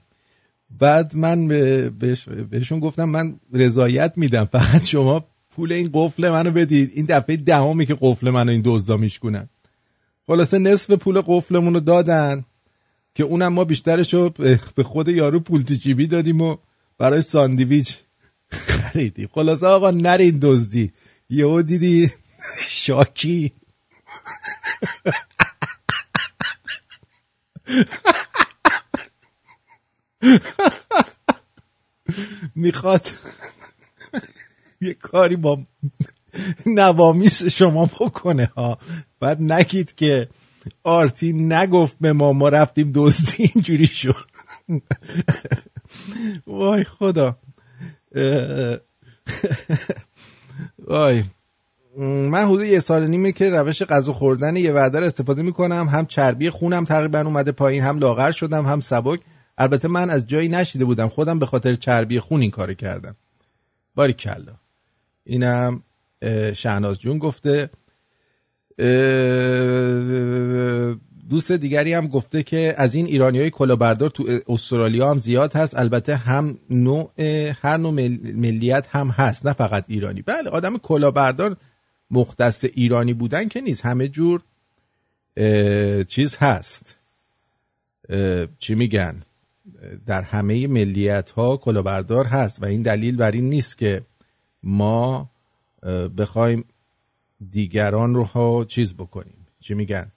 بعد 0.70 1.16
من 1.16 1.46
به- 1.46 1.90
بهش- 1.90 2.28
بهشون 2.28 2.80
گفتم 2.80 3.04
من 3.04 3.40
رضایت 3.52 4.12
میدم 4.16 4.44
فقط 4.44 4.84
شما 4.84 5.24
پول 5.50 5.72
این 5.72 5.90
قفل 5.92 6.30
منو 6.30 6.50
بدید. 6.50 6.90
این 6.94 7.06
دفعه 7.08 7.36
دهمی 7.36 7.86
که 7.86 7.96
قفل 8.00 8.30
منو 8.30 8.52
این 8.52 8.62
دزدا 8.64 8.96
میشکنن 8.96 9.48
خلاصه 10.26 10.58
نصف 10.58 10.90
پول 10.92 11.20
قفلمون 11.20 11.74
رو 11.74 11.80
دادن 11.80 12.44
که 13.14 13.24
اونم 13.24 13.52
ما 13.52 13.64
بیشترش 13.64 14.14
رو 14.14 14.30
به 14.74 14.82
خود 14.82 15.08
یارو 15.08 15.40
پول 15.40 15.62
جیبی 15.62 16.06
دادیم 16.06 16.40
و 16.40 16.56
برای 16.98 17.22
ساندویچ 17.22 17.96
خریدیم 18.50 19.28
خلاصه 19.32 19.66
آقا 19.66 19.90
نرین 19.90 20.38
دزدی. 20.42 20.92
یهو 21.30 21.62
دیدی 21.62 22.10
شاکی. 22.68 23.52
می‌خواد 32.54 33.08
یه 34.80 34.94
کاری 34.94 35.36
با 35.36 35.58
نوامیس 36.66 37.44
شما 37.44 37.86
بکنه 37.86 38.50
ها. 38.56 38.78
بعد 39.20 39.52
نگید 39.52 39.94
که 39.94 40.28
آرتی 40.82 41.32
نگفت 41.32 41.96
به 42.00 42.12
ما 42.12 42.32
ما 42.32 42.48
رفتیم 42.48 42.92
دزدی 42.94 43.50
اینجوری 43.54 43.86
شد. 43.86 44.16
وای 46.46 46.84
خدا. 46.84 47.38
وای. 50.88 51.24
من 51.98 52.44
حدود 52.44 52.64
یه 52.64 52.80
سال 52.80 53.06
نیمه 53.06 53.32
که 53.32 53.50
روش 53.50 53.82
غذا 53.82 54.12
خوردن 54.12 54.56
یه 54.56 54.72
وعده 54.72 54.98
استفاده 54.98 55.42
می‌کنم. 55.42 55.88
هم 55.88 56.06
چربی 56.06 56.50
خونم 56.50 56.84
تقریبا 56.84 57.20
اومده 57.20 57.52
پایین 57.52 57.82
هم 57.82 57.98
لاغر 57.98 58.30
شدم 58.30 58.66
هم 58.66 58.80
سبک. 58.80 59.20
البته 59.58 59.88
من 59.88 60.10
از 60.10 60.26
جایی 60.26 60.48
نشیده 60.48 60.84
بودم. 60.84 61.08
خودم 61.08 61.38
به 61.38 61.46
خاطر 61.46 61.74
چربی 61.74 62.20
خون 62.20 62.40
این 62.40 62.50
کار 62.50 62.74
کردم. 62.74 63.16
باری 63.94 64.12
کلا 64.12 64.54
اینم 65.24 65.82
شهناز 66.54 67.00
جون 67.00 67.18
گفته. 67.18 67.70
دوست 71.28 71.52
دیگری 71.52 71.92
هم 71.92 72.06
گفته 72.06 72.42
که 72.42 72.74
از 72.76 72.94
این 72.94 73.06
ایرانی 73.06 73.38
های 73.38 73.50
تو 74.14 74.40
استرالیا 74.48 75.10
هم 75.10 75.18
زیاد 75.18 75.56
هست. 75.56 75.78
البته 75.78 76.16
هم 76.16 76.58
نوع 76.70 77.10
هر 77.62 77.76
نوع 77.76 77.92
مل- 77.92 78.32
ملیت 78.34 78.86
هم 78.90 79.08
هست 79.08 79.46
نه 79.46 79.52
فقط 79.52 79.84
ایرانی. 79.88 80.22
بله 80.22 80.50
آدم 80.50 80.78
کلاهبردار 80.78 81.56
مختص 82.10 82.64
ایرانی 82.74 83.14
بودن 83.14 83.48
که 83.48 83.60
نیست. 83.60 83.86
همه 83.86 84.08
جور 84.08 84.40
چیز 86.04 86.36
هست. 86.36 86.96
چی 88.58 88.74
میگن؟ 88.74 89.22
در 90.06 90.22
همه 90.22 90.66
ملیت 90.66 91.30
ها 91.30 91.56
کلاهبردار 91.56 92.26
هست 92.26 92.62
و 92.62 92.66
این 92.66 92.82
دلیل 92.82 93.16
بر 93.16 93.30
این 93.30 93.48
نیست 93.48 93.78
که 93.78 94.02
ما 94.62 95.30
بخوایم 96.16 96.64
دیگران 97.50 98.14
رو 98.14 98.24
ها 98.24 98.64
چیز 98.64 98.94
بکنیم. 98.94 99.46
چی 99.60 99.74
میگن؟ 99.74 100.12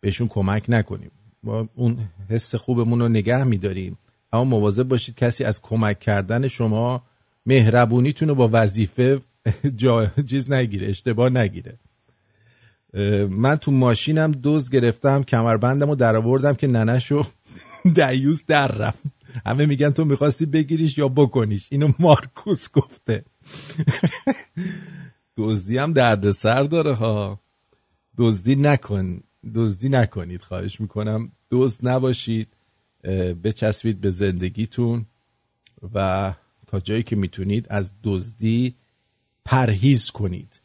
بهشون 0.00 0.28
کمک 0.28 0.64
نکنیم. 0.68 1.10
ما 1.42 1.68
اون 1.74 1.98
حس 2.28 2.54
خوبمون 2.54 3.00
رو 3.00 3.08
نگه 3.08 3.44
میداریم. 3.44 3.98
اما 4.32 4.44
مواظب 4.44 4.82
باشید 4.82 5.14
کسی 5.14 5.44
از 5.44 5.62
کمک 5.62 6.00
کردن 6.00 6.48
شما 6.48 7.02
مهربونیتون 7.46 8.28
رو 8.28 8.34
با 8.34 8.50
وظیفه 8.52 9.20
جا 9.76 10.06
چیز 10.26 10.52
نگیره 10.52 10.88
اشتباه 10.88 11.30
نگیره. 11.30 11.78
من 13.30 13.56
تو 13.56 13.70
ماشینم 13.70 14.32
دوز 14.32 14.70
گرفتم 14.70 15.22
کمربندم 15.22 15.88
رو 15.88 15.94
در 15.94 16.16
آوردم 16.16 16.54
که 16.54 16.66
ننشو 16.66 17.22
دیوز 17.94 18.44
در 18.46 18.68
رفت. 18.68 18.98
همه 19.46 19.66
میگن 19.66 19.90
تو 19.90 20.04
می‌خواستی 20.04 20.46
بگیریش 20.46 20.98
یا 20.98 21.08
بکنیش. 21.08 21.68
اینو 21.70 21.92
مارکوس 21.98 22.72
گفته. 22.72 23.24
دزدی 25.36 25.78
هم 25.78 25.92
درد 25.92 26.30
سر 26.30 26.62
داره 26.62 26.92
ها. 26.92 27.40
دزدی 28.16 28.56
نکن 28.56 29.22
دزدی 29.54 29.88
نکنید. 29.88 30.42
خواهش 30.42 30.80
می‌کنم. 30.80 31.32
دزد 31.50 31.88
نباشید. 31.88 32.48
بچسبید 33.44 34.00
به 34.00 34.10
زندگیتون 34.10 35.06
و 35.94 36.34
تا 36.66 36.80
جایی 36.80 37.02
که 37.02 37.16
می‌تونید 37.16 37.66
از 37.70 37.94
دزدی 38.02 38.74
پرهیز 39.44 40.10
کنید. 40.10 40.60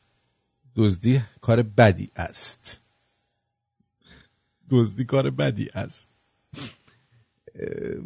دزدی 0.75 1.21
کار 1.41 1.61
بدی 1.61 2.11
است. 2.15 2.79
دزدی 4.69 5.05
کار 5.05 5.29
بدی 5.29 5.69
است. 5.73 6.09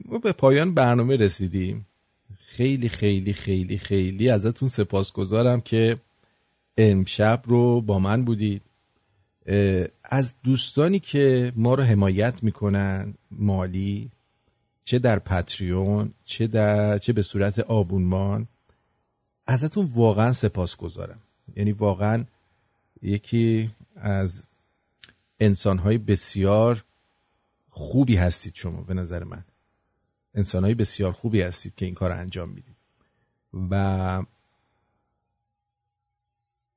ما 0.05 0.17
به 0.17 0.31
پایان 0.31 0.73
برنامه 0.73 1.15
رسیدیم. 1.15 1.86
خیلی 2.57 2.89
خیلی 2.89 3.33
خیلی 3.33 3.77
خیلی 3.77 4.29
ازتون 4.29 4.69
سپاسگزارم 4.69 5.61
که 5.61 5.97
امشب 6.77 7.43
رو 7.45 7.81
با 7.81 7.99
من 7.99 8.25
بودید. 8.25 8.61
از 10.03 10.35
دوستانی 10.43 10.99
که 10.99 11.51
ما 11.55 11.73
رو 11.73 11.83
حمایت 11.83 12.43
می‌کنن 12.43 13.13
مالی 13.31 14.11
چه 14.85 14.99
در 14.99 15.19
پتریون 15.19 16.13
چه 16.25 16.47
در 16.47 16.97
چه 16.97 17.13
به 17.13 17.21
صورت 17.21 17.59
آبونمان 17.59 18.47
ازتون 19.47 19.89
واقعا 19.93 20.33
سپاسگزارم. 20.33 21.19
یعنی 21.55 21.71
واقعا 21.71 22.25
یکی 23.01 23.69
از 23.95 24.43
انسانهای 25.39 25.97
بسیار 25.97 26.83
خوبی 27.69 28.15
هستید 28.15 28.55
شما 28.55 28.81
به 28.81 28.93
نظر 28.93 29.23
من. 29.23 29.43
انسانهای 30.37 30.73
بسیار 30.73 31.11
خوبی 31.11 31.41
هستید 31.41 31.75
که 31.75 31.85
این 31.85 31.95
کار 31.95 32.11
رو 32.11 32.17
انجام 32.17 32.49
می‌دید. 32.49 32.75
و 33.71 34.23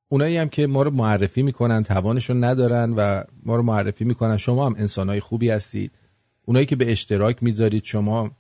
اونایی 0.09 0.37
هم 0.37 0.49
که 0.49 0.67
ما 0.67 0.83
رو 0.83 0.91
معرفی 0.91 1.43
می‌کنن 1.43 1.83
توانشون 1.83 2.45
ندارن 2.45 2.95
و 2.97 3.25
ما 3.43 3.57
رو 3.57 3.63
معرفی 3.63 4.05
می‌کنن 4.05 4.37
شما 4.37 4.67
هم 4.67 4.75
انسانهای 4.79 5.21
خوبی 5.21 5.51
هستید. 5.51 5.93
اونایی 6.45 6.67
که 6.67 6.77
به 6.77 6.93
اشتراک 6.93 7.43
می‌ذارید 7.43 7.85
شما 7.85 8.31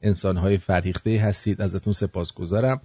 انسانهای 0.00 0.58
فرهیخته 0.58 1.20
هستید. 1.20 1.62
ازتون 1.62 1.92
سپاسگزارم 1.92 2.80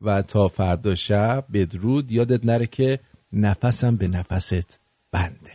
و 0.00 0.22
تا 0.22 0.48
فردا 0.48 0.94
شب 0.94 1.44
بدرود. 1.52 2.12
یادت 2.12 2.44
نره 2.44 2.66
که 2.66 3.00
نفسم 3.32 3.96
به 3.96 4.08
نفست 4.08 4.80
بنده. 5.12 5.52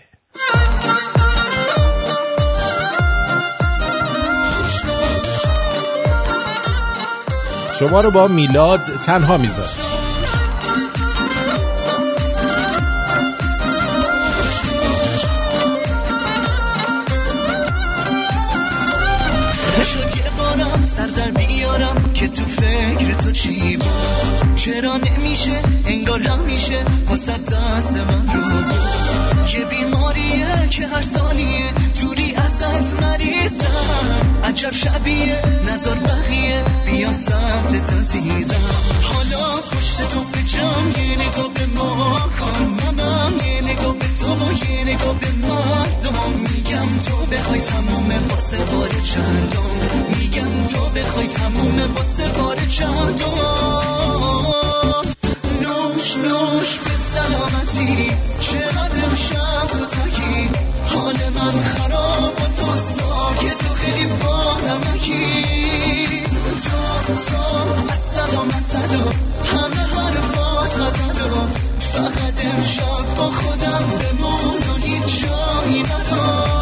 شما 7.81 8.01
رو 8.01 8.11
با 8.11 8.27
میلاد 8.27 8.81
تنها 9.05 9.37
بارم 20.37 20.83
سر 20.83 21.07
در 21.07 21.31
بیارم 21.31 22.13
که 22.13 22.27
تو 22.27 22.45
فکر 22.45 23.13
تو 23.13 23.31
چی 23.31 23.77
بود؟ 23.77 24.55
چرا 24.55 24.97
نمیشه؟ 24.97 25.61
انگار 25.85 26.21
همیشه 26.21 26.85
واسه 27.09 27.37
دست 27.37 27.97
من 27.97 28.33
رو 28.33 28.41
بود. 28.41 28.73
یه 29.53 29.65
بیماریه 30.31 30.67
که 30.69 30.87
هر 30.87 31.01
ثانیه 31.01 31.73
جوری 31.99 32.35
ازت 32.35 33.01
مریضم. 33.01 34.31
عجب 34.43 34.71
شبیه 34.71 35.41
نظر 35.73 35.95
بقیه 35.95 36.63
بیا 36.85 37.13
سمت 37.13 37.83
تزیزم 37.83 38.55
حالا 39.03 39.57
پشت 39.71 39.97
تو 40.09 40.19
به 40.19 40.43
جام 40.43 40.87
یه 40.87 41.15
نگاه 41.15 41.53
به 41.53 41.65
ما 41.75 42.19
کن. 42.39 42.65
منم 42.65 43.33
یه 43.45 43.61
نگاه 43.61 43.95
به 43.95 44.05
تو 44.19 44.71
یه 44.73 44.83
نگاه 44.83 45.15
به 45.19 45.27
مردم. 45.47 46.33
میگم 46.39 46.99
تو 47.05 47.15
بخوای 47.31 47.61
تموم 47.61 48.09
واسه 48.29 48.57
بار 48.57 48.89
چندم. 48.89 49.71
میگم 50.19 50.67
تو 50.67 50.85
بخوای 50.95 51.27
تموم 51.27 51.95
واسه 51.95 52.27
بار 52.27 52.57
چندم. 52.69 53.31
نوش 56.01 56.17
نوش 56.17 56.79
به 56.79 56.95
سلامتی. 56.97 58.11
چقدر 58.39 59.05
امشب 59.05 59.67
تو 59.71 59.85
تکی؟ 59.85 60.49
حال 60.85 61.15
من 61.35 61.63
خراب 61.63 62.33
و 62.41 62.45
تو 62.55 62.77
ساکت 62.77 63.63
و 63.65 63.73
خیلی 63.73 64.05
با 64.05 64.53
نمکی 64.67 66.23
تو 66.63 67.15
تو 67.15 67.91
از 67.93 67.99
سلام 67.99 68.49
سلام 68.59 69.11
همه 69.45 69.83
حرفات 69.95 70.79
غزلو 70.79 71.41
فقط 71.79 72.45
امشب 72.53 73.15
با 73.17 73.31
خودم 73.31 73.85
بمون 73.99 74.57
و 74.57 74.85
هیچ 74.85 75.21
جایی 75.21 75.83
ندار. 75.83 76.60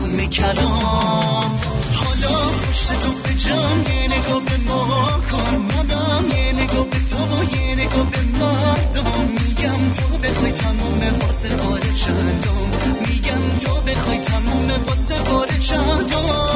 ختم 0.00 0.26
کلام. 0.26 1.60
حالا 1.94 2.38
پشت 2.62 2.88
تو 3.00 3.12
به 3.22 3.34
جام 3.34 3.80
یه 3.80 4.18
نگاه 4.18 4.40
به 4.40 4.56
ما 4.68 4.86
کن. 5.30 5.56
منم 5.56 6.24
یه 6.30 6.52
نگاه 6.52 6.84
به 6.84 6.96
تو 7.10 7.56
یه 7.56 7.74
نگاه 7.74 8.06
به 8.10 8.18
مردم. 8.40 9.28
میگم 9.28 9.90
تو 9.90 10.18
بخوای 10.18 10.52
تموم 10.52 11.00
واسه 11.20 11.56
بار 11.56 11.80
چندم 11.80 12.70
میگم 13.08 13.58
تو 13.60 13.74
بخوای 13.74 14.18
تموم 14.18 14.70
واسه 14.86 15.22
بار 15.22 15.48
چندم 15.60 16.49